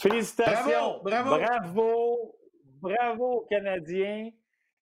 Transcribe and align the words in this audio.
Félicitations. 0.00 1.00
Bravo, 1.02 1.30
bravo. 1.30 1.38
Bravo. 1.38 2.36
Bravo 2.80 3.24
aux 3.40 3.46
Canadiens. 3.46 4.30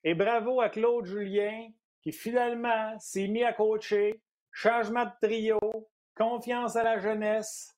Et 0.04 0.14
bravo 0.14 0.60
à 0.60 0.68
Claude 0.68 1.06
Julien 1.06 1.68
qui 2.02 2.12
finalement 2.12 2.96
s'est 2.98 3.27
mis 3.27 3.42
à 3.42 3.52
coacher. 3.52 4.22
Changement 4.52 5.04
de 5.04 5.10
trio. 5.20 5.58
Confiance 6.16 6.77
à 6.77 6.84
la 6.84 6.98
jeunesse. 6.98 7.74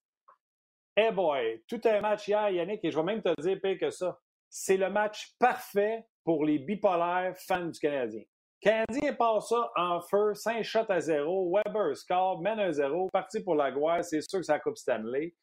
Eh 0.97 1.11
boy, 1.13 1.63
tout 1.67 1.81
un 1.85 2.01
match 2.01 2.29
hier, 2.29 2.51
Yannick, 2.51 2.85
et 2.85 2.91
je 2.91 2.97
vais 2.99 3.05
même 3.05 3.23
te 3.23 3.41
dire 3.41 3.59
pire 3.63 3.79
que 3.79 3.91
ça. 3.91 4.19
C'est 4.49 4.77
le 4.77 4.91
match 4.91 5.35
parfait 5.39 6.07
pour 6.25 6.45
les 6.45 6.59
bipolaires 6.59 7.35
fans 7.39 7.67
du 7.67 7.79
Canadien. 7.79 8.23
Canadien 8.61 9.15
passe 9.15 9.49
ça 9.49 9.71
en 9.77 10.01
feu, 10.01 10.35
5 10.35 10.63
shots 10.63 10.91
à 10.91 11.01
0. 11.01 11.55
Weber 11.55 11.97
score, 11.97 12.41
mène 12.43 12.61
un 12.61 12.73
0, 12.73 13.09
parti 13.11 13.43
pour 13.43 13.55
la 13.55 13.71
gloire. 13.71 14.05
C'est 14.05 14.21
sûr 14.21 14.41
que 14.41 14.53
la 14.53 14.59
Coupe 14.59 14.77
Stanley. 14.77 15.35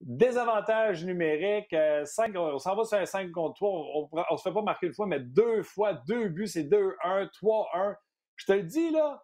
Désavantage 0.00 1.04
numérique, 1.04 1.74
5, 2.04 2.34
on 2.36 2.58
s'en 2.58 2.74
va 2.74 2.84
sur 2.84 2.98
un 2.98 3.04
5 3.04 3.30
contre 3.32 3.54
3. 3.56 3.70
On 3.70 4.08
ne 4.32 4.36
se 4.38 4.42
fait 4.42 4.52
pas 4.52 4.62
marquer 4.62 4.86
une 4.86 4.94
fois, 4.94 5.06
mais 5.06 5.20
deux 5.20 5.62
fois, 5.62 5.92
deux 6.08 6.28
buts, 6.28 6.46
c'est 6.46 6.64
2-1, 6.64 7.28
3-1. 7.42 7.94
Je 8.36 8.46
te 8.46 8.52
le 8.52 8.62
dis, 8.62 8.90
là, 8.90 9.22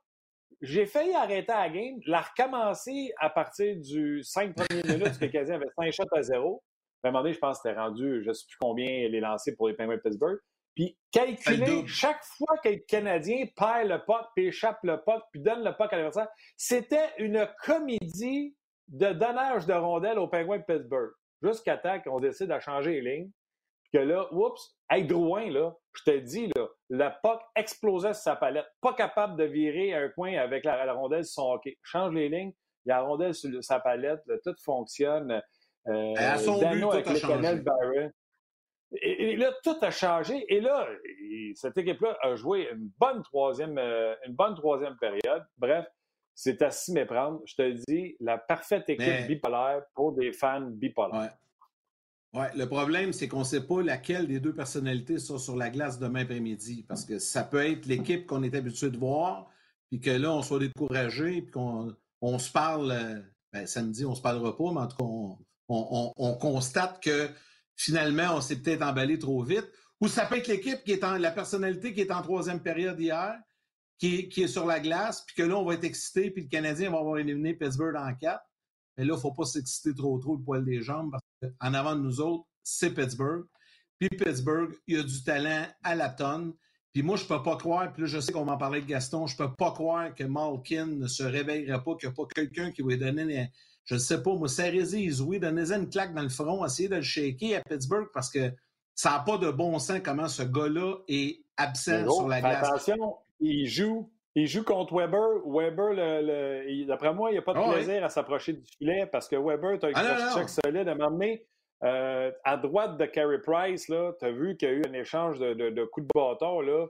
j'ai 0.60 0.84
failli 0.84 1.14
arrêter 1.14 1.52
la 1.52 1.70
game, 1.70 1.98
la 2.06 2.20
recommencer 2.20 3.10
à 3.18 3.30
partir 3.30 3.76
du 3.76 4.22
5 4.22 4.54
premières 4.54 4.84
minutes, 4.84 5.04
parce 5.04 5.18
que 5.18 5.24
le 5.24 5.30
Canadien 5.30 5.54
avait 5.54 5.70
5 5.78 5.92
shots 5.92 6.14
à 6.14 6.22
0. 6.22 6.62
À 7.02 7.08
un 7.08 7.10
moment 7.10 7.22
donné, 7.22 7.34
je 7.34 7.38
pense 7.38 7.58
que 7.58 7.68
c'était 7.68 7.80
rendu, 7.80 8.22
je 8.22 8.28
ne 8.28 8.32
sais 8.34 8.44
plus 8.46 8.56
combien 8.60 9.08
les 9.08 9.20
lancés 9.20 9.54
pour 9.56 9.68
les 9.68 9.74
Penguins 9.74 9.96
de 9.96 10.00
Pittsburgh. 10.00 10.38
Puis 10.74 10.98
calculer 11.10 11.86
chaque 11.86 12.22
fois 12.22 12.58
que 12.62 12.68
le 12.68 12.84
Canadien 12.86 13.46
perd 13.56 13.88
le 13.88 14.04
puck, 14.04 14.26
puis 14.34 14.48
échappe 14.48 14.78
le 14.82 15.02
puck, 15.02 15.22
puis 15.32 15.40
donne 15.40 15.64
le 15.64 15.72
puck 15.74 15.90
à 15.92 15.96
l'adversaire, 15.96 16.28
c'était 16.58 17.08
une 17.18 17.48
comédie 17.64 18.54
de 18.88 19.12
donnage 19.12 19.66
de 19.66 19.72
rondelles 19.72 20.18
aux 20.18 20.28
Penguins 20.28 20.58
de 20.58 20.64
Pittsburgh. 20.64 21.10
Jusqu'à 21.42 21.76
temps 21.76 22.00
qu'on 22.00 22.20
décide 22.20 22.48
de 22.48 22.58
changer 22.58 23.00
les 23.00 23.16
lignes. 23.16 23.30
Puis 23.82 24.00
que 24.00 24.04
là, 24.04 24.26
oups, 24.32 24.76
hey, 24.90 25.04
Drouin, 25.04 25.50
là, 25.50 25.74
je 25.94 26.10
te 26.10 26.18
dis, 26.18 26.50
là, 26.56 26.68
le 26.88 27.08
puck 27.22 27.40
explosait 27.54 28.14
sur 28.14 28.22
sa 28.22 28.36
palette. 28.36 28.66
Pas 28.80 28.94
capable 28.94 29.36
de 29.36 29.44
virer 29.44 29.94
un 29.94 30.08
coin 30.08 30.36
avec 30.38 30.64
la, 30.64 30.92
rondelle 30.92 31.24
sur 31.24 31.42
son 31.42 31.52
hockey. 31.52 31.78
Change 31.82 32.14
les 32.14 32.28
lignes, 32.28 32.52
il 32.84 32.88
y 32.88 32.92
a 32.92 32.96
la 32.96 33.02
rondelle 33.02 33.34
sur 33.34 33.62
sa 33.62 33.80
palette, 33.80 34.22
tout 34.44 34.54
fonctionne. 34.64 35.40
Euh, 35.88 36.14
à 36.16 36.36
son 36.36 36.58
Dano 36.58 36.90
but, 36.90 36.94
avec 36.94 37.06
le 37.06 37.62
Barrett. 37.62 38.12
Et, 39.02 39.36
là, 39.36 39.52
tout 39.62 39.76
a 39.82 39.90
changé. 39.90 40.44
Et 40.48 40.60
là, 40.60 40.88
cette 41.54 41.76
équipe-là 41.76 42.16
a 42.22 42.34
joué 42.34 42.68
une 42.72 42.90
bonne 42.98 43.22
troisième, 43.22 43.78
euh, 43.78 44.14
une 44.26 44.34
bonne 44.34 44.54
troisième 44.54 44.96
période. 44.98 45.44
Bref, 45.58 45.86
c'est 46.36 46.60
à 46.60 46.70
s'y 46.70 46.92
méprendre. 46.92 47.40
Je 47.46 47.54
te 47.56 47.84
dis, 47.88 48.14
la 48.20 48.36
parfaite 48.36 48.84
équipe 48.88 49.26
bipolaire 49.26 49.82
pour 49.94 50.12
des 50.12 50.32
fans 50.32 50.60
bipolaires. 50.60 51.34
Ouais. 52.34 52.50
le 52.54 52.66
problème, 52.66 53.14
c'est 53.14 53.26
qu'on 53.26 53.38
ne 53.40 53.44
sait 53.44 53.66
pas 53.66 53.82
laquelle 53.82 54.28
des 54.28 54.38
deux 54.38 54.54
personnalités 54.54 55.18
sera 55.18 55.38
sur 55.38 55.56
la 55.56 55.70
glace 55.70 55.98
demain 55.98 56.22
après-midi. 56.22 56.84
Parce 56.86 57.06
que 57.06 57.18
ça 57.18 57.42
peut 57.42 57.66
être 57.66 57.86
l'équipe 57.86 58.26
qu'on 58.26 58.42
est 58.42 58.54
habitué 58.54 58.90
de 58.90 58.98
voir, 58.98 59.50
puis 59.88 59.98
que 59.98 60.10
là, 60.10 60.30
on 60.30 60.42
soit 60.42 60.58
découragé, 60.58 61.40
puis 61.40 61.50
qu'on 61.50 61.96
on 62.20 62.38
se 62.38 62.52
parle. 62.52 62.92
Euh, 62.92 63.20
ben, 63.52 63.66
samedi, 63.66 64.04
on 64.04 64.10
ne 64.10 64.14
se 64.14 64.20
parlera 64.20 64.54
pas, 64.54 64.72
mais 64.72 64.80
en 64.80 64.88
tout 64.88 64.96
cas, 64.96 65.42
on 65.68 66.34
constate 66.34 67.02
que 67.02 67.30
finalement, 67.76 68.34
on 68.36 68.40
s'est 68.42 68.56
peut-être 68.56 68.82
emballé 68.82 69.18
trop 69.18 69.42
vite. 69.42 69.70
Ou 70.02 70.08
ça 70.08 70.26
peut 70.26 70.36
être 70.36 70.48
l'équipe 70.48 70.84
qui 70.84 70.92
est 70.92 71.04
en, 71.04 71.16
la 71.16 71.30
personnalité 71.30 71.94
qui 71.94 72.02
est 72.02 72.12
en 72.12 72.20
troisième 72.20 72.60
période 72.60 73.00
hier, 73.00 73.38
qui 73.98 74.30
est, 74.36 74.48
sur 74.48 74.66
la 74.66 74.80
glace, 74.80 75.24
puis 75.26 75.36
que 75.36 75.42
là, 75.42 75.56
on 75.56 75.64
va 75.64 75.74
être 75.74 75.84
excité, 75.84 76.30
puis 76.30 76.42
le 76.42 76.48
Canadien 76.48 76.90
va 76.90 76.98
avoir 76.98 77.18
éliminé 77.18 77.54
Pittsburgh 77.54 77.96
en 77.96 78.14
quatre. 78.14 78.44
Mais 78.96 79.04
là, 79.04 79.14
il 79.14 79.16
ne 79.16 79.20
faut 79.20 79.32
pas 79.32 79.44
s'exciter 79.44 79.94
trop 79.94 80.18
trop 80.18 80.36
le 80.36 80.42
poil 80.42 80.64
des 80.64 80.82
jambes, 80.82 81.10
parce 81.10 81.24
qu'en 81.60 81.74
avant 81.74 81.96
de 81.96 82.00
nous 82.00 82.20
autres, 82.20 82.44
c'est 82.62 82.90
Pittsburgh. 82.90 83.44
Puis 83.98 84.08
Pittsburgh, 84.10 84.74
il 84.86 84.96
y 84.96 85.00
a 85.00 85.02
du 85.02 85.22
talent 85.22 85.66
à 85.82 85.94
la 85.94 86.10
tonne. 86.10 86.52
Puis 86.92 87.02
moi, 87.02 87.16
je 87.16 87.24
ne 87.24 87.28
peux 87.28 87.42
pas 87.42 87.56
croire, 87.56 87.92
puis 87.92 88.02
là, 88.02 88.08
je 88.08 88.20
sais 88.20 88.32
qu'on 88.32 88.44
m'en 88.44 88.56
parlait 88.56 88.80
de 88.80 88.86
Gaston, 88.86 89.26
je 89.26 89.34
ne 89.34 89.46
peux 89.46 89.54
pas 89.54 89.72
croire 89.72 90.14
que 90.14 90.24
Malkin 90.24 90.86
ne 90.86 91.06
se 91.06 91.22
réveillera 91.22 91.82
pas, 91.82 91.94
qu'il 91.96 92.08
n'y 92.08 92.12
a 92.12 92.16
pas 92.16 92.26
quelqu'un 92.34 92.70
qui 92.70 92.82
va 92.82 92.88
lui 92.88 92.98
donner 92.98 93.50
je 93.86 93.94
ne 93.94 94.00
sais 94.00 94.20
pas, 94.20 94.34
moi, 94.34 94.48
Sarezi, 94.48 95.20
oui, 95.22 95.38
donnez 95.38 95.72
une 95.72 95.88
claque 95.88 96.12
dans 96.12 96.22
le 96.22 96.28
front, 96.28 96.64
essayez 96.66 96.88
de 96.88 96.96
le 96.96 97.02
shaker 97.02 97.60
à 97.60 97.60
Pittsburgh 97.68 98.08
parce 98.12 98.28
que 98.28 98.52
ça 98.96 99.10
n'a 99.10 99.18
pas 99.20 99.38
de 99.38 99.50
bon 99.50 99.78
sens 99.78 100.00
comment 100.04 100.26
ce 100.26 100.42
gars-là 100.42 100.96
est 101.06 101.44
absent 101.56 102.02
sur 102.02 102.26
la 102.26 102.40
glace. 102.40 102.66
Attention, 102.66 103.16
il 103.40 103.66
joue. 103.66 104.10
Il 104.34 104.46
joue 104.46 104.64
contre 104.64 104.94
Weber. 104.94 105.40
Weber, 105.46 105.94
d'après 106.86 107.14
moi, 107.14 107.30
il 107.30 107.34
n'y 107.34 107.38
a 107.38 107.42
pas 107.42 107.54
de 107.54 107.58
ah 107.58 107.72
plaisir 107.72 108.04
à 108.04 108.10
s'approcher 108.10 108.52
du 108.52 108.64
filet 108.76 109.06
parce 109.06 109.28
que 109.28 109.36
Weber, 109.36 109.78
tu 109.78 109.86
as 109.86 109.98
un 109.98 110.34
check 110.34 110.48
solide 110.48 110.88
à 110.88 110.94
m'emmener. 110.94 111.46
Euh, 111.82 112.30
à 112.44 112.56
droite 112.56 112.96
de 112.96 113.04
Carey 113.06 113.40
Price, 113.40 113.86
tu 113.86 113.94
as 113.94 114.30
vu 114.30 114.56
qu'il 114.56 114.68
y 114.68 114.72
a 114.72 114.74
eu 114.74 114.82
un 114.86 114.92
échange 114.92 115.38
de, 115.38 115.54
de 115.54 115.84
coups 115.84 116.06
de 116.06 116.12
bâton. 116.14 116.60
Là. 116.60 116.86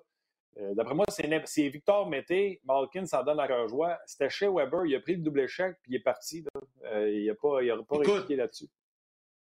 Euh, 0.58 0.74
d'après 0.74 0.94
moi, 0.94 1.04
c'est 1.08 1.68
Victor 1.68 2.08
Mété, 2.08 2.60
Malkin 2.64 3.04
s'en 3.04 3.22
donne 3.22 3.40
à 3.40 3.46
cœur 3.46 3.68
joie. 3.68 3.98
C'était 4.06 4.30
chez 4.30 4.48
Weber, 4.48 4.86
il 4.86 4.94
a 4.94 5.00
pris 5.00 5.16
le 5.16 5.22
double 5.22 5.40
échec 5.40 5.76
puis 5.82 5.92
il 5.92 5.96
est 5.96 6.02
parti. 6.02 6.44
Euh, 6.84 7.10
il 7.10 7.26
n'a 7.26 7.34
pas, 7.34 7.62
il 7.62 7.84
pas 7.88 7.98
répliqué 7.98 8.36
là-dessus. 8.36 8.68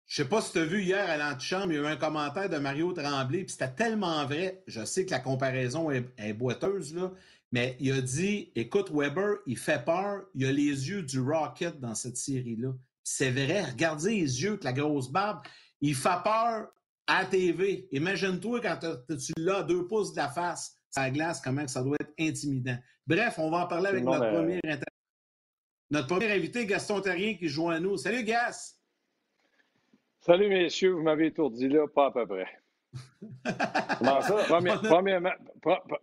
Je 0.08 0.22
sais 0.22 0.30
pas 0.30 0.42
si 0.42 0.52
tu 0.52 0.60
as 0.60 0.66
vu 0.66 0.84
hier 0.84 1.10
à 1.10 1.18
l'antichambre, 1.18 1.72
il 1.72 1.76
y 1.76 1.80
a 1.80 1.82
eu 1.82 1.86
un 1.88 1.96
commentaire 1.96 2.50
de 2.50 2.58
Mario 2.58 2.94
Tremblay, 2.94 3.44
puis 3.44 3.54
c'était 3.54 3.74
tellement 3.74 4.26
vrai. 4.26 4.64
Je 4.68 4.86
sais 4.86 5.06
que 5.06 5.12
la 5.12 5.20
comparaison 5.20 5.90
est, 5.90 6.34
boiteuse, 6.34 6.94
là, 6.94 7.12
mais 7.52 7.76
il 7.80 7.92
a 7.92 8.02
dit 8.02 8.52
Écoute, 8.56 8.92
Weber, 8.94 9.38
il 9.48 9.58
fait 9.58 9.84
peur, 9.84 10.26
il 10.36 10.46
a 10.46 10.52
les 10.52 10.90
yeux 10.90 11.02
du 11.02 11.20
Rocket 11.20 11.80
dans 11.80 11.96
cette 11.96 12.18
série-là. 12.18 12.74
C'est 13.04 13.32
vrai, 13.32 13.64
regardez 13.64 14.12
les 14.12 14.44
yeux, 14.44 14.58
que 14.58 14.64
la 14.64 14.74
grosse 14.74 15.10
barbe, 15.12 15.42
il 15.82 15.96
fait 15.96 16.24
peur 16.24 16.68
à 17.08 17.26
TV. 17.26 17.88
Imagine-toi 17.92 18.62
quand 18.62 18.80
tu 18.80 19.34
l'as 19.38 19.64
deux 19.64 19.88
pouces 19.88 20.12
de 20.12 20.18
la 20.18 20.30
face 20.30 20.78
à 20.96 21.10
glace, 21.10 21.42
comment 21.42 21.68
ça 21.68 21.84
doit 21.84 21.98
être 22.00 22.14
intimidant. 22.20 22.78
Bref, 23.08 23.36
on 23.38 23.50
va 23.50 23.66
en 23.66 23.68
parler 23.68 23.88
avec 23.88 24.04
notre, 24.04 24.32
premier 24.32 24.62
notre 25.92 26.08
premier 26.08 26.32
invité, 26.32 26.66
Gaston 26.66 27.02
Terrien, 27.02 27.36
qui 27.36 27.48
joue 27.48 27.70
à 27.70 27.80
nous. 27.80 27.98
Salut, 27.98 28.24
Gas! 28.24 28.75
Salut, 30.25 30.50
messieurs. 30.50 30.90
Vous 30.90 31.03
m'avez 31.03 31.28
étourdi 31.28 31.69
là, 31.69 31.88
pas 31.88 32.08
à 32.08 32.12
peu 32.12 32.25
près. 32.25 32.47
Comment 34.00 34.22
ça? 34.22 34.38
premièrement, 34.81 35.34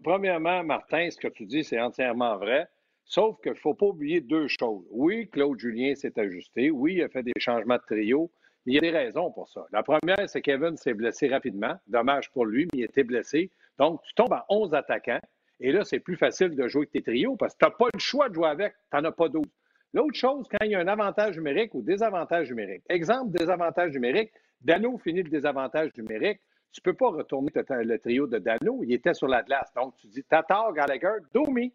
premièrement, 0.05 0.63
Martin, 0.63 1.11
ce 1.11 1.17
que 1.17 1.27
tu 1.27 1.45
dis, 1.45 1.65
c'est 1.65 1.81
entièrement 1.81 2.37
vrai. 2.37 2.69
Sauf 3.05 3.41
qu'il 3.43 3.51
ne 3.51 3.57
faut 3.57 3.75
pas 3.75 3.87
oublier 3.87 4.21
deux 4.21 4.47
choses. 4.47 4.87
Oui, 4.93 5.29
Claude 5.29 5.59
Julien 5.59 5.97
s'est 5.97 6.17
ajusté. 6.21 6.71
Oui, 6.71 6.95
il 6.99 7.03
a 7.03 7.09
fait 7.09 7.25
des 7.25 7.33
changements 7.39 7.79
de 7.79 7.83
trio. 7.85 8.31
Il 8.65 8.75
y 8.75 8.79
a 8.79 8.81
des 8.81 8.91
raisons 8.91 9.33
pour 9.33 9.49
ça. 9.49 9.67
La 9.73 9.83
première, 9.83 10.29
c'est 10.29 10.41
qu'Evan 10.41 10.77
s'est 10.77 10.95
blessé 10.95 11.27
rapidement. 11.27 11.75
Dommage 11.89 12.31
pour 12.31 12.47
lui, 12.47 12.69
mais 12.73 12.79
il 12.79 12.85
était 12.85 13.03
blessé. 13.03 13.51
Donc, 13.81 14.03
tu 14.05 14.15
tombes 14.15 14.35
à 14.35 14.47
11 14.51 14.73
attaquants. 14.73 15.21
Et 15.59 15.73
là, 15.73 15.85
c'est 15.85 15.99
plus 15.99 16.17
facile 16.17 16.55
de 16.55 16.69
jouer 16.69 16.83
avec 16.83 16.93
tes 16.93 17.03
trios 17.03 17.35
parce 17.35 17.55
que 17.55 17.59
tu 17.59 17.65
n'as 17.65 17.77
pas 17.77 17.89
le 17.93 17.99
choix 17.99 18.29
de 18.29 18.35
jouer 18.35 18.51
avec. 18.51 18.73
Tu 18.93 18.97
n'en 18.97 19.03
as 19.03 19.13
pas 19.13 19.29
d'autres. 19.29 19.51
L'autre 19.93 20.15
chose, 20.15 20.47
quand 20.49 20.65
il 20.65 20.71
y 20.71 20.75
a 20.75 20.81
un 20.81 20.89
avantage 20.89 21.37
numérique 21.37 21.75
ou 21.75 21.83
désavantage 21.83 22.49
numérique. 22.49 22.83
Exemple, 22.89 23.37
désavantage 23.37 23.93
numérique. 23.93 24.31
Dano 24.61 24.97
finit 24.99 25.23
le 25.23 25.31
désavantage 25.31 25.91
numérique. 25.97 26.41
Tu 26.73 26.81
ne 26.81 26.91
peux 26.91 26.97
pas 26.97 27.09
retourner 27.09 27.51
le 27.55 27.99
trio 27.99 28.27
de 28.27 28.39
Dano. 28.39 28.83
Il 28.83 28.93
était 28.93 29.13
sur 29.13 29.29
la 29.29 29.43
glace. 29.43 29.73
Donc, 29.75 29.95
tu 29.97 30.07
dis 30.07 30.25
Tatar, 30.25 30.73
Gallagher, 30.73 31.19
Domi. 31.35 31.73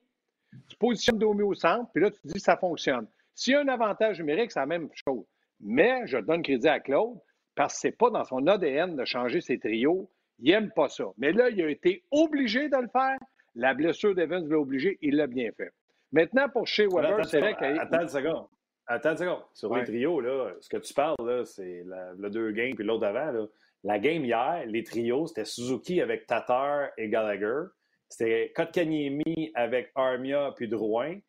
Tu 0.67 0.77
positionnes 0.77 1.19
Domi 1.19 1.43
au 1.43 1.53
centre, 1.53 1.91
puis 1.93 2.01
là, 2.01 2.09
tu 2.09 2.19
dis 2.23 2.39
ça 2.39 2.57
fonctionne. 2.57 3.05
S'il 3.35 3.53
y 3.53 3.55
a 3.55 3.61
un 3.61 3.67
avantage 3.67 4.17
numérique, 4.19 4.51
c'est 4.51 4.59
la 4.59 4.65
même 4.65 4.89
chose. 4.93 5.25
Mais 5.59 6.07
je 6.07 6.17
donne 6.17 6.41
crédit 6.41 6.67
à 6.67 6.79
Claude 6.79 7.19
parce 7.53 7.75
que 7.75 7.79
ce 7.81 7.87
n'est 7.87 7.91
pas 7.91 8.09
dans 8.09 8.23
son 8.23 8.47
ADN 8.47 8.95
de 8.95 9.05
changer 9.05 9.41
ses 9.41 9.59
trios 9.59 10.09
il 10.39 10.51
n'aime 10.51 10.71
pas 10.71 10.89
ça. 10.89 11.05
Mais 11.17 11.31
là, 11.31 11.49
il 11.49 11.61
a 11.61 11.69
été 11.69 12.03
obligé 12.11 12.69
de 12.69 12.77
le 12.77 12.87
faire. 12.87 13.17
La 13.55 13.73
blessure 13.73 14.13
d'Evans 14.13 14.45
l'a 14.47 14.59
obligé. 14.59 14.97
Il 15.01 15.15
l'a 15.15 15.27
bien 15.27 15.51
fait. 15.51 15.71
Maintenant, 16.11 16.49
pour 16.49 16.67
chez 16.67 16.87
Weber, 16.87 17.25
c'est 17.25 17.39
vrai 17.39 17.55
qu'il 17.55 17.79
Attends 17.79 18.01
une 18.01 18.07
seconde. 18.07 18.47
Attends 18.85 19.11
une 19.11 19.17
seconde. 19.17 19.43
Sur 19.53 19.75
les 19.75 19.83
trios, 19.83 20.21
là, 20.21 20.53
ce 20.61 20.69
que 20.69 20.77
tu 20.77 20.93
parles, 20.93 21.45
c'est 21.45 21.83
le 21.85 22.29
deux 22.29 22.51
games 22.51 22.75
puis 22.75 22.85
l'autre 22.85 23.05
avant. 23.05 23.47
La 23.83 23.99
game 23.99 24.25
hier, 24.25 24.63
les 24.65 24.83
trios, 24.83 25.27
c'était 25.27 25.45
Suzuki 25.45 26.01
avec 26.01 26.25
Tatar 26.25 26.89
et 26.97 27.09
Gallagher. 27.09 27.69
C'était 28.09 28.51
Kotkaniemi 28.55 29.51
avec 29.53 29.91
Armia 29.95 30.53
puis 30.55 30.67
Drouin. 30.67 31.19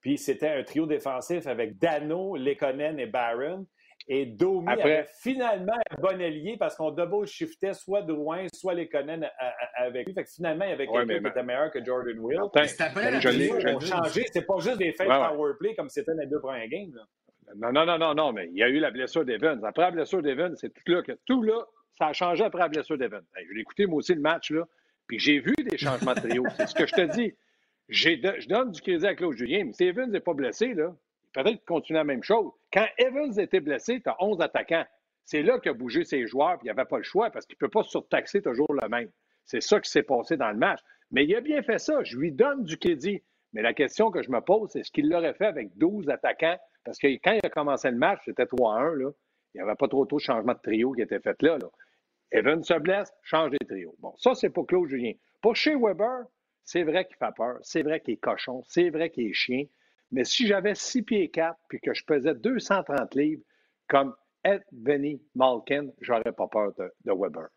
Puis 0.00 0.18
c'était 0.18 0.50
un 0.50 0.62
trio 0.62 0.86
défensif 0.86 1.46
avec 1.46 1.78
Dano, 1.78 2.36
Lekonen 2.36 3.00
et 3.00 3.06
Barron. 3.06 3.66
Et 4.08 4.24
Domi 4.24 4.68
avait 4.68 5.06
finalement 5.20 5.72
un 5.90 6.00
bon 6.00 6.20
allié 6.20 6.56
parce 6.56 6.76
qu'on 6.76 6.92
double-shiftait 6.92 7.74
soit 7.74 8.02
Drouin, 8.02 8.46
soit 8.54 8.74
les 8.74 8.88
Conan 8.88 9.22
avec 9.74 10.06
lui. 10.06 10.14
Fait 10.14 10.22
que 10.22 10.30
finalement, 10.30 10.64
il 10.64 10.70
y 10.70 10.74
avait 10.74 10.86
quelqu'un 10.86 11.20
qui 11.20 11.26
était 11.26 11.42
meilleur 11.42 11.72
que 11.72 11.84
Jordan 11.84 12.16
Will. 12.20 12.40
C'est 12.66 12.80
après 12.82 13.20
changé. 13.20 14.24
C'est 14.32 14.46
pas 14.46 14.58
juste 14.58 14.78
des 14.78 14.92
faits 14.92 15.08
de 15.08 15.12
powerplay 15.12 15.74
comme 15.74 15.88
c'était 15.88 16.12
dans 16.12 16.20
les 16.20 16.26
deux 16.26 16.40
premiers 16.40 16.68
games. 16.68 16.96
Non, 17.56 17.72
non, 17.72 17.84
non, 17.84 17.98
non, 17.98 18.14
non, 18.14 18.32
mais 18.32 18.48
il 18.52 18.58
y 18.58 18.62
a 18.62 18.68
eu 18.68 18.78
la 18.78 18.90
blessure 18.90 19.24
d'Evans. 19.24 19.62
Après 19.64 19.82
la 19.82 19.90
blessure 19.90 20.22
d'Evans, 20.22 20.54
c'est 20.56 20.72
tout 20.72 20.92
là 20.92 21.02
que 21.02 21.12
tout 21.26 21.42
là, 21.42 21.64
ça 21.98 22.08
a 22.08 22.12
changé 22.12 22.44
après 22.44 22.60
la 22.60 22.68
blessure 22.68 22.98
d'Evans. 22.98 23.22
je 23.36 23.54
l'ai 23.54 23.60
écouté 23.60 23.86
moi 23.86 23.98
aussi 23.98 24.14
le 24.14 24.20
match, 24.20 24.50
là, 24.50 24.64
puis 25.06 25.18
j'ai 25.18 25.38
vu 25.38 25.54
des 25.58 25.78
changements 25.78 26.14
de 26.14 26.20
trio. 26.20 26.44
c'est 26.56 26.66
ce 26.66 26.74
que 26.74 26.86
je 26.86 26.94
te 26.94 27.12
dis. 27.14 27.34
Je 27.88 28.48
donne 28.48 28.72
du 28.72 28.80
crédit 28.80 29.06
à 29.06 29.14
Claude 29.14 29.36
Julien, 29.36 29.64
mais 29.64 29.72
si 29.72 29.84
Evans 29.84 30.10
n'est 30.10 30.20
pas 30.20 30.34
blessé, 30.34 30.74
là, 30.74 30.94
peut-être 31.42 31.64
continuer 31.64 31.98
la 31.98 32.04
même 32.04 32.22
chose. 32.22 32.50
Quand 32.72 32.86
Evans 32.98 33.38
était 33.38 33.60
blessé, 33.60 34.00
tu 34.00 34.08
as 34.08 34.16
11 34.20 34.40
attaquants. 34.40 34.84
C'est 35.24 35.42
là 35.42 35.58
qu'il 35.58 35.70
a 35.70 35.74
bougé 35.74 36.04
ses 36.04 36.26
joueurs, 36.26 36.58
puis 36.58 36.68
il 36.68 36.70
avait 36.70 36.84
pas 36.84 36.98
le 36.98 37.02
choix 37.02 37.30
parce 37.30 37.46
qu'il 37.46 37.56
ne 37.60 37.66
peut 37.66 37.70
pas 37.70 37.82
surtaxer 37.82 38.40
toujours 38.42 38.72
le 38.72 38.88
même. 38.88 39.10
C'est 39.44 39.60
ça 39.60 39.80
qui 39.80 39.90
s'est 39.90 40.02
passé 40.02 40.36
dans 40.36 40.50
le 40.50 40.56
match. 40.56 40.80
Mais 41.10 41.24
il 41.24 41.34
a 41.34 41.40
bien 41.40 41.62
fait 41.62 41.78
ça. 41.78 42.02
Je 42.04 42.16
lui 42.16 42.32
donne 42.32 42.64
du 42.64 42.78
crédit. 42.78 43.22
Mais 43.52 43.62
la 43.62 43.74
question 43.74 44.10
que 44.10 44.22
je 44.22 44.30
me 44.30 44.40
pose, 44.40 44.70
c'est 44.72 44.82
ce 44.82 44.90
qu'il 44.90 45.08
l'aurait 45.08 45.34
fait 45.34 45.46
avec 45.46 45.76
12 45.76 46.08
attaquants? 46.08 46.58
Parce 46.84 46.98
que 46.98 47.06
quand 47.06 47.32
il 47.32 47.44
a 47.44 47.50
commencé 47.50 47.90
le 47.90 47.96
match, 47.96 48.20
c'était 48.24 48.44
3-1. 48.44 49.12
Il 49.54 49.58
n'y 49.58 49.60
avait 49.60 49.76
pas 49.76 49.88
trop, 49.88 50.04
trop 50.04 50.18
de 50.18 50.22
changements 50.22 50.54
de 50.54 50.60
trio 50.60 50.92
qui 50.92 51.02
étaient 51.02 51.20
faits 51.20 51.42
là. 51.42 51.58
là. 51.58 51.68
Evan 52.32 52.62
se 52.62 52.74
blesse, 52.74 53.12
change 53.22 53.52
les 53.52 53.66
trios. 53.66 53.94
Bon, 54.00 54.12
ça, 54.16 54.34
c'est 54.34 54.50
pour 54.50 54.66
Claude 54.66 54.88
Julien. 54.88 55.12
Pour 55.40 55.54
chez 55.54 55.74
Weber, 55.76 56.24
c'est 56.64 56.82
vrai 56.82 57.06
qu'il 57.06 57.16
fait 57.16 57.34
peur, 57.36 57.58
c'est 57.62 57.82
vrai 57.82 58.00
qu'il 58.00 58.14
est 58.14 58.18
cochon, 58.18 58.62
c'est 58.66 58.90
vrai 58.90 59.10
qu'il 59.10 59.28
est 59.28 59.32
chien. 59.32 59.64
Mais 60.12 60.24
si 60.24 60.46
j'avais 60.46 60.74
6 60.74 61.02
pieds 61.02 61.28
4 61.30 61.58
puis 61.68 61.80
que 61.80 61.92
je 61.94 62.04
pesais 62.04 62.34
230 62.34 63.14
livres, 63.14 63.42
comme 63.88 64.14
Ed 64.44 64.62
Benny 64.72 65.20
Malkin, 65.34 65.88
j'aurais 66.00 66.32
pas 66.32 66.46
peur 66.46 66.72
de, 66.74 67.12
Weber. 67.12 67.48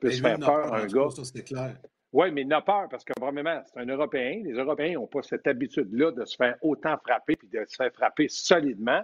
Peut 0.00 0.10
se 0.10 0.22
faire 0.22 0.38
peur 0.38 0.72
un 0.72 0.86
gars. 0.86 1.08
c'est 1.22 1.44
clair. 1.44 1.76
Oui, 2.12 2.32
mais 2.32 2.42
il 2.42 2.48
n'a 2.48 2.60
peur 2.60 2.88
parce 2.88 3.04
que, 3.04 3.12
premièrement, 3.12 3.62
c'est 3.66 3.80
un 3.80 3.86
Européen. 3.86 4.42
Les 4.42 4.54
Européens 4.54 4.94
n'ont 4.94 5.06
pas 5.06 5.22
cette 5.22 5.46
habitude-là 5.46 6.10
de 6.10 6.24
se 6.24 6.36
faire 6.36 6.56
autant 6.62 6.96
frapper 6.98 7.36
puis 7.36 7.48
de 7.48 7.64
se 7.68 7.76
faire 7.76 7.92
frapper 7.92 8.26
solidement. 8.28 9.02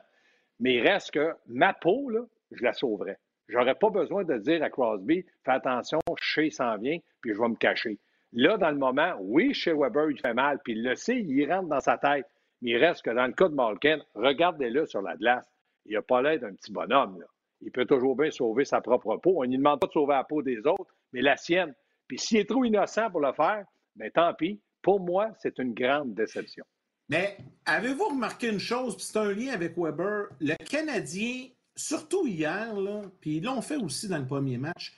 Mais 0.59 0.77
il 0.77 0.89
reste 0.89 1.13
que 1.13 1.35
ma 1.47 1.73
peau, 1.73 2.09
là, 2.11 2.21
je 2.51 2.65
la 2.65 2.73
sauverais. 2.73 3.19
J'aurais 3.49 3.77
pas 3.77 3.91
besoin 3.91 4.25
de 4.25 4.39
dire 4.39 4.63
à 4.63 4.71
Crosby, 4.71 5.25
fais 5.45 5.53
attention, 5.53 6.01
chez 6.19 6.51
s'en 6.51 6.79
vient, 6.79 6.99
puis 7.21 7.33
je 7.33 7.39
vais 7.39 7.49
me 7.49 7.55
cacher. 7.55 7.99
Là, 8.37 8.59
dans 8.59 8.71
le 8.71 8.77
moment, 8.77 9.15
oui, 9.19 9.55
chez 9.55 9.73
Weber, 9.73 10.11
il 10.11 10.21
fait 10.21 10.35
mal, 10.35 10.61
puis 10.63 10.75
il 10.75 10.83
le 10.83 10.95
sait, 10.95 11.19
il 11.19 11.51
rentre 11.51 11.69
dans 11.69 11.81
sa 11.81 11.97
tête. 11.97 12.27
Mais 12.61 12.73
il 12.73 12.77
reste 12.77 13.03
que 13.03 13.11
dans 13.11 13.27
le 13.27 13.33
cas 13.33 13.49
de 13.49 13.55
Malkin, 13.55 13.99
regardez-le 14.15 14.85
sur 14.85 15.01
la 15.01 15.17
glace. 15.17 15.51
Il 15.87 15.95
n'a 15.95 16.03
pas 16.03 16.21
l'air 16.21 16.39
d'un 16.39 16.53
petit 16.53 16.71
bonhomme. 16.71 17.25
Il 17.63 17.73
peut 17.73 17.87
toujours 17.87 18.15
bien 18.15 18.31
sauver 18.31 18.67
sa 18.67 18.83
propre 18.83 19.17
peau. 19.17 19.37
On 19.39 19.43
ne 19.45 19.49
lui 19.49 19.57
demande 19.57 19.81
pas 19.81 19.87
de 19.87 19.93
sauver 19.93 20.13
la 20.13 20.25
peau 20.25 20.43
des 20.43 20.59
autres, 20.59 20.95
mais 21.15 21.23
la 21.23 21.39
sienne. 21.39 21.75
Puis 22.07 22.19
s'il 22.19 22.37
est 22.37 22.49
trop 22.49 22.63
innocent 22.63 23.11
pour 23.11 23.21
le 23.21 23.33
faire, 23.33 23.65
bien 23.95 24.11
tant 24.11 24.35
pis. 24.35 24.61
Pour 24.83 25.01
moi, 25.01 25.31
c'est 25.39 25.59
une 25.59 25.73
grande 25.73 26.15
déception. 26.15 26.65
Mais 27.09 27.39
avez-vous 27.65 28.09
remarqué 28.09 28.49
une 28.51 28.59
chose, 28.59 28.97
puis 28.97 29.07
c'est 29.07 29.19
un 29.19 29.33
lien 29.33 29.53
avec 29.53 29.79
Weber, 29.79 30.27
le 30.41 30.57
Canadien, 30.69 31.47
surtout 31.75 32.27
hier, 32.27 32.75
puis 33.21 33.39
ils 33.39 33.45
l'ont 33.45 33.63
fait 33.63 33.77
aussi 33.77 34.09
dans 34.09 34.19
le 34.19 34.27
premier 34.27 34.59
match, 34.59 34.95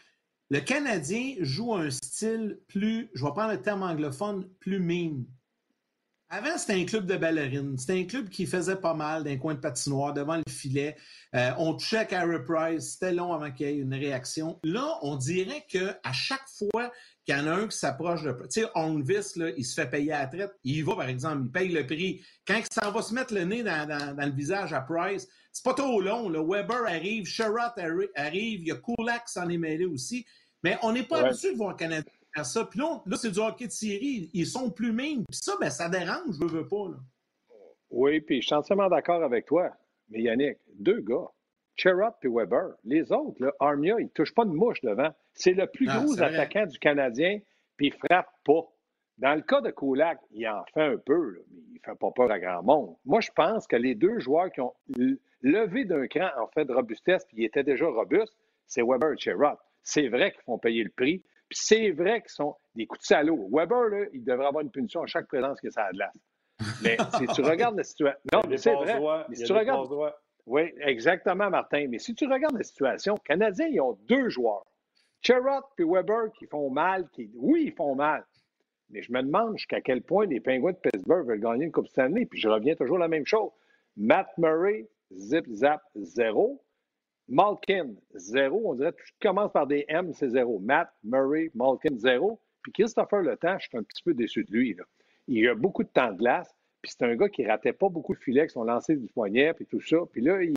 le 0.51 0.61
Canadien 0.61 1.35
joue 1.41 1.75
un 1.75 1.91
style 1.91 2.59
plus, 2.69 3.11
je 3.15 3.25
vais 3.25 3.33
prendre 3.33 3.53
le 3.53 3.61
terme 3.61 3.83
anglophone, 3.83 4.49
plus 4.61 4.81
mime. 4.81 5.27
Avant, 6.31 6.59
c'était 6.59 6.75
un 6.75 6.85
club 6.85 7.07
de 7.07 7.17
ballerines. 7.17 7.79
C'était 7.79 7.99
un 7.99 8.05
club 8.05 8.29
qui 8.29 8.45
faisait 8.45 8.77
pas 8.77 8.93
mal 8.93 9.25
d'un 9.25 9.39
coin 9.39 9.55
de 9.55 9.61
patinoire 9.61 10.13
devant 10.13 10.37
le 10.37 10.43
filet. 10.47 10.95
Euh, 11.35 11.53
on 11.57 11.73
touchait 11.73 11.97
à 11.97 12.05
Carey 12.05 12.45
Price. 12.45 12.93
C'était 12.93 13.15
long 13.15 13.33
avant 13.33 13.51
qu'il 13.51 13.67
y 13.67 13.71
ait 13.71 13.77
une 13.79 13.95
réaction. 13.95 14.61
Là, 14.63 14.99
on 15.01 15.17
dirait 15.17 15.65
qu'à 15.67 16.13
chaque 16.13 16.47
fois 16.59 16.93
qu'il 17.25 17.35
y 17.35 17.39
en 17.39 17.47
a 17.47 17.53
un 17.53 17.67
qui 17.67 17.79
s'approche 17.79 18.25
de. 18.25 18.33
Tu 18.43 18.61
sais, 18.61 18.67
Onvis, 18.75 19.37
là, 19.37 19.53
il 19.57 19.65
se 19.65 19.81
fait 19.81 19.89
payer 19.89 20.13
à 20.13 20.21
la 20.21 20.27
traite. 20.27 20.53
Il 20.65 20.85
va, 20.85 20.97
par 20.97 21.09
exemple, 21.09 21.45
il 21.47 21.51
paye 21.51 21.69
le 21.71 21.87
prix. 21.87 22.23
Quand 22.47 22.61
il 22.61 22.93
va 22.93 23.03
se 23.03 23.15
mettre 23.15 23.33
le 23.33 23.45
nez 23.45 23.63
dans, 23.63 24.15
le 24.19 24.33
visage 24.33 24.75
à 24.75 24.83
Price, 24.83 25.27
c'est 25.51 25.65
pas 25.65 25.75
trop 25.75 26.03
long. 26.03 26.29
Là. 26.29 26.43
Weber 26.43 26.85
arrive, 26.89 27.25
Sherrod 27.25 27.73
arrive, 28.15 28.61
il 28.61 28.69
y 28.69 28.73
a 28.73 28.77
Kulak 28.77 29.25
qui 29.25 29.33
s'en 29.33 29.49
est 29.49 29.57
mêlé 29.57 29.87
aussi. 29.87 30.27
Mais 30.63 30.77
on 30.83 30.93
n'est 30.93 31.05
pas 31.05 31.25
habitué 31.25 31.53
de 31.53 31.57
voir 31.57 31.75
Canadien 31.75 32.13
faire 32.39 32.47
ça. 32.47 32.65
Puis 32.65 32.81
là, 32.81 33.17
c'est 33.17 33.31
du 33.31 33.39
hockey 33.39 33.67
de 33.67 33.73
série. 33.73 34.31
Ils 34.33 34.47
sont 34.47 34.71
plus 34.71 34.93
minces. 34.93 35.25
Puis 35.29 35.39
ça, 35.43 35.53
ben, 35.61 35.71
ça 35.71 35.89
dérange, 35.89 36.35
je 36.35 36.45
veux, 36.45 36.61
veux 36.61 36.69
pas. 36.69 36.89
Là. 36.91 36.97
Oui, 37.91 38.21
puis 38.21 38.41
je 38.41 38.47
suis 38.47 38.55
entièrement 38.55 38.89
d'accord 38.89 39.23
avec 39.23 39.47
toi. 39.47 39.71
Mais 40.11 40.23
Yannick, 40.23 40.59
deux 40.79 41.01
gars, 41.01 41.29
Cherrott 41.77 42.15
et 42.23 42.29
Weber. 42.29 42.75
Les 42.85 43.13
autres, 43.13 43.43
là, 43.43 43.53
Armia, 43.61 43.97
il 43.99 44.05
ne 44.05 44.11
touche 44.11 44.35
pas 44.35 44.45
de 44.45 44.51
mouche 44.51 44.81
devant. 44.83 45.11
C'est 45.33 45.53
le 45.53 45.67
plus 45.67 45.87
gros 45.87 46.21
attaquant 46.21 46.67
du 46.67 46.79
Canadien, 46.79 47.41
puis 47.77 47.89
il 47.89 47.93
frappe 47.93 48.31
pas. 48.45 48.63
Dans 49.19 49.35
le 49.35 49.43
cas 49.43 49.61
de 49.61 49.71
Kulak, 49.71 50.21
il 50.31 50.47
en 50.49 50.65
fait 50.73 50.83
un 50.83 50.97
peu, 50.97 51.45
mais 51.51 51.61
il 51.71 51.75
ne 51.75 51.79
fait 51.85 51.99
pas 51.99 52.11
peur 52.13 52.31
à 52.31 52.39
grand 52.39 52.63
monde. 52.63 52.97
Moi, 53.05 53.21
je 53.21 53.31
pense 53.35 53.67
que 53.67 53.77
les 53.77 53.95
deux 53.95 54.21
joueurs 54.21 54.51
qui 54.53 54.61
ont 54.61 54.75
levé 55.43 55.85
d'un 55.85 56.07
cran 56.07 56.29
en 56.41 56.47
fait 56.49 56.65
de 56.65 56.73
robustesse, 56.73 57.25
puis 57.27 57.39
ils 57.39 57.45
étaient 57.45 57.65
déjà 57.65 57.87
robustes, 57.87 58.35
c'est 58.67 58.83
Weber 58.83 59.13
et 59.13 59.19
Cherrott. 59.19 59.59
C'est 59.83 60.09
vrai 60.09 60.33
qu'ils 60.33 60.43
font 60.43 60.59
payer 60.59 60.85
le 60.85 60.91
prix, 60.91 61.23
puis 61.49 61.59
c'est 61.61 61.91
vrai 61.91 62.21
qu'ils 62.21 62.31
sont 62.31 62.57
des 62.75 62.87
coups 62.87 63.01
de 63.01 63.07
salaud. 63.07 63.49
Weber, 63.51 63.89
là, 63.89 64.07
il 64.13 64.23
devrait 64.23 64.47
avoir 64.47 64.63
une 64.63 64.71
punition 64.71 65.03
à 65.03 65.07
chaque 65.07 65.27
présence 65.29 65.61
que 65.61 65.71
ça 65.71 65.85
a 65.85 65.93
de 65.93 65.99
l'as. 65.99 66.13
Mais 66.83 66.97
si 67.19 67.27
tu 67.29 67.43
regardes 67.43 67.77
la 67.77 67.85
situation. 67.85 68.21
Non, 68.33 68.43
c'est 68.57 68.75
vrai. 68.75 69.01
Mais 69.29 69.37
si 69.37 69.45
tu 69.45 69.53
regardes. 69.53 69.89
Oui, 70.47 70.73
exactement, 70.81 71.51
Martin. 71.51 71.87
Mais 71.89 71.99
si 71.99 72.15
tu 72.15 72.27
regardes 72.27 72.57
la 72.57 72.65
situation, 72.65 73.15
les 73.15 73.21
Canadiens, 73.21 73.67
ils 73.67 73.81
ont 73.81 73.99
deux 74.09 74.29
joueurs. 74.29 74.65
Cherrott 75.21 75.65
et 75.79 75.85
Weber 75.85 76.33
qui 76.39 76.47
font 76.47 76.71
mal. 76.71 77.09
Qui... 77.11 77.31
Oui, 77.35 77.65
ils 77.67 77.73
font 77.73 77.95
mal. 77.95 78.25
Mais 78.91 79.03
je 79.03 79.13
me 79.13 79.23
demande 79.23 79.59
jusqu'à 79.59 79.81
quel 79.81 80.03
point 80.03 80.27
les 80.27 80.41
Pingouins 80.41 80.73
de 80.73 80.79
Pittsburgh 80.79 81.27
veulent 81.27 81.41
gagner 81.41 81.67
une 81.67 81.73
Coupe 81.73 81.89
Stanley. 81.89 82.25
Puis 82.25 82.41
je 82.41 82.49
reviens 82.49 82.75
toujours 82.75 82.97
à 82.97 83.01
la 83.01 83.09
même 83.09 83.27
chose. 83.27 83.51
Matt 83.97 84.29
Murray, 84.39 84.89
zip, 85.13 85.45
zap, 85.51 85.83
zéro. 85.97 86.63
Malkin, 87.29 87.95
zéro. 88.15 88.63
On 88.65 88.75
dirait 88.75 88.93
que 88.93 89.03
tu 89.03 89.13
commences 89.21 89.53
par 89.53 89.67
des 89.67 89.85
M, 89.89 90.13
c'est 90.13 90.31
zéro. 90.31 90.59
Matt, 90.59 90.91
Murray, 91.05 91.51
Malkin, 91.55 91.97
zéro. 91.97 92.41
Puis 92.63 92.73
Christopher 92.73 93.23
Le 93.23 93.37
Temps, 93.37 93.59
je 93.59 93.69
suis 93.69 93.79
un 93.79 93.83
petit 93.83 94.03
peu 94.03 94.15
déçu 94.15 94.45
de 94.45 94.53
lui. 94.53 94.75
Là. 94.75 94.85
Il 95.27 95.47
a 95.49 95.55
beaucoup 95.55 95.85
de 95.85 95.89
temps 95.89 96.13
de 96.13 96.19
glace. 96.19 96.55
Puis 96.83 96.93
c'est 96.97 97.05
un 97.05 97.17
gars 97.17 97.29
qui 97.29 97.45
ratait 97.45 97.73
pas 97.73 97.89
beaucoup 97.89 98.15
de 98.15 98.21
filets 98.21 98.41
avec 98.41 98.51
son 98.51 98.65
lancer 98.65 98.97
du 98.97 99.09
poignet, 99.09 99.53
puis 99.53 99.67
tout 99.67 99.81
ça. 99.81 99.99
Puis 100.13 100.21
là, 100.21 100.43
il, 100.43 100.55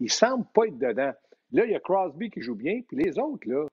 il 0.00 0.10
semble 0.10 0.44
pas 0.52 0.66
être 0.66 0.78
dedans. 0.78 1.12
Là, 1.52 1.64
il 1.64 1.70
y 1.70 1.74
a 1.74 1.80
Crosby 1.80 2.30
qui 2.30 2.40
joue 2.40 2.54
bien, 2.54 2.80
puis 2.86 2.96
les 2.96 3.18
autres, 3.18 3.48
là, 3.48 3.66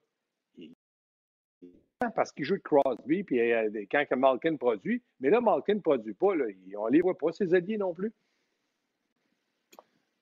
parce 2.16 2.32
qu'il 2.32 2.46
joue 2.46 2.58
de 2.58 2.62
Crosby, 2.62 3.24
puis 3.24 3.40
euh, 3.52 3.70
quand 3.92 4.06
Malkin 4.16 4.56
produit. 4.56 5.02
Mais 5.20 5.30
là, 5.30 5.42
Malkin 5.42 5.76
ne 5.76 5.80
produit 5.80 6.14
pas. 6.14 6.36
Là, 6.36 6.46
on 6.78 6.88
ne 6.88 6.92
les 6.92 7.02
voit 7.02 7.18
pas, 7.18 7.32
ses 7.32 7.54
alliés 7.54 7.78
non 7.78 7.94
plus. 7.94 8.14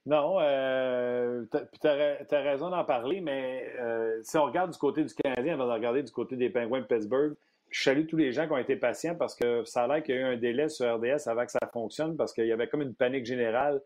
Non, 0.06 0.38
euh, 0.40 1.46
tu 1.52 1.88
as, 1.88 2.42
raison 2.42 2.70
d'en 2.70 2.86
parler, 2.86 3.22
mais 3.22 3.68
euh, 3.80 4.20
si 4.22 4.38
on 4.38 4.46
regarde 4.46 4.72
du 4.72 4.78
côté 4.78 5.04
du 5.04 5.14
Canadien, 5.16 5.60
on 5.60 5.66
va 5.66 5.74
regarder 5.74 6.04
du 6.04 6.12
côté 6.12 6.36
des 6.36 6.52
Penguins 6.52 6.82
de 6.82 6.86
Pittsburgh. 6.86 7.36
Je 7.72 7.84
salue 7.84 8.06
tous 8.06 8.18
les 8.18 8.32
gens 8.32 8.46
qui 8.46 8.54
ont 8.54 8.58
été 8.58 8.76
patients 8.76 9.16
parce 9.16 9.36
que 9.36 9.64
ça 9.64 9.84
a 9.84 9.88
l'air 9.88 10.04
qu'il 10.04 10.14
y 10.14 10.18
a 10.20 10.22
eu 10.22 10.24
un 10.24 10.38
délai 10.38 10.70
sur 10.70 10.86
RDS 10.96 11.28
avant 11.28 11.46
que 11.46 11.52
ça 11.52 11.68
fonctionne 11.74 12.16
parce 12.16 12.34
qu'il 12.34 12.46
y 12.46 12.52
avait 12.52 12.68
comme 12.68 12.84
une 12.84 12.94
panique 12.94 13.26
générale 13.26 13.82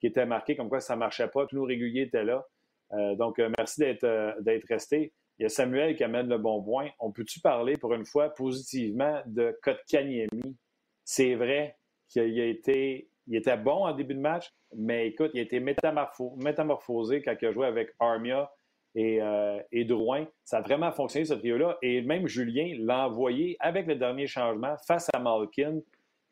qui 0.00 0.06
était 0.06 0.26
marquée 0.26 0.54
comme 0.54 0.68
quoi 0.68 0.78
ça 0.78 0.94
ne 0.94 1.00
marchait 1.00 1.26
pas. 1.26 1.46
Tous 1.46 1.56
nos 1.56 1.64
réguliers 1.64 2.02
étaient 2.02 2.24
là. 2.24 2.46
Euh, 2.92 3.16
donc, 3.16 3.40
euh, 3.40 3.50
merci 3.58 3.80
d'être 3.80 4.36
d'être 4.42 4.68
resté. 4.68 5.12
Il 5.38 5.42
y 5.42 5.46
a 5.46 5.48
Samuel 5.48 5.96
qui 5.96 6.04
amène 6.04 6.28
le 6.28 6.38
bon 6.38 6.62
point. 6.62 6.88
On 7.00 7.10
peut-tu 7.10 7.40
parler 7.40 7.76
pour 7.76 7.92
une 7.94 8.04
fois 8.04 8.30
positivement 8.30 9.20
de 9.26 9.58
Kotkaniemi? 9.62 10.56
C'est 11.02 11.34
vrai 11.34 11.76
qu'il 12.08 12.40
a 12.40 12.46
été 12.46 13.08
il 13.26 13.36
était 13.36 13.56
bon 13.56 13.86
en 13.86 13.92
début 13.92 14.14
de 14.14 14.20
match, 14.20 14.50
mais 14.76 15.08
écoute, 15.08 15.30
il 15.34 15.40
a 15.40 15.42
été 15.42 15.60
métamorphosé 15.60 17.22
quand 17.22 17.34
il 17.40 17.46
a 17.46 17.52
joué 17.52 17.66
avec 17.66 17.90
Armia 17.98 18.50
et, 18.94 19.20
euh, 19.20 19.60
et 19.72 19.84
Drouin. 19.84 20.26
Ça 20.44 20.58
a 20.58 20.60
vraiment 20.60 20.92
fonctionné, 20.92 21.24
ce 21.24 21.34
trio-là. 21.34 21.78
Et 21.82 22.02
même 22.02 22.26
Julien 22.26 22.76
l'a 22.78 23.06
envoyé 23.06 23.56
avec 23.60 23.86
le 23.86 23.96
dernier 23.96 24.26
changement 24.26 24.76
face 24.86 25.08
à 25.12 25.18
Malkin. 25.18 25.80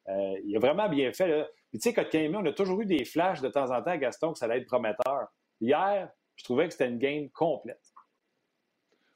Euh, 0.08 0.34
il 0.44 0.56
a 0.56 0.58
vraiment 0.58 0.88
bien 0.88 1.12
fait. 1.12 1.46
Puis, 1.70 1.78
tu 1.78 1.90
sais, 1.90 1.94
quand 1.94 2.04
on 2.14 2.44
a 2.44 2.52
toujours 2.52 2.80
eu 2.80 2.86
des 2.86 3.04
flashs 3.04 3.40
de 3.40 3.48
temps 3.48 3.70
en 3.70 3.82
temps 3.82 3.90
à 3.90 3.98
Gaston 3.98 4.32
que 4.32 4.38
ça 4.38 4.46
allait 4.46 4.58
être 4.58 4.66
prometteur. 4.66 5.28
Hier, 5.60 6.10
je 6.36 6.44
trouvais 6.44 6.66
que 6.66 6.72
c'était 6.72 6.88
une 6.88 6.98
game 6.98 7.28
complète. 7.30 7.80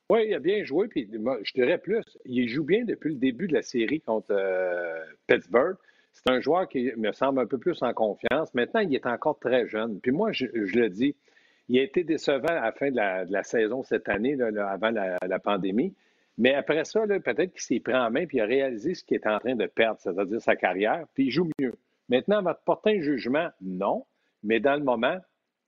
Oui, 0.08 0.26
il 0.28 0.34
a 0.34 0.38
bien 0.38 0.62
joué. 0.64 0.88
Puis, 0.88 1.10
je 1.10 1.52
dirais 1.52 1.78
plus, 1.78 2.04
il 2.24 2.48
joue 2.48 2.64
bien 2.64 2.84
depuis 2.84 3.10
le 3.10 3.18
début 3.18 3.48
de 3.48 3.54
la 3.54 3.62
série 3.62 4.00
contre 4.00 4.32
euh, 4.32 5.04
Pittsburgh. 5.26 5.76
C'est 6.16 6.32
un 6.32 6.40
joueur 6.40 6.66
qui 6.66 6.90
me 6.96 7.12
semble 7.12 7.40
un 7.40 7.46
peu 7.46 7.58
plus 7.58 7.82
en 7.82 7.92
confiance. 7.92 8.54
Maintenant, 8.54 8.80
il 8.80 8.94
est 8.94 9.06
encore 9.06 9.38
très 9.38 9.68
jeune. 9.68 10.00
Puis 10.00 10.12
moi, 10.12 10.32
je, 10.32 10.46
le 10.46 10.88
dis, 10.88 11.14
il 11.68 11.78
a 11.78 11.82
été 11.82 12.04
décevant 12.04 12.48
à 12.48 12.62
la 12.62 12.72
fin 12.72 12.90
de 12.90 12.96
la, 12.96 13.42
saison 13.42 13.82
cette 13.82 14.08
année, 14.08 14.34
avant 14.40 14.90
la, 14.90 15.38
pandémie. 15.38 15.94
Mais 16.38 16.54
après 16.54 16.84
ça, 16.84 17.06
peut-être 17.06 17.52
qu'il 17.52 17.60
s'est 17.60 17.80
pris 17.80 17.94
en 17.94 18.10
main 18.10 18.26
puis 18.26 18.38
il 18.38 18.40
a 18.40 18.46
réalisé 18.46 18.94
ce 18.94 19.04
qu'il 19.04 19.16
est 19.16 19.26
en 19.26 19.38
train 19.38 19.54
de 19.54 19.66
perdre, 19.66 19.98
c'est-à-dire 20.00 20.40
sa 20.40 20.56
carrière, 20.56 21.06
puis 21.14 21.26
il 21.26 21.30
joue 21.30 21.48
mieux. 21.58 21.74
Maintenant, 22.08 22.42
va 22.42 22.54
porter 22.54 22.98
un 22.98 23.00
jugement, 23.02 23.48
non. 23.60 24.06
Mais 24.42 24.58
dans 24.58 24.76
le 24.76 24.84
moment, 24.84 25.18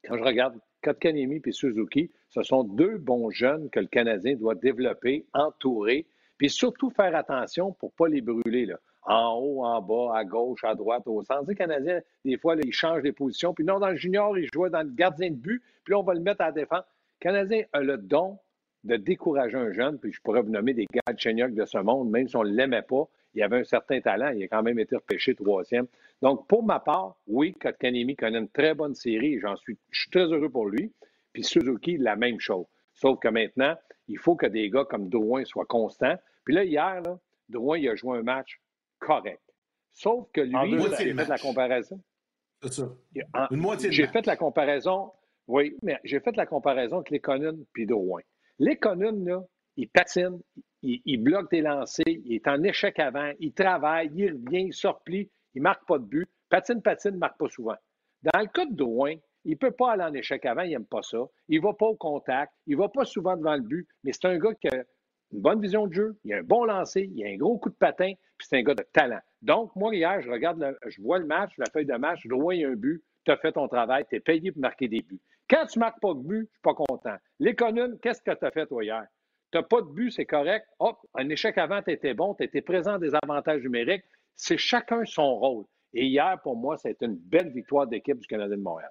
quand 0.04 0.16
je 0.16 0.22
regarde 0.22 0.58
Kotkanemi 0.82 1.42
et 1.44 1.52
Suzuki, 1.52 2.10
ce 2.30 2.42
sont 2.42 2.64
deux 2.64 2.96
bons 2.96 3.30
jeunes 3.30 3.68
que 3.70 3.80
le 3.80 3.86
Canadien 3.86 4.34
doit 4.36 4.54
développer, 4.54 5.26
entourer, 5.34 6.06
puis 6.38 6.48
surtout 6.48 6.90
faire 6.90 7.14
attention 7.14 7.72
pour 7.72 7.90
ne 7.90 7.96
pas 7.96 8.08
les 8.08 8.20
brûler. 8.20 8.66
En 9.08 9.38
haut, 9.38 9.64
en 9.64 9.80
bas, 9.80 10.16
à 10.16 10.24
gauche, 10.24 10.62
à 10.64 10.74
droite, 10.74 11.02
au 11.06 11.22
centre. 11.22 11.48
Les 11.48 11.54
Canadiens, 11.54 12.00
des 12.24 12.36
fois, 12.36 12.54
là, 12.54 12.60
ils 12.64 12.72
changent 12.72 13.02
les 13.02 13.12
positions. 13.12 13.54
Puis 13.54 13.64
non, 13.64 13.78
dans 13.78 13.88
le 13.88 13.96
junior, 13.96 14.36
ils 14.38 14.48
jouaient 14.52 14.70
dans 14.70 14.82
le 14.82 14.90
gardien 14.90 15.30
de 15.30 15.36
but. 15.36 15.62
Puis 15.84 15.92
là, 15.92 15.98
on 15.98 16.02
va 16.02 16.14
le 16.14 16.20
mettre 16.20 16.42
à 16.42 16.46
la 16.46 16.52
défense. 16.52 16.84
Le 17.20 17.24
Canadien 17.24 17.62
a 17.72 17.80
le 17.80 17.96
don 17.96 18.38
de 18.84 18.96
décourager 18.96 19.56
un 19.56 19.72
jeune. 19.72 19.98
Puis 19.98 20.12
je 20.12 20.20
pourrais 20.20 20.42
vous 20.42 20.50
nommer 20.50 20.74
des 20.74 20.86
gars 20.92 21.00
de 21.06 21.54
de 21.54 21.64
ce 21.64 21.78
monde, 21.78 22.10
même 22.10 22.28
si 22.28 22.36
on 22.36 22.44
ne 22.44 22.50
l'aimait 22.50 22.82
pas. 22.82 23.08
Il 23.34 23.42
avait 23.42 23.58
un 23.58 23.64
certain 23.64 24.00
talent. 24.00 24.30
Il 24.30 24.42
a 24.44 24.48
quand 24.48 24.62
même 24.62 24.78
été 24.78 24.94
repêché 24.94 25.34
troisième. 25.34 25.86
Donc, 26.20 26.46
pour 26.46 26.62
ma 26.62 26.78
part, 26.78 27.16
oui, 27.26 27.54
Kotkanemi 27.54 28.14
connaît 28.14 28.38
une 28.38 28.48
très 28.48 28.74
bonne 28.74 28.94
série. 28.94 29.38
J'en 29.40 29.56
suis, 29.56 29.78
je 29.90 30.02
suis 30.02 30.10
très 30.10 30.24
heureux 30.24 30.50
pour 30.50 30.66
lui. 30.66 30.92
Puis 31.32 31.44
Suzuki, 31.44 31.96
la 31.96 32.16
même 32.16 32.40
chose. 32.40 32.66
Sauf 32.92 33.18
que 33.20 33.28
maintenant, 33.28 33.74
il 34.08 34.18
faut 34.18 34.36
que 34.36 34.46
des 34.46 34.68
gars 34.68 34.84
comme 34.84 35.08
Drouin 35.08 35.44
soient 35.44 35.66
constants. 35.66 36.16
Puis 36.44 36.54
là, 36.54 36.64
hier, 36.64 37.00
là, 37.02 37.18
Drouin, 37.48 37.78
il 37.78 37.88
a 37.88 37.94
joué 37.94 38.18
un 38.18 38.22
match 38.22 38.60
correct. 38.98 39.42
Sauf 39.92 40.28
que 40.32 40.40
lui, 40.40 40.54
j'ai 40.98 41.14
fait 41.14 41.28
la 41.28 41.38
comparaison. 41.38 42.00
C'est 42.62 42.72
ça. 42.72 42.88
Une 43.50 43.60
moitié 43.60 43.92
J'ai 43.92 44.06
fait 44.08 44.26
la 44.26 44.36
comparaison, 44.36 45.12
oui, 45.46 45.76
mais 45.82 45.98
j'ai 46.04 46.20
fait 46.20 46.36
la 46.36 46.46
comparaison 46.46 46.96
avec 46.96 47.10
Lekonen 47.10 47.64
puis 47.72 47.86
Drouin. 47.86 48.22
Lekonen, 48.58 49.24
là, 49.24 49.42
il 49.76 49.88
patine, 49.88 50.40
il, 50.82 51.22
bloque 51.22 51.50
des 51.50 51.60
lancers, 51.60 52.04
il 52.06 52.34
est 52.34 52.48
en 52.48 52.62
échec 52.64 52.98
avant, 52.98 53.32
il 53.38 53.52
travaille, 53.52 54.10
il 54.14 54.32
revient, 54.32 54.66
il 54.66 54.74
se 54.74 54.88
replie, 54.88 55.30
il 55.54 55.58
ne 55.58 55.64
marque 55.64 55.86
pas 55.86 55.98
de 55.98 56.04
but. 56.04 56.28
Patine, 56.48 56.82
patine, 56.82 57.12
ne 57.12 57.18
marque 57.18 57.38
pas 57.38 57.48
souvent. 57.48 57.76
Dans 58.22 58.40
le 58.40 58.46
cas 58.46 58.66
de 58.66 58.74
Drouin, 58.74 59.14
il 59.44 59.52
ne 59.52 59.56
peut 59.56 59.70
pas 59.70 59.92
aller 59.92 60.02
en 60.02 60.14
échec 60.14 60.44
avant, 60.46 60.62
il 60.62 60.70
n'aime 60.70 60.86
pas 60.86 61.02
ça. 61.02 61.18
Il 61.48 61.60
ne 61.60 61.66
va 61.66 61.74
pas 61.74 61.86
au 61.86 61.96
contact, 61.96 62.52
il 62.66 62.76
ne 62.76 62.82
va 62.82 62.88
pas 62.88 63.04
souvent 63.04 63.36
devant 63.36 63.54
le 63.54 63.62
but, 63.62 63.88
mais 64.02 64.12
c'est 64.12 64.26
un 64.26 64.38
gars 64.38 64.54
qui 64.54 64.68
a 64.68 64.82
une 65.32 65.40
bonne 65.40 65.60
vision 65.60 65.86
de 65.86 65.92
jeu, 65.92 66.18
il 66.24 66.32
a 66.32 66.38
un 66.38 66.42
bon 66.42 66.64
lancer, 66.64 67.10
il 67.14 67.24
a 67.24 67.28
un 67.28 67.36
gros 67.36 67.58
coup 67.58 67.70
de 67.70 67.74
patin, 67.74 68.12
puis 68.36 68.46
c'est 68.48 68.56
un 68.56 68.62
gars 68.62 68.74
de 68.74 68.84
talent. 68.92 69.20
Donc, 69.42 69.74
moi, 69.76 69.94
hier, 69.94 70.20
je 70.22 70.30
regarde, 70.30 70.76
je 70.86 71.02
vois 71.02 71.18
le 71.18 71.26
match, 71.26 71.52
la 71.58 71.66
feuille 71.72 71.86
de 71.86 71.94
match, 71.94 72.24
y 72.24 72.64
a 72.64 72.68
un 72.68 72.74
but, 72.74 73.02
tu 73.24 73.30
as 73.30 73.36
fait 73.36 73.52
ton 73.52 73.68
travail, 73.68 74.04
tu 74.08 74.16
es 74.16 74.20
payé 74.20 74.52
pour 74.52 74.62
marquer 74.62 74.88
des 74.88 75.02
buts. 75.02 75.20
Quand 75.50 75.66
tu 75.66 75.78
ne 75.78 75.84
marques 75.84 76.00
pas 76.00 76.14
de 76.14 76.20
but, 76.20 76.36
je 76.36 76.40
ne 76.40 76.44
suis 76.44 76.60
pas 76.62 76.74
content. 76.74 77.16
L'économie, 77.40 77.98
qu'est-ce 78.00 78.22
que 78.22 78.30
tu 78.34 78.44
as 78.44 78.50
fait, 78.50 78.66
toi, 78.66 78.84
hier? 78.84 79.06
Tu 79.50 79.58
n'as 79.58 79.64
pas 79.64 79.80
de 79.80 79.86
but, 79.86 80.10
c'est 80.10 80.26
correct. 80.26 80.66
Hop, 80.78 80.98
un 81.14 81.28
échec 81.30 81.56
avant, 81.56 81.82
tu 81.82 81.90
étais 81.90 82.12
bon, 82.12 82.34
tu 82.34 82.44
étais 82.44 82.60
présent 82.60 82.98
des 82.98 83.12
avantages 83.22 83.62
numériques. 83.62 84.04
C'est 84.36 84.58
chacun 84.58 85.04
son 85.04 85.36
rôle. 85.36 85.64
Et 85.94 86.04
hier, 86.04 86.38
pour 86.42 86.56
moi, 86.56 86.76
c'est 86.76 87.00
une 87.00 87.16
belle 87.16 87.50
victoire 87.50 87.86
d'équipe 87.86 88.18
du 88.18 88.26
Canadien 88.26 88.56
de 88.56 88.62
Montréal. 88.62 88.90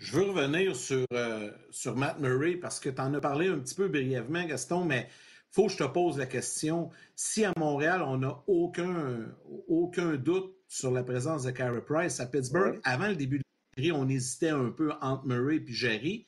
Je 0.00 0.16
veux 0.16 0.30
revenir 0.30 0.74
sur, 0.74 1.04
euh, 1.12 1.50
sur 1.70 1.94
Matt 1.94 2.18
Murray 2.20 2.56
parce 2.56 2.80
que 2.80 2.88
tu 2.88 3.00
en 3.02 3.12
as 3.12 3.20
parlé 3.20 3.48
un 3.48 3.58
petit 3.58 3.74
peu 3.74 3.86
brièvement, 3.86 4.46
Gaston, 4.46 4.86
mais 4.86 5.08
il 5.10 5.54
faut 5.54 5.66
que 5.66 5.72
je 5.72 5.76
te 5.76 5.84
pose 5.84 6.16
la 6.16 6.24
question. 6.24 6.90
Si 7.14 7.44
à 7.44 7.52
Montréal, 7.58 8.02
on 8.02 8.16
n'a 8.16 8.42
aucun, 8.46 9.26
aucun 9.68 10.14
doute 10.14 10.56
sur 10.68 10.90
la 10.90 11.02
présence 11.02 11.42
de 11.42 11.50
Carey 11.50 11.82
Price, 11.82 12.18
à 12.18 12.26
Pittsburgh, 12.26 12.80
avant 12.82 13.08
le 13.08 13.16
début 13.16 13.38
de 13.38 13.42
la 13.42 13.82
série, 13.82 13.92
on 13.92 14.08
hésitait 14.08 14.48
un 14.48 14.70
peu 14.70 14.90
entre 15.02 15.26
Murray 15.26 15.56
et 15.56 15.64
Jerry. 15.72 16.26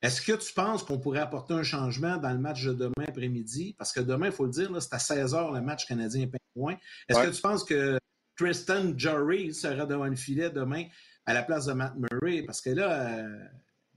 Est-ce 0.00 0.22
que 0.22 0.32
tu 0.32 0.54
penses 0.54 0.82
qu'on 0.82 0.98
pourrait 0.98 1.20
apporter 1.20 1.52
un 1.52 1.62
changement 1.62 2.16
dans 2.16 2.32
le 2.32 2.38
match 2.38 2.64
de 2.64 2.72
demain 2.72 3.04
après-midi? 3.06 3.74
Parce 3.76 3.92
que 3.92 4.00
demain, 4.00 4.26
il 4.26 4.32
faut 4.32 4.46
le 4.46 4.52
dire, 4.52 4.70
c'est 4.80 4.94
à 4.94 4.98
16 4.98 5.34
h 5.34 5.54
le 5.54 5.60
match 5.60 5.86
canadien-pingouin. 5.86 6.76
Est-ce 7.08 7.20
que 7.20 7.34
tu 7.34 7.42
penses 7.42 7.62
que 7.62 7.98
Tristan 8.36 8.96
Jury 8.96 9.52
sera 9.52 9.84
devant 9.84 10.06
le 10.06 10.16
filet 10.16 10.48
demain? 10.48 10.84
À 11.26 11.34
la 11.34 11.42
place 11.42 11.66
de 11.66 11.72
Matt 11.72 11.94
Murray? 11.96 12.42
Parce 12.42 12.60
que 12.60 12.70
là, 12.70 13.18
euh, 13.18 13.38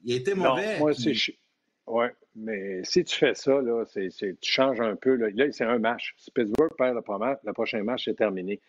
il 0.03 0.13
a 0.13 0.17
été 0.17 0.33
mauvais. 0.33 0.79
moi, 0.79 0.91
Oui, 1.87 2.05
mais 2.35 2.83
si 2.83 3.03
tu 3.03 3.15
fais 3.15 3.33
ça, 3.33 3.61
là, 3.61 3.83
tu 3.85 4.35
changes 4.41 4.81
un 4.81 4.95
peu. 4.95 5.15
Là, 5.15 5.51
c'est 5.51 5.63
un 5.63 5.79
match. 5.79 6.13
Si 6.17 6.31
Pittsburgh 6.31 6.71
perd 6.77 6.95
le, 6.95 7.01
le 7.43 7.53
prochain 7.53 7.83
match, 7.83 8.05
c'est 8.05 8.15
terminé 8.15 8.59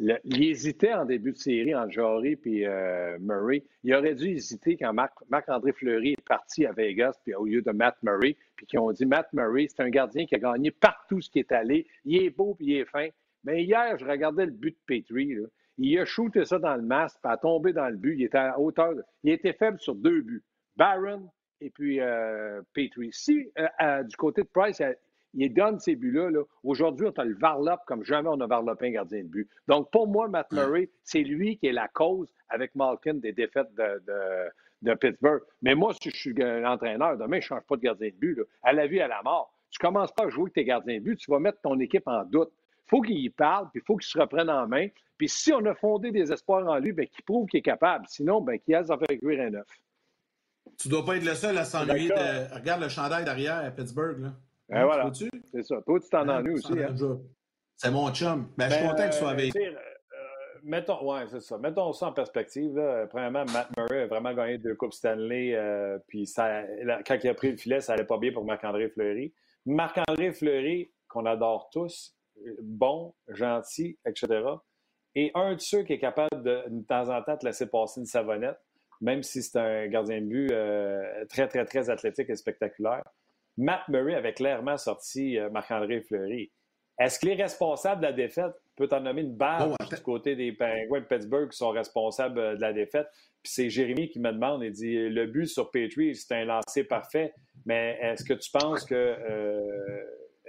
il 0.00 0.44
hésitait 0.44 0.92
en 0.92 1.04
début 1.04 1.32
de 1.32 1.38
série 1.38 1.74
entre 1.74 1.90
Jory 1.90 2.38
et 2.44 2.66
euh, 2.66 3.18
Murray. 3.20 3.64
Il 3.82 3.94
aurait 3.94 4.14
dû 4.14 4.28
hésiter 4.28 4.76
quand 4.76 4.92
Marc-André 4.92 5.72
Fleury 5.72 6.12
est 6.12 6.24
parti 6.24 6.66
à 6.66 6.72
Vegas 6.72 7.18
puis 7.24 7.34
au 7.34 7.44
lieu 7.44 7.62
de 7.62 7.70
Matt 7.72 7.96
Murray, 8.02 8.36
puis 8.54 8.66
qui 8.66 8.78
ont 8.78 8.92
dit 8.92 9.06
Matt 9.06 9.32
Murray, 9.32 9.66
c'est 9.68 9.82
un 9.82 9.90
gardien 9.90 10.24
qui 10.26 10.36
a 10.36 10.38
gagné 10.38 10.70
partout 10.70 11.20
ce 11.20 11.30
qui 11.30 11.40
est 11.40 11.50
allé. 11.50 11.86
Il 12.04 12.22
est 12.22 12.30
beau 12.30 12.54
puis 12.54 12.66
il 12.66 12.76
est 12.76 12.84
fin. 12.84 13.08
Mais 13.44 13.64
hier, 13.64 13.96
je 13.98 14.04
regardais 14.04 14.46
le 14.46 14.52
but 14.52 14.70
de 14.70 14.78
Petrie. 14.86 15.36
Il 15.78 15.98
a 15.98 16.04
shooté 16.04 16.44
ça 16.44 16.58
dans 16.58 16.74
le 16.74 16.82
masque, 16.82 17.18
puis 17.22 17.32
a 17.32 17.36
tombé 17.36 17.72
dans 17.72 17.88
le 17.88 17.96
but. 17.96 18.14
Il 18.18 18.24
était 18.24 18.38
à 18.38 18.58
hauteur. 18.58 18.94
Il 19.22 19.32
était 19.32 19.52
faible 19.52 19.78
sur 19.80 19.94
deux 19.94 20.20
buts. 20.20 20.42
Barron 20.76 21.30
et 21.60 21.70
puis 21.70 22.00
euh, 22.00 22.62
Petrie. 22.72 23.10
Si 23.12 23.50
euh, 23.58 24.02
du 24.02 24.16
côté 24.16 24.42
de 24.42 24.48
Price, 24.48 24.82
il 25.34 25.52
donne 25.52 25.78
ces 25.78 25.96
buts-là. 25.96 26.30
Aujourd'hui, 26.62 27.06
on 27.06 27.20
a 27.20 27.24
le 27.24 27.34
varlop 27.34 27.78
comme 27.86 28.04
jamais 28.04 28.28
on 28.28 28.40
a 28.40 28.46
varlopé 28.46 28.88
un 28.88 28.92
gardien 28.92 29.22
de 29.22 29.28
but. 29.28 29.48
Donc, 29.66 29.90
pour 29.90 30.06
moi, 30.06 30.28
Matt 30.28 30.50
Murray, 30.52 30.90
c'est 31.04 31.22
lui 31.22 31.58
qui 31.58 31.66
est 31.66 31.72
la 31.72 31.88
cause, 31.88 32.32
avec 32.48 32.74
Malkin, 32.74 33.14
des 33.14 33.32
défaites 33.32 33.72
de, 33.74 34.94
Pittsburgh. 34.94 35.42
Mais 35.62 35.74
moi, 35.74 35.92
si 36.00 36.10
je 36.10 36.16
suis 36.16 36.32
l'entraîneur, 36.32 37.16
demain, 37.16 37.40
je 37.40 37.46
ne 37.46 37.58
change 37.58 37.66
pas 37.68 37.76
de 37.76 37.82
gardien 37.82 38.08
de 38.08 38.14
but. 38.14 38.38
À 38.62 38.72
la 38.72 38.86
vie, 38.86 39.00
à 39.00 39.08
la 39.08 39.22
mort. 39.22 39.52
Tu 39.70 39.78
ne 39.84 39.88
commences 39.88 40.12
pas 40.12 40.24
à 40.24 40.28
jouer 40.30 40.44
avec 40.44 40.54
tes 40.54 40.64
gardiens 40.64 40.98
de 40.98 41.02
but, 41.02 41.16
tu 41.16 41.30
vas 41.30 41.40
mettre 41.40 41.60
ton 41.60 41.78
équipe 41.78 42.06
en 42.06 42.24
doute. 42.24 42.50
Il 42.88 42.96
faut 42.96 43.02
qu'il 43.02 43.18
y 43.18 43.28
parle, 43.28 43.68
puis 43.70 43.82
il 43.82 43.86
faut 43.86 43.96
qu'il 43.96 44.08
se 44.08 44.18
reprenne 44.18 44.48
en 44.48 44.66
main. 44.66 44.88
Puis 45.18 45.28
si 45.28 45.52
on 45.52 45.64
a 45.66 45.74
fondé 45.74 46.10
des 46.10 46.32
espoirs 46.32 46.66
en 46.66 46.78
lui, 46.78 46.92
bien, 46.92 47.04
qu'il 47.04 47.22
prouve 47.24 47.46
qu'il 47.48 47.58
est 47.58 47.62
capable. 47.62 48.06
Sinon, 48.08 48.40
bien, 48.40 48.56
qu'il 48.56 48.74
a 48.74 48.84
ça 48.84 48.96
fait 48.96 49.18
cuire 49.18 49.42
un 49.42 49.54
œuf. 49.54 49.66
Tu 50.78 50.88
ne 50.88 50.94
dois 50.94 51.04
pas 51.04 51.16
être 51.16 51.24
le 51.24 51.34
seul 51.34 51.58
à 51.58 51.64
s'ennuyer. 51.64 52.08
De... 52.08 52.54
Regarde 52.54 52.80
le 52.80 52.88
chandail 52.88 53.24
derrière 53.24 53.58
à 53.58 53.70
Pittsburgh. 53.70 54.20
Là. 54.20 54.32
Ben 54.70 54.84
voilà. 54.84 55.10
C'est 55.12 55.62
ça. 55.62 55.82
Toi, 55.82 56.00
tu 56.00 56.08
t'en 56.08 56.28
ennuies 56.28 56.54
aussi. 56.54 56.72
Hein? 56.80 56.94
C'est 57.76 57.90
mon 57.90 58.10
chum. 58.12 58.48
Ben, 58.56 58.68
je 58.68 58.74
suis 58.74 58.82
ben, 58.82 58.90
content 58.90 59.04
qu'il 59.04 59.12
soit 59.12 59.30
avec. 59.30 59.56
Euh, 59.56 59.74
mettons, 60.62 61.12
ouais, 61.12 61.26
c'est 61.28 61.40
ça. 61.40 61.58
Mettons 61.58 61.92
ça 61.92 62.06
en 62.06 62.12
perspective. 62.12 62.74
Là. 62.76 63.06
Premièrement, 63.06 63.44
Matt 63.52 63.68
Murray 63.76 64.02
a 64.02 64.06
vraiment 64.06 64.32
gagné 64.34 64.58
deux 64.58 64.74
Coupes 64.74 64.92
Stanley. 64.92 65.54
Euh, 65.54 65.98
puis 66.06 66.26
ça, 66.26 66.62
quand 67.06 67.18
il 67.22 67.28
a 67.28 67.34
pris 67.34 67.50
le 67.50 67.56
filet, 67.56 67.80
ça 67.80 67.94
allait 67.94 68.04
pas 68.04 68.18
bien 68.18 68.32
pour 68.32 68.44
Marc-André 68.44 68.88
Fleury. 68.88 69.32
Marc-André 69.66 70.32
Fleury, 70.32 70.90
qu'on 71.08 71.26
adore 71.26 71.70
tous, 71.70 72.17
bon, 72.62 73.14
gentil, 73.28 73.98
etc. 74.06 74.42
Et 75.14 75.30
un 75.34 75.54
de 75.54 75.60
ceux 75.60 75.82
qui 75.82 75.94
est 75.94 75.98
capable 75.98 76.42
de, 76.42 76.62
de 76.68 76.84
temps 76.86 77.08
en 77.08 77.22
temps, 77.22 77.36
de 77.40 77.46
laisser 77.46 77.66
passer 77.66 78.00
une 78.00 78.06
savonnette, 78.06 78.58
même 79.00 79.22
si 79.22 79.42
c'est 79.42 79.58
un 79.58 79.86
gardien 79.88 80.20
de 80.20 80.26
but 80.26 80.52
euh, 80.52 81.24
très, 81.28 81.48
très, 81.48 81.64
très 81.64 81.90
athlétique 81.90 82.30
et 82.30 82.36
spectaculaire. 82.36 83.04
Matt 83.56 83.88
Murray 83.88 84.14
avait 84.14 84.34
clairement 84.34 84.76
sorti 84.76 85.38
euh, 85.38 85.50
Marc-André 85.50 86.02
Fleury. 86.02 86.50
Est-ce 86.98 87.20
que 87.20 87.26
les 87.26 87.34
responsables 87.34 88.00
de 88.00 88.06
la 88.06 88.12
défaite, 88.12 88.52
peut 88.76 88.88
en 88.92 89.00
nommer 89.00 89.22
une 89.22 89.36
barre 89.36 89.76
du 89.90 90.02
côté 90.02 90.36
des 90.36 90.52
Penguins 90.52 91.00
de 91.00 91.04
Pittsburgh 91.04 91.50
qui 91.50 91.56
sont 91.56 91.70
responsables 91.70 92.38
euh, 92.38 92.56
de 92.56 92.60
la 92.60 92.72
défaite? 92.72 93.08
Puis 93.42 93.52
c'est 93.52 93.70
Jérémy 93.70 94.10
qui 94.10 94.20
me 94.20 94.32
demande, 94.32 94.62
il 94.62 94.72
dit 94.72 95.08
le 95.08 95.26
but 95.26 95.46
sur 95.46 95.70
Petrie, 95.70 96.14
c'est 96.14 96.34
un 96.34 96.44
lancer 96.44 96.84
parfait, 96.84 97.32
mais 97.66 97.98
est-ce 98.02 98.24
que 98.24 98.34
tu 98.34 98.50
penses 98.50 98.84
que 98.84 99.16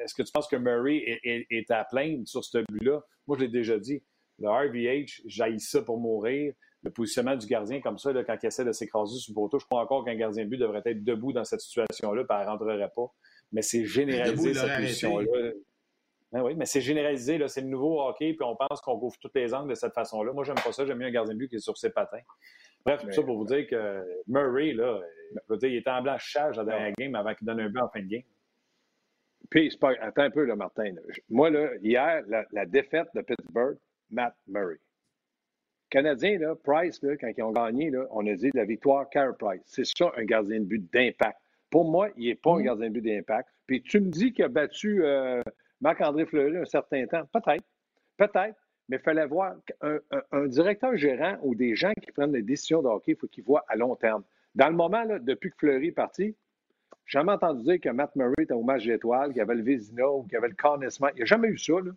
est-ce 0.04 0.14
que 0.14 0.24
tu 0.24 0.32
penses 0.32 0.48
que 0.48 0.56
Murray 0.56 1.20
est, 1.24 1.72
à 1.72 1.86
plaindre 1.86 2.28
sur 2.28 2.44
ce 2.44 2.60
but-là? 2.70 3.02
Moi, 3.28 3.38
je 3.38 3.44
l'ai 3.44 3.50
déjà 3.50 3.78
dit. 3.78 4.04
Le 4.40 4.50
RVH, 4.50 5.24
j'aille 5.26 5.60
ça 5.60 5.82
pour 5.82 6.00
mourir 6.00 6.54
le 6.84 6.92
positionnement 6.92 7.36
du 7.36 7.46
gardien 7.46 7.82
comme 7.82 7.98
ça, 7.98 8.12
quand 8.24 8.38
il 8.42 8.46
essaie 8.48 8.64
de 8.64 8.72
s'écraser 8.72 9.18
sur 9.20 9.34
le 9.34 9.36
poteau. 9.36 9.60
Je 9.60 9.66
crois 9.66 9.82
encore 9.82 10.06
qu'un 10.06 10.16
gardien 10.16 10.46
de 10.46 10.50
but 10.50 10.58
devrait 10.58 10.82
être 10.86 11.04
debout 11.04 11.34
dans 11.34 11.44
cette 11.44 11.60
situation-là, 11.60 12.24
puis 12.24 12.38
elle 12.40 12.46
ne 12.46 12.52
rentrerait 12.52 12.92
pas. 12.96 13.14
Mais 13.52 13.62
c'est 13.62 13.84
généralisé, 13.84 14.54
cette 14.54 14.78
position-là. 14.78 15.52
Ben 16.32 16.44
oui, 16.44 16.54
mais 16.56 16.66
c'est 16.66 16.82
généralisé, 16.82 17.40
c'est 17.48 17.62
le 17.62 17.68
nouveau 17.68 18.02
hockey, 18.02 18.34
puis 18.34 18.48
on 18.48 18.56
pense 18.56 18.82
qu'on 18.82 19.00
couvre 19.00 19.18
toutes 19.20 19.36
les 19.36 19.54
angles 19.54 19.70
de 19.70 19.76
cette 19.76 19.94
façon-là. 19.94 20.32
Moi, 20.32 20.44
j'aime 20.44 20.56
pas 20.64 20.72
ça, 20.72 20.86
j'aime 20.86 21.00
mieux 21.00 21.08
un 21.08 21.12
gardien 21.12 21.34
de 21.34 21.40
but 21.40 21.50
qui 21.50 21.56
est 21.56 21.60
sur 21.60 21.76
ses 21.76 21.90
patins. 21.90 22.22
Bref, 22.86 23.02
tout 23.02 23.12
ça 23.12 23.24
pour 23.24 23.38
vous 23.38 23.46
dire 23.46 23.68
que 23.68 24.04
Murray, 24.28 24.74
là, 24.74 25.02
je 25.50 25.56
dire, 25.56 25.70
il 25.70 25.78
était 25.78 25.90
en 25.90 26.04
blanchage 26.04 26.56
dans 26.56 26.64
la 26.64 26.92
game 26.92 27.16
avant 27.16 27.34
qu'il 27.34 27.48
donne 27.48 27.60
un 27.60 27.70
but 27.70 27.82
en 27.82 27.90
fin 27.90 28.02
de 28.02 28.08
game. 28.08 28.24
Puis, 29.50 29.76
attends 29.82 30.22
un 30.22 30.30
peu, 30.30 30.46
là, 30.46 30.56
Martin. 30.56 30.94
Moi, 31.30 31.50
là, 31.50 31.70
hier, 31.82 32.24
la, 32.28 32.46
la 32.52 32.66
défaite 32.66 33.08
de 33.16 33.22
Pittsburgh, 33.22 33.78
Matt 34.12 34.36
Murray. 34.48 34.80
Canadiens, 35.90 36.38
là, 36.38 36.56
Price, 36.56 37.02
là, 37.02 37.18
quand 37.18 37.32
ils 37.36 37.44
ont 37.44 37.52
gagné, 37.52 37.90
là, 37.90 38.06
on 38.12 38.26
a 38.28 38.34
dit 38.36 38.52
la 38.54 38.66
victoire 38.66 39.10
Carey 39.10 39.34
Price. 39.38 39.62
C'est 39.66 39.86
ça 39.86 40.12
un 40.18 40.24
gardien 40.24 40.60
de 40.60 40.66
but 40.66 40.92
d'impact. 40.94 41.40
Pour 41.70 41.90
moi, 41.90 42.10
il 42.16 42.28
n'est 42.28 42.36
pas 42.36 42.52
un 42.52 42.60
mm. 42.60 42.64
gardien 42.64 42.88
de 42.90 42.94
but 42.94 43.02
d'impact. 43.02 43.50
Puis 43.66 43.82
tu 43.82 44.00
me 44.00 44.10
dis 44.10 44.32
qu'il 44.32 44.46
a 44.46 44.50
battu 44.50 45.04
euh, 45.04 45.42
Marc-André 45.82 46.26
Fleury 46.26 46.58
un 46.58 46.66
certain 46.66 47.06
temps. 47.08 47.24
Peut-être. 47.34 47.66
Peut-être. 48.18 48.56
Mais 48.88 48.98
il 48.98 49.04
fallait 49.04 49.26
voir 49.28 49.56
un, 49.82 50.48
directeur 50.48 50.96
gérant 50.98 51.38
ou 51.44 51.54
des 51.54 51.76
gens 51.76 51.94
qui 52.02 52.12
prennent 52.12 52.32
des 52.32 52.42
décisions 52.42 52.82
de 52.82 52.88
hockey, 52.88 53.12
il 53.12 53.18
faut 53.18 53.28
qu'ils 53.28 53.44
voient 53.44 53.64
à 53.68 53.76
long 53.76 53.96
terme. 53.96 54.24
Dans 54.56 54.68
le 54.68 54.76
moment, 54.76 55.04
là, 55.04 55.20
depuis 55.20 55.52
que 55.52 55.58
Fleury 55.60 55.88
est 55.88 55.92
parti, 55.92 56.36
jamais 57.06 57.32
entendu 57.32 57.64
dire 57.64 57.80
que 57.80 57.90
Matt 57.90 58.16
Murray 58.16 58.34
était 58.40 58.54
au 58.54 58.64
match 58.64 58.86
d'étoiles, 58.86 59.30
qu'il 59.30 59.38
y 59.38 59.42
avait 59.42 59.56
le 59.56 59.64
Vézina 59.64 60.04
qu'il 60.24 60.34
y 60.34 60.36
avait 60.36 60.50
le 60.50 60.56
Carnissement. 60.56 61.10
Il 61.14 61.18
n'y 61.18 61.22
a 61.24 61.26
jamais 61.26 61.48
eu 61.48 61.58
ça. 61.58 61.74
Là. 61.74 61.92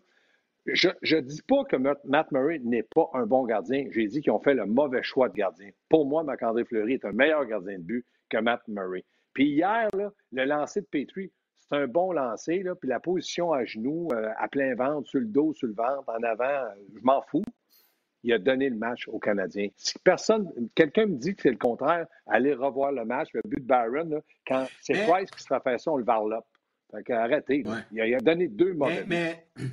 Je 0.65 1.15
ne 1.15 1.21
dis 1.21 1.41
pas 1.41 1.63
que 1.65 1.75
Matt 1.75 2.31
Murray 2.31 2.59
n'est 2.59 2.83
pas 2.83 3.09
un 3.13 3.25
bon 3.25 3.45
gardien. 3.45 3.87
J'ai 3.91 4.07
dit 4.07 4.21
qu'ils 4.21 4.31
ont 4.31 4.39
fait 4.39 4.53
le 4.53 4.65
mauvais 4.65 5.03
choix 5.03 5.29
de 5.29 5.35
gardien. 5.35 5.69
Pour 5.89 6.05
moi, 6.05 6.23
Marc-André 6.23 6.63
Fleury 6.63 6.93
est 6.93 7.05
un 7.05 7.11
meilleur 7.11 7.45
gardien 7.45 7.77
de 7.77 7.83
but 7.83 8.05
que 8.29 8.37
Matt 8.37 8.61
Murray. 8.67 9.03
Puis 9.33 9.49
hier, 9.49 9.89
le 9.93 10.45
lancer 10.45 10.81
de 10.81 10.85
Petrie, 10.85 11.31
c'est 11.57 11.75
un 11.75 11.87
bon 11.87 12.11
lancer. 12.11 12.63
Là, 12.63 12.75
puis 12.75 12.89
la 12.89 12.99
position 12.99 13.51
à 13.51 13.65
genoux, 13.65 14.07
euh, 14.13 14.29
à 14.37 14.47
plein 14.47 14.75
ventre, 14.75 15.07
sur 15.09 15.19
le 15.19 15.25
dos, 15.25 15.53
sur 15.53 15.67
le 15.67 15.73
ventre, 15.73 16.07
en 16.07 16.23
avant, 16.23 16.43
euh, 16.43 16.69
je 16.95 17.01
m'en 17.03 17.21
fous. 17.23 17.43
Il 18.23 18.33
a 18.33 18.39
donné 18.39 18.69
le 18.69 18.77
match 18.77 19.07
aux 19.07 19.19
Canadiens. 19.19 19.67
Si 19.75 19.99
personne, 19.99 20.49
quelqu'un 20.75 21.07
me 21.07 21.17
dit 21.17 21.35
que 21.35 21.41
c'est 21.41 21.51
le 21.51 21.57
contraire, 21.57 22.07
allez 22.25 22.53
revoir 22.53 22.91
le 22.91 23.03
match, 23.03 23.29
le 23.33 23.41
but 23.45 23.61
de 23.61 23.67
Byron, 23.67 24.21
quand 24.47 24.65
c'est 24.81 25.05
Price 25.05 25.29
qui 25.29 25.43
se 25.43 25.47
fait 25.47 25.77
ça, 25.77 25.91
on 25.91 25.97
le 25.97 26.05
varlope. 26.05 26.45
Fait 26.91 27.13
arrêtez. 27.13 27.63
Il, 27.91 28.13
a, 28.13 28.19
donné 28.19 28.47
deux 28.47 28.73
mauvais. 28.73 29.03
mais 29.07 29.47
je 29.57 29.63
ne 29.63 29.69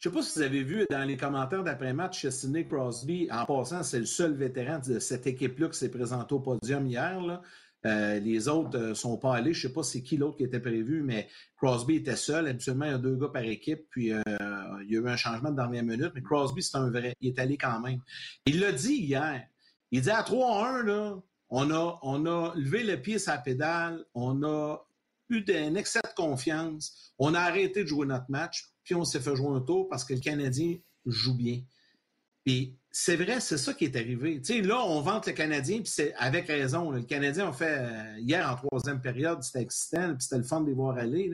sais 0.00 0.10
pas 0.10 0.22
si 0.22 0.38
vous 0.38 0.44
avez 0.44 0.62
vu 0.62 0.84
dans 0.90 1.04
les 1.04 1.16
commentaires 1.16 1.64
d'après-match, 1.64 2.28
Sidney 2.28 2.66
Crosby, 2.66 3.28
en 3.32 3.46
passant, 3.46 3.82
c'est 3.82 3.98
le 3.98 4.04
seul 4.06 4.34
vétéran 4.34 4.78
de 4.78 4.98
cette 4.98 5.26
équipe-là 5.26 5.68
qui 5.68 5.78
s'est 5.78 5.90
présenté 5.90 6.34
au 6.34 6.40
podium 6.40 6.86
hier. 6.86 7.42
Euh, 7.86 8.18
les 8.18 8.48
autres 8.48 8.78
ne 8.78 8.94
sont 8.94 9.16
pas 9.16 9.36
allés. 9.36 9.54
Je 9.54 9.66
ne 9.66 9.68
sais 9.68 9.74
pas 9.74 9.82
c'est 9.82 10.02
qui 10.02 10.16
l'autre 10.16 10.36
qui 10.36 10.44
était 10.44 10.60
prévu, 10.60 11.02
mais 11.02 11.28
Crosby 11.56 11.96
était 11.96 12.16
seul. 12.16 12.48
Habituellement, 12.48 12.84
il 12.84 12.90
y 12.90 12.94
a 12.94 12.98
deux 12.98 13.16
gars 13.16 13.28
par 13.28 13.42
équipe, 13.42 13.86
puis 13.90 14.08
il 14.08 14.90
y 14.90 14.96
a 14.96 15.00
eu 15.00 15.08
un 15.08 15.16
changement 15.16 15.50
de 15.50 15.56
dernière 15.56 15.84
minute, 15.84 16.12
mais 16.14 16.22
Crosby, 16.22 16.62
c'est 16.62 16.76
un 16.76 16.90
vrai. 16.90 17.14
Il 17.20 17.28
est 17.28 17.38
allé 17.38 17.56
quand 17.56 17.80
même. 17.80 18.00
Il 18.44 18.60
l'a 18.60 18.72
dit 18.72 18.96
hier. 18.96 19.46
Il 19.92 20.02
dit 20.02 20.10
à 20.10 20.22
3-1, 20.22 21.22
on 21.48 21.70
a, 21.70 21.98
on 22.02 22.26
a 22.26 22.54
levé 22.56 22.82
le 22.82 23.00
pied 23.00 23.18
sur 23.18 23.40
pédale, 23.42 24.04
on 24.14 24.42
a 24.42 24.84
eu 25.28 25.44
un 25.48 25.74
excès 25.74 26.00
de 26.02 26.14
confiance, 26.14 27.14
on 27.18 27.34
a 27.34 27.40
arrêté 27.40 27.82
de 27.82 27.88
jouer 27.88 28.06
notre 28.06 28.30
match, 28.30 28.72
puis 28.84 28.94
on 28.94 29.04
s'est 29.04 29.20
fait 29.20 29.36
jouer 29.36 29.56
un 29.56 29.60
tour 29.60 29.88
parce 29.88 30.04
que 30.04 30.14
le 30.14 30.20
Canadien 30.20 30.76
joue 31.06 31.36
bien. 31.36 31.62
Puis 32.44 32.78
c'est 32.98 33.16
vrai, 33.16 33.40
c'est 33.40 33.58
ça 33.58 33.74
qui 33.74 33.84
est 33.84 33.94
arrivé. 33.94 34.40
Là, 34.62 34.82
on 34.82 35.02
vante 35.02 35.26
le 35.26 35.34
Canadien, 35.34 35.80
puis 35.82 35.92
c'est 35.94 36.14
avec 36.14 36.46
raison. 36.46 36.90
Le 36.90 37.02
Canadien 37.02 37.50
a 37.50 37.52
fait 37.52 37.76
euh, 37.78 38.18
hier 38.20 38.50
en 38.50 38.56
troisième 38.56 39.02
période, 39.02 39.42
c'était 39.42 39.60
excitant, 39.60 40.14
puis 40.14 40.22
c'était 40.22 40.38
le 40.38 40.44
fun 40.44 40.62
de 40.62 40.68
les 40.68 40.72
voir 40.72 40.96
aller. 40.96 41.30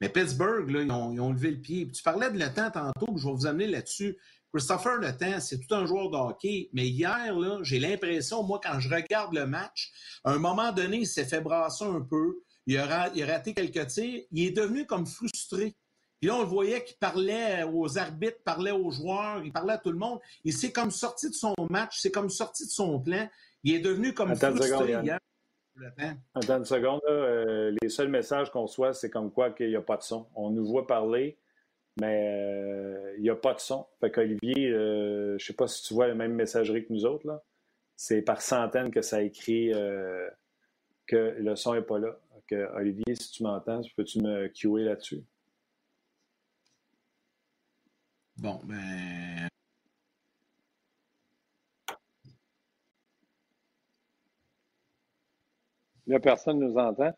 Mais 0.00 0.08
Pittsburgh, 0.08 0.70
là, 0.70 0.80
ils, 0.80 0.90
ont, 1.20 1.32
levé 1.34 1.50
le 1.50 1.60
pied. 1.60 1.86
Tu 1.88 2.02
parlais 2.02 2.30
de 2.30 2.38
Le 2.38 2.46
Temps 2.46 2.70
tantôt, 2.70 3.12
puis 3.12 3.18
je 3.18 3.26
vais 3.26 3.34
vous 3.34 3.46
amener 3.46 3.66
là-dessus. 3.66 4.16
Christopher 4.54 4.96
Le 4.96 5.14
Temps, 5.14 5.38
c'est 5.38 5.58
tout 5.58 5.74
un 5.74 5.84
joueur 5.84 6.08
de 6.08 6.16
hockey, 6.16 6.70
mais 6.72 6.88
hier, 6.88 7.36
j'ai 7.62 7.78
l'impression, 7.78 8.42
moi, 8.42 8.58
quand 8.64 8.80
je 8.80 8.88
regarde 8.88 9.34
le 9.34 9.46
match, 9.46 9.92
à 10.24 10.32
un 10.32 10.38
moment 10.38 10.72
donné, 10.72 11.00
il 11.00 11.06
s'est 11.06 11.26
fait 11.26 11.42
brasser 11.42 11.84
un 11.84 12.00
peu, 12.00 12.38
il 12.66 12.78
a 12.78 12.86
raté 12.86 13.52
quelques 13.52 13.86
tirs, 13.88 14.22
il 14.30 14.46
est 14.46 14.56
devenu 14.56 14.86
comme 14.86 15.06
frustré. 15.06 15.76
Puis 16.20 16.28
là, 16.28 16.36
on 16.36 16.40
le 16.40 16.46
voyait 16.46 16.82
qu'il 16.82 16.96
parlait 16.96 17.62
aux 17.64 17.98
arbitres, 17.98 18.38
parlait 18.42 18.70
aux 18.70 18.90
joueurs, 18.90 19.42
il 19.44 19.52
parlait 19.52 19.74
à 19.74 19.78
tout 19.78 19.92
le 19.92 19.98
monde. 19.98 20.18
Il 20.44 20.52
s'est 20.52 20.72
comme 20.72 20.90
sorti 20.90 21.28
de 21.28 21.34
son 21.34 21.54
match, 21.68 21.98
c'est 22.00 22.10
comme 22.10 22.30
sorti 22.30 22.64
de 22.64 22.70
son 22.70 22.98
plan. 23.00 23.28
Il 23.64 23.74
est 23.74 23.80
devenu 23.80 24.14
comme 24.14 24.30
Attends 24.30 24.54
frustré 24.54 24.92
hier. 24.92 25.18
Attends 26.34 26.58
une 26.58 26.64
seconde. 26.64 27.00
Euh, 27.08 27.76
les 27.82 27.88
seuls 27.90 28.08
messages 28.08 28.50
qu'on 28.50 28.62
reçoit, 28.62 28.94
c'est 28.94 29.10
comme 29.10 29.30
quoi 29.30 29.50
qu'il 29.50 29.68
n'y 29.68 29.76
a 29.76 29.82
pas 29.82 29.98
de 29.98 30.02
son. 30.02 30.26
On 30.34 30.50
nous 30.50 30.64
voit 30.64 30.86
parler, 30.86 31.36
mais 32.00 32.30
euh, 32.32 33.14
il 33.18 33.22
n'y 33.22 33.30
a 33.30 33.36
pas 33.36 33.52
de 33.52 33.60
son. 33.60 33.86
Fait 34.00 34.10
qu'Olivier, 34.10 34.70
euh, 34.70 35.36
je 35.38 35.44
ne 35.44 35.46
sais 35.46 35.52
pas 35.52 35.66
si 35.66 35.82
tu 35.82 35.92
vois 35.92 36.08
la 36.08 36.14
même 36.14 36.32
messagerie 36.32 36.86
que 36.86 36.92
nous 36.92 37.04
autres. 37.04 37.26
là. 37.26 37.42
C'est 37.94 38.22
par 38.22 38.40
centaines 38.40 38.90
que 38.90 39.02
ça 39.02 39.22
écrit 39.22 39.72
que 41.06 41.36
le 41.38 41.56
son 41.56 41.74
n'est 41.74 41.82
pas 41.82 41.98
là. 41.98 42.18
Olivier, 42.74 43.14
si 43.14 43.30
tu 43.32 43.42
m'entends, 43.42 43.80
peux-tu 43.96 44.20
me 44.20 44.48
cuer 44.48 44.84
là-dessus? 44.84 45.24
Bon, 48.38 48.60
ben. 48.64 49.48
Là, 56.06 56.20
personne 56.20 56.60
ne 56.60 56.68
nous 56.68 56.76
entend. 56.78 57.12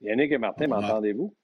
Yannick 0.00 0.32
et 0.32 0.38
Martin, 0.38 0.66
m'entendez-vous? 0.68 1.34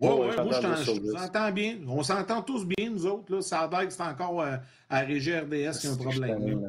Oui, 0.00 0.08
oui, 0.10 0.36
moi, 0.36 0.60
je, 0.60 1.00
vous 1.00 1.14
entends 1.14 1.52
bien. 1.52 1.78
On 1.86 2.02
s'entend 2.02 2.42
tous 2.42 2.64
bien, 2.64 2.90
nous 2.90 3.06
autres. 3.06 3.34
Là. 3.34 3.42
Ça 3.42 3.60
a 3.60 3.68
l'air 3.68 3.86
que 3.86 3.92
c'est 3.92 4.02
encore 4.02 4.40
euh, 4.40 4.56
à 4.88 5.00
Régie 5.00 5.36
RDS 5.36 5.78
qui 5.80 5.86
a 5.86 5.90
un 5.90 5.96
problème. 5.96 6.66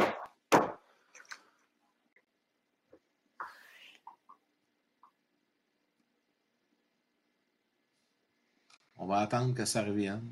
On 8.98 8.98
va 9.09 9.17
attendre 9.17 9.53
que 9.53 9.65
ça 9.65 9.83
revienne. 9.83 10.31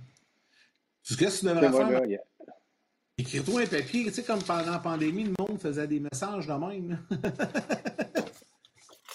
Ce 1.03 1.15
que 1.15 1.39
tu 1.39 1.45
devrais 1.45 1.71
faire? 1.71 2.19
Écris-toi 3.19 3.61
un 3.61 3.65
papier, 3.65 4.03
tu 4.05 4.11
sais, 4.11 4.23
comme 4.23 4.43
pendant 4.43 4.71
la 4.71 4.77
pandémie, 4.77 5.23
le 5.23 5.33
monde 5.39 5.59
faisait 5.59 5.87
des 5.87 5.99
messages 5.99 6.45
de 6.45 6.53
même. 6.53 6.99
tu 7.09 7.17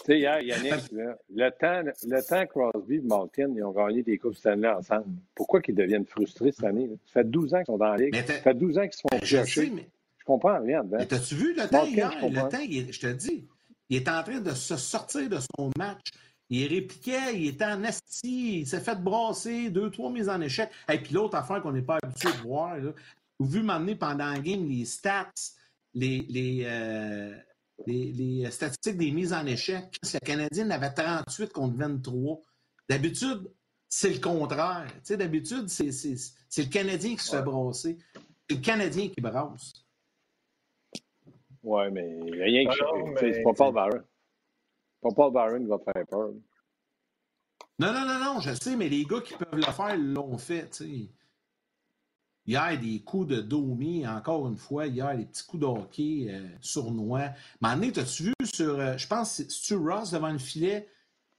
sais, 0.07 0.19
hier, 0.19 0.41
Yannick, 0.43 0.91
le, 0.91 1.51
temps, 1.51 1.83
le 2.09 2.29
temps 2.29 2.47
Crosby 2.47 2.97
et 2.97 3.01
Malkin, 3.01 3.53
ils 3.55 3.63
ont 3.63 3.71
gagné 3.71 4.03
des 4.03 4.19
Coupes 4.19 4.35
Stanley 4.35 4.69
ensemble. 4.69 5.05
Pourquoi 5.37 5.63
qu'ils 5.63 5.77
deviennent 5.77 6.05
frustrés 6.05 6.51
cette 6.51 6.65
année? 6.65 6.91
Ça 7.07 7.21
fait 7.21 7.31
12 7.31 7.55
ans 7.55 7.59
qu'ils 7.59 7.67
sont 7.67 7.79
dans 7.79 7.93
la 7.93 7.97
Ligue. 7.99 8.17
Ça 8.17 8.23
fait 8.23 8.55
12 8.55 8.79
ans 8.79 8.83
qu'ils 8.83 8.93
se 8.93 9.01
font 9.03 9.09
ben, 9.13 9.25
chercher. 9.25 9.67
Je, 9.67 9.73
mais... 9.73 9.89
je 10.19 10.25
comprends 10.25 10.61
rien 10.61 10.83
dedans. 10.83 10.97
Mais 10.99 11.07
t'as-tu 11.07 11.37
vu 11.37 11.55
le 11.55 11.69
temps 11.69 11.85
hier? 11.85 12.11
Le 12.21 12.49
temps, 12.49 12.91
je 12.91 13.01
te 13.01 13.13
dis, 13.13 13.47
il 13.89 13.99
est 13.99 14.09
en 14.09 14.25
train 14.25 14.41
de 14.41 14.51
se 14.51 14.77
sortir 14.77 15.29
de 15.29 15.39
son 15.57 15.71
match. 15.77 16.11
Il 16.55 16.67
répliquait, 16.67 17.35
il 17.35 17.49
était 17.49 17.65
en 17.65 17.83
asti, 17.83 18.61
il 18.61 18.67
s'est 18.67 18.81
fait 18.81 19.01
brasser, 19.03 19.71
deux, 19.71 19.91
trois 19.91 20.11
mises 20.11 20.29
en 20.29 20.39
échec. 20.43 20.69
Et 20.87 20.99
puis 20.99 21.15
l'autre 21.15 21.35
affaire 21.35 21.63
qu'on 21.63 21.73
n'est 21.73 21.81
pas 21.81 21.99
habitué 22.03 22.29
de 22.31 22.43
voir, 22.47 22.77
vous 23.39 23.47
vu 23.47 23.63
m'amener 23.63 23.95
pendant 23.95 24.31
la 24.31 24.39
game 24.39 24.69
les 24.69 24.85
stats, 24.85 25.33
euh, 25.97 27.33
les, 27.87 28.13
les, 28.13 28.51
statistiques 28.51 28.99
des 28.99 29.13
mises 29.13 29.33
en 29.33 29.47
échec. 29.47 29.97
Le 30.03 30.19
Canadien 30.19 30.69
avait 30.69 30.93
38 30.93 31.55
contre 31.55 31.75
23. 31.79 32.43
D'habitude, 32.87 33.51
c'est 33.89 34.11
le 34.11 34.21
contraire. 34.21 34.85
Tu 34.97 35.01
sais, 35.05 35.17
d'habitude, 35.17 35.71
c'est, 35.71 35.87
le 35.87 36.69
Canadien 36.69 37.17
qui 37.17 37.25
se 37.25 37.35
fait 37.35 37.43
brasser. 37.43 37.97
C'est 38.47 38.57
le 38.57 38.61
Canadien 38.61 39.09
qui 39.09 39.23
brasse. 39.23 39.73
Oui, 41.63 41.85
mais 41.93 42.19
rien 42.31 42.67
que 42.67 42.73
ah 42.79 43.15
C'est 43.19 43.43
pas 43.43 43.71
Barron. 43.71 44.03
Pas 45.03 45.11
Paul 45.11 45.61
qui 45.61 45.67
va 45.67 45.79
te 45.79 45.85
faire 45.85 46.07
peur. 46.07 46.31
Non, 47.79 47.93
non, 47.93 48.07
non, 48.07 48.19
non, 48.21 48.41
je 48.41 48.55
sais, 48.55 48.77
mais 48.77 48.89
les 48.89 49.05
gars 49.05 49.21
qui 49.21 49.35
peuvent 49.35 49.59
le 49.59 49.63
faire 49.63 49.97
l'ont 49.97 50.39
fait, 50.39 50.71
tu 50.71 50.85
sais. 50.85 51.11
Hier, 52.47 52.79
des 52.79 53.01
coups 53.01 53.29
de 53.29 53.41
Domi, 53.41 54.07
encore 54.07 54.49
une 54.49 54.57
fois, 54.57 54.87
hier, 54.87 55.17
des 55.17 55.27
petits 55.27 55.45
coups 55.45 55.61
de 55.61 55.67
hockey 55.67 56.27
euh, 56.29 56.49
sournois. 56.61 57.31
Mané, 57.61 57.93
t'as-tu 57.93 58.25
vu 58.25 58.35
sur, 58.43 58.79
euh, 58.81 58.97
je 58.97 59.07
pense, 59.07 59.43
c'est 59.49 59.75
Ross 59.75 60.11
devant 60.11 60.31
le 60.31 60.39
filet? 60.39 60.89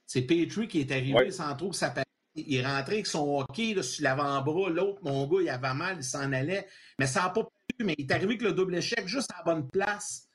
C'est 0.06 0.22
Petrie 0.22 0.68
qui 0.68 0.80
est 0.80 0.92
arrivé 0.92 1.30
sans 1.30 1.54
trop 1.56 1.70
que 1.70 1.76
ça 1.76 1.92
Il 2.34 2.54
est 2.54 2.66
rentré 2.66 2.94
avec 2.94 3.06
son 3.06 3.38
hockey 3.38 3.74
là, 3.74 3.82
sur 3.82 4.02
l'avant-bras. 4.02 4.70
L'autre, 4.70 5.00
mon 5.02 5.26
gars, 5.26 5.42
il 5.42 5.48
avait 5.50 5.74
mal, 5.74 5.96
il 5.98 6.04
s'en 6.04 6.32
allait. 6.32 6.66
Mais 6.98 7.06
ça 7.06 7.22
n'a 7.22 7.30
pas 7.30 7.42
pu, 7.42 7.84
mais 7.84 7.94
il 7.98 8.06
est 8.06 8.12
arrivé 8.12 8.32
avec 8.32 8.42
le 8.42 8.52
double 8.52 8.74
échec 8.76 9.06
juste 9.06 9.30
à 9.32 9.38
la 9.38 9.54
bonne 9.54 9.68
place. 9.68 10.28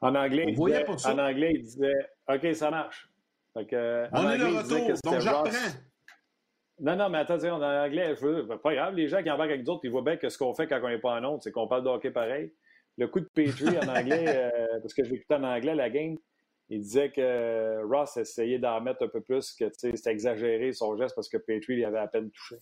en, 0.00 0.14
anglais, 0.14 0.46
il 0.48 0.54
disait, 0.56 0.86
en 0.88 1.18
anglais, 1.18 1.52
il 1.56 1.62
disait 1.62 2.08
OK, 2.28 2.54
ça 2.54 2.70
marche. 2.70 3.08
On 4.12 4.30
est 4.30 4.38
de 4.38 4.44
retour, 4.44 4.98
donc 5.04 5.20
j'apprends. 5.20 5.50
Non, 6.80 6.96
non, 6.96 7.08
mais 7.08 7.18
attends, 7.18 7.38
en 7.44 7.62
anglais, 7.62 8.16
je 8.16 8.26
veux, 8.26 8.58
pas 8.58 8.74
grave, 8.74 8.94
les 8.96 9.06
gens 9.06 9.22
qui 9.22 9.30
embarquent 9.30 9.50
avec 9.50 9.64
d'autres, 9.64 9.82
ils 9.84 9.90
voient 9.90 10.02
bien 10.02 10.16
que 10.16 10.28
ce 10.28 10.36
qu'on 10.36 10.54
fait 10.54 10.66
quand 10.66 10.80
on 10.82 10.88
n'est 10.88 10.98
pas 10.98 11.20
en 11.20 11.24
honte, 11.24 11.42
c'est 11.42 11.52
qu'on 11.52 11.68
parle 11.68 11.84
de 11.84 11.88
hockey 11.88 12.10
pareil. 12.10 12.52
Le 12.96 13.06
coup 13.06 13.20
de 13.20 13.28
Petrie 13.32 13.78
en 13.78 13.88
anglais, 13.88 14.24
euh, 14.54 14.80
parce 14.80 14.92
que 14.92 15.04
je 15.04 15.10
l'écoutais 15.10 15.34
en 15.34 15.44
anglais, 15.44 15.74
la 15.74 15.88
game, 15.88 16.16
il 16.68 16.80
disait 16.80 17.10
que 17.10 17.82
Ross 17.84 18.16
essayait 18.16 18.58
d'en 18.58 18.80
mettre 18.80 19.04
un 19.04 19.08
peu 19.08 19.20
plus, 19.20 19.52
que 19.52 19.66
c'était 19.72 20.10
exagéré 20.10 20.72
son 20.72 20.96
geste 20.96 21.14
parce 21.14 21.28
que 21.28 21.36
Petrie 21.36 21.74
il 21.74 21.84
avait 21.84 21.98
à 21.98 22.08
peine 22.08 22.30
touché. 22.30 22.56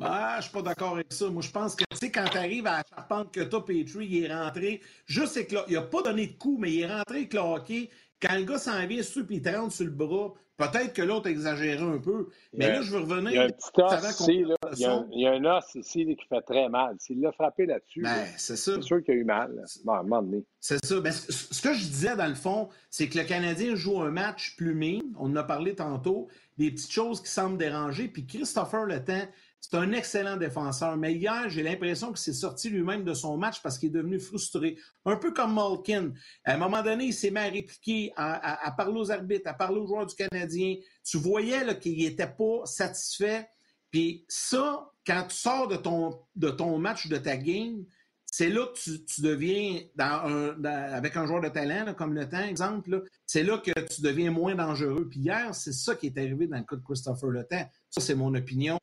Ah, 0.00 0.36
je 0.38 0.44
suis 0.44 0.52
pas 0.52 0.62
d'accord 0.62 0.94
avec 0.94 1.12
ça. 1.12 1.28
Moi, 1.28 1.42
je 1.42 1.50
pense 1.50 1.74
que, 1.74 1.84
tu 1.90 1.96
sais, 1.96 2.10
quand 2.10 2.24
tu 2.30 2.38
arrives 2.38 2.66
à 2.66 2.78
la 2.78 2.84
charpente 2.88 3.32
que 3.32 3.40
tu 3.40 3.62
Petrie, 3.62 4.06
il 4.06 4.24
est 4.24 4.34
rentré, 4.34 4.80
juste 5.06 5.38
il 5.68 5.74
n'a 5.74 5.82
pas 5.82 6.02
donné 6.02 6.26
de 6.26 6.32
coup, 6.32 6.58
mais 6.60 6.72
il 6.72 6.80
est 6.82 6.86
rentré 6.86 7.18
avec 7.18 7.34
le 7.34 7.40
hockey, 7.40 7.90
quand 8.20 8.34
le 8.34 8.44
gars 8.44 8.58
s'en 8.58 8.86
vient 8.86 9.02
sur 9.02 9.26
puis 9.26 9.36
il 9.36 9.42
te 9.42 9.48
rentre 9.48 9.74
sur 9.74 9.84
le 9.84 9.90
bras, 9.90 10.32
peut-être 10.56 10.94
que 10.94 11.02
l'autre 11.02 11.28
exagérait 11.28 11.82
un 11.82 11.98
peu. 11.98 12.28
Mais 12.54 12.68
là, 12.68 12.82
je 12.82 12.92
veux 12.92 13.00
revenir. 13.00 13.30
Il 13.30 13.36
y 13.36 13.38
a 13.38 13.44
un 13.44 13.48
petit 13.48 13.70
os 13.76 14.20
ici, 14.20 14.44
là. 14.44 14.56
Il, 14.72 15.20
y 15.20 15.26
a 15.26 15.32
un, 15.32 15.44
os 15.44 15.74
ici 15.74 16.06
qui 16.06 16.26
fait 16.26 16.40
très 16.42 16.68
mal. 16.68 16.96
S'il 16.98 17.20
l'a 17.20 17.32
frappé 17.32 17.66
là-dessus, 17.66 18.02
ben, 18.02 18.26
c'est 18.36 18.56
sûr 18.56 18.80
qu'il 19.04 19.14
a 19.14 19.16
eu 19.16 19.24
mal. 19.24 19.64
Bon, 19.84 19.92
à 19.92 19.98
un 19.98 20.02
moment 20.02 20.22
donné. 20.22 20.44
C'est 20.60 20.84
ça. 20.84 21.00
Ben, 21.00 21.12
ce 21.12 21.60
que 21.60 21.74
je 21.74 21.84
disais, 21.84 22.16
dans 22.16 22.26
le 22.26 22.34
fond, 22.34 22.68
c'est 22.90 23.08
que 23.08 23.18
le 23.18 23.24
Canadien 23.24 23.74
joue 23.74 24.00
un 24.00 24.10
match 24.10 24.56
plus 24.56 24.74
mine. 24.74 25.12
On 25.18 25.30
en 25.30 25.36
a 25.36 25.44
parlé 25.44 25.74
tantôt. 25.74 26.28
Des 26.56 26.70
petites 26.70 26.92
choses 26.92 27.22
qui 27.22 27.28
semblent 27.28 27.58
déranger. 27.58 28.08
Puis 28.08 28.26
Christopher 28.26 28.84
Le 28.84 29.04
Temps, 29.04 29.28
c'est 29.60 29.76
un 29.76 29.92
excellent 29.92 30.36
défenseur, 30.36 30.96
mais 30.96 31.14
hier, 31.14 31.48
j'ai 31.48 31.62
l'impression 31.62 32.12
que 32.12 32.18
c'est 32.18 32.32
sorti 32.32 32.70
lui-même 32.70 33.04
de 33.04 33.14
son 33.14 33.36
match 33.36 33.60
parce 33.62 33.78
qu'il 33.78 33.88
est 33.88 33.92
devenu 33.92 34.20
frustré. 34.20 34.78
Un 35.04 35.16
peu 35.16 35.32
comme 35.32 35.54
Malkin. 35.54 36.12
À 36.44 36.54
un 36.54 36.56
moment 36.56 36.82
donné, 36.82 37.06
il 37.06 37.14
s'est 37.14 37.30
mis 37.32 37.38
à 37.38 37.44
répliquer, 37.44 38.12
à, 38.16 38.72
parler 38.76 39.00
aux 39.00 39.10
arbitres, 39.10 39.48
à 39.48 39.54
parler 39.54 39.80
aux 39.80 39.86
joueurs 39.86 40.06
du 40.06 40.14
Canadien. 40.14 40.76
Tu 41.04 41.16
voyais 41.16 41.78
qu'il 41.80 41.98
n'était 41.98 42.28
pas 42.28 42.64
satisfait. 42.64 43.48
Puis 43.90 44.24
ça, 44.28 44.88
quand 45.04 45.26
tu 45.28 45.36
sors 45.36 45.66
de 45.66 45.76
ton, 45.76 46.20
de 46.36 46.50
ton 46.50 46.78
match, 46.78 47.08
de 47.08 47.16
ta 47.16 47.36
game, 47.36 47.84
c'est 48.26 48.50
là 48.50 48.66
que 48.66 48.78
tu, 48.78 49.20
deviens, 49.22 49.80
avec 49.98 51.16
un 51.16 51.26
joueur 51.26 51.40
de 51.40 51.48
talent, 51.48 51.94
comme 51.94 52.12
le 52.12 52.28
temps, 52.28 52.42
exemple, 52.42 53.02
c'est 53.24 53.42
là 53.42 53.58
que 53.58 53.72
tu 53.80 54.02
deviens 54.02 54.30
moins 54.30 54.54
dangereux. 54.54 55.08
Puis 55.08 55.20
hier, 55.20 55.54
c'est 55.54 55.72
ça 55.72 55.94
qui 55.94 56.06
est 56.06 56.18
arrivé 56.18 56.46
dans 56.46 56.58
le 56.58 56.64
cas 56.64 56.76
de 56.76 56.84
Christopher 56.84 57.30
Le 57.30 57.44
Temps. 57.44 57.68
Ça, 57.88 58.00
c'est 58.00 58.14
mon 58.14 58.34
opinion. 58.34 58.78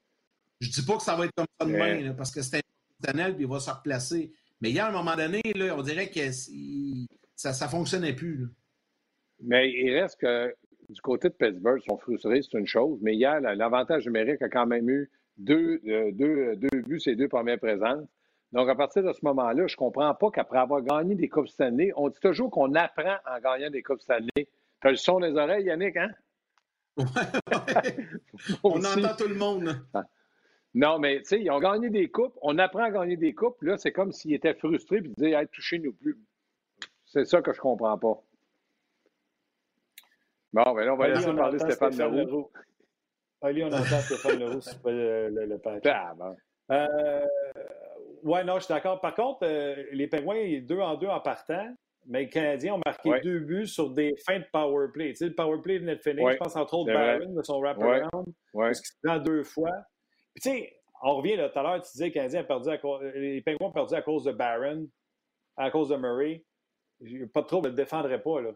Je 0.64 0.72
dis 0.72 0.86
pas 0.86 0.98
que 0.98 1.04
ça 1.04 1.16
va 1.16 1.26
être 1.26 1.32
comme 1.36 1.46
ça 1.60 1.68
demain, 1.68 2.14
parce 2.14 2.32
que 2.32 2.42
c'est 2.42 2.62
professionnel 3.00 3.36
puis 3.36 3.44
il 3.44 3.50
va 3.50 3.60
se 3.60 3.70
replacer. 3.70 4.32
Mais 4.62 4.70
il 4.70 4.76
y 4.76 4.80
a 4.80 4.88
un 4.88 4.92
moment 4.92 5.16
donné, 5.16 5.42
là, 5.56 5.76
on 5.78 5.82
dirait 5.82 6.10
que 6.10 6.32
ça 7.36 7.66
ne 7.66 7.70
fonctionnait 7.70 8.14
plus. 8.14 8.48
Mais 9.42 9.70
il 9.72 9.94
reste 9.94 10.20
que 10.22 10.56
du 10.90 11.02
côté 11.02 11.30
de 11.30 11.34
Pittsburgh, 11.34 11.82
ils 11.84 11.90
sont 11.90 11.98
frustrés, 11.98 12.42
c'est 12.42 12.58
une 12.58 12.68
chose. 12.68 13.00
Mais 13.02 13.16
hier, 13.16 13.42
l'avantage 13.42 14.06
numérique 14.06 14.42
a 14.42 14.50
quand 14.50 14.66
même 14.66 14.90
eu 14.90 15.12
deux, 15.38 15.82
euh, 15.88 16.12
deux, 16.14 16.56
deux 16.56 16.82
buts, 16.82 17.00
ces 17.00 17.16
deux 17.16 17.28
premières 17.28 17.60
présences. 17.60 18.08
Donc, 18.54 18.70
à 18.70 18.76
partir 18.76 19.04
de 19.04 19.12
ce 19.12 19.20
moment-là, 19.24 19.68
je 19.68 19.74
ne 19.74 19.78
comprends 19.78 20.14
pas 20.14 20.30
qu'après 20.30 20.60
avoir 20.60 20.82
gagné 20.82 21.16
des 21.16 21.28
Coupes 21.28 21.48
Stanley, 21.48 21.92
on 21.96 22.08
dit 22.10 22.20
toujours 22.22 22.52
qu'on 22.52 22.76
apprend 22.76 23.16
en 23.26 23.40
gagnant 23.40 23.72
des 23.72 23.82
Coupes 23.82 24.02
Stanley. 24.02 24.28
Tu 24.38 24.88
as 24.88 24.92
le 24.92 24.96
son 24.96 25.20
des 25.20 25.32
oreilles, 25.32 25.66
Yannick, 25.66 25.98
hein? 25.98 26.12
Ouais, 26.96 27.06
on 28.64 28.84
entend 28.84 29.16
tout 29.18 29.28
le 29.28 29.36
monde. 29.36 29.76
Non, 30.76 30.98
mais 30.98 31.20
tu 31.20 31.26
sais, 31.26 31.42
ils 31.42 31.52
ont 31.52 31.60
gagné 31.60 31.90
des 31.90 32.10
coupes. 32.10 32.38
On 32.42 32.58
apprend 32.58 32.84
à 32.84 32.92
gagner 32.92 33.16
des 33.16 33.34
coupes. 33.34 33.62
Là, 33.62 33.78
c'est 33.78 33.92
comme 33.92 34.12
s'ils 34.12 34.34
étaient 34.34 34.56
frustrés 34.56 34.98
et 34.98 35.02
disaient 35.02 35.32
hey, 35.34 35.48
touchez-nous 35.48 35.94
plus. 35.94 36.18
C'est 37.06 37.26
ça 37.26 37.42
que 37.42 37.54
je 37.54 37.60
ne 37.60 37.62
comprends 37.62 37.98
pas. 37.98 38.22
Bon, 40.54 40.74
ben 40.74 40.86
là, 40.86 40.94
on 40.94 40.98
va 40.98 41.10
laisser 41.10 41.34
parler 41.34 41.60
Stéphane, 41.60 41.98
Leroux. 41.98 42.50
Allez, 43.42 43.64
on 43.64 43.68
entend 43.68 43.84
Stéphane 43.84 44.40
Leroux, 44.40 44.62
c'est 44.62 44.82
pas 44.82 44.92
le, 44.92 45.30
le, 45.30 45.46
le 45.46 45.58
patch. 45.60 45.84
Ah, 45.86 46.16
euh, 46.72 47.26
ouais, 48.24 48.44
non, 48.44 48.56
je 48.56 48.66
suis 48.66 48.74
d'accord. 48.74 49.02
Par 49.02 49.14
contre, 49.16 49.40
euh, 49.44 49.84
les 49.92 50.08
Pingouins, 50.08 50.62
deux 50.62 50.80
en 50.80 50.96
deux 50.96 51.08
en 51.08 51.20
partant, 51.20 51.76
mais 52.06 52.22
les 52.22 52.30
Canadiens 52.30 52.76
ont 52.76 52.82
marqué 52.86 53.20
deux 53.22 53.40
buts 53.40 53.68
sur 53.68 53.90
des 53.90 54.16
fins 54.26 54.40
de 54.40 54.46
power 54.52 54.88
play. 54.94 55.10
Tu 55.10 55.16
sais, 55.18 55.26
le 55.28 55.36
power 55.36 55.62
play 55.62 55.78
venait 55.78 55.98
de 55.98 56.02
finir. 56.02 56.32
Je 56.32 56.38
pense 56.38 56.56
entre 56.56 56.74
autres 56.76 56.94
Barron 56.94 57.34
de 57.34 57.44
son 57.44 57.60
wraparound. 57.60 58.28
Ouais. 58.54 58.68
Parce 58.68 58.82
qu'il 58.82 58.88
se 58.88 58.98
prend 59.04 59.18
deux 59.20 59.44
fois. 59.44 59.72
Puis 60.34 60.42
tu 60.42 60.50
sais, 60.50 60.74
on 61.02 61.18
revient 61.18 61.36
là, 61.36 61.50
tout 61.50 61.60
à 61.60 61.64
l'heure, 61.64 61.82
tu 61.82 61.92
disais 61.92 62.10
que 62.10 62.14
les 62.16 62.20
Canadiens 62.20 62.42
ont 62.42 62.48
perdu 62.48 62.70
à 62.70 62.78
cause, 62.78 63.04
les 63.16 63.42
Pingouins 63.42 63.68
ont 63.68 63.72
perdu 63.72 63.94
à 63.94 64.02
cause 64.02 64.24
de 64.24 64.32
Barron, 64.32 64.88
à 65.58 65.70
cause 65.70 65.90
de 65.90 65.96
Murray. 65.98 66.46
Pas 67.34 67.42
de 67.42 67.48
trouble, 67.48 67.68
je 67.68 67.74
ne 67.74 67.78
le 67.78 67.84
défendrais 67.84 68.22
pas. 68.22 68.42
Là. 68.42 68.52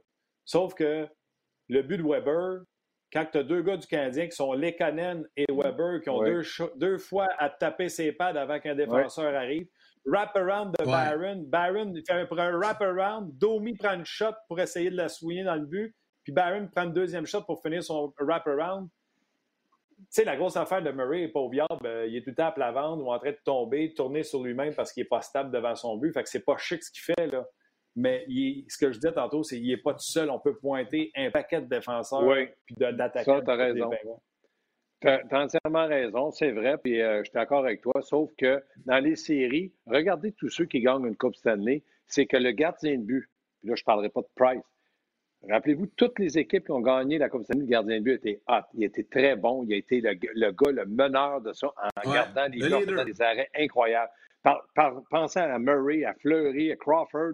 Sauf 0.45 0.73
que 0.73 1.07
le 1.67 1.81
but 1.81 1.97
de 1.97 2.03
Weber, 2.03 2.61
quand 3.11 3.25
tu 3.31 3.37
as 3.37 3.43
deux 3.43 3.61
gars 3.61 3.77
du 3.77 3.87
Canadien 3.87 4.27
qui 4.27 4.35
sont 4.35 4.53
Lekanen 4.53 5.25
et 5.35 5.45
Weber, 5.49 6.01
qui 6.01 6.09
ont 6.09 6.23
deux, 6.23 6.41
deux, 6.75 6.97
fois 6.97 7.27
à 7.37 7.49
taper 7.49 7.89
ses 7.89 8.11
pads 8.11 8.39
avant 8.39 8.59
qu'un 8.59 8.75
défenseur 8.75 9.35
arrive, 9.35 9.67
wrap-around 10.05 10.73
de 10.77 10.85
Barron. 10.85 11.43
Barron 11.47 11.93
fait 12.05 12.13
un, 12.13 12.27
un 12.37 12.57
wrap-around. 12.57 13.37
Domi 13.37 13.75
prend 13.75 13.93
une 13.93 14.05
shot 14.05 14.33
pour 14.47 14.59
essayer 14.59 14.89
de 14.89 14.95
la 14.95 15.09
souiller 15.09 15.43
dans 15.43 15.55
le 15.55 15.65
but. 15.65 15.95
Puis 16.23 16.33
Barron 16.33 16.67
prend 16.73 16.83
une 16.83 16.93
deuxième 16.93 17.25
shot 17.25 17.43
pour 17.43 17.61
finir 17.61 17.83
son 17.83 18.13
wrap-around. 18.19 18.89
Tu 20.09 20.21
sais, 20.21 20.23
la 20.23 20.37
grosse 20.37 20.55
affaire 20.55 20.81
de 20.81 20.89
Murray 20.91 21.23
est 21.23 21.27
pas 21.27 21.47
viable. 21.49 21.85
Euh, 21.85 22.07
il 22.07 22.15
est 22.15 22.21
tout 22.21 22.29
le 22.29 22.35
temps 22.35 22.47
à 22.47 22.51
plat 22.51 22.71
ventre 22.71 23.03
ou 23.03 23.11
en 23.11 23.19
train 23.19 23.31
de 23.31 23.39
tomber, 23.43 23.89
de 23.89 23.93
tourner 23.93 24.23
sur 24.23 24.41
lui-même 24.41 24.73
parce 24.73 24.93
qu'il 24.93 25.03
n'est 25.03 25.09
pas 25.09 25.21
stable 25.21 25.51
devant 25.51 25.75
son 25.75 25.97
but. 25.97 26.13
Fait 26.13 26.23
que 26.23 26.29
c'est 26.29 26.45
pas 26.45 26.57
chic 26.57 26.81
ce 26.81 26.91
qu'il 26.91 27.01
fait, 27.01 27.27
là. 27.27 27.45
Mais 27.97 28.25
ce 28.69 28.77
que 28.77 28.91
je 28.91 28.99
disais 28.99 29.11
tantôt, 29.11 29.43
c'est 29.43 29.57
qu'il 29.57 29.67
n'est 29.67 29.77
pas 29.77 29.93
tout 29.93 29.99
seul. 29.99 30.29
On 30.29 30.39
peut 30.39 30.55
pointer 30.55 31.11
un 31.15 31.31
paquet 31.31 31.61
de 31.61 31.67
défenseurs 31.67 32.23
oui. 32.23 32.47
puis 32.65 32.75
d'attaquants. 32.75 33.39
Ça, 33.39 33.41
tu 33.41 33.51
as 33.51 33.55
raison. 33.55 33.89
Tu 35.01 35.07
as, 35.07 35.23
entièrement 35.31 35.87
raison, 35.87 36.31
c'est 36.31 36.51
vrai, 36.51 36.77
puis 36.77 37.01
euh, 37.01 37.19
je 37.19 37.25
suis 37.25 37.33
d'accord 37.33 37.59
avec 37.59 37.81
toi, 37.81 38.01
sauf 38.01 38.31
que 38.35 38.63
dans 38.85 38.97
les 38.97 39.15
séries, 39.15 39.71
regardez 39.85 40.31
tous 40.31 40.49
ceux 40.49 40.65
qui 40.65 40.79
gagnent 40.79 41.05
une 41.05 41.15
Coupe 41.15 41.35
Stanley, 41.35 41.83
c'est 42.07 42.25
que 42.25 42.37
le 42.37 42.51
gardien 42.51 42.97
de 42.97 43.03
but, 43.03 43.29
puis 43.59 43.69
là, 43.69 43.75
je 43.75 43.83
ne 43.83 43.85
parlerai 43.85 44.09
pas 44.09 44.21
de 44.21 44.29
Price. 44.35 44.63
Rappelez-vous, 45.49 45.87
toutes 45.95 46.19
les 46.19 46.37
équipes 46.37 46.65
qui 46.65 46.71
ont 46.71 46.81
gagné 46.81 47.17
la 47.17 47.29
Coupe 47.29 47.43
Stanley, 47.43 47.61
le 47.61 47.67
gardien 47.67 47.99
de 47.99 48.03
but 48.03 48.13
était 48.15 48.41
hot. 48.47 48.63
Il 48.73 48.83
était 48.83 49.03
très 49.03 49.35
bon. 49.35 49.63
Il 49.63 49.73
a 49.73 49.77
été 49.77 50.01
le, 50.01 50.13
gars, 50.51 50.71
le 50.71 50.85
meneur 50.85 51.41
de 51.41 51.53
ça 51.53 51.67
en 51.67 52.11
gardant 52.11 52.47
les 52.51 52.59
gars, 52.59 53.03
des 53.05 53.21
arrêts 53.21 53.49
incroyables. 53.57 54.11
pensez 55.09 55.39
à 55.39 55.57
Murray, 55.59 56.03
à 56.03 56.13
Fleury, 56.15 56.71
à 56.71 56.75
Crawford. 56.75 57.33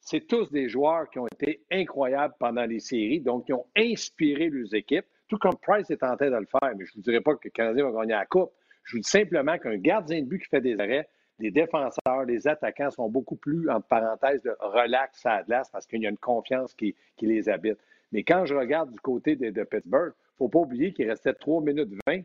C'est 0.00 0.26
tous 0.26 0.50
des 0.50 0.68
joueurs 0.68 1.08
qui 1.10 1.18
ont 1.18 1.26
été 1.26 1.62
incroyables 1.70 2.34
pendant 2.38 2.64
les 2.64 2.80
séries, 2.80 3.20
donc 3.20 3.46
qui 3.46 3.52
ont 3.52 3.66
inspiré 3.76 4.48
leurs 4.48 4.74
équipes 4.74 5.06
tout 5.28 5.38
comme 5.38 5.56
Price 5.60 5.90
est 5.90 5.98
tenté 5.98 6.26
de 6.26 6.36
le 6.36 6.46
faire. 6.46 6.74
Mais 6.76 6.84
je 6.84 6.92
ne 6.92 6.96
vous 6.96 7.02
dirai 7.02 7.20
pas 7.20 7.34
que 7.34 7.40
le 7.44 7.50
Canadien 7.50 7.90
va 7.90 8.00
gagner 8.00 8.14
la 8.14 8.26
Coupe. 8.26 8.52
Je 8.84 8.96
vous 8.96 9.02
dis 9.02 9.08
simplement 9.08 9.58
qu'un 9.58 9.76
gardien 9.76 10.22
de 10.22 10.26
but 10.26 10.40
qui 10.40 10.48
fait 10.48 10.60
des 10.60 10.80
arrêts, 10.80 11.08
les 11.38 11.50
défenseurs, 11.50 12.24
les 12.26 12.48
attaquants 12.48 12.90
sont 12.90 13.08
beaucoup 13.08 13.36
plus, 13.36 13.70
entre 13.70 13.86
parenthèses, 13.86 14.42
de 14.42 14.54
relax 14.60 15.24
à 15.24 15.42
glace 15.42 15.70
parce 15.70 15.86
qu'il 15.86 16.02
y 16.02 16.06
a 16.06 16.10
une 16.10 16.18
confiance 16.18 16.74
qui, 16.74 16.94
les 17.20 17.48
habite. 17.48 17.78
Mais 18.12 18.22
quand 18.24 18.44
je 18.46 18.54
regarde 18.54 18.90
du 18.90 19.00
côté 19.00 19.36
de, 19.36 19.64
Pittsburgh, 19.64 20.12
il 20.14 20.32
ne 20.32 20.36
faut 20.38 20.48
pas 20.48 20.60
oublier 20.60 20.92
qu'il 20.92 21.08
restait 21.08 21.34
3 21.34 21.62
minutes 21.62 21.92
20. 22.06 22.22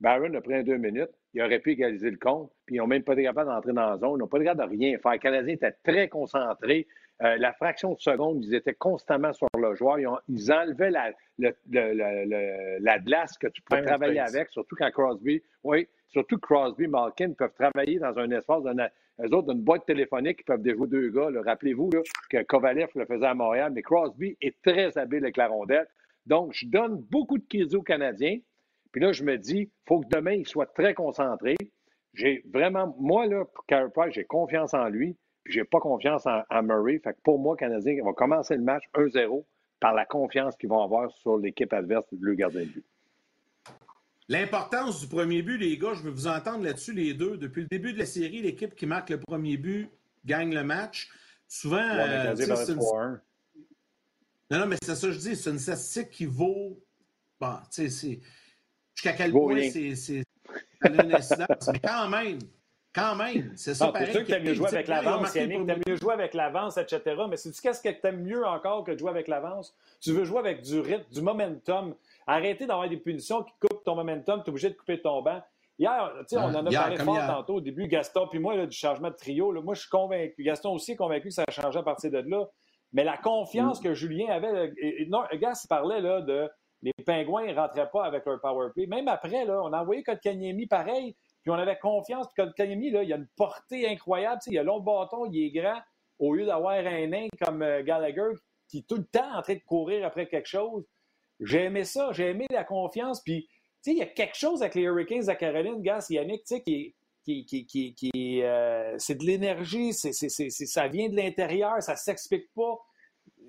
Barron 0.00 0.34
a 0.34 0.40
pris 0.40 0.62
2 0.62 0.76
minutes. 0.76 1.10
Il 1.32 1.42
aurait 1.42 1.60
pu 1.60 1.72
égaliser 1.72 2.10
le 2.10 2.18
compte. 2.18 2.50
Puis 2.66 2.76
ils 2.76 2.78
n'ont 2.78 2.86
même 2.86 3.02
pas 3.02 3.14
été 3.14 3.22
capables 3.22 3.50
d'entrer 3.50 3.72
dans 3.72 3.90
la 3.90 3.96
zone. 3.96 4.16
Ils 4.16 4.18
n'ont 4.18 4.28
pas 4.28 4.38
été 4.38 4.46
capables 4.46 4.72
de 4.72 4.78
rien 4.78 4.98
faire. 4.98 5.12
Le 5.12 5.18
Canadien 5.18 5.54
était 5.54 5.72
très 5.82 6.08
concentré. 6.08 6.86
Euh, 7.22 7.36
la 7.36 7.52
fraction 7.52 7.94
de 7.94 8.00
seconde, 8.00 8.44
ils 8.44 8.54
étaient 8.54 8.74
constamment 8.74 9.32
sur 9.32 9.46
le 9.56 9.74
joueur. 9.74 9.98
Ils, 10.28 10.52
enlevaient 10.52 10.90
la, 10.90 11.12
la 11.38 12.98
glace 12.98 13.38
que 13.38 13.46
tu 13.46 13.62
peux 13.62 13.80
travailler 13.82 14.20
avec, 14.20 14.50
surtout 14.50 14.74
quand 14.76 14.90
Crosby, 14.90 15.42
oui, 15.62 15.86
surtout 16.08 16.38
Crosby, 16.38 16.88
Malkin 16.88 17.32
peuvent 17.32 17.54
travailler 17.54 17.98
dans 17.98 18.18
un 18.18 18.30
espace, 18.30 18.64
eux 19.20 19.32
autres, 19.32 19.52
d'une 19.52 19.62
boîte 19.62 19.86
téléphonique, 19.86 20.38
ils 20.40 20.44
peuvent 20.44 20.62
déjouer 20.62 20.88
deux 20.88 21.08
gars. 21.10 21.28
Rappelez-vous 21.44 21.90
que 22.30 22.42
Kovalev 22.42 22.88
le 22.96 23.06
faisait 23.06 23.26
à 23.26 23.34
Montréal, 23.34 23.72
mais 23.72 23.82
Crosby 23.82 24.36
est 24.40 24.60
très 24.62 24.98
habile 24.98 25.24
avec 25.24 25.36
la 25.36 25.46
rondelle. 25.46 25.86
Donc, 26.26 26.52
je 26.52 26.66
donne 26.66 26.96
beaucoup 27.10 27.38
de 27.38 27.44
crédit 27.46 27.76
aux 27.76 27.82
Canadiens. 27.82 28.38
Puis 28.90 29.00
là, 29.00 29.12
je 29.12 29.22
me 29.22 29.36
dis, 29.36 29.60
il 29.60 29.70
faut 29.86 30.00
que 30.00 30.08
demain, 30.08 30.32
il 30.32 30.46
soit 30.46 30.66
très 30.66 30.94
concentré. 30.94 31.54
J'ai 32.14 32.44
vraiment, 32.52 32.94
moi, 32.98 33.26
là, 33.26 33.44
pour 33.44 33.66
Carey 33.66 33.90
Price, 33.94 34.14
j'ai 34.14 34.24
confiance 34.24 34.74
en 34.74 34.88
lui. 34.88 35.16
J'ai 35.46 35.64
pas 35.64 35.80
confiance 35.80 36.26
en, 36.26 36.62
Murray. 36.62 36.98
Fait 36.98 37.12
que 37.12 37.20
pour 37.22 37.38
moi, 37.38 37.56
Canadien 37.56 38.02
va 38.04 38.12
commencer 38.12 38.56
le 38.56 38.62
match 38.62 38.84
1-0 38.94 39.44
par 39.80 39.92
la 39.92 40.06
confiance 40.06 40.56
qu'ils 40.56 40.70
vont 40.70 40.82
avoir 40.82 41.10
sur 41.10 41.36
l'équipe 41.36 41.72
adverse, 41.72 42.06
le 42.18 42.34
gardien 42.34 42.62
de 42.62 42.66
but. 42.66 42.84
L'importance 44.28 45.00
du 45.00 45.06
premier 45.06 45.42
but, 45.42 45.58
les 45.58 45.76
gars, 45.76 45.92
je 45.94 46.02
veux 46.02 46.10
vous 46.10 46.26
entendre 46.26 46.64
là-dessus, 46.64 46.94
les 46.94 47.12
deux. 47.12 47.36
Depuis 47.36 47.62
le 47.62 47.68
début 47.68 47.92
de 47.92 47.98
la 47.98 48.06
série, 48.06 48.40
l'équipe 48.40 48.74
qui 48.74 48.86
marque 48.86 49.10
le 49.10 49.20
premier 49.20 49.58
but 49.58 49.90
gagne 50.24 50.54
le 50.54 50.64
match. 50.64 51.10
Souvent. 51.46 51.76
Euh, 51.76 52.34
non, 54.50 54.60
non, 54.60 54.66
mais 54.66 54.76
c'est 54.82 54.94
ça 54.94 55.08
que 55.08 55.12
je 55.12 55.18
dis. 55.18 55.36
C'est 55.36 55.50
une 55.50 55.58
statistique 55.58 56.10
qui 56.10 56.24
vaut. 56.24 56.82
Bon, 57.38 57.58
tu 57.70 57.90
sais, 57.90 58.20
Jusqu'à 58.94 59.12
quel 59.12 59.32
point 59.32 59.70
c'est. 59.70 60.22
une 60.84 61.14
incidence. 61.14 61.68
mais 61.72 61.80
quand 61.80 62.08
même, 62.08 62.38
quand 62.94 63.16
même, 63.16 63.52
c'est 63.56 63.74
ça. 63.74 63.92
C'est 63.96 64.12
sûr 64.12 64.20
que 64.22 64.26
tu 64.26 64.32
aimes 64.32 64.44
mieux 64.44 64.54
jouer 64.54 64.68
avec 64.68 64.88
l'avance, 64.88 65.34
Yannick. 65.34 65.66
Tu 65.66 65.90
mieux 65.90 65.96
jouer 65.96 66.14
avec 66.14 66.34
l'avance, 66.34 66.76
etc. 66.76 67.00
Mais 67.28 67.36
c'est-tu 67.36 67.60
qu'est-ce 67.60 67.82
que 67.82 67.88
tu 67.88 68.06
aimes 68.06 68.22
mieux 68.22 68.46
encore 68.46 68.84
que 68.84 68.92
de 68.92 68.98
jouer 68.98 69.10
avec 69.10 69.28
l'avance? 69.28 69.74
Tu 70.00 70.12
veux 70.12 70.24
jouer 70.24 70.38
avec 70.38 70.62
du 70.62 70.80
rythme, 70.80 71.10
du 71.12 71.22
momentum. 71.22 71.94
Arrêtez 72.26 72.66
d'avoir 72.66 72.88
des 72.88 72.96
punitions 72.96 73.42
qui 73.42 73.52
coupent 73.60 73.84
ton 73.84 73.96
momentum. 73.96 74.40
Tu 74.42 74.46
es 74.46 74.50
obligé 74.50 74.70
de 74.70 74.74
couper 74.74 75.00
ton 75.00 75.22
banc. 75.22 75.42
Hier, 75.78 76.12
on 76.32 76.54
en 76.54 76.66
a 76.66 76.70
parlé 76.70 76.96
fort 76.98 77.26
tantôt 77.26 77.54
au 77.54 77.60
début, 77.60 77.88
Gaston, 77.88 78.28
puis 78.28 78.38
moi, 78.38 78.64
du 78.64 78.76
changement 78.76 79.10
de 79.10 79.16
trio. 79.16 79.50
moi, 79.60 79.74
je 79.74 79.80
suis 79.80 79.90
convaincu. 79.90 80.42
Gaston 80.44 80.72
aussi 80.72 80.92
est 80.92 80.96
convaincu 80.96 81.28
que 81.28 81.34
ça 81.34 81.44
a 81.46 81.50
changé 81.50 81.78
à 81.78 81.82
partir 81.82 82.12
de 82.12 82.18
là. 82.18 82.48
Mais 82.92 83.02
la 83.02 83.16
confiance 83.16 83.80
mm. 83.80 83.84
que 83.84 83.94
Julien 83.94 84.28
avait. 84.28 84.72
non, 85.08 85.24
il 85.32 85.40
parlait 85.68 86.00
là, 86.00 86.20
de 86.20 86.48
les 86.84 86.92
Pingouins 87.04 87.46
ne 87.46 87.54
rentraient 87.54 87.90
pas 87.90 88.04
avec 88.04 88.24
leur 88.26 88.40
power 88.40 88.68
play. 88.72 88.86
Même 88.86 89.08
après, 89.08 89.44
là, 89.44 89.60
on 89.62 89.72
a 89.72 89.80
envoyé 89.80 90.02
Kotkaniemi 90.02 90.66
pareil. 90.66 91.16
Puis 91.44 91.52
on 91.52 91.54
avait 91.54 91.78
confiance. 91.78 92.26
Puis 92.34 92.44
Kanyemi, 92.56 92.90
là, 92.90 93.02
il 93.02 93.12
a 93.12 93.16
une 93.16 93.28
portée 93.36 93.86
incroyable. 93.86 94.40
il 94.46 94.58
a 94.58 94.62
long 94.62 94.80
bâton, 94.80 95.26
il 95.26 95.44
est 95.44 95.50
grand. 95.50 95.80
Au 96.18 96.34
lieu 96.34 96.46
d'avoir 96.46 96.74
un 96.74 97.06
nain 97.06 97.28
comme 97.44 97.62
euh, 97.62 97.82
Gallagher 97.82 98.32
qui 98.68 98.78
est 98.78 98.88
tout 98.88 98.96
le 98.96 99.04
temps 99.04 99.36
en 99.36 99.42
train 99.42 99.54
de 99.54 99.62
courir 99.66 100.06
après 100.06 100.26
quelque 100.26 100.48
chose. 100.48 100.84
J'ai 101.40 101.64
aimé 101.64 101.84
ça. 101.84 102.10
J'ai 102.12 102.30
aimé 102.30 102.46
la 102.50 102.64
confiance. 102.64 103.22
Puis, 103.22 103.46
il 103.86 103.98
y 103.98 104.02
a 104.02 104.06
quelque 104.06 104.36
chose 104.36 104.62
avec 104.62 104.74
les 104.74 104.82
Hurricanes 104.82 105.28
à 105.28 105.34
Caroline, 105.34 105.82
Gas, 105.82 106.06
Yannick, 106.08 106.44
qui 106.64 106.94
qui, 107.24 107.46
qui, 107.46 107.66
qui, 107.66 107.94
qui 107.94 108.42
euh, 108.42 108.94
c'est 108.98 109.14
de 109.14 109.24
l'énergie, 109.24 109.94
c'est, 109.94 110.12
ça 110.12 110.88
vient 110.88 111.08
de 111.08 111.16
l'intérieur, 111.16 111.82
ça 111.82 111.96
s'explique 111.96 112.52
pas. 112.54 112.78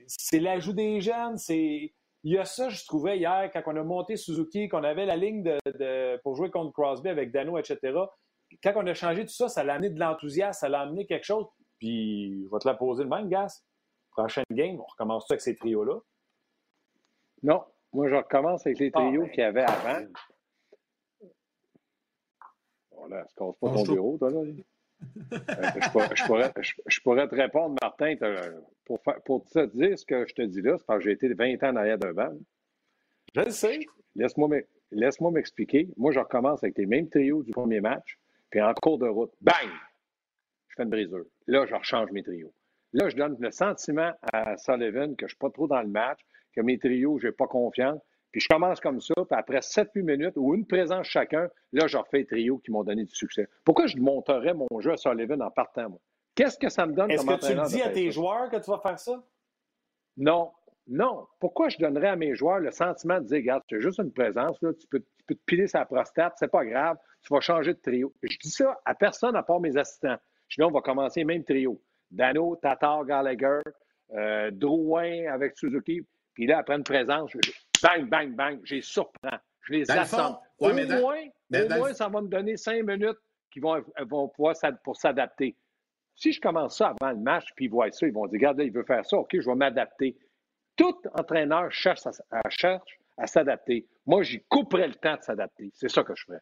C'est 0.08 0.40
l'ajout 0.40 0.74
des 0.74 1.02
jeunes, 1.02 1.38
c'est 1.38 1.94
il 2.26 2.34
y 2.34 2.40
a 2.40 2.46
ça, 2.46 2.70
je 2.70 2.84
trouvais 2.86 3.20
hier, 3.20 3.52
quand 3.54 3.62
on 3.68 3.76
a 3.76 3.84
monté 3.84 4.18
Suzuki, 4.18 4.68
qu'on 4.68 4.84
avait 4.84 5.06
la 5.06 5.16
ligne 5.16 5.44
de, 5.44 6.18
pour 6.24 6.36
jouer 6.36 6.50
contre 6.50 6.74
Crosby 6.74 7.08
avec 7.08 7.32
Dano, 7.32 7.60
etc. 7.60 7.78
Quand 8.64 8.74
on 8.78 8.88
a 8.88 8.96
changé 8.96 9.26
tout 9.26 9.34
ça, 9.34 9.48
ça 9.48 9.64
l'a 9.64 9.76
amené 9.76 9.92
de 9.92 10.00
l'enthousiasme, 10.00 10.60
ça 10.60 10.68
l'a 10.68 10.82
amené 10.82 11.06
quelque 11.06 11.24
chose. 11.24 11.46
Puis, 11.78 12.44
je 12.44 12.52
vais 12.52 12.60
te 12.60 12.68
la 12.68 12.74
poser 12.74 13.04
le 13.04 13.10
même, 13.10 13.30
Gas. 13.30 13.64
Prochaine 14.10 14.44
game, 14.50 14.80
on 14.80 14.86
recommence 14.86 15.28
tout 15.28 15.34
avec 15.34 15.42
ces 15.42 15.56
trios-là? 15.56 16.00
Non. 17.44 17.64
Moi, 17.94 18.10
je 18.10 18.16
recommence 18.16 18.66
avec 18.66 18.80
les 18.80 18.90
ah, 18.96 19.00
trios 19.02 19.22
ben, 19.22 19.30
qu'il 19.30 19.40
y 19.42 19.44
avait 19.44 19.62
avant. 19.64 20.06
Voilà, 22.90 23.28
se 23.28 23.36
casse 23.36 23.56
pas 23.62 23.70
ton 23.70 23.84
bureau, 23.84 24.18
toi, 24.18 24.32
là? 24.32 24.40
Je, 25.32 27.04
pourrais, 27.04 27.28
te 27.28 27.36
répondre, 27.36 27.76
Martin, 27.82 28.16
pour, 28.86 29.02
pour 29.26 29.46
te 29.46 29.66
dire 29.66 29.98
ce 29.98 30.06
que 30.06 30.26
je 30.28 30.34
te 30.34 30.42
dis 30.42 30.62
là, 30.62 30.78
c'est 30.78 30.86
parce 30.86 31.00
que 31.00 31.06
j'ai 31.06 31.12
été 31.12 31.34
20 31.34 31.64
ans 31.64 31.70
en 31.70 31.76
arrière 31.76 31.98
d'un 31.98 32.14
banc. 32.14 32.32
Je 33.34 33.42
le 33.42 33.52
sais. 33.52 33.80
Laisse-moi 34.16 35.32
m'expliquer. 35.32 35.90
Moi, 35.98 36.12
je 36.12 36.20
recommence 36.20 36.64
avec 36.64 36.78
les 36.78 36.86
mêmes 36.86 37.10
trios 37.10 37.44
du 37.44 37.52
premier 37.52 37.82
match, 37.82 38.18
puis 38.50 38.62
en 38.62 38.74
cours 38.74 38.98
de 38.98 39.08
route, 39.08 39.34
bang! 39.42 39.70
Je 40.70 40.76
fais 40.76 40.84
une 40.84 40.90
brisure. 40.90 41.26
Là, 41.48 41.66
je 41.66 41.76
rechange 41.76 42.12
mes 42.12 42.24
trios. 42.24 42.54
Là, 42.94 43.10
je 43.10 43.16
donne 43.16 43.36
le 43.40 43.52
sentiment 43.52 44.14
à 44.32 44.58
Sullivan 44.58 45.16
que 45.16 45.22
je 45.22 45.26
ne 45.26 45.30
suis 45.30 45.38
pas 45.38 45.50
trop 45.50 45.68
dans 45.68 45.82
le 45.82 45.90
match, 45.90 46.20
que 46.56 46.62
mes 46.62 46.78
trios, 46.78 47.20
je 47.20 47.28
n'ai 47.28 47.34
pas 47.34 47.48
confiance. 47.48 48.02
Puis 48.36 48.42
je 48.42 48.50
commence 48.50 48.82
comme 48.82 49.00
ça, 49.00 49.14
puis 49.16 49.40
après 49.40 49.60
7-8 49.60 50.02
minutes 50.02 50.34
ou 50.36 50.56
une 50.56 50.68
présence 50.68 51.08
chacun, 51.08 51.48
là, 51.72 51.88
je 51.88 51.96
refais 51.96 52.18
les 52.18 52.26
trios 52.26 52.58
qui 52.58 52.70
m'ont 52.70 52.84
donné 52.84 53.06
du 53.06 53.16
succès. 53.16 53.48
Pourquoi 53.64 53.88
je 53.88 53.96
monterais 53.96 54.54
mon 54.54 54.68
jeu 54.82 54.92
à 54.92 54.98
Sullivan 54.98 55.42
en 55.42 55.50
partant, 55.50 55.88
moi? 55.88 56.00
Qu'est-ce 56.36 56.58
que 56.58 56.68
ça 56.68 56.86
me 56.86 56.92
donne 56.92 57.10
Est-ce 57.10 57.26
que 57.26 57.70
tu 57.70 57.76
dis 57.78 57.82
à 57.82 57.88
tes 57.92 58.12
joueurs 58.12 58.50
que 58.50 58.58
tu 58.58 58.70
vas 58.70 58.80
faire 58.80 59.00
ça? 59.00 59.24
Non. 60.18 60.52
Non. 60.86 61.28
Pourquoi 61.40 61.70
je 61.70 61.78
donnerais 61.78 62.10
à 62.10 62.18
mes 62.18 62.36
joueurs 62.36 62.60
le 62.60 62.72
sentiment 62.72 63.22
de 63.22 63.26
dire, 63.26 63.38
regarde, 63.38 63.64
tu 63.68 63.78
as 63.78 63.80
juste 63.80 64.00
une 64.00 64.12
présence, 64.12 64.62
là, 64.62 64.74
tu, 64.74 64.86
peux, 64.88 65.00
tu 65.00 65.24
peux 65.28 65.36
te 65.36 65.44
piler 65.46 65.68
sa 65.68 65.86
prostate, 65.86 66.34
c'est 66.36 66.52
pas 66.52 66.66
grave, 66.66 66.98
tu 67.22 67.34
vas 67.34 67.40
changer 67.40 67.74
de 67.74 67.80
trio. 67.80 68.14
Je 68.22 68.38
dis 68.38 68.50
ça 68.50 68.78
à 68.84 68.96
personne 68.96 69.38
à 69.38 69.44
part 69.44 69.62
mes 69.62 69.78
assistants. 69.78 70.18
Je 70.50 70.62
dis, 70.62 70.64
on 70.66 70.72
va 70.72 70.82
commencer 70.82 71.22
le 71.22 71.28
même 71.28 71.46
trio. 71.46 71.82
Dano, 72.12 72.58
Tatar, 72.58 73.06
Gallagher, 73.06 73.62
euh, 74.14 74.52
Drouin 74.52 75.32
avec 75.32 75.58
Suzuki. 75.58 76.06
Puis 76.34 76.48
là, 76.48 76.58
après 76.58 76.76
une 76.76 76.84
présence, 76.84 77.32
je, 77.32 77.40
bang, 77.82 78.10
bang, 78.10 78.36
bang, 78.36 78.60
j'ai 78.64 78.82
surprends. 78.82 79.38
Je 79.62 79.74
les 79.74 79.92
assemble. 79.92 80.38
au, 80.60 80.70
moins, 80.72 81.94
ça 81.94 82.08
va 82.08 82.22
me 82.22 82.28
donner 82.28 82.58
cinq 82.58 82.84
minutes 82.84 83.18
qui 83.52 83.60
vont, 83.60 83.84
vont 84.10 84.28
pouvoir 84.30 84.56
pour 84.84 84.96
s'adapter. 84.96 85.56
Si 86.16 86.32
je 86.32 86.40
commence 86.40 86.78
ça 86.78 86.94
avant 87.00 87.12
le 87.12 87.20
match, 87.20 87.48
puis 87.56 87.66
ils 87.66 87.72
voient 87.72 87.92
ça, 87.92 88.08
ils 88.08 88.14
vont 88.14 88.28
dire, 88.28 88.38
regarde, 88.38 88.58
là, 88.58 88.64
il 88.64 88.72
veut 88.72 88.84
faire 88.86 89.06
ça, 89.06 89.18
OK, 89.18 89.32
je 89.34 89.46
vais 89.46 89.56
m'adapter. 89.56 90.18
Tout 90.76 90.96
entraîneur 91.14 91.72
cherche 91.72 92.06
à, 92.06 92.50
cherche 92.50 93.00
à 93.18 93.28
s'adapter. 93.28 93.88
Moi, 94.06 94.24
j'y 94.24 94.44
couperais 94.44 94.88
le 94.88 94.96
temps 94.96 95.16
de 95.16 95.24
s'adapter. 95.24 95.72
C'est 95.74 95.90
ça 95.90 96.04
que 96.04 96.14
je 96.16 96.24
ferais. 96.26 96.42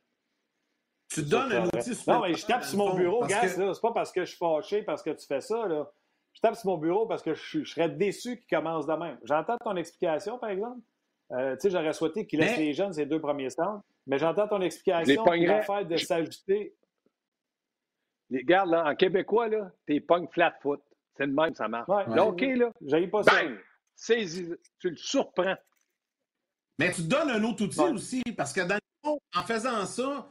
Tu 1.10 1.24
te 1.24 1.30
donnes 1.30 1.52
un 1.52 1.66
outil 1.66 1.92
Non, 2.08 2.22
mais 2.22 2.34
je 2.34 2.46
tape 2.46 2.64
sur 2.64 2.78
mon 2.78 2.96
bureau, 2.96 3.26
Gas, 3.26 3.50
c'est 3.50 3.82
pas 3.82 3.92
parce 3.94 4.12
que 4.12 4.22
je 4.22 4.30
suis 4.30 4.38
fâché 4.38 4.82
parce 4.84 5.04
que 5.04 5.12
tu 5.12 5.26
fais 5.26 5.42
ça, 5.42 5.68
là. 5.68 5.92
Je 6.34 6.42
tape 6.42 6.56
sur 6.56 6.72
mon 6.72 6.78
bureau 6.78 7.06
parce 7.06 7.22
que 7.22 7.36
je, 7.36 7.64
serais 7.64 7.90
déçu 7.90 8.38
qu'il 8.38 8.58
commence 8.58 8.88
demain. 8.88 9.18
J'entends 9.24 9.58
ton 9.58 9.76
explication, 9.76 10.40
par 10.40 10.50
exemple? 10.50 10.80
Euh, 11.34 11.56
tu 11.56 11.62
sais, 11.62 11.70
j'aurais 11.72 11.94
souhaité 11.94 12.26
qu'il 12.28 12.40
laisse 12.40 12.58
les 12.58 12.74
jeunes 12.74 12.94
ces 12.94 13.06
deux 13.06 13.20
premiers 13.20 13.50
stands, 13.50 13.84
mais 14.06 14.18
j'entends 14.20 14.48
ton 14.48 14.62
explication. 14.62 15.26
L'affaire 15.26 15.86
de 15.86 15.98
s'ajuster. 15.98 16.76
Regarde, 18.32 18.70
là, 18.70 18.86
en 18.90 18.96
québécois, 18.96 19.48
là, 19.48 19.72
t'es 19.86 20.00
pognes 20.00 20.28
flat 20.32 20.56
foot. 20.62 20.82
C'est 21.16 21.26
le 21.26 21.34
même, 21.34 21.54
ça 21.54 21.68
marche. 21.68 21.88
là, 22.08 22.26
OK, 22.26 22.42
là. 22.42 22.72
J'aille 22.86 23.08
pas 23.08 23.24
ça. 23.24 23.32
Saisis, 23.96 24.54
tu 24.80 24.90
le 24.90 24.96
surprends. 24.96 25.56
Mais 26.80 26.92
tu 26.92 27.04
te 27.04 27.08
donnes 27.08 27.30
un 27.30 27.44
autre 27.44 27.64
outil 27.64 27.80
aussi, 27.82 28.24
parce 28.36 28.52
que 28.52 28.62
dans 28.62 28.76
le 28.76 28.80
fond, 29.04 29.20
en 29.36 29.44
faisant 29.44 29.86
ça, 29.86 30.28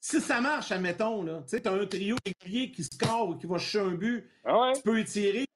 si 0.00 0.20
ça 0.20 0.40
marche, 0.40 0.70
admettons, 0.70 1.24
tu 1.24 1.30
sais, 1.46 1.60
tu 1.60 1.68
as 1.68 1.72
un 1.72 1.86
trio 1.86 2.16
qui 2.44 2.84
score 2.84 3.30
ou 3.30 3.34
qui 3.36 3.46
va 3.46 3.58
chercher 3.58 3.88
un 3.88 3.94
but, 3.94 4.30
ah 4.44 4.72
tu 4.76 4.82
peux 4.82 4.98
étirer, 4.98 5.46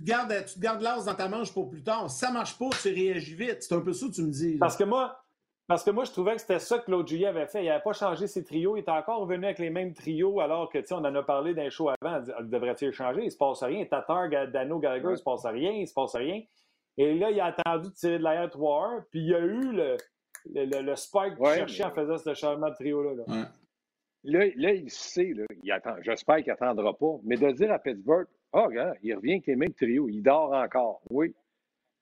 te 0.00 0.04
gardes, 0.04 0.44
tu 0.52 0.58
gardes 0.58 0.82
l'as 0.82 1.04
dans 1.04 1.14
ta 1.14 1.28
manche 1.28 1.52
pour 1.52 1.68
plus 1.68 1.82
tard. 1.82 2.10
Si 2.10 2.18
ça 2.18 2.30
marche 2.30 2.58
pas, 2.58 2.68
tu 2.82 2.88
réagis 2.88 3.34
vite. 3.34 3.62
C'est 3.62 3.74
un 3.74 3.80
peu 3.80 3.92
ça 3.92 4.06
que 4.06 4.12
tu 4.12 4.22
me 4.22 4.30
dis. 4.30 4.56
Parce 4.58 4.76
que 4.76 4.84
moi, 4.84 5.16
parce 5.66 5.84
que 5.84 5.90
moi, 5.90 6.04
je 6.04 6.10
trouvais 6.10 6.34
que 6.34 6.40
c'était 6.40 6.58
ça 6.58 6.78
que 6.78 6.86
Claude 6.86 7.06
Juillet 7.06 7.28
avait 7.28 7.46
fait. 7.46 7.62
Il 7.62 7.68
n'avait 7.68 7.82
pas 7.82 7.92
changé 7.92 8.26
ses 8.26 8.42
trios. 8.42 8.76
Il 8.76 8.80
était 8.80 8.90
encore 8.90 9.20
revenu 9.20 9.44
avec 9.44 9.60
les 9.60 9.70
mêmes 9.70 9.94
trios, 9.94 10.40
alors 10.40 10.68
que, 10.68 10.78
tu 10.78 10.86
sais, 10.86 10.94
on 10.94 10.98
en 10.98 11.14
a 11.14 11.22
parlé 11.22 11.54
d'un 11.54 11.70
show 11.70 11.90
avant. 12.00 12.20
Devrait-il 12.42 12.92
changer? 12.92 13.20
Il 13.20 13.26
ne 13.26 13.30
se 13.30 13.36
passe 13.36 13.62
rien. 13.62 13.84
Tatar, 13.84 14.28
Dano, 14.48 14.80
Gallagher, 14.80 15.04
il 15.04 15.10
ne 15.10 15.16
se 15.16 15.22
passe 15.22 15.46
rien. 15.46 15.70
Il 15.70 15.82
ne 15.82 15.86
se 15.86 15.94
passe 15.94 16.16
rien. 16.16 16.42
Et 16.96 17.14
là, 17.14 17.30
il 17.30 17.40
a 17.40 17.46
attendu 17.46 17.88
de 17.88 17.94
tirer 17.94 18.18
de 18.18 18.24
l'arrière 18.24 18.50
3 18.50 19.04
puis 19.10 19.20
il 19.20 19.28
y 19.28 19.34
a 19.34 19.38
eu 19.38 19.72
le, 19.72 19.96
le, 20.52 20.82
le, 20.82 20.96
spike 20.96 21.36
qu'il 21.36 21.46
cherchait 21.46 21.84
en 21.84 21.90
faisant 21.92 22.18
ce 22.18 22.34
changement 22.34 22.68
de 22.68 22.74
trio-là. 22.74 23.14
Là. 23.14 23.48
Là, 24.24 24.72
il 24.72 24.90
sait, 24.90 25.32
là, 25.34 25.44
il 25.62 25.72
attend, 25.72 25.94
j'espère 26.02 26.36
qu'il 26.38 26.48
n'attendra 26.48 26.92
pas, 26.92 27.16
mais 27.22 27.36
de 27.36 27.50
dire 27.52 27.72
à 27.72 27.78
Pittsburgh, 27.78 28.26
ah, 28.52 28.66
oh, 28.66 28.72
il 29.02 29.14
revient 29.14 29.32
avec 29.32 29.46
les 29.46 29.56
mêmes 29.56 29.74
trios, 29.74 30.08
il 30.08 30.22
dort 30.22 30.52
encore. 30.52 31.02
Oui, 31.10 31.34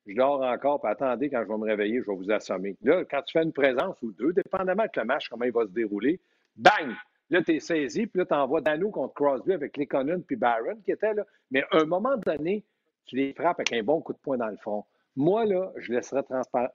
je 0.06 0.14
dors 0.14 0.42
encore, 0.42 0.80
puis 0.80 0.90
attendez, 0.90 1.28
quand 1.28 1.42
je 1.42 1.48
vais 1.48 1.58
me 1.58 1.64
réveiller, 1.64 2.00
je 2.00 2.11
vais 2.11 2.16
vous 2.16 2.30
assommer. 2.30 2.76
Là, 2.82 3.04
quand 3.04 3.22
tu 3.22 3.32
fais 3.32 3.44
une 3.44 3.52
présence 3.52 4.00
ou 4.02 4.12
deux, 4.12 4.32
dépendamment 4.32 4.84
de 4.84 5.00
le 5.00 5.04
match, 5.04 5.28
comment 5.28 5.44
il 5.44 5.52
va 5.52 5.64
se 5.64 5.72
dérouler, 5.72 6.18
bang! 6.56 6.94
Là, 7.30 7.42
tu 7.42 7.54
es 7.54 7.61
saisi, 7.61 8.06
puis 8.06 8.20
là, 8.20 8.24
tu 8.24 8.34
envoies 8.34 8.62
Dano 8.62 8.90
contre 8.90 9.12
Crosby 9.12 9.52
avec 9.52 9.76
Lekonen 9.76 10.22
puis 10.22 10.37
Barron 10.37 10.76
qui 10.82 10.92
était 10.92 11.12
là. 11.12 11.26
Mais 11.50 11.62
à 11.70 11.80
un 11.80 11.84
moment 11.84 12.16
donné, 12.16 12.64
tu 13.04 13.16
les 13.16 13.34
frappes 13.34 13.61
avec 13.61 13.72
un 13.74 13.82
bon 13.82 14.00
coup 14.00 14.14
de 14.14 14.18
poing 14.18 14.38
dans 14.38 14.48
le 14.48 14.56
front. 14.56 14.87
Moi, 15.14 15.44
là, 15.44 15.70
je 15.76 15.92
laisserais 15.92 16.22
transparent. 16.22 16.72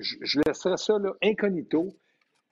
Je, 0.00 0.16
je 0.22 0.40
laisserais 0.44 0.76
ça 0.76 0.98
là, 0.98 1.12
incognito, 1.22 1.94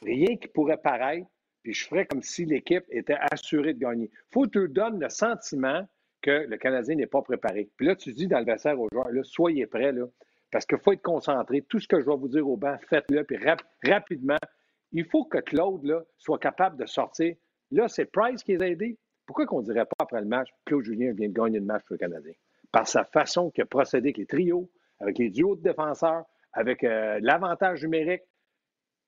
rien 0.03 0.37
qui 0.37 0.47
pourrait 0.47 0.77
paraître, 0.77 1.27
puis 1.65 1.75
je 1.75 1.85
ferais 1.89 2.07
comme 2.07 2.23
si 2.23 2.45
l'équipe 2.45 2.85
était 2.91 3.19
assurée 3.33 3.75
de 3.75 3.81
gagner. 3.81 4.09
Il 4.13 4.33
faut 4.33 4.43
que 4.43 4.61
tu 4.61 4.69
donnes 4.69 5.01
le 5.01 5.09
sentiment 5.09 5.85
que 6.23 6.47
le 6.47 6.57
Canadien 6.57 6.95
n'est 6.95 7.07
pas 7.07 7.23
préparé. 7.23 7.71
Puis 7.77 7.87
là, 7.87 7.97
tu 7.97 8.13
dis 8.13 8.27
dans 8.27 8.39
le 8.39 8.45
vestiaire 8.45 8.81
aux 8.81 8.89
joueurs, 8.93 9.11
là, 9.11 9.23
soyez 9.25 9.67
prêts, 9.67 9.93
parce 10.51 10.67
qu'il 10.67 10.79
faut 10.79 10.93
être 10.93 11.03
concentré. 11.03 11.63
Tout 11.63 11.81
ce 11.81 11.89
que 11.89 12.01
je 12.01 12.07
vais 12.07 12.17
vous 12.17 12.29
dire 12.29 12.49
au 12.49 12.57
banc, 12.57 12.77
faites-le, 12.89 13.25
puis 13.25 13.39
rapidement. 13.85 14.39
Il 14.93 15.05
faut 15.07 15.25
que 15.25 15.39
Claude 15.39 16.07
soit 16.19 16.39
capable 16.39 16.77
de 16.77 16.87
sortir. 16.87 17.35
Là, 17.71 17.89
c'est 17.89 18.05
Price 18.05 18.43
qui 18.43 18.57
les 18.57 18.63
a 18.63 18.69
aidés. 18.69 18.99
Pourquoi 19.27 19.47
qu'on 19.47 19.61
ne 19.61 19.65
dirait 19.65 19.85
pas 19.85 19.97
après 20.01 20.21
le 20.21 20.27
match, 20.27 20.49
Claude 20.67 20.85
Julien 20.85 21.13
vient 21.13 21.29
de 21.29 21.35
gagner 21.35 21.59
le 21.59 21.65
match 21.65 21.83
pour 21.87 21.95
le 21.95 21.99
Canadien? 21.99 22.33
Par 22.71 22.87
sa 22.87 23.05
façon 23.05 23.51
qu'il 23.51 23.63
a 23.63 23.67
procédé 23.67 24.09
avec 24.09 24.19
les 24.19 24.27
trios, 24.27 24.71
avec 25.01 25.19
les 25.19 25.31
duos 25.31 25.57
de 25.57 25.63
défenseurs, 25.63 26.25
avec 26.53 26.85
euh, 26.85 27.19
l'avantage 27.23 27.83
numérique 27.83 28.23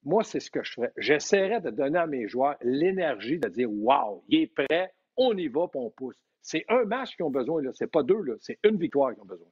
moi, 0.05 0.23
c'est 0.23 0.41
ce 0.41 0.51
que 0.51 0.63
je 0.63 0.73
ferais. 0.73 0.93
J'essaierais 0.99 1.61
de 1.61 1.71
donner 1.71 1.99
à 1.99 2.07
mes 2.07 2.29
joueurs 2.29 2.57
l'énergie 2.61 3.39
de 3.39 3.49
dire 3.49 3.71
Wow, 3.71 4.23
il 4.29 4.43
est 4.43 4.47
prêt, 4.55 4.93
on 5.17 5.37
y 5.37 5.49
va, 5.49 5.67
puis 5.69 5.81
on 5.81 5.91
pousse. 5.91 6.17
C'est 6.45 6.67
un 6.69 6.85
match 6.85 7.17
qu'ils 7.17 7.25
ont 7.25 7.31
besoin, 7.31 7.63
là. 7.63 7.71
C'est 7.73 7.91
pas 7.91 8.03
deux, 8.03 8.21
là. 8.21 8.35
C'est 8.39 8.59
une 8.65 8.77
victoire 8.77 9.15
qu'ils 9.15 9.23
ont 9.23 9.27
besoin. 9.27 9.49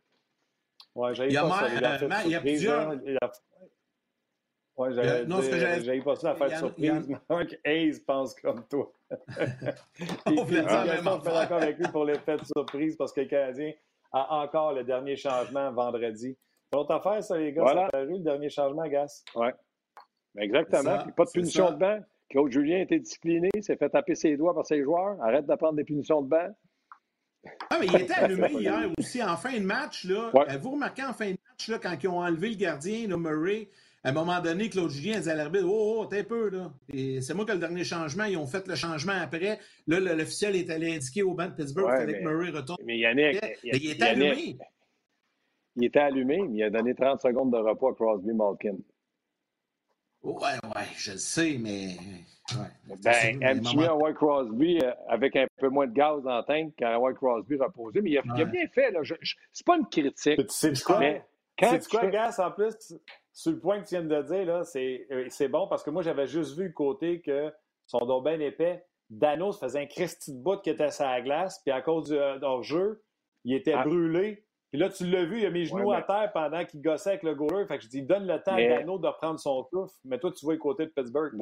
Ouais, 0.94 1.12
il 1.14 1.33
y 1.33 1.37
a, 1.38 1.42
pas 1.42 1.61
ça, 1.61 2.22
il 2.26 2.31
y 2.31 2.35
a 2.35 2.40
plusieurs. 2.40 2.90
Ouais, 4.76 4.92
j'avais 4.92 6.00
pas 6.02 6.16
ça 6.16 6.33
à 6.33 6.35
faire 6.35 6.59
surprise. 6.59 7.09
Mark 7.31 7.59
Hayes 7.64 7.98
pense 8.07 8.35
comme 8.35 8.66
toi. 8.68 8.92
on 10.26 10.44
fait 10.44 10.62
d'accord 10.62 11.62
avec 11.62 11.78
lui 11.78 11.88
pour 11.88 12.05
l'effet 12.05 12.37
de 12.37 12.44
surprise 12.44 12.96
parce 12.96 13.12
que 13.12 13.22
le 13.22 13.26
Canadien 13.26 13.72
a 14.12 14.42
encore 14.42 14.74
le 14.74 14.85
dernier 14.85 15.16
changement 15.16 15.72
vendredi. 15.72 16.37
L'autre 16.74 16.94
affaire, 16.94 17.22
ça, 17.24 17.38
les 17.38 17.55
gars, 17.55 17.62
voilà. 17.62 17.88
ça 17.90 17.98
a 17.98 18.05
le 18.05 18.18
dernier 18.18 18.50
changement, 18.50 18.87
Gas. 18.87 19.24
Oui. 19.35 19.48
Exactement. 20.38 20.98
pas 21.16 21.24
de 21.24 21.31
punition 21.31 21.70
de 21.70 21.76
banc. 21.76 22.00
Claude 22.28 22.50
Julien 22.50 22.81
était 22.81 22.98
discipliné, 22.98 23.50
s'est 23.61 23.76
fait 23.76 23.90
taper 23.90 24.14
ses 24.14 24.37
doigts 24.37 24.55
par 24.55 24.66
ses 24.66 24.83
joueurs. 24.83 25.20
Arrête 25.22 25.46
de 25.46 25.55
prendre 25.55 25.74
des 25.74 25.85
punitions 25.85 26.20
de 26.20 26.28
banc. 26.28 26.48
Ah, 27.70 27.78
mais 27.81 27.87
il 27.87 27.96
était 27.96 28.12
allumé 28.14 28.48
hier 28.52 28.90
aussi 28.98 29.22
en 29.22 29.37
fin 29.37 29.52
de 29.52 29.64
match. 29.64 30.05
Là. 30.05 30.31
Euh, 30.35 30.59
vous 30.59 30.72
remarquez 30.72 31.02
en 31.02 31.12
fin 31.12 31.26
de 31.26 31.38
match, 31.48 31.68
là, 31.68 31.78
quand 31.78 31.96
ils 32.02 32.09
ont 32.09 32.20
enlevé 32.20 32.50
le 32.50 32.57
gardien, 32.57 33.07
Murray, 33.16 33.68
à 34.05 34.11
un 34.11 34.12
moment 34.12 34.40
donné, 34.40 34.68
Claude 34.68 34.90
Julien 34.90 35.18
disait 35.18 35.31
à 35.31 35.35
l'arbitre 35.35 35.66
Oh, 35.68 36.00
oh, 36.00 36.07
t'es 36.07 36.20
un 36.20 36.24
peu, 36.24 36.50
là. 36.50 36.72
c'est 37.20 37.35
moi 37.35 37.44
qui 37.44 37.52
ai 37.52 37.55
le 37.55 37.61
dernier 37.61 37.85
changement. 37.85 38.24
Ils 38.24 38.37
ont 38.37 38.46
fait 38.46 38.66
le 38.66 38.74
changement 38.74 39.14
après. 39.20 39.61
Là, 39.87 40.00
l'officiel 40.00 40.57
est 40.57 40.70
allé 40.70 40.94
indiquer 40.94 41.22
au 41.22 41.35
banc 41.35 41.46
de 41.46 41.55
Pittsburgh 41.55 41.88
qu'il 41.88 41.98
fallait 41.98 42.18
que 42.18 42.24
Murray 42.24 42.50
retourne. 42.50 42.78
Mais 42.85 42.98
Yannick, 42.98 43.40
il, 43.62 43.76
il 43.76 43.90
était 43.92 44.05
allumé. 44.05 44.59
Il 45.76 45.85
était 45.85 46.00
allumé, 46.00 46.38
mais 46.48 46.59
il 46.59 46.62
a 46.64 46.70
donné 46.70 46.94
30 46.94 47.20
secondes 47.20 47.52
de 47.52 47.57
repos 47.57 47.88
à 47.88 47.94
Crosby 47.94 48.33
Malkin. 48.33 48.76
Ouais, 50.22 50.33
ouais, 50.42 50.87
je 50.96 51.12
le 51.12 51.18
sais, 51.18 51.57
mais. 51.59 51.96
Ouais, 52.58 52.96
ben, 53.02 53.60
mieux 53.76 53.88
un 53.88 53.94
White 53.94 54.16
Crosby 54.16 54.78
euh, 54.82 54.92
avec 55.08 55.36
un 55.36 55.46
peu 55.58 55.68
moins 55.68 55.86
de 55.86 55.92
gaz 55.92 56.22
dans 56.22 56.36
la 56.36 56.42
tank 56.42 56.74
qu'un 56.76 56.96
White 56.98 57.16
Crosby 57.16 57.56
reposé? 57.56 58.00
Mais 58.00 58.10
il 58.10 58.18
a, 58.18 58.22
il 58.36 58.42
a 58.42 58.44
bien 58.44 58.66
fait, 58.68 58.90
là. 58.90 59.00
c'est 59.52 59.66
pas 59.66 59.76
une 59.76 59.86
critique. 59.86 60.36
Tu 60.36 60.46
sais 60.48 60.72
quoi? 60.84 60.98
Mais 60.98 61.24
quand 61.58 61.78
tu 61.78 61.88
quoi, 61.88 62.06
Gas, 62.06 62.38
en 62.38 62.50
plus, 62.50 62.94
sur 63.32 63.52
le 63.52 63.58
point 63.58 63.80
que 63.80 63.88
tu 63.88 63.94
viens 63.94 64.04
de 64.04 64.22
dire, 64.22 64.46
là, 64.46 64.64
c'est, 64.64 65.06
euh, 65.10 65.26
c'est 65.28 65.48
bon 65.48 65.68
parce 65.68 65.82
que 65.82 65.90
moi, 65.90 66.02
j'avais 66.02 66.26
juste 66.26 66.56
vu 66.56 66.64
le 66.64 66.72
côté 66.72 67.20
que 67.20 67.52
son 67.86 67.98
dos 67.98 68.22
bien 68.22 68.40
épais. 68.40 68.84
Dano 69.10 69.52
se 69.52 69.58
faisait 69.58 69.80
un 69.80 69.86
Christy 69.86 70.32
de 70.32 70.42
bout 70.42 70.60
qui 70.62 70.70
était 70.70 70.90
sur 70.90 71.04
la 71.04 71.20
glace, 71.20 71.60
puis 71.62 71.72
à 71.72 71.82
cause 71.82 72.08
du 72.08 72.16
euh, 72.16 72.62
jeu 72.62 73.02
il 73.44 73.54
était 73.54 73.72
ah. 73.72 73.84
brûlé. 73.84 74.44
Puis 74.70 74.80
là, 74.80 74.88
tu 74.88 75.04
l'as 75.04 75.24
vu, 75.24 75.40
il 75.40 75.46
a 75.46 75.50
mis 75.50 75.60
les 75.60 75.66
genoux 75.66 75.92
à 75.92 76.00
terre 76.00 76.30
pendant 76.32 76.64
qu'il 76.64 76.80
gossait 76.80 77.10
avec 77.10 77.22
le 77.24 77.34
goaler. 77.34 77.66
Fait 77.66 77.76
que 77.76 77.84
je 77.84 77.88
dis, 77.88 78.02
donne 78.02 78.26
le 78.26 78.42
temps 78.42 78.54
à 78.54 78.62
Dano 78.62 78.98
de 78.98 79.08
prendre 79.18 79.38
son 79.38 79.64
souffle. 79.64 79.94
Mais 80.04 80.18
toi, 80.18 80.32
tu 80.32 80.46
vois 80.46 80.54
le 80.54 80.60
côté 80.60 80.86
de 80.86 80.90
Pittsburgh. 80.90 81.34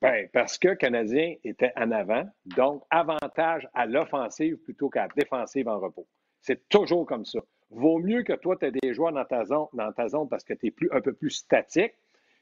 Ben, 0.00 0.28
parce 0.32 0.58
que 0.58 0.68
le 0.68 0.74
Canadien 0.76 1.34
était 1.44 1.72
en 1.76 1.90
avant. 1.90 2.24
Donc, 2.56 2.82
avantage 2.90 3.68
à 3.74 3.86
l'offensive 3.86 4.56
plutôt 4.56 4.88
qu'à 4.88 5.02
la 5.02 5.08
défensive 5.16 5.68
en 5.68 5.78
repos. 5.78 6.06
C'est 6.40 6.68
toujours 6.68 7.06
comme 7.06 7.24
ça. 7.24 7.40
Vaut 7.70 7.98
mieux 7.98 8.22
que 8.22 8.34
toi, 8.34 8.56
tu 8.56 8.66
aies 8.66 8.72
des 8.72 8.94
joueurs 8.94 9.12
dans 9.12 9.24
ta 9.24 9.44
zone, 9.44 9.66
dans 9.72 9.92
ta 9.92 10.08
zone 10.08 10.28
parce 10.28 10.44
que 10.44 10.54
tu 10.54 10.66
es 10.66 10.70
plus, 10.70 10.88
un 10.92 11.00
peu 11.00 11.12
plus 11.12 11.30
statique 11.30 11.94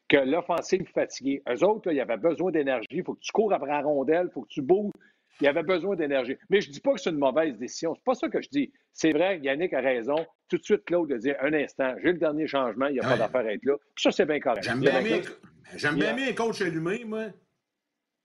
que 0.09 0.17
l'offensive 0.17 0.87
fatiguée. 0.93 1.43
Eux 1.49 1.65
autres, 1.65 1.91
il 1.91 1.97
y 1.97 2.01
avait 2.01 2.17
besoin 2.17 2.51
d'énergie. 2.51 2.87
Il 2.91 3.05
faut 3.05 3.15
que 3.15 3.21
tu 3.21 3.33
cours 3.33 3.53
après 3.53 3.71
la 3.71 3.83
rondelle, 3.83 4.27
il 4.29 4.33
faut 4.33 4.43
que 4.43 4.49
tu 4.49 4.61
bouges, 4.61 4.93
il 5.41 5.47
avait 5.49 5.63
besoin 5.63 5.97
d'énergie. 5.97 6.37
Mais 6.51 6.61
je 6.61 6.69
ne 6.69 6.75
dis 6.75 6.81
pas 6.81 6.93
que 6.93 7.01
c'est 7.01 7.11
une 7.11 7.19
mauvaise 7.19 7.57
décision. 7.57 7.95
C'est 7.95 8.05
pas 8.05 8.15
ça 8.15 8.29
que 8.29 8.43
je 8.43 8.49
dis. 8.49 8.73
C'est 8.93 9.13
vrai, 9.13 9.39
Yannick 9.39 9.73
a 9.73 9.81
raison. 9.81 10.17
Tout 10.49 10.59
de 10.59 10.63
suite, 10.63 10.85
Claude 10.85 11.11
a 11.13 11.19
dit 11.19 11.33
un 11.41 11.53
instant, 11.55 11.95
j'ai 12.03 12.13
le 12.13 12.19
dernier 12.19 12.47
changement, 12.47 12.87
il 12.87 12.95
n'y 12.95 13.01
a 13.01 13.03
pas 13.05 13.17
d'affaire 13.17 13.47
à 13.47 13.53
être 13.53 13.65
là. 13.65 13.77
Puis 13.95 14.03
ça, 14.03 14.13
c'est 14.13 14.27
bien 14.27 14.41
correct. 14.41 14.65
J'aime 14.65 14.81
bien, 14.81 15.03
bien, 15.03 15.21
j'aime 15.77 15.97
bien, 15.97 16.15
bien 16.15 16.29
un 16.29 16.33
coach 16.33 16.61
allumé, 16.61 17.05
moi. 17.05 17.27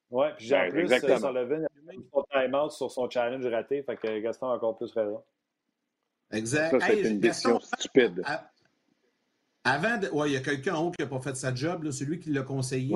Oui, 0.10 0.28
puis 0.38 0.48
j'ai 0.48 0.56
en 0.56 0.70
plus, 0.70 0.92
euh, 0.92 1.00
Sullivan 1.00 1.66
a 1.66 1.92
son 2.14 2.26
time-out 2.32 2.72
sur 2.72 2.92
son 2.92 3.10
challenge 3.10 3.46
raté, 3.46 3.84
fait 3.84 3.98
que 3.98 4.20
Gaston 4.20 4.48
a 4.48 4.56
encore 4.56 4.78
plus 4.78 4.92
raison. 4.94 5.22
Exact. 6.32 6.80
Ça, 6.80 6.88
c'est 6.88 7.02
une 7.02 7.20
décision 7.20 7.60
stupide. 7.60 8.24
Avant, 9.64 10.00
ouais, 10.14 10.30
il 10.30 10.34
y 10.34 10.38
a 10.38 10.42
quelqu'un 10.42 10.76
en 10.76 10.86
haut 10.86 10.92
qui 10.92 11.04
n'a 11.04 11.10
pas 11.10 11.20
fait 11.20 11.36
sa 11.36 11.54
job, 11.54 11.90
celui 11.92 12.20
qui 12.20 12.32
l'a 12.32 12.44
conseillé. 12.44 12.96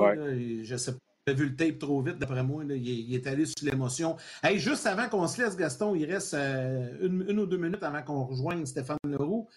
je 0.64 0.76
sais 0.78 0.94
pas. 0.94 1.00
J'ai 1.28 1.36
vu 1.36 1.50
le 1.50 1.56
tape 1.56 1.78
trop 1.78 2.02
vite, 2.02 2.18
d'après 2.18 2.42
moi. 2.42 2.64
il, 2.68 3.14
est, 3.14 3.28
allé 3.28 3.46
sur 3.46 3.64
l'émotion. 3.64 4.18
Hey, 4.42 4.58
juste 4.58 4.88
avant 4.88 5.08
qu'on 5.08 5.28
se 5.28 5.40
laisse, 5.40 5.56
Gaston, 5.56 5.94
il 5.94 6.12
reste 6.12 6.34
euh, 6.34 6.98
une, 7.00 7.40
ou 7.40 7.46
deux 7.46 7.58
minutes 7.58 7.84
avant 7.84 8.02
qu'on 8.02 8.24
rejoigne 8.24 8.66
Stéphane 8.66 8.98
Leroux. 9.06 9.48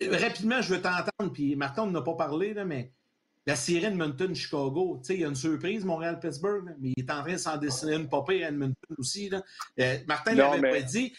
Rapidement, 0.00 0.62
je 0.62 0.74
veux 0.74 0.80
t'entendre, 0.80 1.30
puis 1.30 1.56
Martin 1.56 1.86
n'a 1.90 2.00
pas 2.00 2.14
parlé, 2.14 2.54
là, 2.54 2.64
mais 2.64 2.94
la 3.46 3.56
série 3.56 3.86
Edmonton-Chicago, 3.86 5.00
il 5.08 5.20
y 5.20 5.24
a 5.24 5.28
une 5.28 5.34
surprise, 5.34 5.84
Montréal-Pittsburgh, 5.84 6.76
mais 6.78 6.92
il 6.96 7.04
est 7.04 7.10
en 7.10 7.22
train 7.22 7.32
de 7.32 7.38
s'en 7.38 7.56
dessiner 7.56 7.94
une 7.94 8.08
popée 8.08 8.44
à 8.44 8.48
Edmonton 8.48 8.74
aussi. 8.98 9.28
Là. 9.28 9.42
Euh, 9.78 9.96
Martin 10.06 10.34
l'avait 10.34 10.82
dit. 10.82 11.14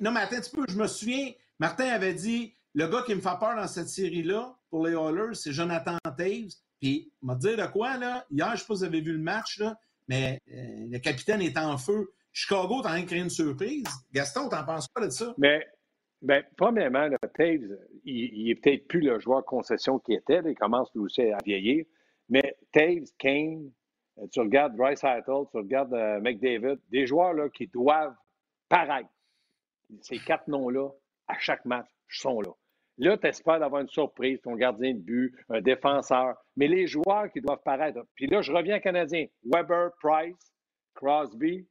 Non, 0.00 0.10
mais 0.10 0.20
attends 0.20 0.36
un 0.36 0.40
petit 0.40 0.50
peu, 0.50 0.64
je 0.68 0.76
me 0.76 0.86
souviens, 0.86 1.32
Martin 1.58 1.86
avait 1.86 2.14
dit 2.14 2.54
le 2.74 2.86
gars 2.86 3.02
qui 3.02 3.14
me 3.14 3.20
fait 3.20 3.38
peur 3.38 3.56
dans 3.56 3.68
cette 3.68 3.88
série-là, 3.88 4.56
pour 4.70 4.86
les 4.86 4.92
Oilers, 4.92 5.34
c'est 5.34 5.52
Jonathan 5.52 5.96
Taves. 6.04 6.54
Puis, 6.80 7.12
m'a 7.20 7.34
dire 7.34 7.56
de 7.56 7.66
quoi, 7.70 7.96
là, 7.98 8.24
hier, 8.30 8.46
je 8.48 8.52
ne 8.52 8.56
sais 8.56 8.64
pas 8.66 8.74
si 8.74 8.78
vous 8.80 8.84
avez 8.84 9.00
vu 9.00 9.12
le 9.12 9.18
match, 9.18 9.58
là, 9.58 9.78
mais 10.08 10.40
euh, 10.52 10.86
le 10.90 10.98
capitaine 10.98 11.42
est 11.42 11.58
en 11.58 11.76
feu. 11.76 12.12
Chicago 12.32 12.76
est 12.76 12.86
en 12.86 12.90
train 12.90 13.00
de 13.00 13.06
créer 13.06 13.20
une 13.20 13.30
surprise. 13.30 13.84
Gaston, 14.12 14.48
t'en 14.48 14.64
penses 14.64 14.88
pas 14.88 15.04
de 15.04 15.10
ça? 15.10 15.34
Mais, 15.36 15.66
ben, 16.22 16.44
premièrement, 16.56 17.06
le 17.06 17.18
Taves, 17.36 17.76
il, 18.10 18.44
n'est 18.44 18.50
est 18.50 18.54
peut-être 18.56 18.88
plus 18.88 19.00
le 19.00 19.18
joueur 19.18 19.44
concession 19.44 19.98
qu'il 19.98 20.16
était. 20.16 20.40
il 20.44 20.54
commence 20.54 20.90
lui 20.94 21.02
aussi 21.02 21.22
à 21.22 21.38
vieillir. 21.44 21.84
Mais 22.28 22.56
Taves, 22.72 23.10
Kane, 23.18 23.70
euh, 24.18 24.26
tu 24.32 24.40
regardes 24.40 24.76
Bryce 24.76 25.02
Hattel, 25.04 25.44
tu 25.50 25.56
regardes 25.56 25.94
euh, 25.94 26.20
McDavid, 26.20 26.78
des 26.90 27.06
joueurs 27.06 27.34
là, 27.34 27.48
qui 27.48 27.66
doivent 27.66 28.14
paraître. 28.68 29.08
Ces 30.00 30.18
quatre 30.18 30.46
noms-là, 30.46 30.88
à 31.26 31.38
chaque 31.38 31.64
match, 31.64 31.88
sont 32.08 32.40
là. 32.40 32.50
Là, 32.98 33.16
tu 33.16 33.26
espères 33.26 33.58
d'avoir 33.58 33.80
une 33.80 33.88
surprise, 33.88 34.40
ton 34.42 34.54
gardien 34.54 34.92
de 34.94 35.00
but, 35.00 35.34
un 35.48 35.60
défenseur. 35.60 36.36
Mais 36.56 36.68
les 36.68 36.86
joueurs 36.86 37.30
qui 37.32 37.40
doivent 37.40 37.62
paraître. 37.64 38.00
Puis 38.14 38.26
là, 38.26 38.42
je 38.42 38.52
reviens 38.52 38.78
Canadien. 38.78 39.26
Weber, 39.42 39.90
Price, 40.02 40.52
Crosby, 40.94 41.66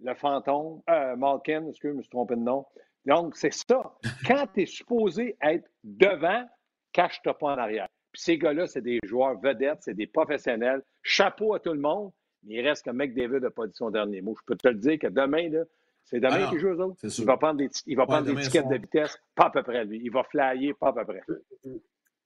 le 0.00 0.14
fantôme, 0.14 0.80
euh, 0.88 1.14
Malkin, 1.16 1.68
excusez, 1.68 1.92
je 1.92 1.96
me 1.98 2.02
suis 2.02 2.10
trompé 2.10 2.36
de 2.36 2.40
nom. 2.40 2.64
Donc, 3.06 3.36
c'est 3.36 3.52
ça. 3.52 3.92
Quand 4.26 4.46
tu 4.52 4.62
es 4.62 4.66
supposé 4.66 5.36
être 5.42 5.68
devant, 5.82 6.44
cache-toi 6.92 7.36
pas 7.38 7.54
en 7.54 7.58
arrière. 7.58 7.88
Puis 8.12 8.22
ces 8.22 8.38
gars-là, 8.38 8.66
c'est 8.66 8.82
des 8.82 8.98
joueurs 9.04 9.38
vedettes, 9.40 9.78
c'est 9.80 9.94
des 9.94 10.06
professionnels. 10.06 10.82
Chapeau 11.02 11.54
à 11.54 11.60
tout 11.60 11.72
le 11.72 11.78
monde, 11.78 12.10
mais 12.42 12.56
il 12.56 12.66
reste 12.66 12.84
que 12.84 12.90
McDavid 12.90 13.40
n'a 13.40 13.50
pas 13.50 13.66
dit 13.66 13.74
son 13.74 13.90
dernier 13.90 14.20
mot. 14.20 14.34
Je 14.38 14.44
peux 14.46 14.56
te 14.56 14.68
le 14.68 14.74
dire 14.74 14.98
que 14.98 15.06
demain, 15.06 15.48
là, 15.48 15.62
c'est 16.04 16.18
demain 16.18 16.44
ah 16.46 16.50
qu'il 16.50 16.58
joue 16.58 16.70
aux 16.70 16.80
autres. 16.80 16.98
Il 17.02 17.24
va 17.24 17.36
prendre 17.36 17.58
des, 17.58 17.70
il 17.86 17.96
va 17.96 18.06
prendre 18.06 18.26
des 18.34 18.42
tickets 18.42 18.68
de 18.68 18.76
vitesse, 18.76 19.16
pas 19.34 19.46
à 19.46 19.50
peu 19.50 19.62
près, 19.62 19.84
lui. 19.84 20.00
Il 20.02 20.10
va 20.10 20.24
flyer, 20.24 20.74
pas 20.74 20.88
à 20.88 20.92
peu 20.92 21.04
près. 21.04 21.22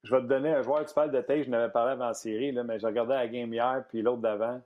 Je 0.05 0.15
vais 0.15 0.23
te 0.23 0.27
donner 0.27 0.51
un 0.51 0.63
joueur, 0.63 0.85
tu 0.85 0.95
parles 0.95 1.13
de 1.13 1.21
tête, 1.21 1.45
je 1.45 1.51
n'avais 1.51 1.73
parlé 1.73 1.93
avant 1.93 2.09
la 2.09 2.15
série, 2.15 2.53
là, 2.53 2.63
mais 2.63 2.79
je 2.79 2.87
regardais 2.87 3.15
la 3.15 3.27
game 3.27 3.53
hier, 3.53 3.85
puis 3.89 4.03
l'autre 4.03 4.21
d'avant. 4.21 4.61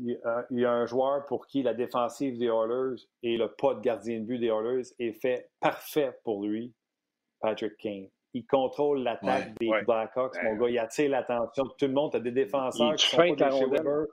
Il, 0.00 0.18
y 0.50 0.64
a 0.64 0.72
un 0.72 0.86
joueur 0.86 1.24
pour 1.26 1.46
qui 1.46 1.62
la 1.62 1.74
défensive 1.74 2.38
des 2.38 2.46
Oilers 2.46 2.96
et 3.22 3.36
le 3.36 3.48
pas 3.48 3.74
de 3.74 3.80
gardien 3.80 4.20
de 4.20 4.24
but 4.24 4.38
des 4.38 4.46
Oilers 4.46 4.82
est 4.98 5.12
fait 5.12 5.50
parfait 5.60 6.18
pour 6.24 6.44
lui, 6.44 6.72
Patrick 7.40 7.76
Kane. 7.78 8.08
Il 8.34 8.46
contrôle 8.46 9.02
l'attaque 9.02 9.58
des 9.58 9.70
Blackhawks, 9.86 10.36
mon 10.42 10.56
gars. 10.56 10.68
Il 10.68 10.78
attire 10.78 11.10
l'attention 11.10 11.64
de 11.64 11.70
tout 11.70 11.86
le 11.86 11.92
monde. 11.92 12.10
Tu 12.10 12.18
as 12.18 12.20
des 12.20 12.30
défenseurs 12.30 12.94
qui 12.94 13.06
sont 13.06 13.16
pas 13.16 14.04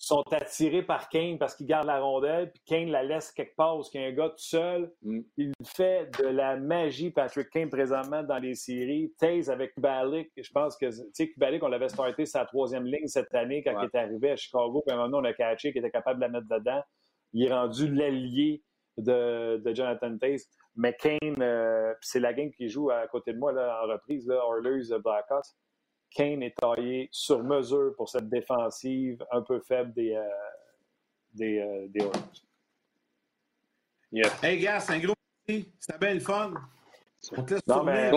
sont 0.00 0.24
attirés 0.32 0.82
par 0.82 1.10
Kane 1.10 1.38
parce 1.38 1.54
qu'il 1.54 1.66
garde 1.66 1.86
la 1.86 2.00
rondelle, 2.00 2.50
puis 2.50 2.62
Kane 2.64 2.88
la 2.88 3.02
laisse 3.02 3.30
quelque 3.32 3.54
part 3.54 3.76
parce 3.76 3.90
qu'il 3.90 4.00
y 4.00 4.04
a 4.04 4.08
un 4.08 4.12
gars 4.12 4.30
tout 4.30 4.38
seul. 4.38 4.90
Mm. 5.02 5.20
Il 5.36 5.52
fait 5.62 6.10
de 6.18 6.26
la 6.26 6.56
magie, 6.56 7.10
Patrick 7.10 7.50
Kane, 7.50 7.68
présentement 7.68 8.22
dans 8.22 8.38
les 8.38 8.54
séries. 8.54 9.12
Taze 9.18 9.50
avec 9.50 9.74
Kubalik, 9.74 10.32
je 10.34 10.50
pense 10.52 10.78
que, 10.78 10.86
tu 10.86 11.10
sais, 11.12 11.28
Kubalik, 11.28 11.62
on 11.62 11.68
l'avait 11.68 11.90
starté 11.90 12.24
sa 12.24 12.46
troisième 12.46 12.86
ligne 12.86 13.06
cette 13.08 13.34
année 13.34 13.62
quand 13.62 13.78
il 13.78 13.84
est 13.84 13.98
arrivé 13.98 14.30
à 14.30 14.36
Chicago, 14.36 14.82
puis 14.86 14.96
à 14.96 14.98
un 14.98 15.02
moment, 15.02 15.18
on 15.18 15.24
a 15.24 15.34
catché 15.34 15.70
qu'il 15.70 15.80
était 15.80 15.90
capable 15.90 16.18
de 16.18 16.24
la 16.24 16.30
mettre 16.30 16.48
dedans. 16.48 16.80
Il 17.34 17.44
est 17.44 17.52
rendu 17.52 17.94
l'allié 17.94 18.64
de, 18.96 19.60
Jonathan 19.74 20.16
Taze. 20.16 20.46
Mais 20.76 20.96
Kane, 20.98 21.42
euh, 21.42 21.92
c'est 22.00 22.20
la 22.20 22.32
game 22.32 22.50
qui 22.52 22.68
joue 22.68 22.90
à 22.90 23.06
côté 23.08 23.34
de 23.34 23.38
moi 23.38 23.52
là, 23.52 23.82
en 23.84 23.86
reprise, 23.86 24.26
là, 24.26 24.40
Oilers 24.48 24.98
Blackhawks. 25.04 25.44
Kane 26.10 26.42
est 26.42 26.56
taillé 26.56 27.08
sur 27.12 27.42
mesure 27.42 27.94
pour 27.96 28.08
cette 28.08 28.28
défensive 28.28 29.24
un 29.30 29.42
peu 29.42 29.60
faible 29.60 29.92
des, 29.92 30.14
euh, 30.14 30.28
des, 31.34 31.58
euh, 31.58 31.86
des 31.88 32.00
Oilers. 34.12 34.30
Hey, 34.42 34.58
gars, 34.58 34.80
c'est 34.80 34.94
un 34.94 34.98
gros 34.98 35.14
merci. 35.46 35.72
C'était 35.78 35.98
bien 35.98 36.14
le 36.14 36.20
fun. 36.20 36.52
On 37.36 37.42
te 37.42 37.54
laisse 37.54 37.66
non, 37.66 37.84
mais, 37.84 38.10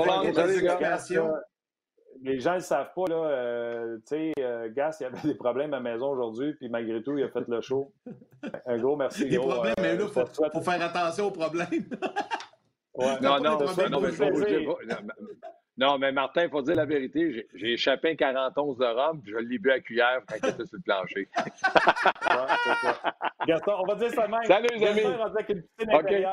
les 2.21 2.39
gens 2.39 2.51
ne 2.51 2.55
le 2.55 2.61
savent 2.61 2.93
pas, 2.95 3.05
là. 3.09 3.15
Euh, 3.15 3.97
tu 3.97 4.15
sais, 4.15 4.33
euh, 4.39 4.69
Gas, 4.69 4.97
il 5.01 5.07
avait 5.07 5.19
des 5.27 5.35
problèmes 5.35 5.73
à 5.73 5.77
la 5.77 5.83
maison 5.83 6.11
aujourd'hui, 6.11 6.53
puis 6.53 6.69
malgré 6.69 7.03
tout, 7.03 7.17
il 7.17 7.23
a 7.23 7.29
fait 7.29 7.47
le 7.47 7.61
show. 7.61 7.91
Un 8.65 8.77
gros 8.77 8.95
merci. 8.95 9.27
Des 9.27 9.37
problèmes, 9.37 9.73
mais 9.77 9.95
là, 9.95 10.05
il 10.05 10.09
faut, 10.09 10.25
faut, 10.25 10.61
faire 10.61 10.81
attention 10.81 11.27
aux 11.27 11.31
problèmes. 11.31 11.67
ouais. 12.95 13.19
Non, 13.21 13.39
non, 13.41 13.57
non, 13.57 13.89
non, 13.89 14.01
mais 14.01 14.11
je 14.11 14.17
vais 14.17 14.31
vous 14.31 14.45
dire. 14.45 14.75
Non, 15.75 15.97
mais 15.97 16.11
Martin, 16.11 16.43
il 16.43 16.49
faut 16.49 16.61
dire 16.61 16.75
la 16.75 16.85
vérité. 16.85 17.47
J'ai 17.55 17.73
échappé 17.73 18.11
un 18.11 18.15
41 18.15 18.51
de 18.51 18.95
rhum, 18.95 19.19
puis 19.21 19.31
je 19.31 19.37
l'ai 19.37 19.57
bu 19.57 19.71
à 19.71 19.79
cuillère 19.79 20.21
quand 20.27 20.35
il 20.41 20.49
était 20.49 20.65
sur 20.65 20.77
le 20.77 20.81
plancher. 20.81 21.27
Gaston, 23.47 23.71
on 23.79 23.87
va 23.87 23.95
dire 23.95 24.11
ça 24.11 24.27
même. 24.27 24.43
Salut, 24.43 24.67
les 24.71 24.85
amis. 24.85 25.01
Avec 25.01 25.49
une 25.49 25.63
okay. 25.93 26.27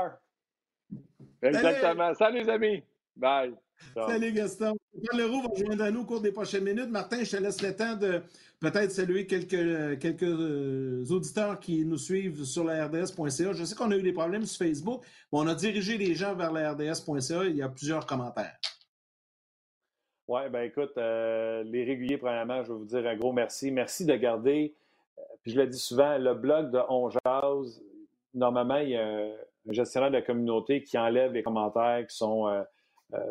Exactement. 1.43 2.13
Salut. 2.15 2.41
les 2.41 2.51
amis. 2.51 2.83
Bye. 3.17 3.55
Salut, 3.95 4.33
Gaston. 4.33 4.77
Leroux 5.15 5.41
va 5.41 5.49
rejoindre 5.49 5.85
à 5.85 5.91
nous 5.91 6.03
au 6.03 6.05
cours 6.05 6.21
des 6.21 6.33
prochaines 6.33 6.65
minutes. 6.65 6.91
Martin, 6.91 7.25
je 7.25 7.31
te 7.31 7.39
laisse 7.39 7.63
le 7.63 7.75
temps 7.75 7.97
de 7.97 8.23
peut-être 8.61 8.93
saluer 8.93 9.27
quelques, 9.27 9.99
quelques 9.99 10.23
euh, 10.23 11.03
auditeurs 11.09 11.59
qui 11.61 11.87
nous 11.87 11.97
suivent 11.97 12.45
sur 12.45 12.65
la 12.65 12.87
RDS.ca. 12.87 13.55
Je 13.55 13.65
sais 13.65 13.75
qu'on 13.75 13.91
a 13.91 13.97
eu 13.97 14.03
des 14.03 14.13
problèmes 14.13 14.45
sur 14.45 14.67
Facebook, 14.67 15.03
mais 15.33 15.39
on 15.39 15.47
a 15.47 15.55
dirigé 15.55 15.97
les 15.97 16.15
gens 16.15 16.35
vers 16.35 16.53
la 16.53 16.73
RDS.ca. 16.73 17.45
Il 17.45 17.57
y 17.57 17.63
a 17.63 17.71
plusieurs 17.71 18.05
commentaires. 18.05 18.59
Oui, 20.31 20.43
ben 20.49 20.63
écoute, 20.63 20.93
euh, 20.97 21.65
les 21.65 21.83
réguliers, 21.83 22.17
premièrement, 22.17 22.63
je 22.63 22.71
veux 22.71 22.79
vous 22.79 22.85
dire 22.85 23.05
un 23.05 23.17
gros 23.17 23.33
merci. 23.33 23.73
Merci 23.73 24.07
de 24.07 24.15
garder, 24.15 24.77
euh, 25.19 25.23
puis 25.43 25.51
je 25.51 25.59
le 25.59 25.67
dis 25.67 25.77
souvent, 25.77 26.19
le 26.19 26.35
blog 26.35 26.71
de 26.71 26.79
On 26.89 27.11
normalement, 28.33 28.77
il 28.77 28.91
y 28.91 28.97
a 28.97 29.05
un, 29.05 29.33
gestionnaire 29.71 30.13
de 30.13 30.15
la 30.15 30.23
communauté 30.23 30.85
qui 30.85 30.97
enlève 30.97 31.33
les 31.33 31.43
commentaires 31.43 32.07
qui 32.07 32.15
sont 32.17 32.47
euh, 32.47 32.63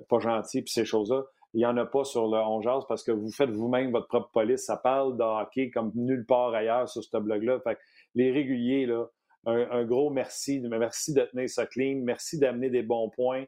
pas 0.09 0.19
gentils, 0.19 0.61
puis 0.61 0.73
ces 0.73 0.83
choses-là. 0.83 1.23
Il 1.53 1.59
n'y 1.59 1.65
en 1.65 1.77
a 1.77 1.85
pas 1.85 2.03
sur 2.03 2.27
le 2.27 2.37
On 2.37 2.59
parce 2.81 3.05
que 3.05 3.13
vous 3.13 3.31
faites 3.31 3.49
vous-même 3.49 3.91
votre 3.91 4.07
propre 4.07 4.31
police. 4.33 4.65
Ça 4.65 4.75
parle 4.75 5.15
de 5.15 5.23
hockey 5.23 5.69
comme 5.69 5.93
nulle 5.95 6.25
part 6.25 6.53
ailleurs 6.53 6.89
sur 6.89 7.01
ce 7.01 7.17
blog-là. 7.17 7.61
Fait 7.61 7.77
les 8.13 8.29
réguliers, 8.29 8.85
là, 8.85 9.05
un, 9.45 9.71
un, 9.71 9.85
gros 9.85 10.09
merci. 10.09 10.59
Merci 10.59 11.13
de 11.13 11.21
tenir 11.21 11.49
ça 11.49 11.65
clean. 11.65 12.01
Merci 12.03 12.39
d'amener 12.39 12.69
des 12.69 12.83
bons 12.83 13.09
points. 13.09 13.45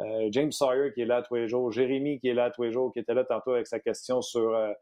Euh, 0.00 0.28
James 0.30 0.52
Sawyer 0.52 0.92
qui 0.92 1.00
est 1.00 1.06
là 1.06 1.22
tous 1.22 1.36
les 1.36 1.48
jours, 1.48 1.72
Jérémy 1.72 2.20
qui 2.20 2.28
est 2.28 2.34
là 2.34 2.50
tous 2.50 2.64
les 2.64 2.72
jours, 2.72 2.92
qui 2.92 2.98
était 2.98 3.14
là 3.14 3.24
tantôt 3.24 3.52
avec 3.52 3.66
sa 3.66 3.80
question 3.80 4.20
sur, 4.20 4.54
euh, 4.54 4.72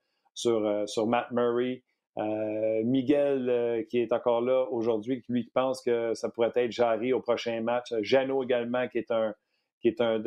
euh, 0.47 1.07
Matt 1.07 1.31
Murray. 1.31 1.83
Miguel 2.85 3.85
qui 3.91 3.99
est 3.99 4.13
encore 4.13 4.41
là 4.41 4.69
aujourd'hui, 4.71 5.21
qui 5.21 5.33
lui 5.33 5.51
pense 5.53 5.83
que 5.83 6.15
ça 6.15 6.29
pourrait 6.29 6.53
être 6.55 6.71
Jarry 6.71 7.13
au 7.13 7.21
prochain 7.21 7.61
match. 7.61 7.93
Jeannot 8.03 8.45
également 8.45 8.87
qui 8.87 8.99
est 8.99 9.13
qui 9.81 9.97
un, 9.99 10.23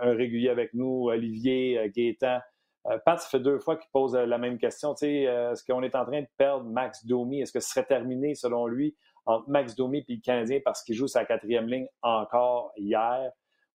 régulier 0.00 0.48
avec 0.48 0.74
nous. 0.74 1.08
Olivier 1.08 1.92
Gaétan. 1.94 2.40
Pat, 3.04 3.20
ça 3.20 3.28
fait 3.28 3.38
deux 3.38 3.60
fois 3.60 3.76
qu'il 3.76 3.88
pose 3.92 4.16
la 4.16 4.36
même 4.36 4.58
question. 4.58 4.94
est-ce 4.94 5.64
qu'on 5.64 5.84
est 5.84 5.94
en 5.94 6.04
train 6.04 6.22
de 6.22 6.28
perdre 6.36 6.64
Max 6.64 7.06
Domi? 7.06 7.40
Est-ce 7.40 7.52
que 7.52 7.60
ce 7.60 7.70
serait 7.70 7.86
terminé 7.86 8.34
selon 8.34 8.66
lui 8.66 8.96
entre 9.26 9.48
Max 9.48 9.76
Domi 9.76 10.04
et 10.08 10.14
le 10.14 10.20
Canadien 10.20 10.58
parce 10.64 10.82
qu'il 10.82 10.96
joue 10.96 11.06
sa 11.06 11.24
quatrième 11.24 11.68
ligne 11.68 11.86
encore 12.02 12.72
hier? 12.76 13.30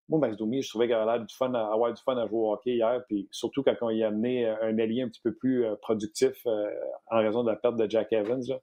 Moi, 0.09 0.19
Max 0.19 0.37
Domi, 0.37 0.61
je 0.61 0.69
trouvais 0.69 0.87
qu'il 0.87 0.95
avait 0.95 1.19
du 1.23 1.33
fun 1.33 1.53
à, 1.53 1.71
avoir 1.71 1.93
du 1.93 2.01
fun 2.01 2.17
à 2.17 2.27
jouer 2.27 2.37
au 2.37 2.53
hockey 2.53 2.71
hier, 2.71 3.01
puis 3.07 3.27
surtout 3.31 3.63
quand 3.63 3.75
on 3.81 3.89
y 3.89 4.03
a 4.03 4.07
amené 4.07 4.45
euh, 4.45 4.55
un 4.61 4.77
allié 4.77 5.01
un 5.01 5.07
petit 5.07 5.21
peu 5.21 5.33
plus 5.33 5.65
euh, 5.65 5.75
productif 5.81 6.41
euh, 6.45 6.69
en 7.09 7.19
raison 7.19 7.43
de 7.43 7.49
la 7.49 7.55
perte 7.55 7.77
de 7.77 7.89
Jack 7.89 8.11
Evans. 8.11 8.43
Je 8.43 8.53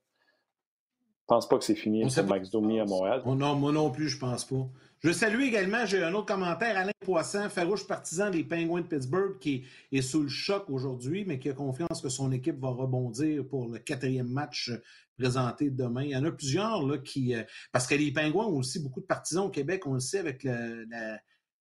pense 1.29 1.49
pas 1.49 1.59
que 1.59 1.65
c'est 1.65 1.77
fini 1.77 2.03
pour 2.03 2.25
Max 2.25 2.51
Domi 2.51 2.81
à 2.81 2.85
Montréal. 2.85 3.23
Oh 3.25 3.35
non, 3.35 3.55
moi 3.55 3.71
non 3.71 3.91
plus, 3.91 4.09
je 4.09 4.19
pense 4.19 4.45
pas. 4.45 4.69
Je 5.01 5.13
salue 5.13 5.43
également, 5.43 5.87
j'ai 5.87 6.03
un 6.03 6.13
autre 6.15 6.27
commentaire, 6.27 6.77
Alain 6.77 6.91
Poisson, 7.05 7.49
farouche 7.49 7.87
partisan 7.87 8.31
des 8.31 8.43
Penguins 8.43 8.81
de 8.81 8.87
Pittsburgh, 8.87 9.39
qui 9.39 9.65
est 9.93 10.03
sous 10.03 10.23
le 10.23 10.29
choc 10.29 10.65
aujourd'hui, 10.69 11.25
mais 11.25 11.39
qui 11.39 11.49
a 11.51 11.53
confiance 11.53 12.01
que 12.01 12.09
son 12.09 12.33
équipe 12.33 12.59
va 12.59 12.71
rebondir 12.71 13.47
pour 13.47 13.69
le 13.69 13.79
quatrième 13.79 14.27
match 14.27 14.73
présenté 15.17 15.71
demain. 15.71 16.03
Il 16.03 16.11
y 16.11 16.17
en 16.17 16.25
a 16.25 16.33
plusieurs 16.33 16.85
là, 16.85 16.99
qui. 16.99 17.35
parce 17.71 17.87
que 17.87 17.95
les 17.95 18.11
Penguins 18.11 18.47
ont 18.47 18.57
aussi 18.57 18.81
beaucoup 18.81 19.01
de 19.01 19.07
partisans 19.07 19.45
au 19.45 19.51
Québec, 19.51 19.87
on 19.87 19.95
le 19.95 20.01
sait, 20.01 20.19
avec 20.19 20.43
le, 20.43 20.85
la, 20.91 21.21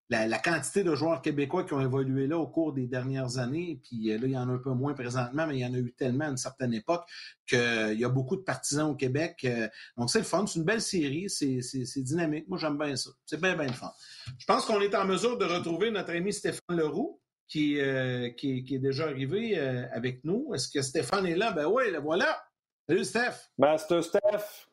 la, 0.10 0.40
quantité 0.40 0.84
de 0.84 0.96
joueurs 0.96 1.22
québécois 1.22 1.64
qui 1.66 1.74
ont 1.74 1.82
évolué 1.82 2.28
là 2.28 2.38
au 2.38 2.48
cours 2.48 2.74
des 2.74 2.88
dernières 2.88 3.38
années, 3.38 3.82
puis 3.84 4.12
euh, 4.12 4.18
là, 4.18 4.28
il 4.28 4.32
y 4.32 4.38
en 4.38 4.50
a 4.50 4.54
un 4.54 4.58
peu 4.58 4.72
moins 4.72 4.94
présentement, 4.94 5.46
mais 5.48 5.58
il 5.58 5.60
y 5.60 5.66
en 5.66 5.74
a 5.74 5.78
eu 5.78 5.94
tellement 5.94 6.26
à 6.26 6.30
une 6.30 6.38
certaine 6.38 6.74
époque 6.74 7.04
qu'il 7.46 8.00
y 8.00 8.06
a 8.06 8.10
beaucoup 8.10 8.38
de 8.38 8.42
partisans 8.42 8.90
au 8.90 8.96
Québec. 8.96 9.40
Euh, 9.44 9.68
donc, 9.98 10.10
c'est 10.10 10.20
le 10.20 10.26
fun. 10.26 10.46
C'est 10.48 10.60
une 10.60 10.66
belle 10.66 10.82
série. 10.82 11.30
C'est 11.30 12.04
dynamique. 12.04 12.48
Moi, 12.48 12.58
j'aime 12.58 12.78
bien 12.78 12.96
ça. 12.96 13.10
C'est 13.26 13.40
bien, 13.40 13.56
bien 13.56 13.68
le 13.68 13.74
fun. 13.74 13.92
Je 14.38 14.46
pense 14.46 14.66
qu'on 14.66 14.80
est 14.82 14.96
en 14.96 15.06
mesure 15.06 15.38
de 15.38 15.46
retrouver 15.46 15.92
notre 15.92 16.12
ami 16.12 16.32
Stéphane 16.32 16.78
Leroux. 16.78 17.22
qui, 17.48 17.78
est 17.78 18.80
déjà 18.80 19.06
arrivé 19.06 19.58
avec 19.92 20.24
nous. 20.24 20.54
Est-ce 20.54 20.70
que 20.70 20.82
Stéphane 20.82 21.26
est 21.26 21.36
là? 21.36 21.52
Ben 21.52 21.66
oui, 21.66 21.92
le 21.92 22.00
voilà. 22.00 22.42
Salut, 22.88 23.04
Steph. 23.04 23.50
Master 23.58 24.04
Steph. 24.04 24.68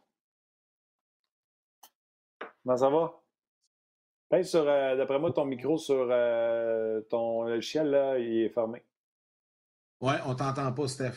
Comment 2.62 2.76
ça 2.76 2.88
va? 2.88 3.23
Sur, 4.42 4.64
d'après 4.64 5.18
moi, 5.18 5.32
ton 5.32 5.44
micro 5.44 5.78
sur 5.78 6.08
ton 7.08 7.44
logiciel, 7.44 7.90
là, 7.90 8.18
il 8.18 8.42
est 8.42 8.48
fermé. 8.48 8.82
Ouais, 10.00 10.16
on 10.26 10.34
t'entend 10.34 10.72
pas, 10.72 10.88
Steph. 10.88 11.12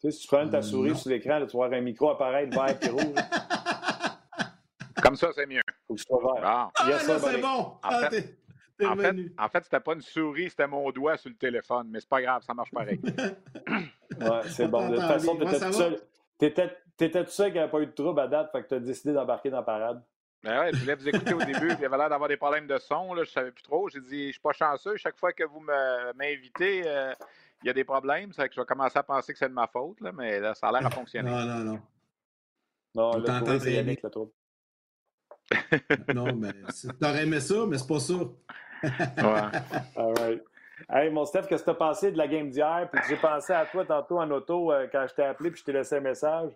sais, 0.00 0.10
si 0.10 0.22
tu 0.22 0.28
prends 0.28 0.48
ta 0.48 0.62
souris 0.62 0.96
sur 0.96 1.10
l'écran, 1.10 1.44
tu 1.46 1.56
vas 1.56 1.64
avoir 1.64 1.72
un 1.72 1.82
micro 1.82 2.10
apparaître 2.10 2.54
vert 2.54 2.78
et 2.80 2.88
rouge. 2.88 3.02
Comme 5.02 5.16
ça, 5.16 5.30
c'est 5.34 5.46
mieux. 5.46 5.62
Faut 5.86 5.94
que 5.94 6.00
ce 6.00 6.06
soit 6.06 6.22
vert. 6.22 6.42
Ah, 6.44 6.70
c'est 6.98 7.40
bon. 7.40 7.48
En 7.48 7.78
ah, 7.82 8.10
fait, 8.10 8.38
en 8.84 8.96
fait, 8.96 9.16
en 9.38 9.48
fait 9.48 9.64
c'était 9.64 9.80
pas 9.80 9.94
une 9.94 10.02
souris, 10.02 10.50
c'était 10.50 10.66
mon 10.66 10.90
doigt 10.90 11.16
sur 11.16 11.30
le 11.30 11.36
téléphone, 11.36 11.88
mais 11.90 12.00
c'est 12.00 12.08
pas 12.08 12.20
grave, 12.20 12.42
ça 12.42 12.52
marche 12.52 12.70
pareil. 12.70 13.00
ouais, 13.02 14.42
c'est 14.48 14.68
bon. 14.68 14.88
De 14.88 14.96
toute 14.96 15.04
façon, 15.04 15.36
t'étais 15.36 15.60
tout 15.60 15.72
seul. 15.72 16.00
T'étais 16.96 17.24
tout 17.24 17.30
seul 17.30 17.52
qui 17.52 17.58
n'avait 17.58 17.70
pas 17.70 17.80
eu 17.80 17.86
de 17.86 17.92
trouble 17.92 18.20
à 18.20 18.28
date, 18.28 18.52
fait 18.52 18.62
que 18.62 18.68
t'as 18.68 18.78
décidé 18.78 19.14
d'embarquer 19.14 19.50
dans 19.50 19.58
la 19.58 19.62
parade. 19.62 20.02
Ben 20.46 20.60
ouais, 20.60 20.70
je 20.72 20.78
voulais 20.78 20.94
vous 20.94 21.08
écouter 21.08 21.34
au 21.34 21.42
début, 21.42 21.72
il 21.72 21.80
y 21.80 21.84
avait 21.84 21.96
l'air 21.96 22.08
d'avoir 22.08 22.28
des 22.28 22.36
problèmes 22.36 22.68
de 22.68 22.78
son, 22.78 23.14
là, 23.14 23.24
je 23.24 23.30
savais 23.30 23.50
plus 23.50 23.64
trop. 23.64 23.88
J'ai 23.88 24.00
dit, 24.00 24.26
je 24.28 24.32
suis 24.32 24.40
pas 24.40 24.52
chanceux, 24.52 24.96
chaque 24.96 25.18
fois 25.18 25.32
que 25.32 25.42
vous 25.42 25.60
m'invitez, 25.60 26.82
euh, 26.86 27.12
il 27.62 27.66
y 27.66 27.70
a 27.70 27.72
des 27.72 27.82
problèmes. 27.82 28.32
C'est 28.32 28.48
que 28.48 28.54
je 28.54 28.60
vais 28.60 28.66
commencer 28.66 28.96
à 28.96 29.02
penser 29.02 29.32
que 29.32 29.38
c'est 29.40 29.48
de 29.48 29.54
ma 29.54 29.66
faute, 29.66 30.00
là, 30.00 30.12
mais 30.12 30.38
là, 30.38 30.54
ça 30.54 30.68
a 30.68 30.72
l'air 30.72 30.86
à 30.86 30.90
fonctionner. 30.90 31.28
Non, 31.28 31.44
non, 31.44 31.58
non. 31.58 31.80
Non, 32.94 33.18
le 33.18 33.58
c'est 33.58 33.72
Yannick, 33.72 34.02
le 34.02 34.10
trouble. 34.10 34.30
non, 36.14 36.32
mais 36.34 36.52
t'aurais 37.00 37.24
aimé 37.24 37.40
ça, 37.40 37.66
mais 37.66 37.78
c'est 37.78 37.88
pas 37.88 38.00
ça. 38.00 38.14
ouais. 38.14 38.92
All 39.96 40.14
right. 40.18 40.42
Hey, 40.88 41.10
mon 41.10 41.24
Steph, 41.24 41.46
qu'est-ce 41.48 41.62
que 41.62 41.70
t'as 41.70 41.74
pensé 41.74 42.12
de 42.12 42.18
la 42.18 42.28
game 42.28 42.50
d'hier? 42.50 42.88
Puis 42.92 43.02
j'ai 43.08 43.16
pensé 43.16 43.52
à 43.52 43.66
toi 43.66 43.84
tantôt 43.84 44.18
en 44.18 44.30
auto 44.30 44.72
euh, 44.72 44.86
quand 44.92 45.06
je 45.08 45.14
t'ai 45.14 45.24
appelé 45.24 45.50
puis 45.50 45.60
je 45.60 45.64
t'ai 45.64 45.72
laissé 45.72 45.96
un 45.96 46.00
message. 46.00 46.52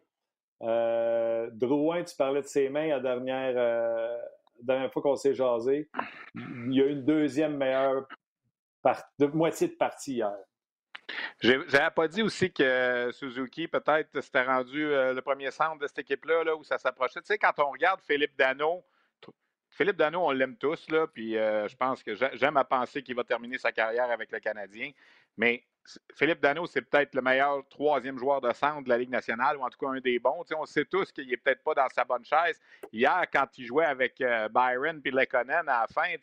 Euh, 0.62 1.48
Drouin, 1.52 2.04
tu 2.04 2.14
parlais 2.16 2.42
de 2.42 2.46
ses 2.46 2.68
mains 2.68 2.88
la 2.88 3.00
dernière, 3.00 3.54
euh, 3.56 4.18
dernière 4.62 4.92
fois 4.92 5.02
qu'on 5.02 5.16
s'est 5.16 5.34
jasé. 5.34 5.88
Il 6.34 6.74
y 6.74 6.82
a 6.82 6.86
une 6.86 7.04
deuxième 7.04 7.56
meilleure 7.56 8.06
moitié 9.32 9.68
de 9.68 9.74
partie 9.74 10.14
hier. 10.14 10.36
J'avais 11.40 11.90
pas 11.94 12.06
dit 12.06 12.22
aussi 12.22 12.52
que 12.52 13.10
Suzuki, 13.12 13.66
peut-être, 13.66 14.20
s'était 14.20 14.42
rendu 14.42 14.84
euh, 14.84 15.14
le 15.14 15.22
premier 15.22 15.50
centre 15.50 15.78
de 15.78 15.86
cette 15.86 16.00
équipe-là, 16.00 16.44
là, 16.44 16.54
où 16.54 16.62
ça 16.62 16.78
s'approchait. 16.78 17.20
Tu 17.20 17.26
sais, 17.26 17.38
quand 17.38 17.58
on 17.58 17.70
regarde 17.70 18.00
Philippe 18.02 18.36
Dano, 18.36 18.84
Philippe 19.70 19.96
Dano, 19.96 20.26
on 20.26 20.30
l'aime 20.32 20.56
tous, 20.56 20.90
là, 20.90 21.06
puis 21.06 21.38
euh, 21.38 21.66
je 21.68 21.76
pense 21.76 22.02
que 22.02 22.14
j'aime 22.14 22.56
à 22.56 22.64
penser 22.64 23.02
qu'il 23.02 23.14
va 23.14 23.24
terminer 23.24 23.56
sa 23.56 23.72
carrière 23.72 24.10
avec 24.10 24.30
le 24.30 24.40
Canadien. 24.40 24.90
Mais 25.36 25.64
Philippe 26.14 26.40
Dano, 26.40 26.66
c'est 26.66 26.82
peut-être 26.82 27.14
le 27.14 27.22
meilleur 27.22 27.66
troisième 27.68 28.18
joueur 28.18 28.40
de 28.40 28.52
centre 28.52 28.84
de 28.84 28.88
la 28.88 28.98
Ligue 28.98 29.10
nationale, 29.10 29.56
ou 29.56 29.62
en 29.62 29.68
tout 29.70 29.78
cas 29.78 29.88
un 29.88 30.00
des 30.00 30.18
bons. 30.18 30.44
on 30.56 30.66
sait 30.66 30.84
tous 30.84 31.10
qu'il 31.10 31.28
n'est 31.28 31.36
peut-être 31.36 31.62
pas 31.62 31.74
dans 31.74 31.88
sa 31.88 32.04
bonne 32.04 32.24
chaise. 32.24 32.60
Hier, 32.92 33.24
quand 33.32 33.46
il 33.58 33.66
jouait 33.66 33.86
avec 33.86 34.20
euh, 34.20 34.48
Byron 34.48 35.00
et 35.04 35.10
Lekonen 35.10 35.68
à 35.68 35.80
la 35.82 35.86
fin, 35.88 36.14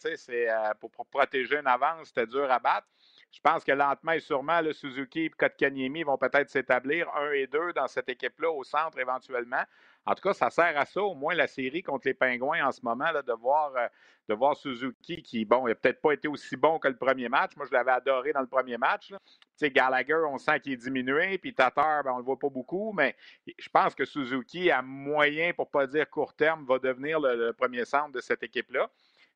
pour, 0.80 0.92
pour, 0.92 1.06
protéger 1.08 1.58
une 1.58 1.68
avance, 1.68 2.08
c'était 2.08 2.28
dur 2.28 2.50
à 2.52 2.60
battre. 2.60 2.88
Je 3.32 3.40
pense 3.42 3.64
que 3.64 3.72
lentement 3.72 4.14
et 4.14 4.20
sûrement, 4.20 4.62
le 4.62 4.74
Suzuki 4.74 5.26
et 5.26 5.30
Kotkaniemi 5.30 6.04
vont 6.04 6.18
peut-être 6.18 6.50
s'établir 6.50 7.10
un 7.16 7.32
et 7.32 7.48
deux 7.48 7.74
dans 7.74 7.88
cette 7.88 8.10
équipe-là 8.10 8.50
au 8.52 8.64
centre 8.64 8.98
éventuellement. 9.00 9.64
En 10.08 10.16
tout 10.16 10.22
cas, 10.22 10.34
ça 10.34 10.50
sert 10.50 10.78
à 10.78 10.86
ça, 10.86 11.04
au 11.04 11.16
moins 11.16 11.36
la 11.36 11.48
série 11.48 11.84
contre 11.84 12.08
les 12.08 12.14
Pingouins 12.14 12.66
en 12.66 12.72
ce 12.72 12.80
moment, 12.82 13.12
là, 13.12 13.22
de, 13.22 13.34
voir, 13.34 13.74
euh, 13.76 13.88
de 14.30 14.34
voir 14.34 14.56
Suzuki 14.56 15.22
qui, 15.22 15.44
bon, 15.44 15.68
il 15.68 15.72
n'a 15.72 15.76
peut-être 15.76 16.00
pas 16.00 16.14
été 16.14 16.30
aussi 16.30 16.56
bon 16.56 16.80
que 16.80 16.88
le 16.88 16.96
premier 16.96 17.28
match. 17.28 17.58
Moi, 17.58 17.66
je 17.68 17.74
l'avais 17.74 17.92
adoré 17.92 18.32
dans 18.32 18.40
le 18.40 18.48
premier 18.48 18.78
match. 18.78 19.10
Tu 19.10 19.16
sais, 19.58 19.70
Gallagher, 19.70 20.24
on 20.30 20.38
sent 20.38 20.62
qu'il 20.62 20.72
est 20.72 20.78
diminué, 20.78 21.38
puis 21.38 21.54
Tatar, 21.54 22.06
ben, 22.06 22.12
on 22.12 22.16
ne 22.16 22.20
le 22.20 22.26
voit 22.26 22.40
pas 22.40 22.48
beaucoup, 22.48 22.94
mais 22.94 23.18
je 23.60 23.68
pense 23.68 23.94
que 23.96 24.06
Suzuki, 24.06 24.72
à 24.72 24.82
moyen, 24.82 25.52
pour 25.52 25.66
ne 25.66 25.72
pas 25.72 25.88
dire 25.88 26.10
court 26.10 26.34
terme, 26.34 26.66
va 26.66 26.80
devenir 26.80 27.20
le 27.20 27.52
premier 27.52 27.84
centre 27.84 28.14
de 28.14 28.22
cette 28.22 28.44
équipe-là. 28.44 28.90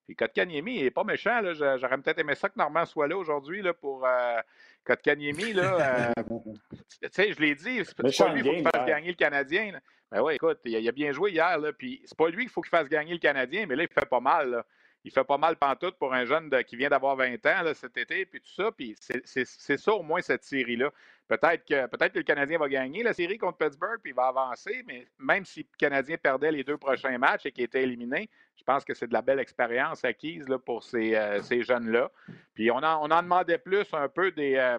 Puis 0.06 0.16
Kotkaniemi, 0.16 0.78
il 0.78 0.84
n'est 0.84 0.92
pas 0.92 1.04
méchant. 1.04 1.42
J'aurais 1.54 1.98
peut-être 1.98 2.20
aimé 2.20 2.36
ça 2.36 2.50
que 2.50 2.58
Normand 2.58 2.86
soit 2.86 3.08
là 3.08 3.18
aujourd'hui 3.18 3.62
là, 3.62 3.74
pour 3.74 4.06
euh, 4.06 4.40
Kotkaniemi. 4.84 5.54
Là, 5.54 6.14
euh, 6.18 6.24
tu 7.02 7.10
sais, 7.12 7.34
je 7.34 7.40
l'ai 7.40 7.56
dit, 7.56 7.86
c'est 7.86 7.96
pas 7.96 8.04
lui 8.34 8.42
qu'il 8.42 8.46
faut 8.46 8.54
qu'il 8.54 8.70
fasse 8.70 8.86
gagner 8.86 9.10
le 9.10 9.16
Canadien. 9.16 9.80
Ben 10.12 10.22
oui, 10.22 10.36
écoute, 10.36 10.60
il 10.66 10.88
a, 10.88 10.92
bien 10.92 11.12
joué 11.14 11.32
hier. 11.32 11.58
Là, 11.58 11.72
puis 11.72 12.02
c'est 12.06 12.18
pas 12.18 12.30
lui 12.30 12.44
qu'il 12.44 12.50
faut 12.50 12.62
qu'il 12.62 12.70
fasse 12.70 12.90
gagner 12.90 13.14
le 13.14 13.20
Canadien, 13.20 13.66
mais 13.66 13.76
là, 13.76 13.84
il 13.84 13.90
fait 13.90 14.06
pas 14.06 14.20
mal. 14.20 14.64
Il 15.04 15.12
fait 15.12 15.24
pas 15.24 15.38
mal 15.38 15.56
pantoute 15.56 15.98
pour 15.98 16.14
un 16.14 16.26
jeune 16.26 16.52
qui 16.64 16.76
vient 16.76 16.90
d'avoir 16.90 17.16
20 17.16 17.46
ans 17.48 17.74
cet 17.74 17.98
été, 17.98 18.26
puis 18.26 18.40
tout 18.40 18.52
ça. 18.52 18.72
Puis 18.72 18.96
c'est 19.00 19.78
ça 19.78 19.94
au 19.94 20.04
moins 20.04 20.22
cette 20.22 20.44
série-là. 20.44 20.92
Peut-être 21.28 21.66
que, 21.66 21.88
peut 21.88 22.10
que 22.10 22.18
le 22.18 22.24
Canadien 22.24 22.60
va 22.60 22.68
gagner 22.68 23.04
la 23.04 23.14
série 23.14 23.38
contre 23.38 23.58
Pittsburgh, 23.58 24.00
puis 24.02 24.12
il 24.12 24.16
va 24.16 24.28
avancer, 24.28 24.84
mais 24.86 25.08
même 25.18 25.46
si 25.46 25.62
le 25.62 25.78
Canadien 25.78 26.18
perdait 26.18 26.52
les 26.52 26.64
deux 26.64 26.78
prochains 26.78 27.18
matchs 27.18 27.46
et 27.46 27.52
qu'il 27.54 27.64
était 27.64 27.84
éliminé, 27.84 28.30
je 28.58 28.64
pense 28.64 28.84
que 28.84 28.94
c'est 28.94 29.08
de 29.08 29.14
la 29.14 29.22
belle 29.22 29.40
expérience 29.40 30.04
acquise 30.04 30.48
là, 30.50 30.60
pour 30.60 30.84
ces, 30.84 31.16
euh, 31.16 31.42
ces 31.42 31.64
jeunes-là. 31.64 32.12
Puis 32.54 32.70
on 32.70 32.78
en, 32.78 33.04
on 33.04 33.22
demandait 33.22 33.58
plus 33.58 33.88
un 33.94 34.10
peu 34.10 34.32
des, 34.32 34.56
euh, 34.56 34.78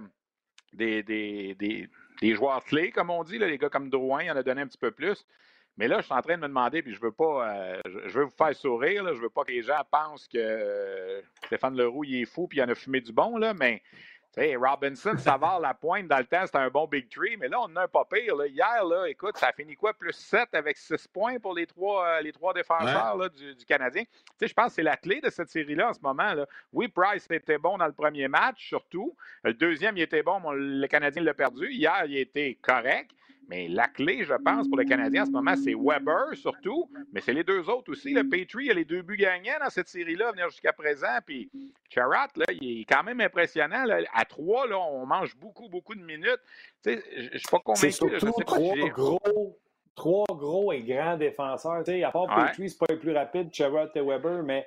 des, 0.75 1.03
des, 1.03 1.57
des, 2.21 2.35
joueurs 2.35 2.63
clés, 2.65 2.91
comme 2.91 3.11
on 3.11 3.25
dit, 3.25 3.39
là, 3.39 3.49
les 3.49 3.59
gars 3.59 3.71
comme 3.71 3.89
Drouin, 3.89 4.23
il 4.23 4.31
en 4.31 4.37
a 4.37 4.43
donné 4.43 4.61
un 4.61 4.67
petit 4.67 4.79
peu 4.79 4.91
plus. 4.91 5.27
Mais 5.83 5.89
là, 5.89 5.97
je 5.99 6.05
suis 6.05 6.15
en 6.15 6.23
train 6.23 6.37
de 6.37 6.43
me 6.43 6.47
demander, 6.47 6.81
puis 6.81 6.95
je 6.95 7.01
veux 7.01 7.11
pas, 7.11 7.57
euh, 7.57 7.81
je 8.07 8.17
veux 8.17 8.27
vous 8.27 8.37
faire 8.39 8.55
sourire, 8.55 9.03
là, 9.03 9.15
je 9.15 9.21
veux 9.21 9.31
pas 9.31 9.43
que 9.43 9.51
les 9.51 9.65
gens 9.65 9.83
pensent 9.91 10.29
que 10.29 11.21
Stéphane 11.47 11.77
Leroux, 11.77 12.05
il 12.05 12.23
est 12.23 12.25
fou, 12.25 12.47
puis 12.47 12.59
il 12.59 12.63
en 12.63 12.69
a 12.69 12.75
fumé 12.77 13.01
du 13.01 13.13
bon, 13.13 13.37
là, 13.37 13.53
mais 13.53 13.83
sais, 14.31 14.55
Robinson, 14.55 15.17
Savard, 15.19 15.59
la 15.61 15.75
pointe, 15.75 16.07
dans 16.07 16.19
le 16.19 16.25
temps, 16.25 16.47
c'était 16.47 16.59
un 16.59 16.71
bon 16.71 16.87
big 16.87 17.09
tree, 17.09 17.37
mais 17.37 17.49
là, 17.49 17.59
on 17.63 17.75
a 17.75 17.83
un 17.83 17.89
pas 17.89 18.05
pire. 18.05 18.37
Là. 18.37 18.47
Hier, 18.47 18.85
là, 18.85 19.07
écoute, 19.09 19.37
ça 19.39 19.49
a 19.49 19.53
fini 19.53 19.75
quoi? 19.75 19.93
Plus 19.93 20.13
7 20.13 20.51
avec 20.53 20.77
6 20.77 21.09
points 21.09 21.41
pour 21.41 21.53
les 21.53 21.67
trois, 21.67 22.07
euh, 22.07 22.21
les 22.21 22.31
trois 22.31 22.55
défenseurs 22.55 23.17
là, 23.17 23.29
du, 23.29 23.57
du, 23.57 23.65
Canadien. 23.65 24.05
Je 24.41 24.53
pense 24.53 24.69
que 24.69 24.75
c'est 24.75 24.83
la 24.85 24.97
clé 24.97 25.21
de 25.21 25.31
cette 25.31 25.51
série-là 25.51 25.91
en 25.91 25.95
ce 25.95 26.01
moment. 26.01 26.33
Là. 26.33 26.47
Oui, 26.73 26.87
Price 26.87 27.27
était 27.29 27.59
bon 27.59 27.77
dans 27.77 27.87
le 27.87 27.93
premier 27.93 28.29
match, 28.29 28.69
surtout. 28.69 29.17
Le 29.43 29.53
deuxième, 29.53 29.97
il 29.97 30.03
était 30.03 30.23
bon, 30.23 30.39
mais 30.39 30.51
le 30.55 30.87
Canadien 30.87 31.23
l'a 31.23 31.35
perdu. 31.35 31.69
Hier, 31.73 32.05
il 32.07 32.19
était 32.19 32.57
correct. 32.63 33.11
Mais 33.49 33.69
la 33.69 33.89
clé, 33.89 34.25
je 34.25 34.35
pense, 34.35 34.69
pour 34.69 34.79
le 34.79 34.85
Canadien 34.85 35.23
en 35.23 35.27
ce 35.27 35.31
moment, 35.31 35.55
c'est 35.57 35.75
Weber 35.75 36.35
surtout, 36.35 36.89
mais 37.13 37.21
c'est 37.21 37.33
les 37.33 37.45
deux 37.45 37.69
autres 37.69 37.93
aussi. 37.93 38.13
Le 38.15 38.29
Petrie 38.29 38.71
a 38.71 38.75
les 38.75 38.85
deux 38.85 39.03
buts 39.03 39.17
gagnants 39.17 39.59
dans 39.63 39.71
cette 39.71 39.89
série-là, 39.89 40.33
venir 40.33 40.49
jusqu'à 40.49 40.73
présent. 40.73 41.19
Puis 41.27 41.51
Charat, 41.91 42.29
là, 42.37 42.47
il 42.61 42.81
est 42.81 42.85
quand 42.85 43.03
même 43.03 43.21
impressionnant. 43.21 43.85
À 44.15 44.25
trois, 44.25 44.67
là, 44.67 44.79
on 44.79 45.05
mange 45.07 45.37
beaucoup, 45.37 45.69
beaucoup 45.69 45.95
de 45.95 46.03
minutes. 46.03 46.41
Tu 46.83 46.95
sais, 46.95 47.05
je 47.17 47.33
ne 47.33 47.39
suis 47.39 47.49
pas 47.51 47.59
convaincu. 47.59 47.93
C'est 47.93 48.19
surtout 48.19 48.33
trois, 48.45 48.89
gros, 48.89 49.59
trois 49.95 50.27
gros 50.31 50.73
et 50.73 50.81
grands 50.81 51.17
défenseurs. 51.17 51.85
Tu 51.85 51.93
sais, 51.93 52.05
à 52.05 52.11
part 52.11 52.27
Petrie, 52.27 52.71
c'est 52.71 52.79
pas 52.79 52.87
le 52.89 52.99
plus 52.99 53.13
rapide, 53.13 53.53
Charat 53.53 53.91
et 53.95 54.01
Weber, 54.01 54.43
mais 54.43 54.67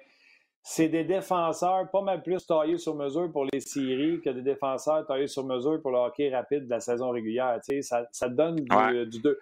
c'est 0.68 0.90
des 0.90 1.04
défenseurs 1.04 1.92
pas 1.92 2.02
mal 2.02 2.24
plus 2.24 2.44
taillés 2.44 2.80
sur 2.80 2.96
mesure 2.96 3.32
pour 3.32 3.46
les 3.46 3.60
séries 3.60 4.20
que 4.20 4.32
des 4.32 4.42
défenseurs 4.42 5.06
taillés 5.06 5.28
sur 5.28 5.46
mesure 5.46 5.80
pour 5.80 5.92
le 5.92 6.00
hockey 6.00 6.36
rapide 6.36 6.66
de 6.66 6.70
la 6.72 6.80
saison 6.80 7.12
régulière. 7.12 7.60
ça, 7.84 8.08
ça 8.12 8.30
donne 8.30 8.56
du, 8.56 9.20
2. 9.22 9.40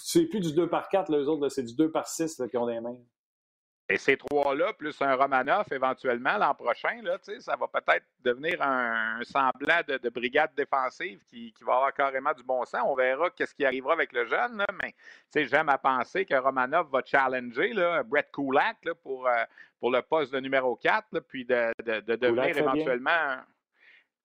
C'est 0.00 0.26
plus 0.26 0.38
du 0.38 0.52
2 0.54 0.68
par 0.68 0.88
4, 0.88 1.10
les 1.10 1.26
autres, 1.26 1.48
c'est 1.48 1.64
du 1.64 1.74
2 1.74 1.90
par 1.90 2.06
6 2.06 2.42
qui 2.48 2.56
ont 2.56 2.66
des 2.66 2.78
mains. 2.78 2.96
Et 3.92 3.98
ces 3.98 4.16
trois-là, 4.16 4.72
plus 4.72 4.96
un 5.02 5.14
Romanov 5.14 5.66
éventuellement 5.70 6.38
l'an 6.38 6.54
prochain, 6.54 7.02
là, 7.02 7.18
ça 7.40 7.56
va 7.56 7.68
peut-être 7.68 8.06
devenir 8.24 8.62
un, 8.62 9.20
semblant 9.22 9.82
de, 9.86 10.08
brigade 10.08 10.50
défensive 10.56 11.22
qui, 11.26 11.52
va 11.60 11.74
avoir 11.74 11.92
carrément 11.92 12.32
du 12.32 12.42
bon 12.42 12.64
sens. 12.64 12.80
On 12.86 12.94
verra 12.94 13.28
qu'est-ce 13.28 13.54
qui 13.54 13.66
arrivera 13.66 13.92
avec 13.92 14.14
le 14.14 14.24
jeune, 14.24 14.56
là, 14.56 14.64
mais 14.82 14.94
j'aime 15.44 15.68
à 15.68 15.76
penser 15.76 16.24
que 16.24 16.34
Romanov 16.34 16.90
va 16.90 17.02
challenger 17.04 17.74
là, 17.74 18.02
Brett 18.02 18.30
Kulak 18.32 18.78
pour, 19.02 19.28
euh, 19.28 19.44
pour 19.78 19.90
le 19.90 20.00
poste 20.00 20.32
de 20.32 20.40
numéro 20.40 20.74
4, 20.74 21.20
puis 21.28 21.44
de, 21.44 21.70
devenir 22.16 22.56
éventuellement. 22.56 23.42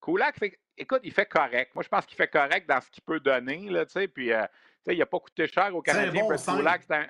Kulak, 0.00 0.38
fait, 0.38 0.58
écoute, 0.78 1.00
il 1.04 1.12
fait 1.12 1.28
correct. 1.28 1.74
Moi, 1.74 1.84
je 1.84 1.90
pense 1.90 2.06
qu'il 2.06 2.16
fait 2.16 2.28
correct 2.28 2.66
dans 2.66 2.80
ce 2.80 2.90
qu'il 2.90 3.02
peut 3.02 3.20
donner. 3.20 3.68
Là, 3.68 3.84
puis, 4.14 4.32
euh, 4.32 4.46
il 4.86 4.96
n'a 4.96 5.04
pas 5.04 5.20
coûté 5.20 5.46
cher 5.46 5.76
au 5.76 5.82
Canadien. 5.82 6.24
Brett 6.24 6.42
Kulak, 6.42 6.84
c'est 6.88 6.94
un 6.94 7.06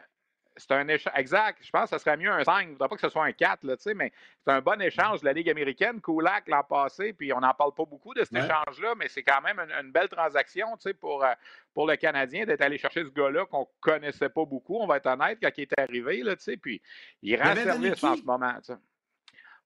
c'est 0.58 0.72
un 0.72 0.86
échange. 0.88 1.12
Exact. 1.16 1.58
Je 1.62 1.70
pense 1.70 1.90
que 1.90 1.96
ce 1.96 2.04
serait 2.04 2.16
mieux 2.16 2.30
un 2.30 2.44
5. 2.44 2.60
Je 2.60 2.66
ne 2.66 2.72
voudrais 2.72 2.88
pas 2.88 2.94
que 2.96 3.00
ce 3.00 3.08
soit 3.08 3.24
un 3.24 3.32
4, 3.32 3.64
là, 3.64 3.76
mais 3.94 4.12
c'est 4.44 4.52
un 4.52 4.60
bon 4.60 4.80
échange 4.80 5.20
de 5.20 5.26
la 5.26 5.32
Ligue 5.32 5.48
américaine. 5.48 6.00
Kulak 6.00 6.48
l'an 6.48 6.62
passé, 6.62 7.12
puis 7.12 7.32
on 7.32 7.40
n'en 7.40 7.54
parle 7.54 7.72
pas 7.74 7.84
beaucoup 7.84 8.14
de 8.14 8.24
cet 8.24 8.34
échange-là, 8.34 8.94
mais 8.96 9.08
c'est 9.08 9.22
quand 9.22 9.40
même 9.40 9.60
une, 9.80 9.92
belle 9.92 10.08
transaction 10.08 10.76
pour, 11.00 11.24
euh, 11.24 11.32
pour 11.72 11.86
le 11.86 11.96
Canadien 11.96 12.44
d'être 12.44 12.60
allé 12.60 12.78
chercher 12.78 13.04
ce 13.04 13.10
gars-là 13.10 13.46
qu'on 13.46 13.60
ne 13.60 13.80
connaissait 13.80 14.28
pas 14.28 14.44
beaucoup, 14.44 14.76
on 14.76 14.86
va 14.86 14.98
être 14.98 15.06
honnête, 15.06 15.38
quand 15.42 15.50
il 15.56 15.62
est 15.62 15.80
arrivé. 15.80 16.22
Là, 16.22 16.34
puis 16.60 16.82
il 17.22 17.40
rend 17.40 17.54
service 17.54 18.04
en 18.04 18.16
ce 18.16 18.22
moment. 18.22 18.54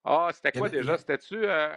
Ah, 0.05 0.30
c'était 0.32 0.53
quoi 0.53 0.68
déjà? 0.68 0.97
C'était-tu. 0.97 1.45
Euh, 1.45 1.74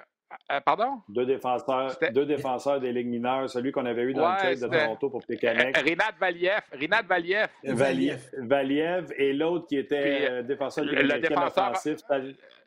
Euh, 0.51 0.59
pardon? 0.61 1.01
Deux 1.09 1.25
défenseurs, 1.25 1.97
deux 2.11 2.25
défenseurs 2.25 2.79
des 2.79 2.91
ligues 2.91 3.07
mineures, 3.07 3.49
celui 3.49 3.71
qu'on 3.71 3.85
avait 3.85 4.03
eu 4.03 4.13
dans 4.13 4.31
le 4.31 4.37
trade 4.37 4.59
de 4.59 4.67
Toronto 4.67 5.09
pour 5.09 5.25
Pécanec. 5.25 5.77
Rinat 5.77 6.11
Valiev. 6.19 6.61
Rinat 6.71 7.01
Valiev. 7.03 7.47
Valiev. 7.63 8.29
Valiev 8.37 9.13
et 9.17 9.33
l'autre 9.33 9.67
qui 9.67 9.77
était 9.77 10.27
euh, 10.29 10.43
défenseur 10.43 10.85
de 10.85 10.91
le 10.91 11.19
défenseur 11.19 11.71
offensif. 11.71 11.97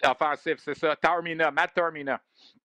Offensif, 0.04 0.56
c'est 0.58 0.74
ça. 0.74 0.96
Tarmina, 0.96 1.50
Matt 1.50 1.74
Tarmina. 1.74 2.20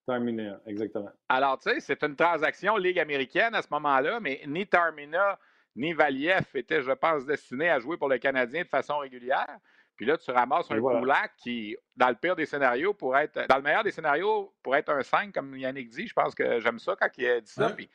Tarmina, 0.06 0.60
exactement. 0.66 1.10
Alors, 1.30 1.58
tu 1.60 1.70
sais, 1.70 1.80
c'est 1.80 2.04
une 2.04 2.16
transaction 2.16 2.78
Ligue 2.78 3.00
américaine 3.00 3.56
à 3.56 3.62
ce 3.62 3.68
moment-là, 3.72 4.20
mais 4.20 4.42
ni 4.46 4.68
Tarmina 4.68 5.40
ni 5.76 5.94
Valiev 5.94 6.46
étaient, 6.54 6.82
je 6.82 6.92
pense, 6.92 7.26
destinés 7.26 7.70
à 7.70 7.80
jouer 7.80 7.98
pour 7.98 8.10
le 8.10 8.18
Canadien 8.18 8.62
de 8.64 8.68
façon 8.68 9.00
régulière. 9.00 9.58
Puis 9.96 10.08
là, 10.08 10.18
tu 10.18 10.32
ramasses 10.32 10.72
un 10.72 10.80
voilà. 10.80 11.28
qui, 11.38 11.78
dans 11.96 12.10
le 12.10 12.16
pire 12.16 12.36
des 12.36 12.48
scénarios, 12.48 12.94
pourrait 12.94 13.26
être. 13.26 13.48
Dans 13.48 13.58
le 13.58 13.62
meilleur 13.62 13.84
des 13.84 13.92
scénarios, 13.92 14.52
pourrait 14.64 14.80
être 14.80 14.90
un 14.90 15.04
5, 15.04 15.32
comme 15.32 15.56
Yannick 15.56 15.90
dit. 15.90 16.08
Je 16.08 16.14
pense 16.14 16.34
que 16.34 16.60
j'aime 16.60 16.80
ça 16.80 16.96
quand 17.00 17.10
il 17.18 17.28
a 17.28 17.40
dit 17.40 17.52
ça. 17.52 17.70
Puis 17.70 17.90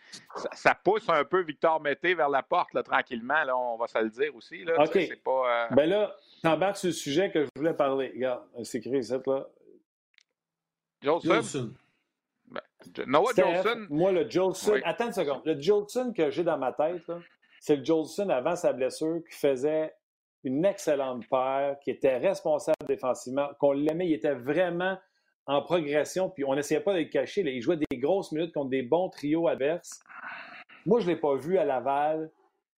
ça, 0.53 0.75
pousse 0.77 1.09
un 1.09 1.25
peu 1.25 1.43
Victor 1.43 1.81
Mété 1.81 2.15
vers 2.15 2.29
la 2.29 2.43
porte, 2.43 2.73
là, 2.75 2.83
tranquillement. 2.85 3.43
Là, 3.43 3.57
on 3.57 3.77
va 3.77 3.89
se 3.89 3.99
le 3.99 4.11
dire 4.11 4.35
aussi. 4.37 4.65
Là, 4.65 4.81
OK. 4.81 4.93
C'est 4.93 5.23
pas, 5.23 5.67
euh... 5.71 5.75
Ben 5.75 5.89
là, 5.89 6.15
t'embarques 6.43 6.77
sur 6.77 6.89
le 6.89 6.93
sujet 6.93 7.33
que 7.33 7.45
je 7.45 7.49
voulais 7.57 7.75
parler. 7.75 8.13
Regarde, 8.15 8.45
c'est 8.63 8.79
écrit 8.79 8.99
ici, 8.99 9.15
là. 9.27 9.47
Jolson? 11.03 11.75
Ben, 12.47 12.61
Noah 13.07 13.33
Jolson? 13.37 13.87
Moi, 13.91 14.13
le 14.13 14.31
Jolson. 14.31 14.81
Attends 14.85 15.07
une 15.07 15.13
seconde. 15.13 15.43
Le 15.45 15.61
Jolson 15.61 16.13
que 16.13 16.31
j'ai 16.31 16.45
dans 16.45 16.59
ma 16.59 16.73
tête, 16.73 17.11
c'est 17.61 17.77
le 17.77 17.85
Jolson 17.85 18.29
avant 18.29 18.55
sa 18.55 18.73
blessure 18.73 19.21
qui 19.29 19.37
faisait 19.37 19.93
une 20.45 20.65
excellente 20.65 21.27
paire, 21.29 21.77
qui 21.83 21.91
était 21.91 22.17
responsable 22.17 22.87
défensivement, 22.87 23.49
qu'on 23.59 23.73
l'aimait, 23.73 24.07
il 24.07 24.15
était 24.15 24.35
vraiment 24.35 24.97
en 25.47 25.63
progression, 25.63 26.29
puis 26.31 26.45
on 26.45 26.55
n'essayait 26.55 26.81
pas 26.81 26.93
de 26.93 26.99
le 26.99 27.05
cacher. 27.07 27.41
il 27.41 27.63
jouait 27.63 27.79
des 27.91 27.97
grosses 27.97 28.33
minutes 28.33 28.53
contre 28.53 28.71
des 28.71 28.83
bons 28.83 29.09
trios 29.09 29.49
adverses. 29.49 30.01
Moi, 30.85 31.01
je 31.01 31.07
ne 31.07 31.13
l'ai 31.13 31.21
pas 31.21 31.35
vu 31.37 31.59
à 31.59 31.65
Laval. 31.65 32.31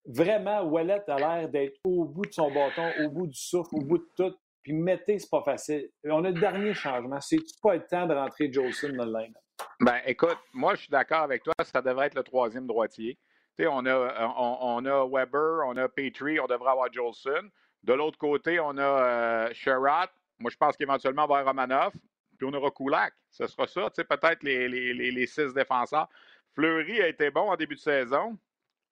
Vraiment, 0.05 0.63
Wallet 0.63 1.03
a 1.07 1.17
l'air 1.17 1.49
d'être 1.49 1.77
au 1.85 2.05
bout 2.05 2.25
de 2.25 2.31
son 2.31 2.49
bâton, 2.51 2.89
au 3.03 3.09
bout 3.09 3.27
du 3.27 3.37
souffle, 3.37 3.75
au 3.75 3.81
bout 3.81 3.97
de 3.97 4.07
tout. 4.17 4.35
Puis 4.63 4.73
mettez, 4.73 5.19
c'est 5.19 5.29
pas 5.29 5.43
facile. 5.43 5.89
On 6.05 6.23
a 6.23 6.29
le 6.29 6.39
dernier 6.39 6.73
changement. 6.73 7.19
C'est-tu 7.19 7.53
pas 7.61 7.75
le 7.75 7.85
temps 7.85 8.07
de 8.07 8.13
rentrer 8.13 8.51
Jolson 8.51 8.93
dans 8.93 9.05
le 9.05 9.19
line? 9.19 9.33
Ben, 9.79 9.99
écoute, 10.05 10.37
moi, 10.53 10.75
je 10.75 10.81
suis 10.81 10.89
d'accord 10.89 11.21
avec 11.21 11.43
toi. 11.43 11.53
Ça 11.63 11.81
devrait 11.81 12.07
être 12.07 12.15
le 12.15 12.23
troisième 12.23 12.67
droitier 12.67 13.17
on 13.59 13.85
a, 13.85 14.33
on, 14.37 14.85
a 14.85 15.05
Weber, 15.07 15.65
on 15.65 15.77
a 15.77 15.87
Petrie, 15.87 16.39
on 16.39 16.47
devrait 16.47 16.71
avoir 16.71 16.91
Jolson. 16.91 17.49
De 17.83 17.93
l'autre 17.93 18.17
côté, 18.17 18.59
on 18.59 18.77
a 18.77 18.81
euh, 18.81 19.49
Sherratt. 19.53 20.11
Moi, 20.39 20.51
je 20.51 20.57
pense 20.57 20.77
qu'éventuellement, 20.77 21.25
on 21.25 21.27
va 21.27 21.39
avoir 21.39 21.53
Romanoff. 21.53 21.93
Puis 22.37 22.47
on 22.49 22.53
aura 22.53 22.71
Kulak. 22.71 23.13
Ce 23.29 23.45
sera 23.47 23.67
ça, 23.67 23.89
peut-être 23.89 24.43
les, 24.43 25.27
six 25.27 25.53
défenseurs. 25.53 26.09
Fleury 26.53 27.01
a 27.01 27.07
été 27.07 27.29
bon 27.29 27.51
en 27.51 27.55
début 27.55 27.75
de 27.75 27.79
saison. 27.79 28.37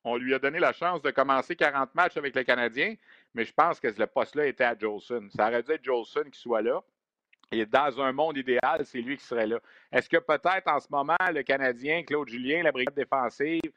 On 0.03 0.17
lui 0.17 0.33
a 0.33 0.39
donné 0.39 0.59
la 0.59 0.71
chance 0.71 1.01
de 1.01 1.11
commencer 1.11 1.55
40 1.55 1.93
matchs 1.93 2.15
avec 2.15 2.35
les 2.35 2.45
Canadiens, 2.45 2.95
mais 3.33 3.43
je 3.43 3.53
pense 3.53 3.79
que 3.79 3.87
le 3.87 4.07
poste-là 4.07 4.45
était 4.45 4.63
à 4.63 4.77
Jolson. 4.77 5.27
Ça 5.35 5.47
aurait 5.47 5.61
dû 5.61 5.71
être 5.71 5.83
Jolson 5.83 6.23
qui 6.31 6.39
soit 6.39 6.61
là. 6.61 6.81
Et 7.51 7.65
dans 7.65 7.99
un 7.99 8.11
monde 8.11 8.37
idéal, 8.37 8.85
c'est 8.85 9.01
lui 9.01 9.17
qui 9.17 9.25
serait 9.25 9.47
là. 9.47 9.59
Est-ce 9.91 10.07
que 10.07 10.17
peut-être 10.17 10.67
en 10.67 10.79
ce 10.79 10.87
moment, 10.89 11.17
le 11.33 11.41
Canadien, 11.41 12.03
Claude 12.03 12.29
Julien, 12.29 12.63
la 12.63 12.71
brigade 12.71 12.93
défensive, 12.93 13.71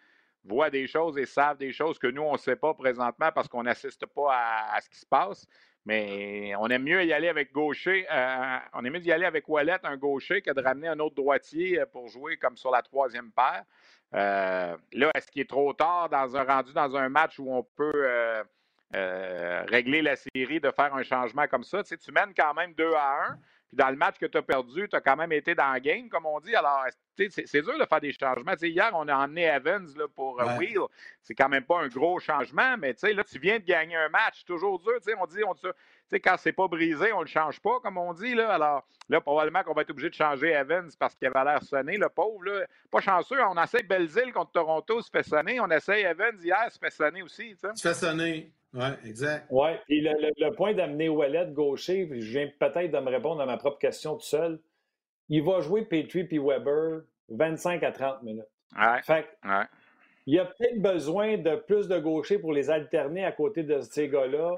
voient 0.45 0.71
des 0.71 0.87
choses 0.87 1.19
et 1.19 1.27
savent 1.27 1.59
des 1.59 1.73
choses 1.73 1.99
que 1.99 2.07
nous, 2.07 2.23
on 2.23 2.33
ne 2.33 2.39
sait 2.39 2.57
pas 2.57 2.75
présentement 2.75 3.31
parce 3.33 3.49
qu'on 3.49 3.63
n'assiste 3.63 4.07
pas 4.07 4.35
à, 4.73 4.81
ce 4.81 4.89
qui 4.89 4.99
se 4.99 5.07
passe. 5.07 5.47
Mais 5.85 6.55
on 6.59 6.69
aime 6.69 6.85
mieux 6.85 7.05
y 7.05 7.13
aller 7.13 7.29
avec 7.29 7.53
gaucher. 7.53 8.07
Euh, 8.11 8.59
on 8.73 8.85
aime 8.85 8.93
mieux 8.93 9.05
y 9.05 9.13
aller 9.13 9.25
avec 9.25 9.49
Wallet, 9.49 9.79
un 9.83 9.97
gaucher, 9.97 10.41
que 10.41 10.53
de 10.53 10.61
ramener 10.61 10.89
un 10.89 10.99
autre 11.01 11.17
droitier 11.17 11.81
euh, 11.81 11.87
pour 11.87 12.07
jouer 12.09 12.37
comme 12.37 12.57
sur 12.57 12.71
la 12.71 12.83
troisième 12.83 13.33
paire. 13.33 13.65
Euh, 14.15 14.77
là, 14.93 15.11
est-ce 15.15 15.31
qu'il 15.31 15.43
est 15.43 15.49
trop 15.49 15.73
tard 15.73 16.09
dans 16.09 16.37
un 16.37 16.45
rendu 16.45 16.73
dans 16.73 16.97
un 16.97 17.09
match 17.09 17.39
où 17.39 17.53
on 17.53 17.65
peut 17.65 18.45
régler 18.93 20.03
la 20.03 20.17
série 20.17 20.61
de 20.61 20.71
faire 20.71 20.95
un 20.95 21.03
changement 21.03 21.49
comme 21.49 21.65
ça? 21.65 21.83
Tu, 21.83 21.99
tu 21.99 22.13
mènes 22.13 22.33
quand 22.37 22.55
même 22.55 22.75
2 22.75 22.93
à 22.95 23.31
1. 23.31 23.39
Puis 23.73 23.79
dans 23.79 23.89
le 23.89 23.97
match 23.97 24.19
que 24.19 24.27
tu 24.27 24.37
as 24.37 24.43
perdu, 24.43 24.87
tu 24.87 24.95
as 24.95 25.01
quand 25.01 25.17
même 25.17 25.33
été 25.33 25.55
dans 25.55 25.73
le 25.73 25.81
game, 25.81 26.07
comme 26.11 26.27
on 26.27 26.39
dit. 26.41 26.55
Alors, 26.55 26.85
c'est 27.17 27.63
dur 27.63 27.79
de 27.79 27.87
faire 27.87 28.01
des 28.03 28.13
changements. 28.13 28.53
hier, 28.61 28.91
on 28.93 29.09
a 29.09 29.15
emmené 29.15 29.45
Evans 29.45 29.89
là, 29.97 30.05
pour 30.15 30.39
euh, 30.43 30.59
Wheel. 30.59 30.81
C'est 31.23 31.35
quand 31.35 31.49
même 31.49 31.65
pas 31.65 31.81
un 31.81 31.89
gros 31.89 32.21
changement, 32.21 32.77
mais 32.77 32.95
là, 33.03 33.25
tu 33.25 33.39
viens 33.39 33.59
de 33.59 33.65
gagner 33.65 33.97
un 33.97 34.11
match. 34.11 34.45
toujours 34.45 34.79
dur. 34.79 34.93
On 35.19 35.27
dit, 35.27 35.43
on 35.43 35.55
dit 35.55 36.21
quand 36.21 36.37
c'est 36.39 36.53
pas 36.53 36.69
brisé, 36.69 37.15
on 37.15 37.23
le 37.23 37.27
change 37.27 37.61
pas, 37.61 37.81
comme 37.81 37.97
on 37.97 38.13
dit. 38.13 38.35
Là. 38.35 38.51
Alors, 38.51 38.87
là, 39.09 39.23
probablement 39.23 39.63
qu'on 39.63 39.73
va 39.73 39.81
être 39.81 39.91
obligé 39.91 40.11
de 40.11 40.15
changer 40.15 40.51
Evans 40.51 40.91
parce 40.99 41.15
qu'il 41.15 41.29
avait 41.29 41.45
l'air 41.51 41.63
sonné, 41.63 41.97
le 41.97 42.11
pauvre. 42.11 42.45
Là. 42.45 42.67
Pas 42.91 43.01
chanceux. 43.01 43.43
On 43.43 43.57
essaie 43.63 43.83
Belzile 43.83 44.35
contre 44.35 44.53
Toronto, 44.53 45.01
se 45.01 45.09
fait 45.09 45.23
sonner. 45.23 45.61
On 45.61 45.71
essaie 45.71 46.03
Evans 46.03 46.37
hier, 46.43 46.71
se 46.71 46.79
fait 46.79 46.91
sonner 46.91 47.23
aussi. 47.23 47.57
Se 47.57 47.89
fait 47.89 47.95
sonner. 47.95 48.53
Oui, 48.75 48.87
exact. 49.07 49.47
Oui, 49.51 49.71
puis 49.87 50.01
le, 50.01 50.51
point 50.55 50.73
d'amener 50.73 51.09
Wallet 51.09 51.47
gaucher, 51.51 52.09
je 52.11 52.39
viens 52.39 52.49
peut-être 52.59 52.91
de 52.91 52.99
me 52.99 53.11
répondre 53.11 53.43
à 53.43 53.47
ma 53.47 53.59
propre 53.59 53.79
question 53.79 54.17
tout 54.17 54.25
seul. 54.25 54.61
Il 55.29 55.43
va 55.43 55.61
jouer 55.61 55.85
Petrie 55.85 56.25
puis 56.25 56.39
Weber 56.39 57.03
25 57.29 57.83
à 57.83 57.93
30 57.93 58.23
minutes. 58.23 58.45
Ouais. 58.77 59.03
Fait 59.03 59.27
il 60.27 60.35
y 60.35 60.39
a 60.39 60.45
peut-être 60.45 60.81
besoin 60.81 61.37
de 61.37 61.57
plus 61.57 61.89
de 61.89 61.99
gauchers 61.99 62.39
pour 62.39 62.53
les 62.53 62.71
alterner 62.71 63.25
à 63.25 63.33
côté 63.33 63.65
de 63.65 63.81
ces 63.81 64.09
gars-là 64.09 64.55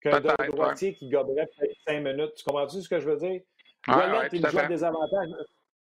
qu'un 0.00 0.20
droitier 0.20 0.94
qui 0.94 1.08
goberait 1.08 1.48
peut-être 1.58 1.76
5 1.86 2.00
minutes. 2.00 2.34
Tu 2.36 2.44
comprends-tu 2.44 2.80
ce 2.82 2.88
que 2.88 3.00
je 3.00 3.10
veux 3.10 3.16
dire? 3.16 3.40
Wallet, 3.88 4.28
il 4.32 4.46
joue 4.46 4.66
des 4.68 4.84
avantages. 4.84 5.28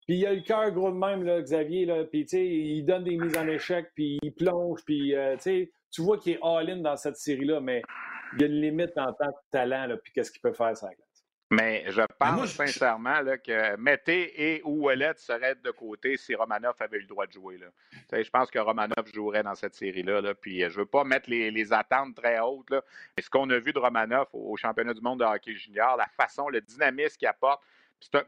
Puis 0.08 0.18
il 0.18 0.26
a 0.26 0.34
le 0.34 0.42
cœur 0.42 0.72
gros 0.72 0.90
de 0.90 0.98
même, 0.98 1.24
là, 1.24 1.42
Xavier, 1.42 1.86
là, 1.86 2.06
puis 2.06 2.22
il 2.22 2.84
donne 2.84 3.04
des 3.04 3.18
mises 3.18 3.38
en 3.38 3.48
échec, 3.48 3.88
puis 3.94 4.18
il 4.22 4.34
plonge, 4.34 4.80
puis 4.86 5.16
euh, 5.16 5.38
sais 5.38 5.70
tu 5.92 6.02
vois 6.02 6.18
qu'il 6.18 6.34
est 6.34 6.40
all-in 6.44 6.78
dans 6.78 6.98
cette 6.98 7.18
série-là, 7.18 7.60
mais 7.60 7.82
il 8.34 8.42
y 8.42 8.44
a 8.44 8.48
une 8.48 8.62
limite 8.62 8.98
en 8.98 9.14
tant 9.14 9.32
que 9.32 9.38
talent, 9.52 9.88
puis 10.04 10.14
qu'est-ce 10.14 10.32
qu'il 10.32 10.42
peut 10.42 10.54
faire 10.54 10.76
ça 10.76 10.88
glace. 10.88 11.08
Mais 11.50 11.86
je 11.88 12.02
pense 12.20 12.52
sincèrement 12.52 13.22
là, 13.22 13.38
que 13.38 13.78
Mété 13.78 14.56
et 14.58 14.62
ou 14.66 14.90
seraient 15.16 15.56
de 15.56 15.72
côté 15.72 16.18
si 16.18 16.36
Romanov 16.36 16.76
avait 16.80 16.98
eu 16.98 17.02
le 17.02 17.08
droit 17.08 17.26
de 17.26 17.32
jouer. 17.32 17.58
Là. 17.58 17.68
Je 18.22 18.30
pense 18.30 18.52
que 18.52 18.60
Romanov 18.60 19.08
jouerait 19.14 19.44
dans 19.44 19.56
cette 19.56 19.74
série-là. 19.74 20.20
Là, 20.20 20.36
puis 20.36 20.62
euh, 20.62 20.70
je 20.70 20.76
ne 20.76 20.80
veux 20.80 20.86
pas 20.86 21.06
mettre 21.06 21.30
les, 21.30 21.72
attentes 21.72 22.16
très 22.16 22.40
hautes. 22.40 22.70
Là, 22.70 22.82
mais 23.16 23.24
ce 23.24 23.30
qu'on 23.30 23.50
a 23.50 23.60
vu 23.60 23.72
de 23.72 23.80
Romanov 23.80 24.28
au, 24.34 24.58
championnat 24.58 24.94
du 24.94 25.00
monde 25.00 25.22
de 25.22 25.26
hockey 25.26 25.56
junior, 25.56 25.96
la 25.96 26.08
façon, 26.08 26.50
le 26.50 26.60
dynamisme 26.60 27.16
qu'il 27.16 27.30
apporte, 27.30 27.64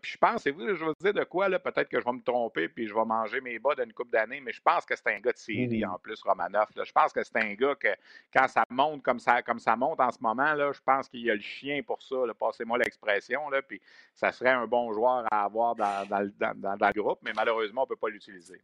je 0.01 0.17
pense, 0.17 0.45
et 0.47 0.51
vous, 0.51 0.75
je 0.75 0.83
vais 0.83 0.91
dire 0.99 1.13
de 1.13 1.23
quoi, 1.23 1.47
là, 1.47 1.59
peut-être 1.59 1.89
que 1.89 1.99
je 1.99 2.05
vais 2.05 2.11
me 2.11 2.21
tromper 2.21 2.67
puis 2.69 2.87
je 2.87 2.93
vais 2.93 3.05
manger 3.05 3.39
mes 3.41 3.59
bas 3.59 3.75
d'une 3.75 3.93
coupe 3.93 4.11
d'années, 4.11 4.41
mais 4.41 4.51
je 4.51 4.61
pense 4.61 4.85
que 4.85 4.95
c'est 4.95 5.07
un 5.07 5.19
gars 5.19 5.31
de 5.31 5.37
série 5.37 5.83
mmh. 5.83 5.89
en 5.89 5.99
plus, 5.99 6.21
Romanoff. 6.23 6.69
Je 6.75 6.91
pense 6.91 7.13
que 7.13 7.23
c'est 7.23 7.37
un 7.37 7.53
gars 7.53 7.75
que 7.75 7.89
quand 8.33 8.47
ça 8.47 8.63
monte 8.69 9.03
comme 9.03 9.19
ça, 9.19 9.41
comme 9.41 9.59
ça 9.59 9.75
monte 9.75 9.99
en 9.99 10.11
ce 10.11 10.19
moment, 10.21 10.53
là, 10.53 10.71
je 10.71 10.81
pense 10.85 11.07
qu'il 11.07 11.21
y 11.21 11.31
a 11.31 11.35
le 11.35 11.41
chien 11.41 11.81
pour 11.83 12.01
ça, 12.01 12.15
passez-moi 12.39 12.77
l'expression, 12.79 13.41
puis 13.67 13.81
ça 14.13 14.31
serait 14.31 14.49
un 14.49 14.67
bon 14.67 14.91
joueur 14.91 15.25
à 15.31 15.43
avoir 15.43 15.75
dans, 15.75 16.07
dans 16.07 16.19
le 16.19 17.01
groupe, 17.01 17.19
mais 17.23 17.33
malheureusement, 17.35 17.81
on 17.81 17.85
ne 17.85 17.89
peut 17.89 17.95
pas 17.95 18.09
l'utiliser. 18.09 18.61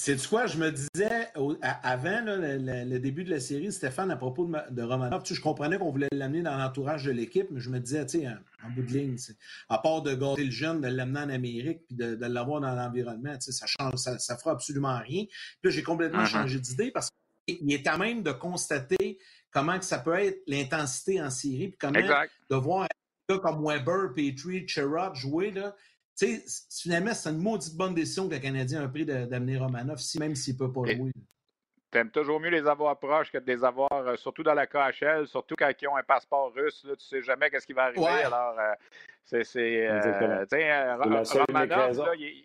C'est 0.00 0.28
quoi, 0.28 0.46
je 0.46 0.58
me 0.58 0.70
disais 0.70 1.28
avant 1.82 2.22
le, 2.24 2.98
début 2.98 3.24
de 3.24 3.30
la 3.30 3.40
série, 3.40 3.72
Stéphane, 3.72 4.12
à 4.12 4.16
propos 4.16 4.46
de, 4.46 4.56
de 4.70 4.82
Romanov, 4.82 5.22
je 5.26 5.40
comprenais 5.40 5.76
qu'on 5.76 5.90
voulait 5.90 6.08
l'amener 6.12 6.42
dans 6.42 6.56
l'entourage 6.56 7.04
de 7.04 7.10
l'équipe, 7.10 7.48
mais 7.50 7.58
je 7.58 7.68
me 7.68 7.80
disais, 7.80 8.06
tu 8.06 8.20
sais, 8.20 8.28
en, 8.28 8.70
bout 8.70 8.82
de 8.82 8.92
ligne, 8.92 9.16
à 9.68 9.78
part 9.78 10.02
de 10.02 10.14
gâter 10.14 10.44
le 10.44 10.52
jeune, 10.52 10.80
de 10.80 10.86
l'amener 10.86 11.18
en 11.18 11.30
Amérique, 11.30 11.80
puis 11.88 11.96
de, 11.96 12.26
l'avoir 12.26 12.60
dans 12.60 12.76
l'environnement, 12.76 13.34
ça 13.40 13.66
change, 13.66 13.96
ça, 13.96 14.20
ça 14.20 14.36
fera 14.36 14.52
absolument 14.52 14.98
rien. 15.00 15.24
Puis 15.60 15.72
j'ai 15.72 15.82
complètement 15.82 16.22
uh-huh. 16.22 16.26
changé 16.26 16.60
d'idée 16.60 16.92
parce 16.92 17.10
qu'il 17.48 17.72
est 17.72 17.86
à 17.88 17.98
même 17.98 18.22
de 18.22 18.30
constater 18.30 19.18
comment 19.50 19.80
que 19.80 19.84
ça 19.84 19.98
peut 19.98 20.14
être 20.14 20.40
l'intensité 20.46 21.20
en 21.20 21.30
série, 21.30 21.68
puis 21.68 21.78
comment 21.78 21.98
de 21.98 22.56
voir 22.56 22.86
comme 23.36 23.62
Weber, 23.62 24.14
Petrie, 24.14 24.66
Sherrod 24.66 25.14
jouer, 25.14 25.50
là, 25.50 25.74
sais, 26.26 26.44
finalement, 26.70 27.14
c'est 27.14 27.30
une 27.30 27.38
maudite 27.38 27.76
bonne 27.76 27.94
décision 27.94 28.28
que 28.28 28.34
le 28.34 28.40
Canadien 28.40 28.82
a 28.82 28.88
pris 28.88 29.04
d'amener 29.04 29.58
Romanov, 29.58 29.98
si, 29.98 30.18
même 30.18 30.34
s'il 30.34 30.54
ne 30.54 30.58
peut 30.58 30.72
pas 30.72 30.84
jouer. 30.84 31.12
T'aimes 31.90 32.10
toujours 32.10 32.38
mieux 32.38 32.50
les 32.50 32.66
avoir 32.66 32.98
proches 32.98 33.32
que 33.32 33.38
de 33.38 33.46
les 33.46 33.64
avoir, 33.64 33.90
euh, 33.92 34.16
surtout 34.16 34.42
dans 34.42 34.52
la 34.52 34.66
KHL, 34.66 35.26
surtout 35.26 35.54
quand 35.56 35.70
ils 35.80 35.88
ont 35.88 35.96
un 35.96 36.02
passeport 36.02 36.52
russe. 36.52 36.84
Là, 36.84 36.94
tu 36.96 37.06
sais 37.06 37.22
jamais 37.22 37.48
qu'est-ce 37.48 37.66
qui 37.66 37.72
va 37.72 37.84
arriver. 37.84 38.06
Alors, 38.06 38.58
euh, 38.58 39.42
c'est. 39.42 39.86
Euh, 39.86 40.96
Romanov, 40.96 41.96
là, 41.96 42.14
il, 42.18 42.44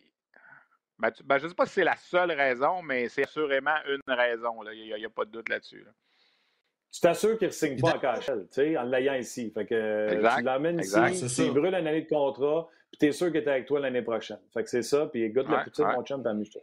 ben, 0.99 1.11
ben, 1.25 1.37
je 1.37 1.43
ne 1.43 1.49
sais 1.49 1.55
pas 1.55 1.65
si 1.65 1.73
c'est 1.73 1.83
la 1.83 1.97
seule 1.97 2.31
raison, 2.31 2.81
mais 2.81 3.09
c'est 3.09 3.23
assurément 3.23 3.75
une 3.87 4.13
raison. 4.13 4.53
Il 4.71 4.95
n'y 4.95 5.05
a, 5.05 5.09
pas 5.09 5.25
de 5.25 5.31
doute 5.31 5.49
là-dessus. 5.49 5.85
Tu 6.93 7.01
t'assures 7.01 7.37
qu'il 7.37 7.47
ne 7.47 7.53
signe 7.53 7.79
pas 7.79 7.95
en 7.95 7.99
KHL, 7.99 8.47
tu 8.47 8.47
sais, 8.51 8.77
en 8.77 8.83
l'ayant 8.83 9.15
ici. 9.15 9.51
Fait 9.51 9.65
que 9.65 10.37
tu 10.37 10.43
l'amènes 10.43 10.79
ici, 10.79 11.45
il 11.45 11.51
brûle 11.51 11.73
une 11.73 11.87
année 11.87 12.03
de 12.03 12.07
contrat, 12.07 12.69
puis 12.93 12.99
tu 12.99 13.05
es 13.07 13.11
sûr 13.11 13.27
qu'il 13.31 13.37
est 13.37 13.47
avec 13.47 13.65
toi 13.65 13.79
l'année 13.79 14.03
prochaine. 14.03 14.37
Fait 14.53 14.63
que 14.63 14.69
c'est 14.69 14.83
ça, 14.83 15.07
puis 15.07 15.23
écoute 15.23 15.47
ouais, 15.49 15.57
la 15.57 15.63
petite, 15.63 15.83
mon 15.83 16.03
chum, 16.03 16.21
t'amuse-toi. 16.21 16.61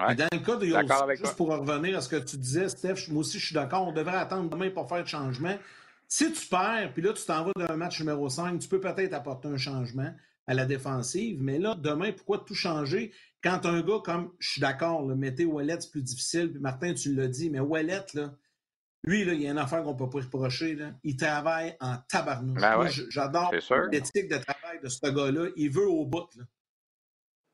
Ouais. 0.00 0.16
Dans 0.16 0.26
le 0.32 0.38
cas 0.40 0.56
de 0.56 0.66
Yost, 0.66 1.16
juste 1.16 1.36
pour 1.36 1.48
revenir 1.48 1.96
à 1.96 2.00
ce 2.00 2.08
que 2.08 2.16
tu 2.16 2.36
disais, 2.36 2.68
Steph, 2.68 3.08
moi 3.08 3.20
aussi 3.20 3.38
je 3.38 3.46
suis 3.46 3.54
d'accord, 3.54 3.86
on 3.86 3.92
devrait 3.92 4.16
attendre 4.16 4.50
demain 4.50 4.68
pour 4.70 4.88
faire 4.88 4.98
le 4.98 5.06
changement. 5.06 5.56
Si 6.08 6.32
tu 6.32 6.46
perds, 6.48 6.90
puis 6.92 7.02
là 7.02 7.12
tu 7.12 7.24
t'en 7.24 7.44
vas 7.44 7.52
d'un 7.56 7.76
match 7.76 8.00
numéro 8.00 8.28
5, 8.28 8.58
tu 8.58 8.68
peux 8.68 8.80
peut-être 8.80 9.14
apporter 9.14 9.46
un 9.46 9.56
changement. 9.56 10.12
à 10.46 10.54
la 10.54 10.64
défensive. 10.64 11.42
Mais 11.42 11.58
là, 11.58 11.74
demain, 11.74 12.12
pourquoi 12.12 12.38
tout 12.38 12.54
changer? 12.54 13.12
Quand 13.42 13.66
un 13.66 13.82
gars 13.82 14.00
comme, 14.04 14.32
je 14.38 14.52
suis 14.52 14.60
d'accord, 14.60 15.04
mettez 15.06 15.44
Wallet, 15.44 15.76
c'est 15.80 15.90
plus 15.90 16.02
difficile. 16.02 16.50
Puis 16.50 16.60
Martin, 16.60 16.94
tu 16.94 17.14
l'as 17.14 17.28
dit, 17.28 17.50
mais 17.50 17.60
Wallet, 17.60 18.04
là, 18.14 18.32
lui, 19.04 19.24
là, 19.24 19.34
il 19.34 19.42
y 19.42 19.46
a 19.46 19.52
une 19.52 19.58
affaire 19.58 19.82
qu'on 19.82 19.92
ne 19.92 19.98
peut 19.98 20.08
pas 20.08 20.18
reprocher. 20.18 20.74
Là. 20.74 20.90
Il 21.04 21.16
travaille 21.16 21.76
en 21.80 21.96
tabarnouche. 22.08 22.60
Ben 22.60 22.88
J'adore 23.10 23.52
l'éthique 23.92 24.28
de 24.28 24.38
travail 24.38 24.80
de 24.82 24.88
ce 24.88 25.06
gars-là. 25.06 25.50
Il 25.56 25.70
veut 25.70 25.88
au 25.88 26.04
bout. 26.04 26.28
Là. 26.36 26.44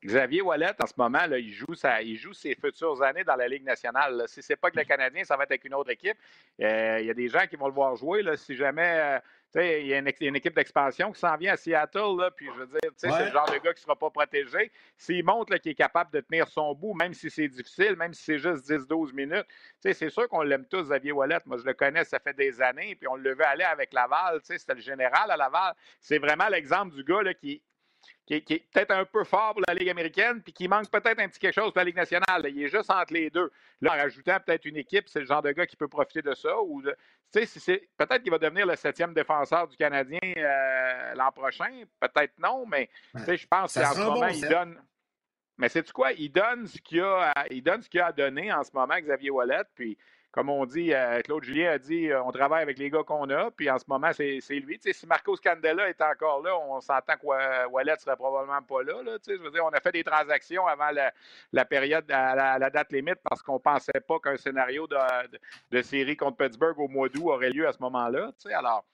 Xavier 0.05 0.41
Wallet, 0.41 0.73
en 0.81 0.87
ce 0.87 0.93
moment, 0.97 1.25
là, 1.25 1.37
il, 1.37 1.51
joue 1.51 1.73
il 2.01 2.15
joue 2.17 2.33
ses 2.33 2.55
futures 2.55 3.01
années 3.01 3.23
dans 3.23 3.35
la 3.35 3.47
Ligue 3.47 3.63
nationale. 3.63 4.23
Si 4.27 4.41
ce 4.41 4.53
n'est 4.53 4.57
pas 4.57 4.69
que 4.69 4.77
le 4.77 4.83
Canadien, 4.83 5.23
ça 5.23 5.37
va 5.37 5.43
être 5.43 5.51
avec 5.51 5.65
une 5.65 5.73
autre 5.73 5.91
équipe. 5.91 6.17
Euh, 6.61 6.97
il 6.99 7.05
y 7.05 7.09
a 7.09 7.13
des 7.13 7.29
gens 7.29 7.45
qui 7.49 7.55
vont 7.55 7.67
le 7.67 7.73
voir 7.73 7.95
jouer. 7.95 8.21
Là, 8.21 8.35
si 8.35 8.55
jamais 8.55 8.99
euh, 8.99 9.19
il 9.55 9.87
y 9.87 9.93
a 9.93 9.99
une, 9.99 10.35
équipe 10.35 10.55
d'expansion 10.55 11.11
qui 11.11 11.19
s'en 11.19 11.35
vient 11.37 11.53
à 11.53 11.57
Seattle, 11.57 12.17
là, 12.17 12.31
puis 12.31 12.47
je 12.47 12.59
veux 12.59 12.67
dire, 12.67 12.91
c'est 12.97 13.07
le 13.07 13.31
genre 13.31 13.45
de 13.45 13.57
gars 13.57 13.73
qui 13.73 13.81
ne 13.81 13.83
sera 13.83 13.95
pas 13.95 14.09
protégé. 14.09 14.71
S'il 14.97 15.23
montre 15.23 15.55
qu'il 15.57 15.71
est 15.71 15.75
capable 15.75 16.11
de 16.11 16.21
tenir 16.21 16.47
son 16.47 16.73
bout, 16.73 16.93
même 16.95 17.13
si 17.13 17.29
c'est 17.29 17.47
difficile, 17.47 17.95
même 17.95 18.13
si 18.13 18.23
c'est 18.23 18.39
juste 18.39 18.69
10-12 18.69 19.13
minutes, 19.13 19.45
c'est 19.79 20.09
sûr 20.09 20.27
qu'on 20.27 20.41
l'aime 20.41 20.65
tous, 20.65 20.83
Xavier 20.83 21.11
Wallet. 21.11 21.39
Moi, 21.45 21.57
je 21.57 21.65
le 21.65 21.73
connais, 21.73 22.03
ça 22.03 22.19
fait 22.19 22.33
des 22.33 22.61
années, 22.61 22.95
puis 22.95 23.07
on 23.07 23.15
le 23.15 23.35
veut 23.35 23.45
aller 23.45 23.63
avec 23.63 23.93
Laval. 23.93 24.39
C'était 24.43 24.73
le 24.73 24.81
général 24.81 25.29
à 25.29 25.37
Laval. 25.37 25.73
C'est 25.99 26.17
vraiment 26.17 26.47
l'exemple 26.49 26.95
du 26.95 27.03
gars 27.03 27.21
là, 27.21 27.33
qui 27.33 27.61
qui 28.25 28.35
est, 28.35 28.71
peut-être 28.71 28.91
un 28.91 29.05
peu 29.05 29.23
fort 29.23 29.53
pour 29.53 29.63
la 29.67 29.73
Ligue 29.73 29.89
américaine, 29.89 30.41
puis 30.41 30.53
qui 30.53 30.67
manque 30.67 30.89
peut-être 30.89 31.19
un 31.19 31.27
petit 31.27 31.39
quelque 31.39 31.53
chose 31.53 31.71
pour 31.71 31.79
la 31.79 31.83
Ligue 31.83 31.95
nationale. 31.95 32.45
Il 32.49 32.63
est 32.63 32.69
juste 32.69 32.89
entre 32.89 33.13
les 33.13 33.29
deux. 33.29 33.51
Là, 33.81 33.93
en 33.93 33.97
rajoutant 33.97 34.37
peut-être 34.45 34.65
une 34.65 34.77
équipe, 34.77 35.07
c'est 35.07 35.19
le 35.19 35.25
genre 35.25 35.41
de 35.41 35.51
gars 35.51 35.65
qui 35.65 35.75
peut 35.75 35.87
profiter 35.87 36.21
de 36.21 36.33
ça. 36.33 36.59
Ou 36.61 36.81
peut-être 37.31 38.21
qu'il 38.21 38.31
va 38.31 38.37
devenir 38.37 38.65
le 38.65 38.75
septième 38.75 39.13
défenseur 39.13 39.67
du 39.67 39.75
Canadien 39.75 40.19
euh, 40.23 41.13
l'an 41.15 41.31
prochain. 41.31 41.83
Peut-être 41.99 42.37
non, 42.39 42.65
mais 42.65 42.89
je 43.13 43.47
pense 43.47 43.73
qu'en 43.73 43.93
ce 43.93 43.99
moment, 43.99 44.27
il 44.27 44.47
donne. 44.47 44.81
Mais 45.57 45.69
c'est 45.69 45.89
quoi? 45.91 46.13
Il 46.13 46.31
donne 46.31 46.65
ce 46.65 46.79
qu'il 46.79 47.01
a, 47.01 47.33
il 47.51 47.61
donne 47.61 47.81
ce 47.81 47.89
qu'il 47.89 47.99
a 47.99 48.07
à 48.07 48.11
donner 48.11 48.51
en 48.51 48.63
ce 48.63 48.71
moment, 48.73 48.95
Xavier 48.99 49.29
Wallet. 49.29 49.63
Puis 49.75 49.97
comme 50.33 50.49
on 50.49 50.65
dit, 50.65 50.91
euh, 50.95 51.21
Claude 51.21 51.43
Julien 51.43 51.73
a 51.73 51.77
dit 51.77 52.09
euh, 52.09 52.23
on 52.23 52.31
travaille 52.31 52.63
avec 52.63 52.79
les 52.79 52.89
gars 52.89 53.03
qu'on 53.03 53.29
a, 53.29 53.51
puis 53.51 53.69
en 53.69 53.77
ce 53.77 53.85
moment, 53.87 54.11
c'est 54.13 54.39
lui. 54.49 54.79
si 54.81 55.05
Marco 55.05 55.35
Scandella 55.35 55.87
est 55.89 56.01
encore 56.01 56.41
là, 56.41 56.57
on 56.57 56.81
s'entend 56.81 57.13
que 57.17 57.67
Wallet 57.67 57.95
serait 57.99 58.15
probablement 58.15 58.61
pas 58.63 58.81
là. 58.81 58.93
je 59.27 59.33
veux 59.35 59.51
dire, 59.51 59.63
on 59.63 59.69
a 59.69 59.79
fait 59.79 59.91
des 59.91 60.03
transactions 60.03 60.65
avant 60.65 60.89
la, 61.51 61.65
période, 61.65 62.09
à 62.09 62.57
la, 62.57 62.69
date 62.71 62.91
limite, 62.91 63.19
parce 63.23 63.43
qu'on 63.43 63.53
ne 63.53 63.59
pensait 63.59 64.01
pas 64.07 64.17
qu'un 64.19 64.35
scénario 64.35 64.87
de, 65.71 65.81
série 65.83 66.17
contre 66.17 66.37
Pittsburgh 66.37 66.79
au 66.79 66.87
mois 66.87 67.09
d'août 67.09 67.27
aurait 67.27 67.51
lieu 67.51 67.67
à 67.67 67.71
ce 67.71 67.79
moment-là. 67.81 68.31
Alors, 68.55 68.85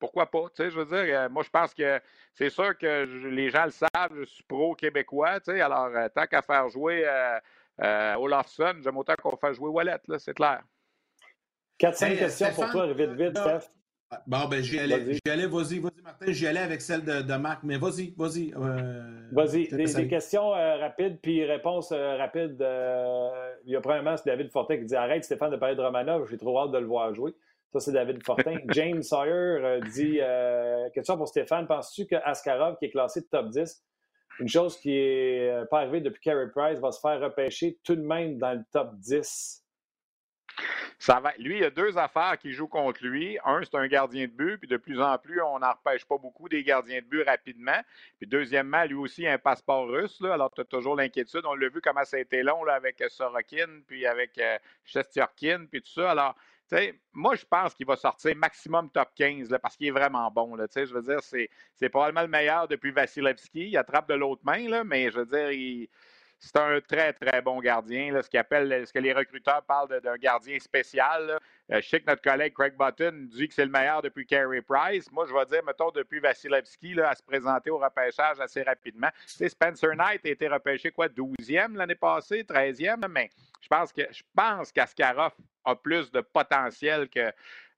pourquoi 0.00 0.26
pas? 0.26 0.46
je 0.58 0.64
veux 0.64 0.84
dire, 0.84 1.20
euh, 1.20 1.28
moi, 1.28 1.44
je 1.44 1.50
pense 1.50 1.72
que 1.72 2.00
c'est 2.34 2.50
sûr 2.50 2.76
que 2.76 3.04
les 3.28 3.50
gens 3.50 3.66
le 3.66 3.70
savent, 3.70 4.18
je 4.18 4.24
suis 4.24 4.42
pro-québécois. 4.42 5.38
Alors, 5.46 5.90
tant 6.12 6.26
qu'à 6.26 6.42
faire 6.42 6.68
jouer. 6.68 7.06
Euh, 7.80 8.14
Olafson, 8.16 8.74
j'aime 8.80 8.96
autant 8.98 9.14
qu'on 9.20 9.36
fasse 9.36 9.56
jouer 9.56 9.70
Wallet, 9.70 9.98
c'est 10.18 10.34
clair. 10.34 10.62
4-5 11.80 12.18
questions 12.18 12.46
pour 12.54 12.70
toi, 12.70 12.92
vite, 12.92 13.10
vite, 13.12 13.36
Steph. 13.36 13.68
Bon, 14.26 14.46
ben, 14.46 14.62
j'y 14.62 14.78
allais, 14.78 14.98
vas-y, 15.46 15.78
vas-y, 15.78 16.02
Martin, 16.02 16.32
j'y 16.32 16.46
allais 16.46 16.60
avec 16.60 16.82
celle 16.82 17.02
de, 17.02 17.36
Marc, 17.36 17.62
mais 17.62 17.78
vas-y, 17.78 18.14
vas-y. 18.16 18.52
Euh, 18.54 19.28
vas-y, 19.32 19.68
des, 19.68 20.06
questions 20.06 20.54
euh, 20.54 20.76
rapides, 20.76 21.18
puis 21.22 21.44
réponses 21.44 21.92
rapides. 21.92 22.62
il 23.64 23.72
y 23.72 23.76
a 23.76 23.80
premièrement, 23.80 24.16
c'est 24.18 24.26
David 24.26 24.50
Fortin 24.50 24.76
qui 24.76 24.84
dit 24.84 24.96
Arrête, 24.96 25.24
Stéphane, 25.24 25.50
de 25.50 25.56
parler 25.56 25.76
de 25.76 25.80
Romanov, 25.80 26.28
j'ai 26.30 26.36
trop 26.36 26.58
hâte 26.58 26.72
de 26.72 26.78
le 26.78 26.86
voir 26.86 27.14
jouer. 27.14 27.34
Ça, 27.72 27.80
c'est 27.80 27.92
David 27.92 28.22
Fortin. 28.22 28.58
James 28.68 29.02
Sawyer 29.02 29.80
dit 29.94 30.20
Question 30.92 31.16
pour 31.16 31.28
Stéphane, 31.28 31.66
penses-tu 31.66 32.06
que 32.06 32.16
Askarov, 32.22 32.76
qui 32.76 32.84
est 32.84 32.90
classé 32.90 33.22
de 33.22 33.26
top 33.26 33.48
10, 33.48 33.82
une 34.40 34.48
chose 34.48 34.78
qui 34.78 34.90
n'est 34.90 35.50
euh, 35.50 35.64
pas 35.66 35.80
arrivée 35.80 36.00
depuis 36.00 36.20
Carey 36.20 36.48
Price, 36.54 36.78
va 36.78 36.90
se 36.90 37.00
faire 37.00 37.20
repêcher 37.20 37.78
tout 37.84 37.96
de 37.96 38.02
même 38.02 38.38
dans 38.38 38.52
le 38.52 38.64
top 38.72 38.94
10. 38.98 39.61
Ça 41.02 41.20
lui, 41.36 41.56
il 41.56 41.62
y 41.62 41.64
a 41.64 41.70
deux 41.70 41.98
affaires 41.98 42.38
qui 42.38 42.52
jouent 42.52 42.68
contre 42.68 43.04
lui. 43.04 43.36
Un, 43.44 43.64
c'est 43.64 43.74
un 43.74 43.88
gardien 43.88 44.28
de 44.28 44.30
but, 44.30 44.58
puis 44.58 44.68
de 44.68 44.76
plus 44.76 45.00
en 45.00 45.18
plus, 45.18 45.42
on 45.42 45.58
n'en 45.58 45.72
repêche 45.72 46.04
pas 46.04 46.16
beaucoup 46.16 46.48
des 46.48 46.62
gardiens 46.62 47.00
de 47.00 47.06
but 47.06 47.24
rapidement. 47.24 47.80
Puis 48.18 48.28
deuxièmement, 48.28 48.84
lui 48.84 48.94
aussi, 48.94 49.26
un 49.26 49.36
passeport 49.36 49.88
russe. 49.88 50.22
Alors, 50.22 50.52
tu 50.54 50.60
as 50.60 50.64
toujours 50.64 50.94
l'inquiétude. 50.94 51.42
On 51.44 51.56
l'a 51.56 51.68
vu 51.70 51.80
comment 51.80 52.04
ça 52.04 52.18
a 52.18 52.20
été 52.20 52.44
long 52.44 52.62
là, 52.62 52.74
avec 52.74 53.02
Sorokin, 53.08 53.80
puis 53.88 54.06
avec 54.06 54.38
euh, 54.38 54.58
puis 55.72 55.82
tout 55.82 55.90
ça. 55.90 56.12
Alors, 56.12 56.36
moi, 57.12 57.34
je 57.34 57.46
pense 57.46 57.74
qu'il 57.74 57.86
va 57.86 57.96
sortir 57.96 58.36
maximum 58.36 58.88
top 58.88 59.08
15 59.16 59.50
là, 59.50 59.58
parce 59.58 59.76
qu'il 59.76 59.88
est 59.88 59.90
vraiment 59.90 60.30
bon. 60.30 60.54
Là, 60.54 60.66
je 60.72 60.94
veux 60.94 61.02
dire, 61.02 61.18
c'est, 61.20 61.88
probablement 61.88 62.22
le 62.22 62.28
meilleur 62.28 62.68
depuis 62.68 62.92
Vasilevski. 62.92 63.70
Il 63.70 63.76
attrape 63.76 64.08
de 64.08 64.14
l'autre 64.14 64.42
main, 64.44 64.68
là, 64.68 64.84
mais 64.84 65.10
je 65.10 65.18
veux 65.18 65.26
dire, 65.26 65.88
c'est 66.42 66.56
un 66.56 66.80
très, 66.80 67.12
très 67.12 67.40
bon 67.40 67.60
gardien. 67.60 68.20
Ce, 68.20 68.28
ce 68.28 68.92
que 68.92 68.98
les 68.98 69.12
recruteurs 69.12 69.62
parlent 69.62 70.00
d'un 70.00 70.16
gardien 70.16 70.58
spécial. 70.58 71.38
Euh, 71.70 71.80
je 71.80 71.88
sais 71.88 72.00
que 72.00 72.06
notre 72.10 72.20
collègue 72.20 72.52
Craig 72.52 72.76
Button 72.76 73.28
dit 73.30 73.46
que 73.46 73.54
c'est 73.54 73.64
le 73.64 73.70
meilleur 73.70 74.02
depuis 74.02 74.26
Carey 74.26 74.60
Price. 74.60 75.10
Moi, 75.12 75.24
je 75.28 75.32
vais 75.32 75.46
dire, 75.46 75.62
mettons, 75.64 75.92
depuis 75.92 76.18
Vasilevski 76.18 77.00
à 77.00 77.14
se 77.14 77.22
présenter 77.22 77.70
au 77.70 77.78
repêchage 77.78 78.40
assez 78.40 78.62
rapidement. 78.62 79.08
Spencer 79.26 79.94
Knight 79.94 80.26
a 80.26 80.30
été 80.30 80.48
repêché, 80.48 80.90
quoi, 80.90 81.06
12e 81.06 81.76
l'année 81.76 81.94
passée, 81.94 82.42
13e, 82.42 83.06
mais 83.08 83.30
je 83.60 83.68
pense 83.68 83.92
que 83.92 84.02
je 84.10 84.22
pense 84.34 84.72
qu'Askarov 84.72 85.32
a 85.64 85.76
plus 85.76 86.10
de 86.10 86.20
potentiel 86.20 87.08
que 87.08 87.32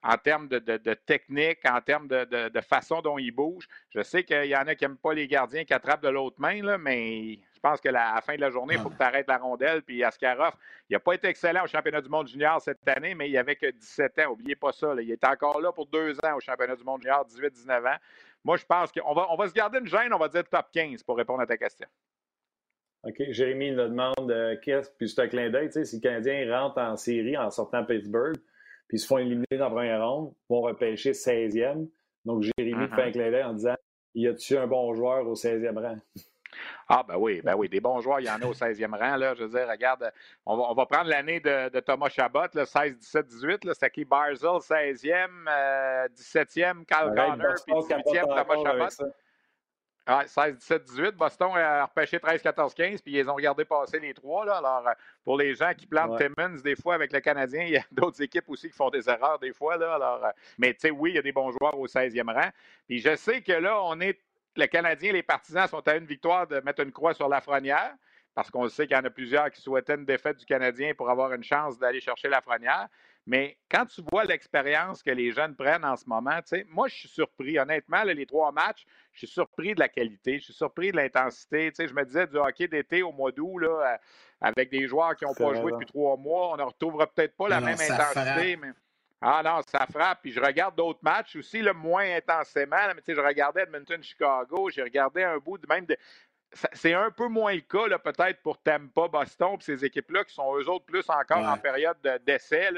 en 0.04 0.16
termes 0.18 0.48
de, 0.48 0.94
technique, 1.06 1.60
en 1.68 1.80
termes 1.80 2.08
de, 2.08 2.60
façon 2.60 3.00
dont 3.00 3.18
il 3.18 3.32
bouge. 3.32 3.66
Je 3.90 4.02
sais 4.02 4.22
qu'il 4.22 4.44
y 4.44 4.56
en 4.56 4.66
a 4.66 4.74
qui 4.74 4.84
n'aiment 4.84 4.98
pas 4.98 5.14
les 5.14 5.26
gardiens 5.26 5.64
qui 5.64 5.72
attrapent 5.72 6.02
de 6.02 6.08
l'autre 6.08 6.36
main, 6.38 6.62
là, 6.62 6.76
mais 6.76 7.38
je 7.54 7.60
pense 7.60 7.80
que 7.80 7.88
la, 7.88 8.10
à 8.10 8.14
la 8.16 8.20
fin 8.20 8.36
de 8.36 8.40
la 8.42 8.50
journée, 8.50 8.74
il 8.74 8.80
faut 8.80 8.90
que 8.90 8.98
tu 8.98 9.02
arrêtes 9.02 9.28
la 9.28 9.38
rondelle. 9.38 9.82
Puis 9.82 10.04
Askarov, 10.04 10.52
il 10.90 10.92
n'a 10.92 11.00
pas 11.00 11.14
été 11.14 11.28
excellent 11.28 11.64
au 11.64 11.66
championnat 11.66 12.02
du 12.02 12.10
monde 12.10 12.28
junior 12.28 12.60
cette 12.60 12.86
année, 12.86 13.14
mais 13.14 13.30
il 13.30 13.38
avait 13.38 13.56
que 13.56 13.70
17 13.70 14.18
ans. 14.18 14.30
N'oubliez 14.30 14.56
pas 14.56 14.72
ça. 14.72 14.94
Il 15.00 15.10
est 15.10 15.24
encore 15.24 15.60
là 15.60 15.72
pour 15.72 15.86
deux 15.86 16.14
ans 16.22 16.36
au 16.36 16.40
championnat 16.40 16.76
du 16.76 16.84
monde 16.84 17.00
junior, 17.00 17.26
18-19 17.26 17.94
ans. 17.94 17.98
Moi, 18.44 18.58
je 18.58 18.66
pense 18.66 18.92
qu'on 18.92 19.14
va, 19.14 19.26
on 19.30 19.36
va 19.36 19.48
se 19.48 19.54
garder 19.54 19.78
une 19.78 19.86
gêne, 19.86 20.12
on 20.12 20.18
va 20.18 20.28
dire 20.28 20.44
top 20.44 20.66
15 20.70 21.02
pour 21.02 21.16
répondre 21.16 21.40
à 21.40 21.46
ta 21.46 21.56
question. 21.56 21.88
OK. 23.04 23.22
Jérémy 23.30 23.72
nous 23.72 23.88
demande 23.88 24.30
euh, 24.30 24.56
qu'est-ce, 24.62 24.90
puis 24.98 25.08
c'est 25.08 25.22
un 25.22 25.28
clin 25.28 25.48
d'œil, 25.48 25.70
si 25.72 25.96
le 25.96 26.02
Canadien 26.02 26.60
rentre 26.60 26.78
en 26.78 26.96
série 26.96 27.36
en 27.36 27.50
sortant 27.50 27.78
à 27.78 27.84
Pittsburgh, 27.84 28.36
puis 28.88 28.98
ils 28.98 29.00
se 29.00 29.06
font 29.06 29.18
éliminer 29.18 29.46
dans 29.52 29.64
la 29.64 29.70
première 29.70 30.06
ronde, 30.06 30.32
vont 30.48 30.60
repêcher 30.62 31.12
16e. 31.12 31.88
Donc, 32.24 32.42
Jérémy 32.42 32.88
fait 32.88 33.02
un 33.02 33.08
uh-huh. 33.08 33.12
clin 33.12 33.30
d'œil 33.30 33.44
en 33.44 33.54
disant 33.54 33.76
Y 34.14 34.28
a-tu 34.28 34.56
un 34.56 34.66
bon 34.66 34.94
joueur 34.94 35.26
au 35.26 35.34
16e 35.34 35.78
rang 35.78 35.98
ah, 36.88 37.02
ben 37.06 37.16
oui, 37.16 37.40
ben 37.42 37.54
oui, 37.56 37.68
des 37.68 37.80
bons 37.80 38.00
joueurs, 38.00 38.20
il 38.20 38.26
y 38.26 38.30
en 38.30 38.40
a 38.40 38.46
au 38.46 38.52
16e 38.52 38.96
rang. 38.96 39.16
Là. 39.16 39.34
Je 39.34 39.44
veux 39.44 39.58
dire, 39.58 39.68
regarde, 39.68 40.12
on 40.46 40.56
va, 40.56 40.64
on 40.70 40.74
va 40.74 40.86
prendre 40.86 41.08
l'année 41.08 41.40
de, 41.40 41.80
Thomas 41.80 42.08
Chabot, 42.08 42.46
16, 42.52 42.98
17, 42.98 43.26
18. 43.26 43.60
C'était 43.72 43.90
qui? 43.90 44.04
Barzell, 44.04 44.58
16e, 44.60 46.08
17e, 46.14 46.84
Kyle 46.84 47.12
Connor, 47.16 47.54
puis 47.64 47.74
18e, 47.74 48.22
Thomas 48.22 48.62
Chabot. 48.62 49.12
Ah, 50.06 50.24
16, 50.26 50.58
17, 50.58 50.84
18. 50.84 51.16
Boston 51.16 51.52
a 51.56 51.86
repêché 51.86 52.20
13, 52.20 52.42
14, 52.42 52.74
15, 52.74 53.00
puis 53.00 53.12
ils 53.16 53.30
ont 53.30 53.34
regardé 53.34 53.64
passer 53.64 53.98
les 53.98 54.12
trois. 54.12 54.44
Là. 54.44 54.58
Alors, 54.58 54.86
pour 55.24 55.38
les 55.38 55.54
gens 55.54 55.72
qui 55.72 55.86
plantent 55.86 56.18
Timmons, 56.18 56.60
des 56.62 56.76
fois, 56.76 56.94
avec 56.94 57.10
le 57.10 57.20
Canadien, 57.20 57.62
il 57.66 57.72
y 57.72 57.76
a 57.78 57.84
d'autres 57.90 58.20
équipes 58.20 58.44
aussi 58.48 58.68
qui 58.68 58.76
font 58.76 58.90
des 58.90 59.08
erreurs, 59.08 59.38
des 59.38 59.54
fois. 59.54 59.78
Là. 59.78 59.94
Alors, 59.94 60.24
euh, 60.26 60.30
mais 60.58 60.74
tu 60.74 60.80
sais, 60.80 60.90
oui, 60.90 61.12
il 61.12 61.16
y 61.16 61.18
a 61.18 61.22
des 61.22 61.32
bons 61.32 61.50
joueurs 61.52 61.78
au 61.78 61.86
16e 61.86 62.30
rang. 62.30 62.50
Puis 62.86 62.98
je 62.98 63.16
sais 63.16 63.40
que 63.40 63.52
là, 63.52 63.80
on 63.82 63.98
est. 64.00 64.20
Le 64.56 64.66
Canadien, 64.66 65.12
les 65.12 65.24
partisans 65.24 65.66
sont 65.66 65.86
à 65.88 65.96
une 65.96 66.04
victoire 66.04 66.46
de 66.46 66.60
mettre 66.60 66.80
une 66.80 66.92
croix 66.92 67.12
sur 67.12 67.28
la 67.28 67.40
fronnière, 67.40 67.92
parce 68.36 68.52
qu'on 68.52 68.68
sait 68.68 68.86
qu'il 68.86 68.96
y 68.96 69.00
en 69.00 69.04
a 69.04 69.10
plusieurs 69.10 69.50
qui 69.50 69.60
souhaitaient 69.60 69.96
une 69.96 70.04
défaite 70.04 70.36
du 70.36 70.44
Canadien 70.44 70.94
pour 70.94 71.10
avoir 71.10 71.32
une 71.32 71.42
chance 71.42 71.76
d'aller 71.76 72.00
chercher 72.00 72.28
la 72.28 72.40
fronnière. 72.40 72.86
Mais 73.26 73.56
quand 73.70 73.86
tu 73.86 74.02
vois 74.10 74.24
l'expérience 74.24 75.02
que 75.02 75.10
les 75.10 75.32
jeunes 75.32 75.56
prennent 75.56 75.84
en 75.84 75.96
ce 75.96 76.04
moment, 76.06 76.38
moi, 76.68 76.88
je 76.88 76.94
suis 76.94 77.08
surpris. 77.08 77.58
Honnêtement, 77.58 78.02
les 78.02 78.26
trois 78.26 78.52
matchs, 78.52 78.84
je 79.12 79.20
suis 79.20 79.28
surpris 79.28 79.74
de 79.74 79.80
la 79.80 79.88
qualité, 79.88 80.38
je 80.38 80.44
suis 80.44 80.52
surpris 80.52 80.92
de 80.92 80.96
l'intensité. 80.96 81.72
Je 81.78 81.94
me 81.94 82.04
disais 82.04 82.26
du 82.26 82.36
hockey 82.36 82.68
d'été 82.68 83.02
au 83.02 83.12
mois 83.12 83.32
d'août, 83.32 83.58
là, 83.58 83.98
avec 84.40 84.70
des 84.70 84.86
joueurs 84.86 85.16
qui 85.16 85.24
n'ont 85.24 85.34
pas 85.34 85.54
joué 85.54 85.72
depuis 85.72 85.86
trois 85.86 86.16
mois, 86.16 86.52
on 86.52 86.56
ne 86.56 86.62
retrouvera 86.62 87.06
peut-être 87.06 87.34
pas 87.34 87.48
la 87.48 87.60
même 87.60 87.78
intensité. 87.80 88.56
Mais... 88.56 88.72
Ah 89.22 89.40
non, 89.42 89.62
ça 89.66 89.86
frappe. 89.90 90.18
Puis 90.20 90.32
je 90.32 90.40
regarde 90.40 90.76
d'autres 90.76 91.00
matchs 91.02 91.36
aussi, 91.36 91.62
le 91.62 91.72
moins 91.72 92.16
intensément. 92.16 92.76
mais 92.94 93.14
je 93.14 93.20
regardais 93.20 93.62
Edmonton-Chicago, 93.62 94.68
j'ai 94.68 94.82
regardé 94.82 95.22
un 95.22 95.38
bout 95.38 95.56
de 95.56 95.66
même 95.66 95.86
de 95.86 95.96
c'est 96.72 96.94
un 96.94 97.10
peu 97.10 97.28
moins 97.28 97.54
le 97.54 97.60
cas, 97.60 97.98
peut-être, 97.98 98.42
pour 98.42 98.58
Tampa, 98.62 99.08
Boston, 99.08 99.56
puis 99.56 99.64
ces 99.64 99.84
équipes-là 99.84 100.24
qui 100.24 100.34
sont 100.34 100.56
eux 100.56 100.68
autres 100.68 100.84
plus 100.84 101.08
encore 101.08 101.44
en 101.44 101.56
période 101.56 101.96
d'essai, 102.24 102.70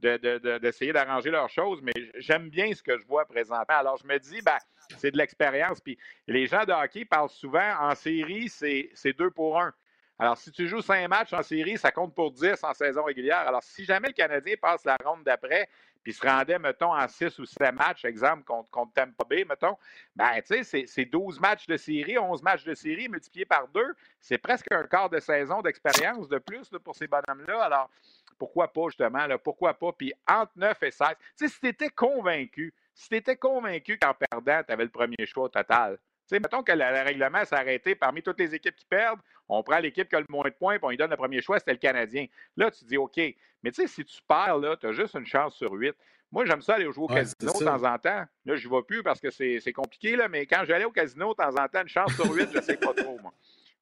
d'essayer 0.00 0.92
d'arranger 0.92 1.30
leurs 1.30 1.50
choses. 1.50 1.80
Mais 1.82 1.92
j'aime 2.16 2.48
bien 2.48 2.72
ce 2.74 2.82
que 2.82 2.98
je 2.98 3.06
vois 3.06 3.24
présentement. 3.26 3.64
Alors, 3.68 3.96
je 3.96 4.06
me 4.06 4.18
dis, 4.18 4.40
ben, 4.42 4.58
c'est 4.96 5.10
de 5.10 5.18
l'expérience. 5.18 5.80
Puis 5.80 5.98
les 6.26 6.46
gens 6.46 6.64
de 6.64 6.72
hockey 6.72 7.04
parlent 7.04 7.30
souvent, 7.30 7.74
en 7.80 7.94
série, 7.94 8.48
c'est 8.48 9.12
deux 9.18 9.30
pour 9.30 9.60
un. 9.60 9.72
Alors, 10.18 10.38
si 10.38 10.52
tu 10.52 10.68
joues 10.68 10.80
cinq 10.80 11.08
matchs 11.08 11.32
en 11.32 11.42
série, 11.42 11.76
ça 11.76 11.90
compte 11.90 12.14
pour 12.14 12.30
10 12.30 12.62
en 12.62 12.72
saison 12.72 13.02
régulière. 13.02 13.38
Alors, 13.38 13.64
si 13.64 13.84
jamais 13.84 14.06
le 14.08 14.14
Canadien 14.14 14.54
passe 14.62 14.84
la 14.84 14.96
ronde 15.04 15.24
d'après, 15.24 15.68
puis 16.04 16.12
se 16.12 16.24
rendait, 16.24 16.58
mettons, 16.58 16.94
en 16.94 17.08
6 17.08 17.38
ou 17.38 17.46
7 17.46 17.74
matchs, 17.74 18.04
exemple, 18.04 18.44
contre, 18.44 18.68
contre 18.70 18.92
Tampa 18.92 19.24
Bay, 19.24 19.44
mettons, 19.48 19.76
ben, 20.14 20.40
tu 20.46 20.62
sais, 20.62 20.84
c'est 20.86 21.04
12 21.06 21.40
matchs 21.40 21.66
de 21.66 21.78
série, 21.78 22.18
11 22.18 22.42
matchs 22.42 22.64
de 22.64 22.74
série 22.74 23.08
multipliés 23.08 23.46
par 23.46 23.66
deux. 23.68 23.94
C'est 24.20 24.38
presque 24.38 24.70
un 24.70 24.84
quart 24.84 25.08
de 25.08 25.18
saison 25.18 25.62
d'expérience 25.62 26.28
de 26.28 26.38
plus 26.38 26.68
pour 26.84 26.94
ces 26.94 27.08
bonhommes-là. 27.08 27.64
Alors, 27.64 27.90
pourquoi 28.38 28.70
pas, 28.70 28.88
justement, 28.88 29.26
pourquoi 29.42 29.72
pas? 29.72 29.92
Puis 29.92 30.12
entre 30.28 30.52
9 30.56 30.82
et 30.82 30.90
16, 30.90 31.08
tu 31.08 31.16
sais, 31.36 31.48
si 31.48 31.60
tu 31.60 31.68
étais 31.68 31.88
convaincu, 31.88 32.74
si 32.94 33.08
tu 33.08 33.16
étais 33.16 33.36
convaincu 33.36 33.98
qu'en 33.98 34.12
perdant, 34.12 34.62
tu 34.62 34.72
avais 34.72 34.84
le 34.84 34.90
premier 34.90 35.24
choix 35.24 35.48
total, 35.48 35.98
sais, 36.26 36.40
mettons 36.40 36.62
que 36.62 36.72
le, 36.72 37.04
règlement 37.04 37.44
s'est 37.44 37.54
arrêté 37.54 37.94
parmi 37.94 38.22
toutes 38.22 38.38
les 38.38 38.54
équipes 38.54 38.76
qui 38.76 38.86
perdent, 38.86 39.20
on 39.48 39.62
prend 39.62 39.78
l'équipe 39.78 40.08
qui 40.08 40.16
a 40.16 40.20
le 40.20 40.26
moins 40.28 40.48
de 40.48 40.54
points, 40.54 40.76
puis 40.76 40.84
on 40.84 40.90
lui 40.90 40.96
donne 40.96 41.10
le 41.10 41.16
premier 41.16 41.42
choix, 41.42 41.58
c'était 41.58 41.72
le 41.72 41.78
Canadien. 41.78 42.26
Là, 42.56 42.70
tu 42.70 42.84
dis 42.84 42.96
OK. 42.96 43.18
Mais 43.62 43.70
tu 43.70 43.82
sais, 43.82 43.86
si 43.86 44.04
tu 44.04 44.20
perds, 44.26 44.58
là, 44.58 44.76
tu 44.76 44.86
as 44.86 44.92
juste 44.92 45.14
une 45.14 45.26
chance 45.26 45.54
sur 45.54 45.72
huit. 45.72 45.94
Moi, 46.30 46.44
j'aime 46.46 46.62
ça 46.62 46.74
aller 46.74 46.90
jouer 46.90 47.04
au 47.04 47.06
casino 47.06 47.34
de 47.40 47.64
temps 47.64 47.84
en 47.84 47.98
temps. 47.98 48.24
Là, 48.44 48.56
je 48.56 48.68
ne 48.68 48.74
vais 48.74 48.82
plus 48.82 49.02
parce 49.02 49.20
que 49.20 49.30
c'est 49.30 49.72
compliqué, 49.72 50.16
là, 50.16 50.28
mais 50.28 50.46
quand 50.46 50.64
j'allais 50.64 50.84
au 50.84 50.90
casino 50.90 51.30
de 51.30 51.36
temps 51.36 51.56
en 51.56 51.68
temps, 51.68 51.82
une 51.82 51.88
chance 51.88 52.12
sur 52.14 52.32
huit, 52.32 52.48
je 52.52 52.58
ne 52.58 52.62
sais 52.62 52.76
pas 52.76 52.92
trop, 52.92 53.18
moi. 53.22 53.32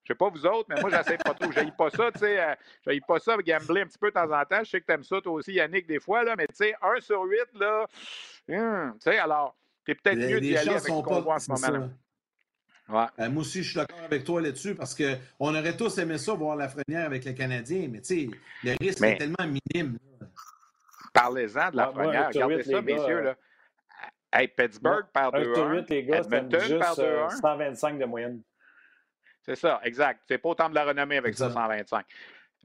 Je 0.04 0.12
ne 0.12 0.14
sais 0.14 0.18
pas 0.18 0.28
vous 0.28 0.46
autres, 0.46 0.66
mais 0.68 0.80
moi, 0.80 0.90
j'essaie 0.90 1.16
pas 1.16 1.32
trop. 1.32 1.50
Je 1.52 1.70
pas 1.70 1.90
ça, 1.90 2.10
tu 2.12 2.18
sais. 2.18 2.40
Euh, 2.40 3.00
pas 3.06 3.20
ça, 3.20 3.36
gambler 3.36 3.82
un 3.82 3.86
petit 3.86 3.98
peu 3.98 4.08
de 4.08 4.14
temps 4.14 4.30
en 4.30 4.44
temps. 4.44 4.64
Je 4.64 4.70
sais 4.70 4.80
que 4.80 4.86
tu 4.86 4.92
aimes 4.92 5.04
ça, 5.04 5.20
toi 5.20 5.32
aussi, 5.32 5.52
Yannick, 5.52 5.86
des 5.86 6.00
fois, 6.00 6.24
là, 6.24 6.34
mais 6.36 6.48
tu 6.48 6.56
sais, 6.56 6.74
un 6.82 7.00
sur 7.00 7.22
huit, 7.22 7.46
là, 7.54 7.86
hum, 8.48 8.94
tu 8.94 9.10
sais, 9.10 9.18
alors, 9.18 9.56
tu 9.84 9.92
es 9.92 9.94
peut-être 9.94 10.18
mieux 10.18 10.40
d'y 10.40 10.56
aller 10.56 10.70
avec 10.70 10.82
ce 10.82 10.88
qu'on 10.88 11.20
voit 11.20 11.34
en 11.36 11.38
ce 11.38 11.50
moment-là. 11.52 11.88
Euh, 12.90 13.30
moi 13.30 13.42
aussi, 13.42 13.62
je 13.62 13.70
suis 13.70 13.78
d'accord 13.78 14.02
avec 14.04 14.24
toi 14.24 14.40
là-dessus 14.40 14.74
parce 14.74 14.94
qu'on 14.94 15.54
aurait 15.54 15.76
tous 15.76 15.96
aimé 15.98 16.18
ça, 16.18 16.34
voir 16.34 16.56
la 16.56 16.64
Lafrenière 16.64 17.06
avec 17.06 17.24
les 17.24 17.34
Canadiens, 17.34 17.88
mais 17.90 18.00
tu 18.00 18.28
sais, 18.28 18.38
le 18.64 18.76
risque 18.80 19.02
est 19.02 19.16
tellement 19.16 19.46
minime. 19.46 19.98
Parlez-en 21.12 21.70
de 21.70 21.76
la 21.76 21.86
Lafrenière. 21.86 22.28
Regardez 22.28 22.62
ça, 22.62 22.82
messieurs. 22.82 23.20
Là. 23.20 23.36
Hey, 24.32 24.48
Pittsburgh 24.48 25.06
par 25.12 25.30
2-1. 25.32 25.86
les 25.88 26.04
gars, 26.04 26.18
Edmonton 26.18 26.78
par 26.78 26.94
2-1. 26.96 27.40
125 27.40 27.98
de 27.98 28.04
moyenne. 28.04 28.42
C'est 29.42 29.56
ça, 29.56 29.80
exact. 29.84 30.20
C'est 30.28 30.38
pas 30.38 30.48
autant 30.50 30.70
de 30.70 30.74
la 30.74 30.84
renommée 30.84 31.18
avec 31.18 31.34
ça, 31.34 31.50
125. 31.50 32.04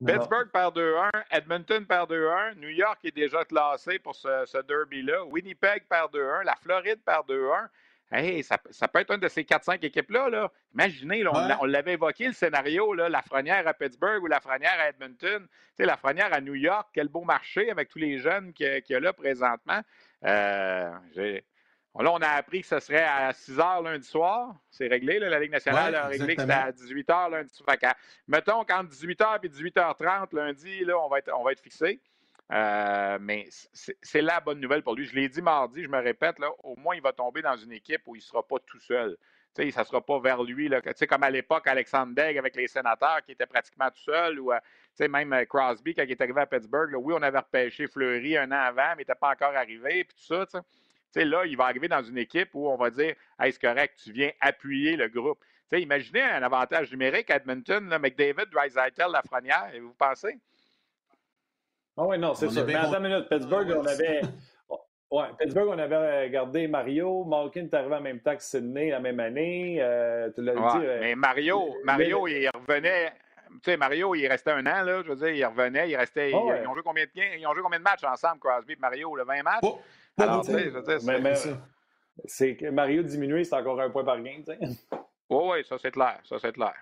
Pittsburgh 0.05 0.49
par 0.51 0.72
2-1, 0.74 1.09
Edmonton 1.32 1.86
par 1.86 2.07
2-1, 2.07 2.55
New 2.55 2.70
York 2.70 2.99
est 3.03 3.15
déjà 3.15 3.43
classé 3.45 3.97
pour 3.97 4.15
ce, 4.15 4.45
ce 4.45 4.59
derby-là, 4.59 5.26
Winnipeg 5.26 5.86
par 5.89 6.11
2-1, 6.11 6.43
la 6.43 6.55
Floride 6.55 6.99
par 7.03 7.26
2-1. 7.26 7.68
Hey, 8.10 8.41
ça, 8.41 8.58
peut 8.58 8.99
être 8.99 9.14
une 9.14 9.20
de 9.20 9.28
ces 9.28 9.43
4-5 9.43 9.86
équipes-là. 9.86 10.30
Là. 10.30 10.51
Imaginez, 10.74 11.26
on, 11.28 11.66
l'avait 11.66 11.93
évoqué, 11.93 12.28
le 12.28 12.34
scénario, 12.34 12.93
là, 12.93 13.10
la 13.10 13.22
Frenière 13.22 13.68
à 13.68 13.74
Pittsburgh 13.74 14.24
ou 14.24 14.28
la 14.28 14.39
Frenière 14.39 14.80
à 14.80 14.89
Edmonton. 14.89 15.45
Tu 15.78 15.84
la 15.84 15.97
Frenière 15.97 16.34
à 16.34 16.39
New 16.39 16.55
York, 16.55 16.88
quel 16.93 17.10
beau 17.10 17.26
marché 17.26 17.70
avec 17.70 17.89
tous 17.89 17.99
les 17.99 18.18
jeunes 18.20 18.53
qu'il 18.53 18.82
y, 18.89 18.95
a 18.95 18.99
là 19.01 19.12
présentement. 19.12 19.82
Euh, 20.24 20.89
là, 21.16 21.41
on 22.14 22.22
a 22.22 22.30
appris 22.30 22.62
que 22.62 22.68
ce 22.68 22.80
serait 22.80 23.03
à 23.03 23.34
6 23.34 23.58
h 23.58 23.84
lundi 23.84 24.08
soir. 24.08 24.55
C'est 24.70 24.88
réglé, 24.88 25.20
la 25.20 25.38
Ligue 25.38 25.51
nationale 25.51 25.93
a 25.93 26.08
réglé 26.08 26.36
que 26.36 26.41
c'était 26.41 26.53
à 26.53 26.72
18 26.72 27.10
h 27.10 27.30
lundi 27.30 27.53
soir. 27.53 27.76
mettons 28.26 28.64
qu'entre 28.64 28.88
18 28.88 29.20
h 29.20 29.39
et 29.43 29.49
18 29.49 29.76
h 29.76 29.95
30 29.97 30.34
lundi, 30.34 30.86
là, 30.86 30.97
on 30.97 31.10
va 31.10 31.20
être, 31.20 31.32
on 31.38 31.43
va 31.43 31.51
être 31.51 31.62
fixé. 31.62 31.99
Euh, 32.54 33.18
mais 33.20 33.48
c'est 33.74 34.22
la 34.22 34.39
bonne 34.39 34.60
nouvelle 34.60 34.82
pour 34.82 34.95
lui. 34.95 35.06
Je 35.06 35.16
l'ai 35.16 35.28
dit 35.28 35.41
mardi, 35.41 35.84
je 35.84 35.89
me 35.89 36.00
répète, 36.00 36.39
là, 36.39 36.50
au 36.64 36.76
moins 36.78 36.95
il 36.95 37.02
va 37.02 37.12
tomber 37.12 37.41
dans 37.41 37.58
une 37.58 37.74
équipe 37.74 38.02
où 38.06 38.16
il 38.16 38.20
ne 38.20 38.24
sera 38.24 38.45
pas 38.45 38.58
tout 38.66 38.80
seul. 38.80 39.18
ça 39.56 39.64
ne 39.64 39.86
sera 39.86 40.06
pas 40.06 40.20
vers 40.20 40.43
lui, 40.43 40.70
là, 40.70 40.82
comme 40.82 41.24
à 41.24 41.30
l'époque, 41.30 41.68
Alexandre 41.68 42.16
Degg 42.16 42.38
avec 42.38 42.56
les 42.56 42.68
sénateurs 42.68 43.22
qui 43.26 43.34
était 43.34 43.45
pratiquement 43.45 43.89
tout 43.89 44.04
seul, 44.04 44.39
ou 44.39 44.54
euh, 44.54 44.60
même 45.10 45.34
euh, 45.34 45.45
Crosby 45.45 45.93
quand 45.93 46.04
il 46.04 46.12
est 46.12 46.22
arrivé 46.22 46.39
à 46.39 46.45
Pittsburgh. 46.45 46.93
oui, 46.95 47.14
on 47.18 47.22
avait 47.22 47.39
repêché 47.39 47.88
Fleury 47.88 48.38
un 48.38 48.52
an 48.52 48.62
avant, 48.62 48.95
mais 48.95 49.04
il 49.04 49.08
n'était 49.08 49.16
pas 49.16 49.32
encore 49.32 49.56
arrivé, 49.56 50.08
là, 51.16 51.45
il 51.45 51.58
va 51.58 51.66
arriver 51.66 51.88
dans 51.88 52.04
une 52.04 52.18
équipe 52.18 52.50
où 52.54 52.70
on 52.70 52.78
va 52.78 52.91
dire 52.91 53.16
Hey, 53.39 53.52
c'est 53.52 53.62
correct, 53.62 54.00
tu 54.02 54.12
viens 54.12 54.32
appuyer 54.39 54.95
le 54.95 55.10
groupe. 55.10 55.43
imaginez 55.72 56.22
un 56.22 56.43
avantage 56.43 56.91
numérique 56.91 57.30
à 57.30 57.38
Edmonton, 57.38 57.89
là, 57.89 58.00
McDavid, 58.00 58.45
Dreisaitl, 58.52 59.12
Lafrenière, 59.12 59.72
vous 59.82 59.93
pensez? 59.95 60.39
Ah 61.98 62.06
oui, 62.06 62.20
non, 62.20 62.34
c'est 62.36 62.50
sûr. 62.50 62.66
Mais 62.66 62.76
attends 62.76 62.98
une 62.98 63.10
minute. 63.10 63.28
Pittsburgh, 63.30 63.74
on 63.76 63.86
avait. 63.86 64.22
Ouais, 65.10 65.24
Pittsburgh, 65.39 65.70
on 65.70 65.80
avait 65.80 66.30
gardé 66.30 66.68
Mario. 66.68 67.24
Malkin 67.24 67.62
est 67.62 67.74
arrivé 67.74 67.95
en 67.95 68.02
même 68.02 68.20
temps 68.20 68.36
que 68.36 68.43
Sydney 68.43 68.89
la 68.89 69.00
même 69.00 69.22
année. 69.22 69.78
Euh, 69.80 70.30
tu 70.36 70.41
l'as 70.41 70.54
dit. 70.54 70.86
Euh, 70.86 70.98
mais 71.00 71.16
Mario, 71.16 71.76
Mario 71.86 72.28
il 72.28 72.50
revenait. 72.54 73.14
Tu 73.64 73.72
sais, 73.72 73.78
Mario, 73.78 74.14
il 74.16 74.28
restait 74.28 74.52
un 74.52 74.66
an, 74.66 74.84
là. 74.84 75.02
Je 75.04 75.10
veux 75.10 75.16
dire, 75.16 75.30
il 75.30 75.45
revenait, 75.45 75.89
il 75.89 75.95
restait. 75.95 76.34
Ah 76.34 76.60
ils, 76.62 76.68
ont 76.68 76.74
joué 76.74 76.84
combien 76.84 77.06
de, 77.06 77.10
ils 77.16 77.48
ont 77.48 77.54
joué 77.54 77.64
combien 77.64 77.80
de 77.80 77.86
matchs 77.86 78.04
ensemble, 78.04 78.39
Crosby 78.39 78.74
et 78.74 78.78
Mario, 78.82 79.16
le 79.16 79.24
20 79.24 79.43
matchs? 79.43 79.64
Alors, 80.18 80.41
tu 80.43 80.52
sais, 80.52 80.64
je 80.66 80.70
veux 80.72 80.82
dire, 80.82 81.58
c'est. 82.26 82.58
que 82.58 82.70
Mario 82.70 83.02
diminué, 83.02 83.45
c'est 83.45 83.56
encore 83.56 83.80
un 83.80 83.89
point 83.89 84.04
par 84.04 84.22
game, 84.22 84.43
tu 84.45 84.52
sais. 84.52 84.60
Oui, 85.30 85.43
oui, 85.52 85.64
ça 85.64 85.78
c'est 85.78 85.91
clair. 85.91 86.20
Ça 86.26 86.38
c'est 86.38 86.52
clair. 86.52 86.74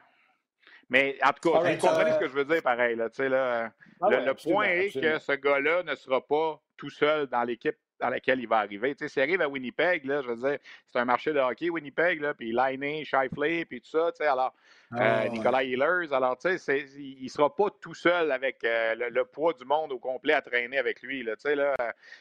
Mais 0.90 1.18
en 1.24 1.32
tout 1.34 1.52
cas, 1.52 1.60
vous 1.60 1.78
comprenez 1.78 2.12
ce 2.12 2.20
que 2.20 2.28
je 2.28 2.34
veux 2.34 2.46
dire 2.46 2.62
pareil. 2.62 2.96
Là, 2.96 3.10
là, 3.18 3.72
ah 4.02 4.10
le, 4.10 4.34
point 4.34 4.66
est 4.66 4.94
que 4.94 5.20
ce 5.20 5.32
gars-là 5.32 5.84
ne 5.84 5.96
sera 5.96 6.26
pas 6.26 6.62
tout 6.78 6.90
seul 6.90 7.28
dans 7.28 7.44
l'équipe 7.44 7.78
dans 8.00 8.10
laquelle 8.10 8.40
il 8.40 8.48
va 8.48 8.58
arriver. 8.58 8.94
Tu 8.96 9.06
sais, 9.06 9.10
s'il 9.10 9.22
arrive 9.22 9.42
à 9.42 9.48
Winnipeg, 9.48 10.06
là, 10.06 10.22
je 10.22 10.28
veux 10.28 10.50
dire, 10.50 10.60
c'est 10.88 11.00
un 11.00 11.06
marché 11.06 11.34
de 11.34 11.40
hockey, 11.40 11.70
Winnipeg, 11.70 12.22
là, 12.22 12.34
puis 12.34 12.52
Liney, 12.52 13.06
Shifley, 13.06 13.66
puis 13.66 13.82
tout 13.82 13.90
ça, 13.90 14.12
tu 14.12 14.18
sais, 14.18 14.28
alors, 14.28 14.54
ah, 14.92 15.24
euh, 15.24 15.30
Nicolas 15.30 15.64
Hillers, 15.64 16.12
alors, 16.12 16.38
tu 16.38 16.58
sais, 16.58 16.86
il 16.98 17.24
ne 17.24 17.30
sera 17.30 17.54
pas 17.54 17.70
tout 17.82 17.94
seul 17.94 18.32
avec 18.32 18.64
euh, 18.64 19.10
le, 19.10 19.26
poids 19.26 19.54
du 19.54 19.66
monde 19.66 19.92
au 19.92 20.00
complet 20.00 20.34
à 20.34 20.42
traîner 20.42 20.78
avec 20.78 21.02
lui, 21.02 21.24
là, 21.24 21.36
tu 21.36 21.44
sais, 21.44 21.56
là. 21.56 21.76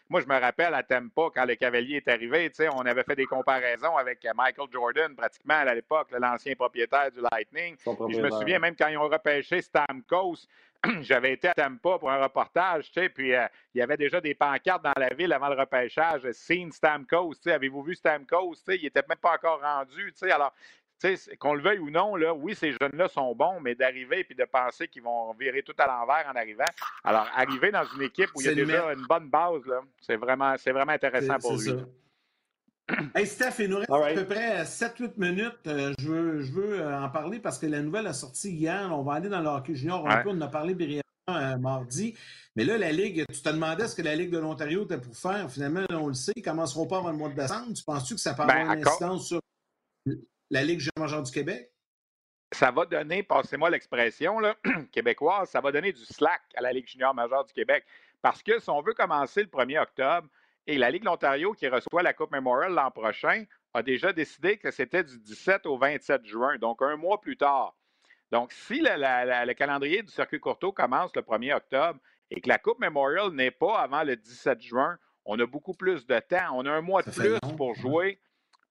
moi, 0.09 0.21
je 0.21 0.27
me 0.27 0.39
rappelle 0.39 0.75
à 0.75 0.83
Tampa, 0.83 1.29
quand 1.35 1.45
le 1.45 1.57
Cavalier 1.57 1.97
est 1.97 2.09
arrivé, 2.09 2.49
tu 2.51 2.57
sais, 2.57 2.69
on 2.69 2.81
avait 2.81 3.05
fait 3.05 3.17
des 3.17 3.27
comparaisons 3.27 3.97
avec 3.97 4.27
Michael 4.35 4.69
Jordan, 4.73 5.15
pratiquement, 5.15 5.55
à 5.55 5.75
l'époque, 5.75 6.09
l'ancien 6.13 6.55
propriétaire 6.55 7.11
du 7.11 7.21
Lightning. 7.33 7.77
je 7.85 8.21
me 8.21 8.31
souviens, 8.31 8.59
même 8.59 8.77
quand 8.77 8.89
ils 8.89 8.99
ont 8.99 9.09
repêché 9.09 9.61
Stamkos, 9.61 10.47
j'avais 11.03 11.33
été 11.33 11.49
à 11.49 11.55
Tampa 11.55 11.99
pour 11.99 12.11
un 12.11 12.23
reportage, 12.23 12.91
tu 12.91 13.01
sais, 13.01 13.09
puis 13.09 13.35
euh, 13.35 13.47
il 13.75 13.79
y 13.79 13.83
avait 13.83 13.97
déjà 13.97 14.21
des 14.21 14.35
pancartes 14.35 14.85
dans 14.85 14.93
la 14.97 15.09
ville 15.15 15.33
avant 15.33 15.49
le 15.49 15.59
repêchage, 15.59 16.23
Seen 16.33 16.73
Stamkos, 16.73 17.35
tu 17.35 17.43
sais, 17.43 17.53
avez-vous 17.53 17.83
vu 17.83 17.95
Stamkos, 17.95 18.57
tu 18.57 18.63
sais, 18.65 18.77
il 18.77 18.85
n'était 18.85 19.05
même 19.09 19.19
pas 19.19 19.35
encore 19.35 19.61
rendu, 19.61 20.13
tu 20.13 20.19
sais, 20.19 20.31
alors, 20.31 20.53
tu 21.01 21.17
sais, 21.17 21.37
qu'on 21.37 21.55
le 21.55 21.63
veuille 21.63 21.79
ou 21.79 21.91
non, 21.91 22.17
là, 22.17 22.33
oui, 22.35 22.55
ces 22.55 22.73
jeunes-là 22.73 23.09
sont 23.09 23.35
bons, 23.35 23.61
mais 23.61 23.75
d'arriver 23.75 24.27
et 24.29 24.35
de 24.35 24.45
penser 24.45 24.89
qu'ils 24.89 25.03
vont 25.03 25.33
virer 25.35 25.63
tout 25.63 25.75
à 25.79 25.87
l'envers 25.87 26.25
en 26.33 26.37
arrivant, 26.37 26.65
alors, 27.03 27.29
arriver 27.35 27.71
dans 27.71 27.85
une 27.85 28.03
équipe 28.03 28.31
où 28.35 28.41
il 28.41 28.47
y 28.47 28.51
a 28.51 28.55
déjà 28.55 28.93
une 28.93 29.07
bonne 29.07 29.29
base, 29.29 29.65
là, 29.67 29.81
c'est 30.01 30.17
vraiment, 30.17 30.55
vraiment 30.55 30.93
intéressant 30.93 31.39
pour 31.39 31.53
lui. 31.57 31.73
Hey 33.15 33.27
Steph, 33.27 33.61
il 33.61 33.69
nous 33.69 33.79
reste 33.79 33.91
à 33.91 34.13
peu 34.15 34.27
près 34.27 34.63
7-8 34.65 35.13
minutes. 35.17 35.67
Euh, 35.67 35.95
je 35.99 36.09
veux, 36.09 36.43
je 36.43 36.53
veux 36.53 36.81
euh, 36.81 37.01
en 37.01 37.09
parler 37.09 37.39
parce 37.39 37.59
que 37.59 37.67
la 37.67 37.81
nouvelle 37.81 38.07
a 38.07 38.13
sorti 38.13 38.51
hier. 38.51 38.91
On 38.93 39.03
va 39.03 39.15
aller 39.15 39.29
dans 39.29 39.41
le 39.41 39.49
hockey 39.49 39.75
junior 39.75 40.07
un 40.07 40.23
peu. 40.23 40.31
On 40.31 40.37
en 40.37 40.41
a 40.43 40.49
parlé 40.49 40.75
brièvement 40.75 41.03
euh, 41.31 41.57
mardi. 41.57 42.15
Mais 42.57 42.65
là, 42.65 42.77
la 42.77 42.93
Ligue, 42.93 43.25
tu 43.33 43.41
te 43.41 43.49
demandais 43.49 43.89
ce 43.89 43.97
que 43.97 44.03
la 44.03 44.15
Ligue 44.15 44.31
de 44.31 44.39
l'Ontario 44.39 44.85
était 44.85 45.01
pour 45.01 45.17
faire. 45.17 45.51
Finalement, 45.51 45.85
on 45.91 46.09
le 46.09 46.15
sait, 46.15 46.33
ils 46.37 46.41
ne 46.41 46.45
commenceront 46.45 46.87
pas 46.87 46.99
avant 46.99 47.11
le 47.11 47.17
mois 47.17 47.31
de 47.31 47.35
décembre? 47.35 47.73
Tu 47.73 47.83
penses-tu 47.83 48.15
que 48.15 48.21
ça 48.21 48.35
peut 48.35 48.43
avoir 48.43 48.67
ben, 48.67 48.79
une 48.79 48.87
incidence 48.87 49.29
sur 49.29 49.41
la 50.51 50.63
Ligue 50.63 50.81
junior 50.81 51.23
du 51.23 51.33
Québec? 51.33 51.71
Ça 52.53 52.71
va 52.71 52.85
donner, 52.85 53.23
passez-moi 53.23 53.71
l'expression 53.71 54.39
québécoise, 54.93 55.49
ça 55.49 55.61
va 55.61 55.73
donner 55.73 55.93
du 55.93 56.05
slack 56.05 56.43
à 56.55 56.61
la 56.61 56.73
Ligue 56.73 56.87
junior 56.87 57.15
majeure 57.15 57.45
du 57.45 57.53
Québec. 57.53 57.85
Parce 58.21 58.43
que 58.43 58.59
si 58.61 58.71
on 58.71 58.83
veut 58.83 58.95
commencer 58.95 59.41
le 59.41 59.49
1er 59.49 59.83
octobre, 59.83 60.29
et 60.67 60.79
la 60.79 60.91
Ligue 60.91 61.03
de 61.03 61.07
l'Ontario, 61.07 61.53
qui 61.53 61.69
reçoit 61.69 62.03
la 62.03 62.13
Coupe 62.13 62.31
Memorial 62.31 62.73
l'an 62.73 62.91
prochain, 62.91 63.45
a 63.75 63.83
déjà 63.83 64.13
décidé 64.13 64.57
que 64.57 64.71
c'était 64.71 65.05
du 65.05 65.19
17 65.19 65.67
au 65.67 65.77
27 65.77 66.25
juin, 66.25 66.57
donc 66.59 66.81
un 66.83 66.97
mois 66.97 67.21
plus 67.21 67.37
tard. 67.37 67.75
Donc, 68.31 68.53
si 68.53 68.81
le 68.81 69.53
calendrier 69.53 70.03
du 70.03 70.11
circuit 70.11 70.41
courto 70.41 70.73
commence 70.73 71.15
le 71.15 71.23
1er 71.23 71.55
octobre 71.55 72.01
et 72.31 72.41
que 72.41 72.49
la 72.49 72.59
Coupe 72.59 72.81
Memorial 72.81 73.31
n'est 73.31 73.51
pas 73.51 73.79
avant 73.79 74.03
le 74.03 74.17
17 74.17 74.61
juin, 74.63 74.99
on 75.25 75.39
a 75.39 75.47
beaucoup 75.47 75.75
plus 75.75 76.07
de 76.07 76.19
temps. 76.19 76.51
On 76.55 76.67
a 76.67 76.73
un 76.73 76.81
mois 76.81 77.03
de 77.03 77.11
plus 77.11 77.39
pour 77.57 77.75
jouer 77.75 78.19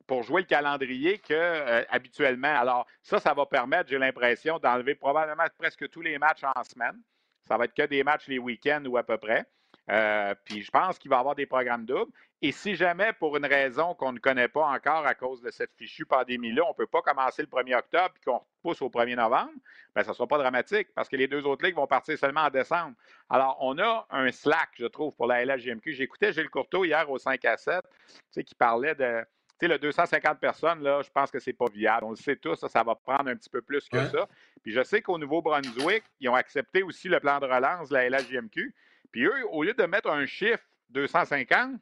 pour 0.06 0.24
jouer 0.24 0.42
le 0.42 0.48
calendrier 0.48 1.18
qu'habituellement. 1.20 2.50
Euh, 2.50 2.62
Alors, 2.62 2.88
ça, 3.02 3.20
ça 3.20 3.34
va 3.34 3.46
permettre, 3.46 3.90
j'ai 3.90 3.98
l'impression, 3.98 4.60
d'enlever 4.60 4.96
probablement 4.96 5.46
presque 5.58 5.90
tous 5.90 6.02
les 6.02 6.18
matchs 6.18 6.44
en 6.44 6.64
semaine. 6.64 7.02
Ça 7.48 7.58
va 7.58 7.66
être 7.66 7.74
que 7.74 7.84
des 7.84 8.04
matchs 8.04 8.28
les 8.28 8.38
week-ends 8.38 8.84
ou 8.86 8.98
à 8.98 9.04
peu 9.04 9.18
près. 9.18 9.46
Euh, 9.90 10.34
puis 10.46 10.62
je 10.62 10.72
pense 10.72 10.98
qu'il 10.98 11.10
va 11.10 11.18
y 11.18 11.20
avoir 11.20 11.36
des 11.36 11.46
programmes 11.46 11.86
doubles. 11.86 12.12
Et 12.42 12.52
si 12.52 12.76
jamais, 12.76 13.14
pour 13.14 13.38
une 13.38 13.46
raison 13.46 13.96
qu'on 13.96 14.12
ne 14.12 14.20
connaît 14.20 14.48
pas 14.48 14.66
encore 14.66 15.06
à 15.06 15.16
cause 15.16 15.42
de 15.42 15.50
cette 15.52 15.74
fichue 15.76 16.06
pandémie-là, 16.06 16.64
on 16.66 16.70
ne 16.70 16.74
peut 16.74 16.88
pas 16.88 17.02
commencer 17.02 17.42
le 17.42 17.48
1er 17.48 17.78
octobre 17.78 18.14
et 18.16 18.26
qu'on 18.26 18.40
repousse 18.40 18.82
au 18.82 18.90
1er 18.90 19.16
novembre, 19.16 19.52
bien, 19.96 20.04
ça 20.04 20.12
ne 20.12 20.16
sera 20.16 20.28
pas 20.28 20.38
dramatique 20.38 20.90
parce 20.94 21.08
que 21.08 21.16
les 21.16 21.28
deux 21.28 21.46
autres 21.46 21.66
ligues 21.66 21.76
vont 21.76 21.88
partir 21.88 22.18
seulement 22.18 22.42
en 22.42 22.50
décembre. 22.50 22.96
Alors, 23.30 23.58
on 23.62 23.78
a 23.80 24.06
un 24.10 24.32
slack, 24.32 24.70
je 24.76 24.86
trouve, 24.86 25.14
pour 25.16 25.28
la 25.28 25.46
LHGMQ. 25.46 25.94
J'écoutais 25.94 26.34
Gilles 26.34 26.50
Courteau 26.50 26.84
hier 26.84 27.10
au 27.10 27.18
5 27.18 27.44
à 27.46 27.58
7, 27.58 27.82
tu 27.82 28.14
sais, 28.32 28.44
qui 28.44 28.56
parlait 28.56 28.96
de 28.96 29.24
sais, 29.64 29.68
le 29.68 29.80
250 29.80 30.40
personnes, 30.40 30.84
là, 30.84 31.02
je 31.02 31.10
pense 31.10 31.32
que 31.32 31.40
c'est 31.40 31.54
pas 31.54 31.66
viable. 31.74 32.06
On 32.06 32.12
le 32.12 32.16
sait 32.16 32.36
tous, 32.36 32.56
ça, 32.56 32.68
ça 32.68 32.84
va 32.84 32.96
prendre 32.96 33.30
un 33.30 33.36
petit 33.36 33.50
peu 33.50 33.62
plus 33.62 33.88
que 33.90 34.08
ça. 34.10 34.28
Puis 34.62 34.72
je 34.72 34.84
sais 34.84 35.02
qu'au 35.02 35.18
Nouveau-Brunswick, 35.18 36.04
ils 36.20 36.30
ont 36.30 36.36
accepté 36.36 36.84
aussi 36.84 37.08
le 37.08 37.20
plan 37.20 37.40
de 37.40 37.46
relance 37.46 37.90
de 37.90 37.96
la 37.96 38.10
LHJMQ. 38.10 38.74
Puis 39.14 39.24
eux, 39.24 39.48
au 39.52 39.64
lieu 39.64 39.74
de 39.74 39.86
mettre 39.86 40.10
un 40.10 40.26
chiffre 40.26 40.64
250, 40.90 41.80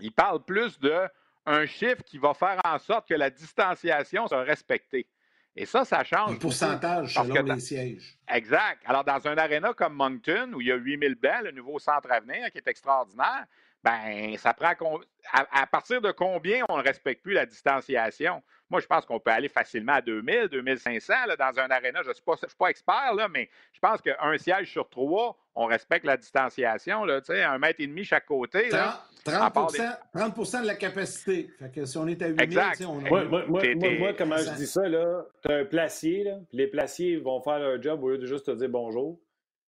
ils 0.00 0.12
parlent 0.12 0.44
plus 0.44 0.78
de 0.80 1.08
un 1.46 1.64
chiffre 1.64 2.02
qui 2.04 2.18
va 2.18 2.34
faire 2.34 2.60
en 2.62 2.78
sorte 2.78 3.08
que 3.08 3.14
la 3.14 3.30
distanciation 3.30 4.26
soit 4.26 4.42
respectée. 4.42 5.08
Et 5.56 5.64
ça, 5.64 5.84
ça 5.84 6.04
change. 6.04 6.32
Un 6.32 6.36
pourcentage 6.36 7.14
selon 7.14 7.42
les 7.42 7.60
sièges. 7.60 8.18
Exact. 8.28 8.80
Alors, 8.84 9.02
dans 9.02 9.26
un 9.26 9.36
aréna 9.38 9.72
comme 9.72 9.94
Moncton, 9.94 10.52
où 10.54 10.60
il 10.60 10.66
y 10.66 10.72
a 10.72 10.76
8000 10.76 11.14
bancs, 11.14 11.42
le 11.44 11.52
nouveau 11.52 11.78
centre 11.78 12.12
à 12.12 12.20
venir, 12.20 12.50
qui 12.52 12.58
est 12.58 12.68
extraordinaire, 12.68 13.46
ben 13.82 14.36
ça 14.36 14.52
prend. 14.52 14.74
À, 15.32 15.66
partir 15.66 16.00
de 16.00 16.10
combien 16.10 16.64
on 16.68 16.78
ne 16.78 16.82
respecte 16.82 17.22
plus 17.22 17.32
la 17.32 17.46
distanciation? 17.46 18.42
Moi, 18.70 18.80
je 18.80 18.86
pense 18.86 19.06
qu'on 19.06 19.18
peut 19.18 19.30
aller 19.30 19.48
facilement 19.48 19.94
à 19.94 20.00
2000, 20.02 20.48
2500 20.48 21.14
là, 21.26 21.36
dans 21.36 21.58
un 21.58 21.70
aréna. 21.70 22.02
Je 22.02 22.08
ne 22.08 22.14
suis, 22.14 22.22
pas 22.58 22.68
expert, 22.68 23.14
là, 23.14 23.28
mais 23.28 23.48
je 23.72 23.78
pense 23.80 24.02
qu'un 24.02 24.36
siège 24.36 24.70
sur 24.70 24.88
trois, 24.88 25.38
on 25.54 25.66
respecte 25.66 26.04
la 26.04 26.16
distanciation. 26.16 27.04
Là, 27.04 27.20
un 27.28 27.58
mètre 27.58 27.80
et 27.80 27.86
demi 27.86 28.04
chaque 28.04 28.26
côté. 28.26 28.68
30, 28.68 29.52
30, 29.52 30.62
de 30.62 30.66
la 30.66 30.74
capacité. 30.74 31.50
Fait 31.58 31.70
que 31.70 31.84
si 31.84 31.96
on 31.98 32.06
est 32.06 32.20
à 32.22 32.28
8000, 32.28 32.42
exact. 32.42 32.84
on 32.86 33.04
a... 33.04 33.08
moi, 33.08 33.24
moi, 33.24 33.44
moi, 33.48 33.62
moi, 33.98 34.12
comment 34.16 34.36
je 34.36 34.50
dis 34.52 34.66
ça, 34.66 34.82
tu 34.88 35.52
as 35.52 35.56
un 35.56 35.64
placier, 35.64 36.24
là, 36.24 36.38
puis 36.48 36.58
les 36.58 36.66
placiers 36.66 37.16
vont 37.16 37.40
faire 37.40 37.58
leur 37.58 37.82
job 37.82 38.02
au 38.02 38.10
lieu 38.10 38.18
de 38.18 38.26
juste 38.26 38.46
te 38.46 38.50
dire 38.52 38.68
bonjour. 38.68 39.18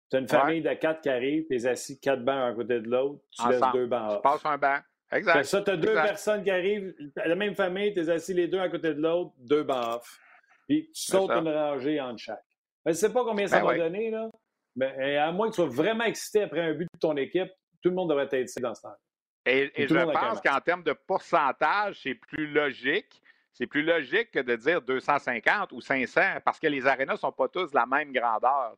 Tu 0.10 0.18
as 0.18 0.20
une 0.20 0.28
famille 0.28 0.62
de 0.62 0.74
quatre 0.74 1.02
qui 1.02 1.10
arrive, 1.10 1.46
tu 1.48 1.56
es 1.56 1.68
assis 1.68 2.00
quatre 2.00 2.26
bancs 2.26 2.52
à 2.52 2.54
côté 2.54 2.80
de 2.80 2.90
l'autre, 2.90 3.22
tu 3.30 3.48
laisses 3.48 3.62
deux 3.74 3.86
bancs. 3.86 4.16
Tu 4.16 4.22
passes 4.24 4.46
un 4.46 4.58
banc. 4.58 4.80
Exact. 5.12 5.44
ça, 5.44 5.62
tu 5.62 5.72
as 5.72 5.78
deux 5.78 5.94
personnes 5.94 6.44
qui 6.44 6.52
arrivent, 6.52 6.94
la 7.16 7.36
même 7.36 7.56
famille, 7.56 7.94
tu 7.94 8.00
es 8.00 8.10
assis 8.10 8.34
les 8.34 8.48
deux 8.48 8.60
à 8.60 8.70
côté 8.70 8.94
de 8.94 9.02
l'autre, 9.02 9.32
deux 9.40 9.66
off. 9.68 10.20
Puis 10.68 10.90
tu 10.94 11.02
sautes 11.02 11.32
une 11.32 11.50
rangée 11.50 12.00
entre 12.00 12.20
chaque. 12.20 12.46
Je 12.86 12.92
ne 12.92 12.96
sais 12.96 13.12
pas 13.12 13.24
combien 13.24 13.48
ça 13.48 13.60
ben 13.60 13.66
va 13.66 13.78
donner, 13.78 14.12
là. 14.12 14.30
Mais 14.76 15.18
à 15.18 15.32
moins 15.32 15.48
que 15.48 15.54
tu 15.54 15.62
sois 15.62 15.70
vraiment 15.70 16.04
excité 16.04 16.44
après 16.44 16.62
un 16.62 16.74
but 16.74 16.88
de 16.94 17.00
ton 17.00 17.18
équipe, 17.18 17.50
tout 17.82 17.90
le 17.90 17.96
monde 17.96 18.10
devrait 18.10 18.30
être 18.32 18.50
ici 18.50 18.60
dans 18.62 18.76
ce 18.76 18.84
temps. 18.84 18.96
Et, 19.46 19.72
et 19.76 19.88
je 19.88 19.96
pense 19.96 20.42
qu'en 20.42 20.60
termes 20.60 20.84
de 20.84 20.94
pourcentage, 20.94 22.02
c'est 22.04 22.14
plus 22.14 22.48
logique 22.48 23.22
c'est 23.60 23.68
plus 23.68 23.84
logique 23.84 24.32
que 24.32 24.40
de 24.40 24.56
dire 24.56 24.82
250 24.82 25.74
ou 25.74 25.82
500 25.82 26.22
parce 26.46 26.60
que 26.60 26.68
les 26.68 26.88
arénas 26.88 27.14
ne 27.14 27.18
sont 27.18 27.32
pas 27.34 27.50
tous 27.50 27.70
de 27.70 27.76
la 27.76 27.86
même 27.86 28.14
grandeur. 28.14 28.78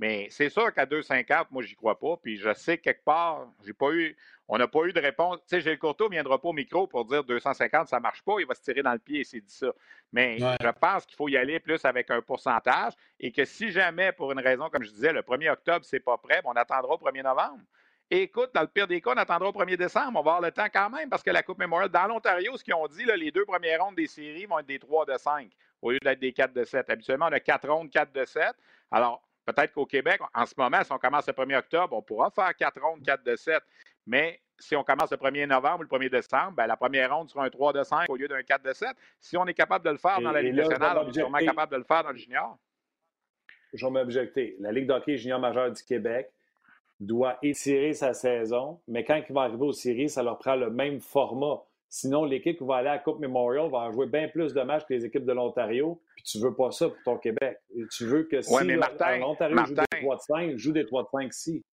Mais 0.00 0.26
c'est 0.30 0.48
sûr 0.48 0.74
qu'à 0.74 0.84
250, 0.84 1.52
moi, 1.52 1.62
j'y 1.62 1.76
crois 1.76 1.96
pas. 1.96 2.16
Puis 2.20 2.36
je 2.36 2.52
sais 2.52 2.76
quelque 2.76 3.04
part, 3.04 3.46
j'ai 3.64 3.72
pas 3.72 3.92
eu, 3.92 4.16
on 4.48 4.58
n'a 4.58 4.66
pas 4.66 4.82
eu 4.82 4.92
de 4.92 4.98
réponse. 4.98 5.38
Tu 5.42 5.44
sais, 5.46 5.60
Gilles 5.60 5.78
Courteau 5.78 6.06
ne 6.06 6.10
viendra 6.10 6.40
pas 6.40 6.48
au 6.48 6.52
micro 6.52 6.88
pour 6.88 7.04
dire 7.04 7.22
250, 7.22 7.86
ça 7.86 7.98
ne 7.98 8.02
marche 8.02 8.22
pas. 8.22 8.34
Il 8.40 8.46
va 8.46 8.56
se 8.56 8.62
tirer 8.62 8.82
dans 8.82 8.94
le 8.94 8.98
pied 8.98 9.20
et 9.20 9.24
s'est 9.24 9.40
dit 9.40 9.54
ça. 9.54 9.72
Mais 10.12 10.38
je 10.40 10.70
pense 10.80 11.06
qu'il 11.06 11.16
faut 11.16 11.28
y 11.28 11.36
aller 11.36 11.60
plus 11.60 11.84
avec 11.84 12.10
un 12.10 12.20
pourcentage 12.20 12.94
et 13.20 13.30
que 13.30 13.44
si 13.44 13.70
jamais, 13.70 14.10
pour 14.10 14.32
une 14.32 14.40
raison, 14.40 14.68
comme 14.70 14.82
je 14.82 14.90
disais, 14.90 15.12
le 15.12 15.22
1er 15.22 15.52
octobre, 15.52 15.84
c'est 15.84 16.00
pas 16.00 16.18
prêt, 16.18 16.42
ben, 16.42 16.50
on 16.52 16.56
attendra 16.56 16.94
au 16.94 16.98
1er 16.98 17.22
novembre 17.22 17.62
écoute, 18.10 18.50
dans 18.54 18.62
le 18.62 18.68
pire 18.68 18.86
des 18.86 19.00
cas, 19.00 19.12
on 19.14 19.18
attendra 19.18 19.48
au 19.48 19.52
1er 19.52 19.76
décembre. 19.76 20.18
On 20.20 20.22
va 20.22 20.32
avoir 20.32 20.40
le 20.40 20.52
temps 20.52 20.68
quand 20.72 20.90
même 20.90 21.08
parce 21.08 21.22
que 21.22 21.30
la 21.30 21.42
Coupe 21.42 21.58
Memorial, 21.58 21.88
dans 21.88 22.06
l'Ontario, 22.06 22.56
ce 22.56 22.64
qu'ils 22.64 22.74
ont 22.74 22.86
dit, 22.86 23.04
les 23.04 23.30
deux 23.30 23.44
premières 23.44 23.82
rondes 23.82 23.96
des 23.96 24.06
séries 24.06 24.46
vont 24.46 24.58
être 24.58 24.66
des 24.66 24.78
3 24.78 25.06
de 25.06 25.16
5 25.16 25.50
au 25.82 25.90
lieu 25.90 25.98
d'être 26.00 26.20
des 26.20 26.32
4 26.32 26.52
de 26.52 26.64
7. 26.64 26.88
Habituellement, 26.90 27.26
on 27.26 27.32
a 27.32 27.40
4 27.40 27.68
rondes, 27.68 27.90
4 27.90 28.12
de 28.12 28.24
7. 28.24 28.54
Alors, 28.90 29.22
peut-être 29.44 29.72
qu'au 29.72 29.86
Québec, 29.86 30.20
en 30.34 30.46
ce 30.46 30.54
moment, 30.56 30.82
si 30.82 30.92
on 30.92 30.98
commence 30.98 31.26
le 31.26 31.32
1er 31.32 31.58
octobre, 31.58 31.96
on 31.96 32.02
pourra 32.02 32.30
faire 32.30 32.54
4 32.54 32.80
rondes, 32.80 33.02
4 33.02 33.22
de 33.24 33.36
7. 33.36 33.62
Mais 34.06 34.40
si 34.58 34.74
on 34.76 34.84
commence 34.84 35.10
le 35.10 35.16
1er 35.16 35.46
novembre 35.46 35.80
ou 35.80 35.82
le 35.82 35.88
1er 35.88 36.10
décembre, 36.10 36.52
ben, 36.52 36.66
la 36.66 36.76
première 36.76 37.14
ronde 37.14 37.28
sera 37.28 37.44
un 37.44 37.50
3 37.50 37.72
de 37.72 37.82
5 37.82 38.08
au 38.08 38.16
lieu 38.16 38.28
d'un 38.28 38.42
4 38.42 38.62
de 38.62 38.72
7. 38.72 38.88
Si 39.20 39.36
on 39.36 39.46
est 39.46 39.54
capable 39.54 39.84
de 39.84 39.90
le 39.90 39.98
faire 39.98 40.20
dans 40.20 40.32
la 40.32 40.42
Ligue 40.42 40.54
nationale, 40.54 40.98
on 40.98 41.08
est 41.08 41.12
sûrement 41.12 41.38
capable 41.38 41.72
de 41.72 41.78
le 41.78 41.84
faire 41.84 42.02
dans 42.04 42.10
le 42.10 42.16
junior. 42.16 42.58
Je 43.72 43.84
vais 43.84 43.92
m'objecter. 43.92 44.56
La 44.60 44.72
Ligue 44.72 44.86
d'hockey 44.86 45.18
junior 45.18 45.38
majeur 45.38 45.70
du 45.70 45.82
Québec 45.82 46.30
doit 47.00 47.38
étirer 47.42 47.92
sa 47.92 48.14
saison, 48.14 48.80
mais 48.88 49.04
quand 49.04 49.20
ils 49.28 49.32
vont 49.32 49.40
arriver 49.40 49.64
aux 49.64 49.72
séries, 49.72 50.08
ça 50.08 50.22
leur 50.22 50.38
prend 50.38 50.56
le 50.56 50.70
même 50.70 51.00
format. 51.00 51.62
Sinon, 51.88 52.24
l'équipe 52.24 52.58
qui 52.58 52.64
va 52.64 52.76
aller 52.76 52.88
à 52.88 52.94
la 52.94 52.98
Coupe 52.98 53.20
Memorial 53.20 53.70
va 53.70 53.78
en 53.78 53.92
jouer 53.92 54.06
bien 54.06 54.28
plus 54.28 54.52
de 54.52 54.60
matchs 54.62 54.84
que 54.88 54.94
les 54.94 55.04
équipes 55.04 55.24
de 55.24 55.32
l'Ontario. 55.32 56.00
Puis 56.16 56.24
tu 56.24 56.38
veux 56.40 56.54
pas 56.54 56.70
ça 56.70 56.88
pour 56.88 56.98
ton 57.04 57.18
Québec. 57.18 57.58
tu 57.92 58.06
veux 58.06 58.24
que 58.24 58.40
si 58.40 58.52
l'Ontario 58.52 59.56
joue 59.64 59.74
des 59.74 60.00
3 60.00 60.16
de 60.16 60.20
5, 60.20 60.56
joue 60.56 60.72
des 60.72 60.86
3 60.86 61.02
de 61.04 61.08
5 61.12 61.32
si. 61.32 61.64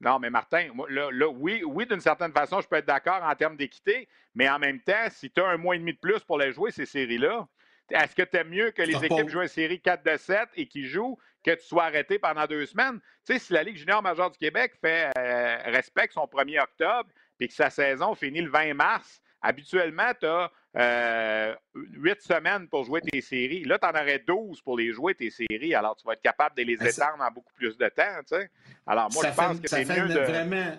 Non, 0.00 0.18
mais 0.20 0.30
Martin, 0.30 0.68
là, 0.88 1.28
oui, 1.28 1.62
oui 1.64 1.84
d'une 1.86 2.00
certaine 2.00 2.32
façon, 2.32 2.60
je 2.60 2.68
peux 2.68 2.76
être 2.76 2.86
d'accord 2.86 3.20
en 3.22 3.34
termes 3.34 3.56
d'équité, 3.56 4.08
mais 4.34 4.48
en 4.48 4.58
même 4.58 4.80
temps, 4.80 5.08
si 5.10 5.30
tu 5.30 5.40
as 5.40 5.48
un 5.48 5.56
mois 5.56 5.74
et 5.74 5.80
demi 5.80 5.92
de 5.92 5.98
plus 5.98 6.20
pour 6.20 6.38
les 6.38 6.52
jouer, 6.52 6.70
ces 6.70 6.86
séries-là, 6.86 7.48
est-ce 7.90 8.14
que 8.14 8.22
tu 8.22 8.36
aimes 8.36 8.50
mieux 8.50 8.70
que 8.70 8.82
les 8.82 9.04
équipes 9.04 9.28
jouent 9.28 9.42
une 9.42 9.48
série 9.48 9.80
4 9.80 10.04
de 10.04 10.16
7 10.16 10.48
et 10.56 10.66
qui 10.66 10.86
jouent 10.86 11.18
que 11.44 11.52
tu 11.52 11.64
sois 11.64 11.84
arrêté 11.84 12.18
pendant 12.18 12.46
deux 12.46 12.66
semaines? 12.66 13.00
Tu 13.26 13.32
sais, 13.32 13.38
si 13.38 13.52
la 13.52 13.62
Ligue 13.62 13.76
junior 13.76 14.02
majeure 14.02 14.30
du 14.30 14.38
Québec 14.38 14.74
fait 14.80 15.10
euh, 15.16 15.56
respecte 15.66 16.14
son 16.14 16.24
1er 16.24 16.62
octobre 16.62 17.08
et 17.40 17.48
que 17.48 17.54
sa 17.54 17.70
saison 17.70 18.14
finit 18.14 18.42
le 18.42 18.50
20 18.50 18.74
mars, 18.74 19.20
habituellement, 19.40 20.12
tu 20.18 20.26
as 20.26 20.50
euh, 20.76 21.54
8 21.74 22.20
semaines 22.20 22.68
pour 22.68 22.84
jouer 22.84 23.00
tes 23.00 23.20
séries. 23.20 23.64
Là, 23.64 23.78
tu 23.78 23.86
en 23.86 23.90
aurais 23.90 24.18
12 24.18 24.60
pour 24.62 24.76
les 24.76 24.92
jouer, 24.92 25.14
tes 25.14 25.30
séries. 25.30 25.74
Alors, 25.74 25.96
tu 25.96 26.06
vas 26.06 26.12
être 26.12 26.22
capable 26.22 26.56
de 26.56 26.62
les 26.62 26.74
étendre 26.74 27.22
en 27.22 27.30
beaucoup 27.30 27.52
plus 27.54 27.76
de 27.78 27.88
temps. 27.88 28.18
Tu 28.20 28.36
sais. 28.36 28.50
Alors, 28.86 29.08
moi, 29.12 29.24
je 29.26 29.34
pense 29.34 29.60
que 29.60 29.68
c'est 29.68 29.84
mieux 29.84 30.08
de. 30.08 30.20
Vraiment 30.20 30.78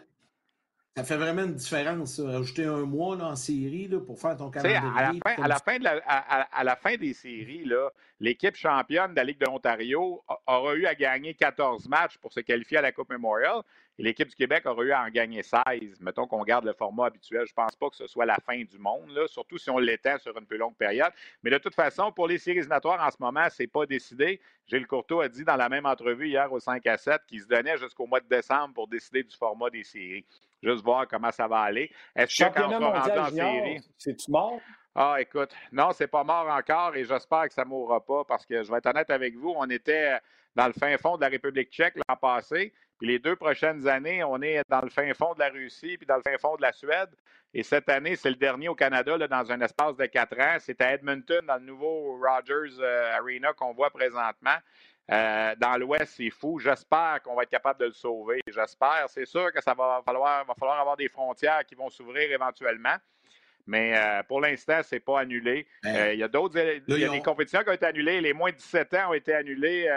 ça 1.00 1.06
fait 1.06 1.18
vraiment 1.18 1.44
une 1.44 1.56
différence, 1.56 2.20
rajouter 2.20 2.66
un 2.66 2.82
mois 2.82 3.16
en 3.16 3.36
série 3.38 3.88
là, 3.88 4.00
pour 4.02 4.20
faire 4.20 4.36
ton 4.36 4.50
calendrier. 4.50 4.78
À 4.98 5.02
la, 5.02 5.14
fin, 5.14 5.44
à, 5.44 5.48
la 5.48 5.60
fin 5.60 5.78
de 5.78 5.84
la, 5.86 5.92
à, 6.06 6.64
la 6.66 6.76
fin 6.76 6.98
des 6.98 7.14
séries, 7.14 7.64
l'équipe 8.20 8.56
championne 8.56 9.12
de 9.12 9.16
la 9.16 9.24
Ligue 9.24 9.40
de 9.40 9.46
l'Ontario 9.46 10.22
aura 10.46 10.76
eu 10.76 10.86
à 10.86 10.96
gagner 10.96 11.34
14 11.36 11.88
matchs 11.88 12.18
pour 12.18 12.34
se 12.34 12.42
qualifier 12.42 12.80
à 12.80 12.82
la 12.82 12.92
Coupe 12.92 13.10
Memorial. 13.10 13.62
Et 14.00 14.04
l'équipe 14.04 14.30
du 14.30 14.36
Québec 14.36 14.66
aura 14.66 14.84
eu 14.84 14.92
à 14.92 15.04
en 15.04 15.10
gagner 15.10 15.44
16. 15.44 16.00
Mettons 16.00 16.26
qu'on 16.26 16.42
garde 16.44 16.64
le 16.64 16.72
format 16.72 17.08
habituel. 17.08 17.46
Je 17.46 17.52
ne 17.52 17.56
pense 17.56 17.76
pas 17.76 17.90
que 17.90 17.98
ce 17.98 18.08
soit 18.08 18.26
la 18.26 18.38
fin 18.46 18.64
du 18.64 18.80
monde, 18.80 19.10
là, 19.10 19.28
surtout 19.28 19.58
si 19.58 19.70
on 19.70 19.78
l'étend 19.78 20.18
sur 20.20 20.38
une 20.38 20.46
plus 20.46 20.58
longue 20.58 20.78
période. 20.78 21.12
Mais 21.44 21.52
de 21.52 21.58
toute 21.58 21.76
façon, 21.76 22.12
pour 22.12 22.28
les 22.28 22.38
séries 22.38 22.60
éliminatoires 22.60 23.06
en 23.06 23.12
ce 23.12 23.18
moment, 23.20 23.48
ce 23.50 23.62
n'est 23.62 23.68
pas 23.68 23.86
décidé. 23.86 24.40
Gilles 24.68 24.88
Courteau 24.88 25.20
a 25.20 25.28
dit 25.28 25.44
dans 25.44 25.58
la 25.58 25.68
même 25.68 25.86
entrevue 25.86 26.30
hier 26.30 26.52
au 26.52 26.60
5 26.60 26.88
à 26.88 26.98
7 26.98 27.22
qu'il 27.28 27.42
se 27.42 27.48
donnait 27.48 27.78
jusqu'au 27.78 28.08
mois 28.08 28.22
de 28.22 28.28
décembre 28.28 28.74
pour 28.74 28.88
décider 28.88 29.24
du 29.24 29.36
format 29.36 29.70
des 29.70 29.84
séries 29.84 30.26
juste 30.62 30.84
voir 30.84 31.08
comment 31.08 31.32
ça 31.32 31.48
va 31.48 31.62
aller. 31.62 31.92
Est-ce 32.16 32.44
que 32.44 32.54
quand 32.54 32.68
on 32.68 32.80
sera 32.80 33.00
rendu 33.00 33.20
en 33.20 33.30
série? 33.30 33.80
C'est-tu 33.98 34.32
mort? 34.32 34.60
Ah, 34.96 35.18
écoute, 35.20 35.52
non, 35.72 35.92
c'est 35.94 36.08
pas 36.08 36.24
mort 36.24 36.48
encore 36.50 36.96
et 36.96 37.06
j'espère 37.06 37.48
que 37.48 37.54
ça 37.54 37.64
ne 37.64 37.70
mourra 37.70 38.04
pas 38.04 38.24
parce 38.26 38.46
que 38.46 38.64
je 38.64 38.72
vais 38.72 38.80
être 38.80 38.88
honnête 38.88 39.10
avec 39.10 39.36
vous, 39.36 39.54
on 39.56 39.70
était 39.70 40.18
dans 40.56 40.68
le 40.68 40.74
fin 40.74 40.98
fond 40.98 41.16
de 41.16 41.22
la 41.22 41.30
République 41.30 41.70
tchèque 41.72 41.96
l'an 41.96 42.16
passé, 42.18 42.74
puis 43.00 43.08
les 43.08 43.20
deux 43.20 43.38
prochaines 43.38 43.88
années, 43.88 44.24
on 44.26 44.42
est 44.42 44.62
dans 44.68 44.82
le 44.82 44.90
fin 44.90 45.12
fond 45.14 45.34
de 45.34 45.40
la 45.40 45.50
Russie 45.50 45.98
puis 45.98 46.06
dans 46.06 46.18
le 46.18 46.22
fin 46.22 46.38
fond 46.38 46.58
de 46.58 46.62
la 46.62 46.74
Suède. 46.74 47.10
Et 47.54 47.64
cette 47.64 47.88
année, 47.88 48.18
c'est 48.18 48.30
le 48.30 48.36
dernier 48.36 48.68
au 48.68 48.76
Canada 48.76 49.18
là, 49.18 49.28
dans 49.28 49.52
un 49.52 49.62
espace 49.62 49.96
de 49.96 50.06
quatre 50.06 50.38
ans. 50.40 50.58
C'est 50.60 50.80
à 50.82 50.94
Edmonton, 50.94 51.44
dans 51.48 51.56
le 51.56 51.66
nouveau 51.66 52.20
Rogers 52.20 52.78
euh, 52.80 53.18
Arena 53.18 53.54
qu'on 53.54 53.74
voit 53.74 53.90
présentement. 53.90 54.58
Euh, 55.12 55.56
dans 55.58 55.78
l'Ouest, 55.78 56.14
c'est 56.18 56.30
fou. 56.30 56.60
J'espère 56.60 57.22
qu'on 57.24 57.36
va 57.36 57.44
être 57.44 57.50
capable 57.50 57.80
de 57.80 57.86
le 57.86 57.94
sauver. 57.94 58.42
J'espère. 58.48 59.06
C'est 59.08 59.26
sûr 59.26 59.52
que 59.54 59.62
ça 59.64 59.74
va 59.74 60.02
falloir, 60.06 60.46
va 60.46 60.54
falloir 60.54 60.80
avoir 60.80 60.98
des 60.98 61.08
frontières 61.08 61.66
qui 61.66 61.76
vont 61.76 61.90
s'ouvrir 61.90 62.30
éventuellement. 62.32 62.96
Mais 63.66 63.98
euh, 63.98 64.24
pour 64.24 64.42
l'instant, 64.42 64.82
ce 64.84 64.96
n'est 64.96 65.00
pas 65.00 65.22
annulé. 65.22 65.68
Ben, 65.84 65.96
euh, 65.96 66.14
il 66.14 66.20
y 66.20 66.24
a 66.24 66.28
d'autres. 66.28 66.60
Il 66.88 67.00
y 67.00 67.06
a 67.06 67.10
des 67.10 67.22
compétitions 67.22 67.64
qui 67.64 67.70
ont 67.70 67.74
été 67.74 67.86
annulées. 67.86 68.20
Les 68.20 68.34
moins 68.34 68.52
de 68.52 68.58
17 68.58 68.94
ans 68.96 69.10
ont 69.12 69.14
été 69.14 69.34
annulées 69.34 69.90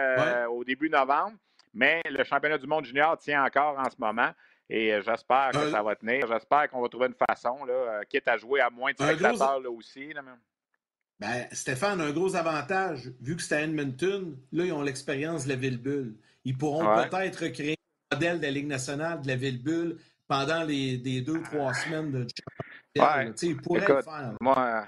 au 0.50 0.62
début 0.62 0.88
novembre. 0.88 1.36
Mais 1.74 2.02
le 2.08 2.22
championnat 2.24 2.58
du 2.58 2.66
monde 2.66 2.84
junior 2.84 3.16
tient 3.18 3.44
encore 3.44 3.78
en 3.78 3.88
ce 3.88 3.96
moment. 3.98 4.30
Et 4.68 4.88
j'espère 5.02 5.50
que 5.52 5.70
ça 5.70 5.82
va 5.82 5.96
tenir. 5.96 6.26
J'espère 6.26 6.70
qu'on 6.70 6.80
va 6.80 6.88
trouver 6.88 7.06
une 7.06 7.26
façon, 7.28 7.64
là, 7.64 8.02
quitte 8.08 8.26
à 8.28 8.36
jouer 8.36 8.60
à 8.60 8.70
moins 8.70 8.92
de 8.92 8.96
spectateurs 8.96 9.60
là 9.60 9.70
aussi. 9.70 10.14
Ben, 11.18 11.46
Stéphane 11.52 12.00
a 12.00 12.04
un 12.04 12.10
gros 12.10 12.34
avantage. 12.34 13.12
Vu 13.20 13.36
que 13.36 13.42
c'est 13.42 13.56
à 13.56 13.62
Edmonton, 13.62 14.36
là, 14.50 14.64
ils 14.64 14.72
ont 14.72 14.82
l'expérience 14.82 15.44
de 15.44 15.50
la 15.50 15.56
ville-bulle. 15.56 16.16
Ils 16.44 16.56
pourront 16.56 16.84
peut-être 17.02 17.48
créer 17.48 17.76
un 18.10 18.16
modèle 18.16 18.38
de 18.38 18.42
la 18.42 18.50
Ligue 18.50 18.66
nationale 18.66 19.20
de 19.20 19.28
la 19.28 19.36
ville-bulle 19.36 19.98
pendant 20.26 20.64
les, 20.64 21.20
deux, 21.20 21.42
trois 21.42 21.74
semaines 21.74 22.10
de 22.10 22.26
ouais. 22.98 23.32
Ils 23.42 23.56
pourraient 23.56 23.86
le 23.86 24.02
faire. 24.02 24.34
Moi, 24.40 24.86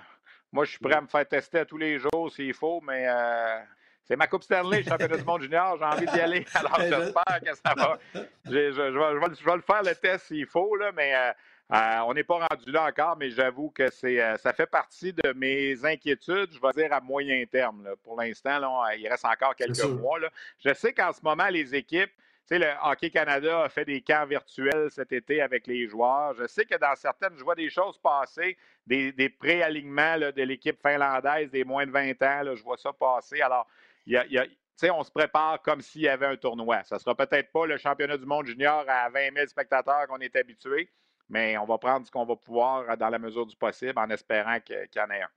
moi, 0.50 0.64
je 0.64 0.70
suis 0.70 0.78
prêt 0.78 0.94
à 0.94 1.00
me 1.00 1.08
faire 1.08 1.28
tester 1.28 1.58
à 1.58 1.64
tous 1.64 1.78
les 1.78 1.98
jours 1.98 2.30
s'il 2.32 2.54
faut, 2.54 2.80
mais 2.80 3.06
euh, 3.08 3.58
c'est 4.04 4.16
ma 4.16 4.26
Coupe 4.26 4.42
Stanley, 4.42 4.82
championnat 4.82 5.16
du 5.16 5.24
monde 5.24 5.42
junior. 5.42 5.76
J'ai 5.78 5.84
envie 5.84 6.06
d'y 6.06 6.20
aller. 6.20 6.44
Alors, 6.54 6.78
j'espère 6.80 7.40
que 7.40 7.54
ça 7.54 7.74
va. 7.74 7.98
Je, 8.14 8.20
je, 8.50 8.72
je, 8.72 9.44
vais, 9.44 9.56
le 9.56 9.62
faire 9.62 9.82
le 9.82 9.94
test 9.94 10.26
s'il 10.26 10.46
faut, 10.46 10.76
là, 10.76 10.92
mais 10.92 11.14
euh, 11.14 11.32
euh, 11.72 11.98
on 12.06 12.12
n'est 12.12 12.24
pas 12.24 12.46
rendu 12.50 12.70
là 12.70 12.84
encore, 12.84 13.16
mais 13.16 13.30
j'avoue 13.30 13.70
que 13.70 13.90
c'est, 13.90 14.20
euh, 14.20 14.36
ça 14.36 14.52
fait 14.52 14.66
partie 14.66 15.14
de 15.14 15.32
mes 15.32 15.84
inquiétudes, 15.86 16.50
je 16.52 16.60
vais 16.60 16.72
dire 16.82 16.92
à 16.92 17.00
moyen 17.00 17.44
terme. 17.46 17.88
Pour 18.02 18.20
l'instant, 18.20 18.60
il 18.98 19.08
reste 19.08 19.24
encore 19.24 19.56
quelques 19.56 19.84
mois. 19.84 20.18
Je 20.64 20.74
sais 20.74 20.92
qu'en 20.92 21.12
ce 21.12 21.20
moment, 21.22 21.48
les 21.48 21.74
équipes, 21.74 22.12
sais, 22.46 22.58
le 22.58 22.66
Hockey 22.82 23.10
Canada 23.10 23.62
a 23.62 23.68
fait 23.68 23.84
des 23.84 24.00
camps 24.02 24.26
virtuels 24.26 24.90
cet 24.90 25.12
été 25.12 25.40
avec 25.40 25.66
les 25.66 25.88
joueurs. 25.88 26.34
Je 26.34 26.46
sais 26.46 26.64
que 26.64 26.76
dans 26.76 26.94
certaines, 26.94 27.36
je 27.36 27.42
vois 27.42 27.54
des 27.54 27.70
choses 27.70 27.98
passer, 27.98 28.56
des, 28.86 29.12
des 29.12 29.28
pré-alignements 29.28 30.18
de 30.18 30.42
l'équipe 30.42 30.78
finlandaise 30.86 31.50
des 31.50 31.64
moins 31.64 31.86
de 31.86 31.90
20 31.90 32.22
ans. 32.22 32.54
Je 32.54 32.62
vois 32.62 32.76
ça 32.76 32.92
passer. 32.92 33.40
Alors, 33.40 33.66
y 34.06 34.16
a, 34.16 34.46
on 34.92 35.02
se 35.02 35.10
prépare 35.10 35.62
comme 35.62 35.80
s'il 35.80 36.02
y 36.02 36.08
avait 36.08 36.26
un 36.26 36.36
tournoi. 36.36 36.82
Ça 36.84 36.96
ne 36.96 37.00
sera 37.00 37.14
peut-être 37.14 37.52
pas 37.52 37.66
le 37.66 37.76
championnat 37.76 38.16
du 38.16 38.26
monde 38.26 38.46
junior 38.46 38.84
à 38.88 39.08
20 39.08 39.34
000 39.34 39.46
spectateurs 39.46 40.06
qu'on 40.08 40.18
est 40.18 40.34
habitué, 40.36 40.90
mais 41.28 41.56
on 41.58 41.64
va 41.64 41.78
prendre 41.78 42.06
ce 42.06 42.10
qu'on 42.10 42.24
va 42.24 42.36
pouvoir 42.36 42.96
dans 42.96 43.08
la 43.08 43.18
mesure 43.18 43.46
du 43.46 43.56
possible 43.56 43.98
en 43.98 44.10
espérant 44.10 44.60
qu'il 44.60 44.88
y 44.94 45.00
en 45.00 45.10
ait 45.10 45.22
un. 45.22 45.28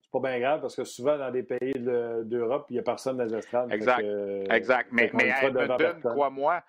C'est 0.00 0.10
pas 0.10 0.30
bien 0.30 0.40
grave 0.40 0.60
parce 0.62 0.74
que 0.74 0.84
souvent 0.84 1.18
dans 1.18 1.30
des 1.30 1.42
pays 1.42 1.74
d'Europe, 1.74 2.66
il 2.70 2.74
n'y 2.74 2.78
a 2.78 2.82
personne 2.82 3.18
dans 3.18 3.24
les 3.24 3.34
estrades. 3.34 3.70
Exact. 3.72 4.04
exact. 4.50 4.88
Mais, 4.90 5.10
mais 5.12 5.30
à 5.30 5.44
Edmonton, 5.44 6.00
crois-moi, 6.00 6.62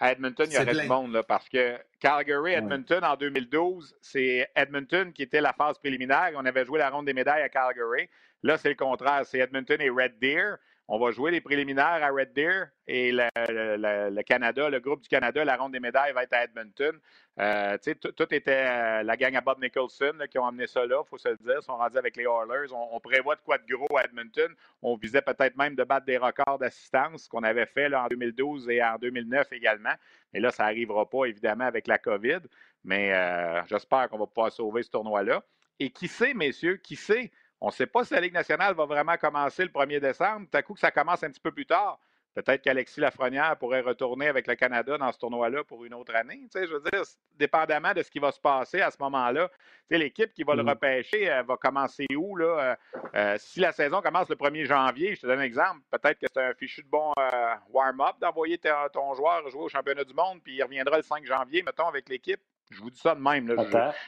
à 0.00 0.12
Edmonton, 0.12 0.46
il 0.50 0.54
y 0.54 0.58
aurait 0.58 0.74
du 0.74 0.88
monde 0.88 1.12
là, 1.12 1.22
parce 1.22 1.48
que 1.48 1.78
Calgary-Edmonton 2.00 3.04
en 3.04 3.16
2012, 3.16 3.96
c'est 4.00 4.48
Edmonton 4.56 5.12
qui 5.12 5.22
était 5.22 5.40
la 5.40 5.52
phase 5.52 5.78
préliminaire. 5.78 6.32
On 6.34 6.44
avait 6.44 6.64
joué 6.64 6.78
la 6.80 6.90
ronde 6.90 7.06
des 7.06 7.14
médailles 7.14 7.42
à 7.42 7.48
Calgary. 7.48 8.08
Là, 8.42 8.58
c'est 8.58 8.70
le 8.70 8.74
contraire. 8.74 9.24
C'est 9.24 9.38
Edmonton 9.38 9.80
et 9.80 9.90
Red 9.90 10.18
Deer. 10.20 10.56
On 10.86 10.98
va 10.98 11.12
jouer 11.12 11.30
les 11.30 11.40
préliminaires 11.40 12.02
à 12.02 12.10
Red 12.10 12.34
Deer 12.34 12.66
et 12.86 13.10
le, 13.10 14.22
Canada, 14.22 14.68
le 14.68 14.80
groupe 14.80 15.00
du 15.00 15.08
Canada, 15.08 15.42
la 15.42 15.56
ronde 15.56 15.72
des 15.72 15.80
médailles 15.80 16.12
va 16.12 16.24
être 16.24 16.34
à 16.34 16.44
Edmonton. 16.44 16.98
Euh, 17.40 17.78
tout 17.78 18.34
était 18.34 18.66
euh, 18.66 19.02
la 19.02 19.16
gang 19.16 19.34
à 19.34 19.40
Bob 19.40 19.62
Nicholson 19.62 20.12
qui 20.30 20.38
ont 20.38 20.46
amené 20.46 20.66
ça 20.66 20.84
là, 20.84 21.02
il 21.04 21.08
faut 21.08 21.16
se 21.16 21.30
le 21.30 21.38
dire. 21.38 21.56
Ils 21.60 21.64
sont 21.64 21.78
rendus 21.78 21.96
avec 21.96 22.16
les 22.16 22.24
Oilers. 22.24 22.70
On, 22.72 23.00
prévoit 23.00 23.34
de 23.34 23.40
quoi 23.40 23.56
de 23.56 23.64
gros 23.74 23.96
à 23.96 24.04
Edmonton. 24.04 24.54
On 24.82 24.96
visait 24.96 25.22
peut-être 25.22 25.56
même 25.56 25.74
de 25.74 25.84
battre 25.84 26.04
des 26.04 26.18
records 26.18 26.58
d'assistance 26.58 27.28
qu'on 27.28 27.42
avait 27.42 27.66
fait 27.66 27.92
en 27.94 28.06
2012 28.08 28.68
et 28.68 28.82
en 28.84 28.96
2009 28.98 29.52
également. 29.52 29.94
Mais 30.34 30.40
là, 30.40 30.50
ça 30.50 30.64
n'arrivera 30.64 31.08
pas, 31.08 31.24
évidemment, 31.24 31.64
avec 31.64 31.86
la 31.86 31.96
COVID. 31.96 32.40
Mais 32.84 33.14
euh, 33.14 33.62
j'espère 33.68 34.10
qu'on 34.10 34.18
va 34.18 34.26
pouvoir 34.26 34.52
sauver 34.52 34.82
ce 34.82 34.90
tournoi-là. 34.90 35.42
Et 35.80 35.90
qui 35.90 36.08
sait, 36.08 36.34
messieurs, 36.34 36.76
qui 36.76 36.94
sait? 36.94 37.32
On 37.60 37.68
ne 37.68 37.72
sait 37.72 37.86
pas 37.86 38.04
si 38.04 38.14
la 38.14 38.20
Ligue 38.20 38.34
nationale 38.34 38.74
va 38.74 38.84
vraiment 38.84 39.16
commencer 39.16 39.62
le 39.64 39.70
1er 39.70 40.00
décembre. 40.00 40.46
Tout 40.50 40.56
à 40.56 40.62
coup 40.62 40.74
que 40.74 40.80
ça 40.80 40.90
commence 40.90 41.22
un 41.22 41.30
petit 41.30 41.40
peu 41.40 41.52
plus 41.52 41.66
tard. 41.66 41.98
Peut-être 42.34 42.62
qu'Alexis 42.62 43.00
Lafrenière 43.00 43.56
pourrait 43.56 43.80
retourner 43.80 44.26
avec 44.26 44.48
le 44.48 44.56
Canada 44.56 44.98
dans 44.98 45.12
ce 45.12 45.18
tournoi-là 45.18 45.62
pour 45.62 45.84
une 45.84 45.94
autre 45.94 46.16
année. 46.16 46.48
je 46.52 46.66
veux 46.66 46.90
dire, 46.90 47.02
dépendamment 47.36 47.92
de 47.92 48.02
ce 48.02 48.10
qui 48.10 48.18
va 48.18 48.32
se 48.32 48.40
passer 48.40 48.80
à 48.80 48.90
ce 48.90 48.96
moment-là, 49.00 49.48
l'équipe 49.88 50.32
qui 50.32 50.42
va 50.42 50.56
le 50.56 50.64
mm. 50.64 50.68
repêcher 50.68 51.22
elle 51.22 51.46
va 51.46 51.56
commencer 51.56 52.06
où? 52.16 52.34
Là? 52.36 52.46
Euh, 52.46 52.76
euh, 53.14 53.36
si 53.38 53.60
la 53.60 53.70
saison 53.70 54.02
commence 54.02 54.28
le 54.28 54.34
1er 54.34 54.66
janvier, 54.66 55.14
je 55.14 55.20
te 55.20 55.26
donne 55.28 55.38
un 55.38 55.42
exemple, 55.42 55.80
peut-être 55.92 56.18
que 56.18 56.26
c'est 56.26 56.42
un 56.42 56.54
fichu 56.54 56.82
de 56.82 56.88
bon 56.88 57.12
euh, 57.16 57.54
warm-up 57.70 58.16
d'envoyer 58.20 58.58
ton 58.92 59.14
joueur 59.14 59.48
jouer 59.48 59.62
au 59.62 59.68
championnat 59.68 60.02
du 60.02 60.14
monde, 60.14 60.40
puis 60.42 60.56
il 60.56 60.62
reviendra 60.62 60.96
le 60.96 61.04
5 61.04 61.24
janvier, 61.24 61.62
mettons, 61.62 61.86
avec 61.86 62.08
l'équipe. 62.08 62.40
Je 62.70 62.80
vous 62.80 62.90
dis 62.90 62.98
ça 62.98 63.14
de 63.14 63.20
même. 63.20 63.46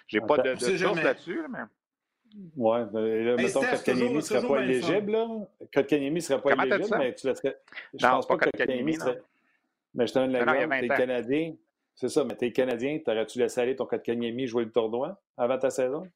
Je 0.08 0.18
n'ai 0.18 0.26
pas 0.26 0.38
de, 0.38 0.54
de 0.54 0.76
source 0.76 1.00
là-dessus. 1.00 1.42
Mais... 1.48 1.60
Oui, 2.56 2.78
ben, 2.92 3.24
là, 3.24 3.36
mettons 3.36 3.60
que 3.60 3.70
Kotkaniemi 3.70 4.14
ne 4.14 4.20
serait 4.20 4.46
pas 4.46 4.62
éligible. 4.62 5.12
Là. 5.12 5.28
Kotkaniemi 5.72 6.16
ne 6.16 6.20
serait 6.20 6.42
pas 6.42 6.50
Comment 6.50 6.62
éligible, 6.64 6.98
mais 6.98 7.14
tu 7.14 7.26
laisserais. 7.26 7.56
Je 7.94 8.06
non, 8.06 8.12
pense 8.12 8.26
pas 8.26 8.36
que 8.36 8.44
Kotkaniemi 8.44 8.94
serait. 8.94 9.22
Mais 9.94 10.06
je 10.06 10.12
te 10.12 10.18
donne 10.18 10.32
l'exemple, 10.32 10.80
t'es 10.80 10.88
Canadien. 10.88 11.54
C'est 11.94 12.10
ça, 12.10 12.24
mais 12.24 12.36
t'es 12.36 12.52
Canadien, 12.52 12.98
t'aurais-tu 12.98 13.38
laissé 13.38 13.60
aller 13.60 13.74
ton 13.74 13.86
Kotkaniemi 13.86 14.46
jouer 14.46 14.64
le 14.64 14.70
tournoi 14.70 15.18
avant 15.36 15.58
ta 15.58 15.70
saison? 15.70 16.06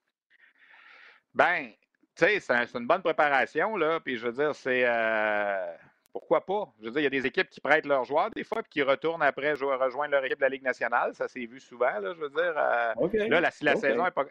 Ben, 1.32 1.70
tu 2.14 2.26
sais, 2.26 2.40
c'est 2.40 2.78
une 2.78 2.86
bonne 2.86 3.02
préparation, 3.02 3.76
là. 3.76 3.98
Puis 4.00 4.16
je 4.16 4.26
veux 4.26 4.32
dire, 4.32 4.54
c'est. 4.54 4.82
Euh, 4.84 5.74
pourquoi 6.12 6.44
pas? 6.44 6.72
Je 6.80 6.86
veux 6.86 6.90
dire, 6.90 7.00
il 7.00 7.04
y 7.04 7.06
a 7.06 7.10
des 7.10 7.26
équipes 7.26 7.48
qui 7.48 7.60
prêtent 7.60 7.86
leurs 7.86 8.04
joueurs 8.04 8.30
des 8.30 8.44
fois, 8.44 8.62
puis 8.62 8.70
qui 8.70 8.82
retournent 8.82 9.22
après 9.22 9.56
jouer, 9.56 9.74
rejoindre 9.76 10.12
leur 10.12 10.24
équipe 10.24 10.38
de 10.38 10.44
la 10.44 10.48
Ligue 10.48 10.62
nationale. 10.62 11.14
Ça 11.14 11.28
s'est 11.28 11.46
vu 11.46 11.60
souvent, 11.60 11.98
là, 11.98 12.12
je 12.14 12.20
veux 12.20 12.30
dire. 12.30 12.54
Euh, 12.56 13.28
là, 13.40 13.50
si 13.50 13.64
la 13.64 13.76
saison 13.76 14.06
est 14.06 14.10
pas. 14.10 14.24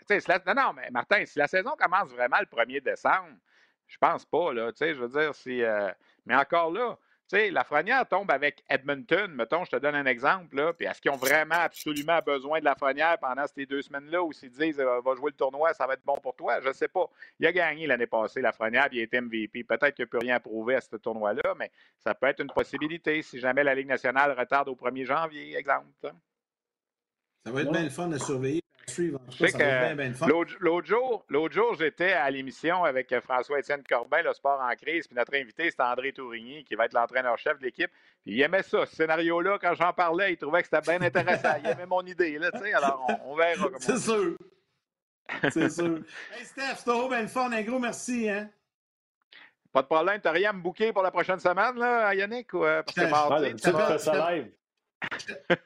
non, 0.46 0.54
non, 0.56 0.74
mais 0.74 0.90
Martin, 0.92 1.26
si 1.26 1.40
la 1.40 1.48
saison 1.48 1.72
commence 1.80 2.10
vraiment 2.10 2.38
le 2.40 2.46
1er 2.46 2.82
décembre, 2.82 3.38
je 3.88 3.98
pense 3.98 4.26
pas, 4.26 4.54
là. 4.54 4.72
Tu 4.72 4.78
sais, 4.78 4.94
je 4.94 5.02
veux 5.02 5.10
dire, 5.10 5.34
si. 5.34 5.64
Euh, 5.64 5.90
mais 6.26 6.36
encore 6.36 6.72
là, 6.72 6.98
tu 7.30 7.36
sais, 7.36 7.52
la 7.52 7.64
Frenière 7.64 8.08
tombe 8.08 8.32
avec 8.32 8.64
Edmonton, 8.68 9.32
mettons, 9.32 9.64
je 9.64 9.70
te 9.70 9.76
donne 9.76 9.94
un 9.94 10.08
exemple, 10.08 10.56
là, 10.56 10.74
puis 10.74 10.88
est-ce 10.88 11.00
qu'ils 11.00 11.12
ont 11.12 11.16
vraiment 11.16 11.60
absolument 11.60 12.20
besoin 12.26 12.60
de 12.60 12.66
la 12.66 12.74
Frenière 12.74 13.20
pendant 13.20 13.46
ces 13.46 13.68
deux 13.68 13.84
semaines-là, 13.84 14.24
ou 14.24 14.34
s'ils 14.34 14.50
disent, 14.50 14.80
euh, 14.80 15.00
va 15.02 15.16
jouer 15.16 15.30
le 15.30 15.38
tournoi, 15.38 15.72
ça 15.76 15.86
va 15.86 15.94
être 15.94 16.04
bon 16.04 16.18
pour 16.24 16.36
toi? 16.36 16.60
Je 16.60 16.70
ne 16.70 16.74
sais 16.74 16.88
pas. 16.88 17.08
Il 17.40 17.46
a 17.46 17.52
gagné 17.52 17.86
l'année 17.86 18.08
passée, 18.08 18.42
la 18.42 18.52
Frenière, 18.52 18.88
puis 18.90 18.98
il 18.98 19.02
a 19.02 19.04
été 19.04 19.22
MVP. 19.22 19.64
Peut-être 19.64 19.94
qu'il 19.94 20.06
n'a 20.06 20.08
plus 20.08 20.20
rien 20.20 20.36
à 20.38 20.40
prouver 20.40 20.74
à 20.74 20.82
ce 20.82 20.96
tournoi-là, 20.96 21.54
mais 21.56 21.70
ça 22.00 22.16
peut 22.16 22.26
être 22.26 22.40
une 22.40 22.50
possibilité 22.50 23.22
si 23.22 23.40
jamais 23.40 23.64
la 23.64 23.76
Ligue 23.76 23.90
nationale 23.90 24.36
retarde 24.38 24.68
au 24.68 24.76
1er 24.76 25.06
janvier, 25.06 25.56
exemple. 25.56 25.86
Ça 27.46 27.52
va 27.52 27.62
être 27.62 27.72
bien 27.72 27.84
le 27.84 27.90
fun 27.90 28.08
de 28.08 28.18
surveiller. 28.18 28.64
L'autre 30.60 30.88
jour, 30.88 31.26
jour 31.52 31.76
j'étais 31.76 32.14
à 32.14 32.30
l'émission 32.30 32.84
avec 32.84 33.14
François-Étienne 33.22 33.84
Corbin, 33.88 34.22
le 34.22 34.34
sport 34.34 34.60
en 34.62 34.76
crise, 34.76 35.08
puis 35.08 35.16
notre 35.16 35.36
invité, 35.36 35.70
c'est 35.70 35.82
André 35.82 36.12
Tourigny, 36.14 36.64
qui 36.64 36.76
va 36.76 36.86
être 36.86 36.94
l'entraîneur-chef 36.94 37.60
de 37.60 37.66
l'équipe. 37.66 37.92
Puis 38.24 38.36
il 38.36 38.42
aimait 38.42 38.64
ça, 38.64 38.86
ce 38.86 38.96
scénario-là. 38.96 39.58
Quand 39.62 39.74
j'en 39.76 39.94
parlais, 39.94 40.34
il 40.34 40.38
trouvait 40.38 40.62
que 40.62 40.70
c'était 40.72 40.82
bien 40.82 41.02
intéressant. 41.02 41.56
il 41.64 41.70
aimait 41.70 41.86
mon 41.86 42.02
idée, 42.02 42.38
là, 42.38 42.52
tu 42.52 42.60
sais. 42.60 42.74
Alors, 42.74 43.08
on, 43.26 43.36
verra 43.36 43.66
comment. 43.66 43.80
C'est 43.80 43.98
sûr. 43.98 44.38
C'est 45.52 45.70
sûr. 45.70 46.00
hey, 46.38 46.46
Steph, 46.46 46.76
c'était 46.78 47.08
bien 47.08 47.22
le 47.22 47.28
fun. 47.28 47.52
Un 47.52 47.62
gros 47.62 47.80
merci, 47.80 48.30
hein? 48.30 48.50
Pas 49.72 49.84
de 49.84 49.88
problème. 49.88 50.20
T'as 50.22 50.32
rien 50.32 50.50
à 50.50 50.54
me 50.54 50.62
bouquer 50.62 50.92
pour 50.92 51.04
la 51.04 51.12
prochaine 51.12 51.40
semaine, 51.40 51.76
là, 51.78 52.14
Yannick? 52.16 52.54
Ou, 52.54 52.66
euh, 52.66 52.82
parce 52.84 52.96
que 52.96 53.10
mardi, 53.10 53.56
tu 53.56 53.72
fais 53.72 53.98
ça 54.00 54.32
live. 54.32 54.52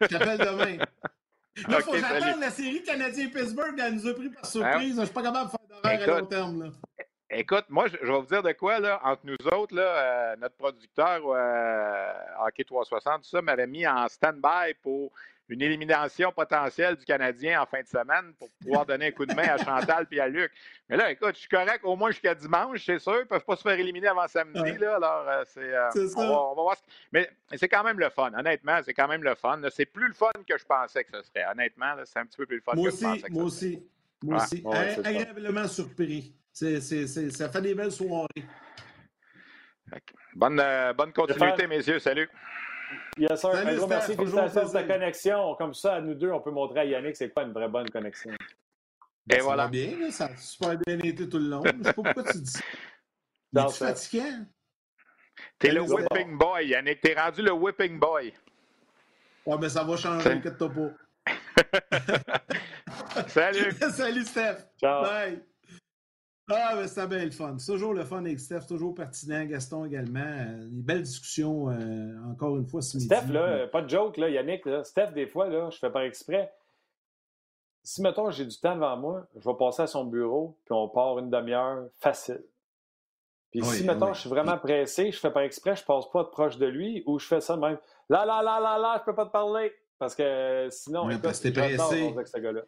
Je 0.01 0.07
t'appelle 0.07 0.37
demain. 0.37 0.77
Il 1.55 1.63
faut 1.63 1.91
que 1.91 2.39
la 2.39 2.49
série 2.49 2.83
Canadien-Pittsburgh. 2.83 3.75
Elle 3.79 3.95
nous 3.95 4.07
a 4.07 4.13
pris 4.13 4.29
par 4.29 4.41
ben 4.41 4.49
surprise. 4.49 4.95
Je 4.95 4.99
ne 5.01 5.05
suis 5.05 5.13
pas 5.13 5.23
capable 5.23 5.45
de 5.45 5.51
faire 5.51 5.67
d'horaire 5.69 6.01
à 6.01 6.19
long 6.19 6.25
terme. 6.25 6.63
Là. 6.63 6.69
Écoute, 7.35 7.65
moi, 7.69 7.87
je, 7.87 7.97
vais 7.97 8.19
vous 8.19 8.25
dire 8.25 8.43
de 8.43 8.51
quoi, 8.51 8.79
là, 8.79 9.01
entre 9.03 9.21
nous 9.25 9.47
autres, 9.51 9.75
là, 9.75 9.81
euh, 9.81 10.35
notre 10.35 10.55
producteur 10.55 11.21
euh, 11.25 12.45
Hockey 12.45 12.63
360, 12.63 13.23
tout 13.23 13.29
ça, 13.29 13.41
m'avait 13.41 13.65
mis 13.65 13.87
en 13.87 14.07
stand-by 14.07 14.75
pour 14.83 15.11
une 15.49 15.61
élimination 15.61 16.31
potentielle 16.31 16.95
du 16.95 17.05
Canadien 17.05 17.61
en 17.61 17.65
fin 17.65 17.81
de 17.81 17.87
semaine 17.87 18.33
pour 18.39 18.49
pouvoir 18.61 18.85
donner 18.85 19.07
un 19.07 19.11
coup 19.11 19.25
de 19.25 19.33
main 19.33 19.49
à 19.49 19.57
Chantal 19.57 20.07
et 20.11 20.19
à 20.19 20.27
Luc. 20.27 20.51
Mais 20.89 20.97
là, 20.97 21.11
écoute, 21.11 21.35
je 21.35 21.39
suis 21.39 21.49
correct 21.49 21.81
au 21.83 21.95
moins 21.95 22.11
jusqu'à 22.11 22.33
dimanche, 22.33 22.85
c'est 22.85 22.99
sûr. 22.99 23.15
Ils 23.15 23.19
ne 23.19 23.23
peuvent 23.25 23.43
pas 23.43 23.55
se 23.55 23.61
faire 23.61 23.77
éliminer 23.77 24.07
avant 24.07 24.27
samedi. 24.27 24.77
Là, 24.79 24.95
alors, 24.95 25.27
euh, 25.27 25.43
c'est, 25.45 25.73
euh, 25.73 25.89
on, 26.15 26.55
va, 26.55 26.61
voir. 26.61 26.77
Mais 27.11 27.29
c'est 27.55 27.67
quand 27.67 27.83
même 27.83 27.99
le 27.99 28.09
fun. 28.09 28.31
Honnêtement, 28.37 28.79
c'est 28.83 28.93
quand 28.93 29.07
même 29.07 29.23
le 29.23 29.35
fun. 29.35 29.59
C'est 29.69 29.85
plus 29.85 30.07
le 30.07 30.13
fun 30.13 30.31
que 30.47 30.57
je 30.57 30.65
pensais 30.65 31.03
que 31.03 31.17
ce 31.17 31.23
serait. 31.23 31.45
Honnêtement, 31.51 31.95
c'est 32.05 32.19
un 32.19 32.25
petit 32.25 32.37
peu 32.37 32.45
plus 32.45 32.57
le 32.57 32.61
fun 32.61 32.73
moi 32.75 32.89
que 32.89 32.93
aussi, 32.93 33.03
je 33.03 33.09
pensais. 33.09 33.29
moi 33.31 33.43
aussi. 33.43 33.87
Moi 34.23 34.43
aussi. 34.43 34.63
agréablement 35.03 35.67
surpris. 35.67 36.33
ça 36.53 37.49
fait 37.49 37.61
des 37.61 37.75
belles 37.75 37.91
soirées. 37.91 38.27
Bonne, 40.35 40.59
euh, 40.59 40.93
bonne 40.93 41.13
continuité, 41.13 41.67
messieurs. 41.67 41.99
Salut. 41.99 42.29
Yes, 43.17 43.39
sir. 43.39 43.49
un 43.49 43.75
gros 43.75 43.87
merci. 43.87 44.15
Félicitations 44.15 44.67
de 44.67 44.71
ta 44.71 44.83
connexion. 44.83 45.55
Comme 45.55 45.73
ça, 45.73 45.95
à 45.95 46.01
nous 46.01 46.15
deux, 46.15 46.31
on 46.31 46.41
peut 46.41 46.51
montrer 46.51 46.81
à 46.81 46.85
Yannick 46.85 47.15
c'est 47.15 47.29
quoi 47.29 47.43
une 47.43 47.53
vraie 47.53 47.69
bonne 47.69 47.89
connexion. 47.89 48.31
Et 48.31 48.35
ben, 49.25 49.41
voilà. 49.41 49.63
Ça 49.63 49.67
va 49.67 49.71
bien, 49.71 49.99
là, 49.99 50.11
ça 50.11 50.25
a 50.25 50.35
super 50.35 50.77
bien 50.85 50.99
été 50.99 51.29
tout 51.29 51.39
le 51.39 51.49
long. 51.49 51.61
Je 51.63 51.71
sais 51.71 51.93
pas 51.93 51.93
pourquoi 51.93 52.23
tu 52.23 52.39
dis 52.39 52.51
ça. 52.51 52.59
Es-tu 53.55 53.75
fatiguant? 53.75 54.45
T'es 55.59 55.71
le 55.71 55.81
whipping 55.81 56.37
boy, 56.37 56.67
Yannick. 56.67 57.01
T'es 57.01 57.13
rendu 57.13 57.41
le 57.41 57.51
whipping 57.51 57.99
boy. 57.99 58.33
Ouais, 59.45 59.57
mais 59.59 59.69
ça 59.69 59.83
va 59.83 59.97
changer, 59.97 60.29
inquiète-toi 60.29 60.69
pas. 60.69 60.91
Salut. 63.27 63.71
Salut, 63.91 64.25
Steph. 64.25 64.67
Ciao. 64.79 65.03
Bye. 65.03 65.41
Ah, 66.55 66.75
mais 66.75 66.87
c'était 66.87 67.07
bien 67.07 67.25
le 67.25 67.31
fun. 67.31 67.55
C'est 67.57 67.71
toujours 67.71 67.93
le 67.93 68.03
fun 68.03 68.19
avec 68.19 68.39
Steph, 68.39 68.61
toujours 68.67 68.93
pertinent. 68.93 69.45
Gaston 69.45 69.85
également. 69.85 70.19
Euh, 70.19 70.67
des 70.69 70.81
belles 70.81 71.03
discussions, 71.03 71.69
euh, 71.69 72.31
encore 72.31 72.57
une 72.57 72.65
fois. 72.65 72.81
Steph, 72.81 73.31
là, 73.31 73.67
pas 73.67 73.81
de 73.81 73.89
joke, 73.89 74.17
là, 74.17 74.29
Yannick. 74.29 74.65
Là. 74.65 74.83
Steph, 74.83 75.11
des 75.13 75.27
fois, 75.27 75.47
là, 75.47 75.69
je 75.69 75.77
fais 75.77 75.89
par 75.89 76.03
exprès. 76.03 76.51
Si, 77.83 78.01
mettons, 78.01 78.31
j'ai 78.31 78.45
du 78.45 78.57
temps 78.57 78.75
devant 78.75 78.95
moi, 78.95 79.27
je 79.35 79.47
vais 79.47 79.55
passer 79.57 79.81
à 79.81 79.87
son 79.87 80.05
bureau, 80.05 80.57
puis 80.65 80.73
on 80.73 80.87
part 80.87 81.19
une 81.19 81.29
demi-heure 81.29 81.87
facile. 81.99 82.43
Puis 83.51 83.61
si, 83.63 83.83
mettons, 83.83 84.13
je 84.13 84.21
suis 84.21 84.29
vraiment 84.29 84.57
pressé, 84.57 85.11
je 85.11 85.19
fais 85.19 85.29
par 85.29 85.43
exprès, 85.43 85.75
je 85.75 85.83
passe 85.83 86.09
pas 86.09 86.23
de 86.23 86.29
proche 86.29 86.57
de 86.57 86.65
lui, 86.65 87.03
ou 87.05 87.19
je 87.19 87.27
fais 87.27 87.41
ça 87.41 87.55
même. 87.57 87.77
Là, 88.09 88.25
là, 88.25 88.41
là, 88.41 88.59
là, 88.59 88.77
là, 88.79 88.97
je 88.99 89.03
peux 89.03 89.13
pas 89.13 89.25
te 89.25 89.31
parler. 89.31 89.71
Parce 89.99 90.15
que 90.15 90.67
sinon, 90.69 91.05
ouais, 91.05 91.17
parce 91.17 91.39
que 91.39 91.49
pressé. 91.49 92.07
Avec 92.07 92.27
ce 92.27 92.37
gars-là. 92.37 92.61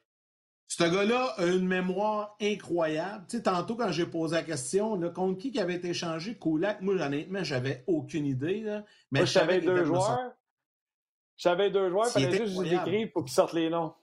Ce 0.68 0.84
gars-là 0.84 1.36
a 1.38 1.45
une 1.45 1.68
mémoire 1.68 2.36
incroyable. 2.41 3.26
Tu 3.30 3.38
sais, 3.38 3.43
tantôt, 3.43 3.76
quand 3.76 3.91
j'ai 3.91 4.05
posé 4.05 4.36
la 4.36 4.43
question, 4.43 4.95
là, 4.95 5.09
contre 5.09 5.39
qui 5.39 5.51
qui 5.51 5.59
avait 5.59 5.76
été 5.76 5.89
échangé, 5.89 6.36
Koulak, 6.36 6.82
moi, 6.82 6.95
honnêtement, 6.95 7.43
j'avais 7.43 7.84
aucune 7.88 8.26
idée. 8.26 8.61
Là, 8.61 8.84
mais 9.11 9.20
moi, 9.20 9.26
je 9.26 9.32
savais 9.32 9.61
deux 9.61 9.86
joueurs. 9.86 10.34
J'avais 11.38 11.70
deux 11.70 11.89
joueurs, 11.89 12.07
il 12.07 12.11
fallait 12.11 12.45
juste 12.45 12.57
que 12.57 12.66
je 12.66 13.05
pour 13.07 13.26
qu'ils 13.26 13.34
sortent 13.34 13.53
les 13.53 13.70
noms. 13.70 13.93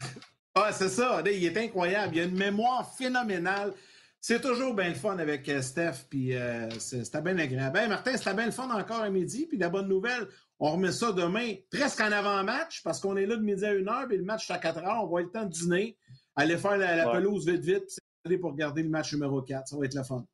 ah, 0.54 0.72
c'est 0.72 0.90
ça. 0.90 1.22
Il 1.24 1.44
est 1.44 1.56
incroyable. 1.56 2.16
Il 2.16 2.20
a 2.20 2.24
une 2.24 2.36
mémoire 2.36 2.94
phénoménale. 2.94 3.72
C'est 4.20 4.40
toujours 4.40 4.72
bien 4.72 4.90
le 4.90 4.94
fun 4.94 5.18
avec 5.18 5.48
euh, 5.48 5.60
Steph, 5.62 6.06
puis 6.08 6.36
euh, 6.36 6.70
c'était 6.78 7.20
bien 7.20 7.36
agréable. 7.38 7.80
Martin, 7.88 8.16
c'était 8.16 8.34
bien 8.34 8.46
le 8.46 8.52
fun 8.52 8.70
encore 8.70 9.00
à 9.00 9.10
midi, 9.10 9.46
puis 9.46 9.58
la 9.58 9.68
bonne 9.68 9.88
nouvelle, 9.88 10.28
on 10.60 10.70
remet 10.70 10.92
ça 10.92 11.10
demain 11.10 11.54
presque 11.72 12.00
en 12.00 12.12
avant-match, 12.12 12.84
parce 12.84 13.00
qu'on 13.00 13.16
est 13.16 13.26
là 13.26 13.34
de 13.34 13.42
midi 13.42 13.64
à 13.64 13.74
1h, 13.74 14.06
puis 14.06 14.18
le 14.18 14.22
match 14.22 14.48
est 14.48 14.52
à 14.52 14.58
4h, 14.58 14.78
on 14.78 14.84
va 14.84 14.92
avoir 15.00 15.22
le 15.22 15.28
temps 15.28 15.44
de 15.44 15.50
dîner, 15.50 15.96
aller 16.36 16.56
faire 16.56 16.76
la, 16.76 17.10
pelouse 17.10 17.46
vite, 17.48 17.64
vite, 17.64 17.98
puis 18.24 18.38
pour 18.38 18.52
regarder 18.52 18.82
le 18.82 18.88
match 18.88 19.12
numéro 19.12 19.42
4. 19.42 19.68
Ça 19.68 19.76
va 19.76 19.84
être 19.84 19.94
le 19.94 20.02
fun. 20.02 20.24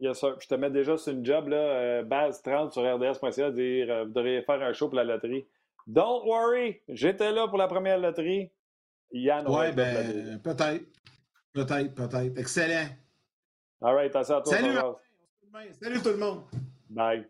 Yes, 0.00 0.18
sir. 0.18 0.36
Je 0.40 0.48
te 0.48 0.54
mets 0.54 0.70
déjà 0.70 0.96
sur 0.96 1.12
une 1.12 1.24
job, 1.24 1.48
là, 1.48 1.56
euh, 1.56 2.02
base 2.02 2.42
30 2.42 2.72
sur 2.72 2.82
RDS.ca, 2.82 3.50
dire 3.50 4.04
vous 4.04 4.12
devriez 4.12 4.42
faire 4.42 4.60
un 4.62 4.72
show 4.72 4.88
pour 4.88 4.96
la 4.96 5.04
loterie. 5.04 5.46
Don't 5.86 6.26
worry, 6.26 6.80
j'étais 6.88 7.32
là 7.32 7.48
pour 7.48 7.58
la 7.58 7.68
première 7.68 7.98
loterie. 7.98 8.50
Yann, 9.12 9.46
ouais, 9.48 9.72
ben, 9.72 10.40
peut-être. 10.40 10.84
Peut-être, 11.52 11.94
peut-être. 11.94 12.38
Excellent. 12.38 12.88
All 13.82 13.94
right, 13.94 14.16
à 14.16 14.24
toi. 14.24 14.42
Salut, 14.44 14.78
Salut 15.80 16.00
tout 16.00 16.10
le 16.10 16.16
monde. 16.16 16.44
Bye. 16.88 17.26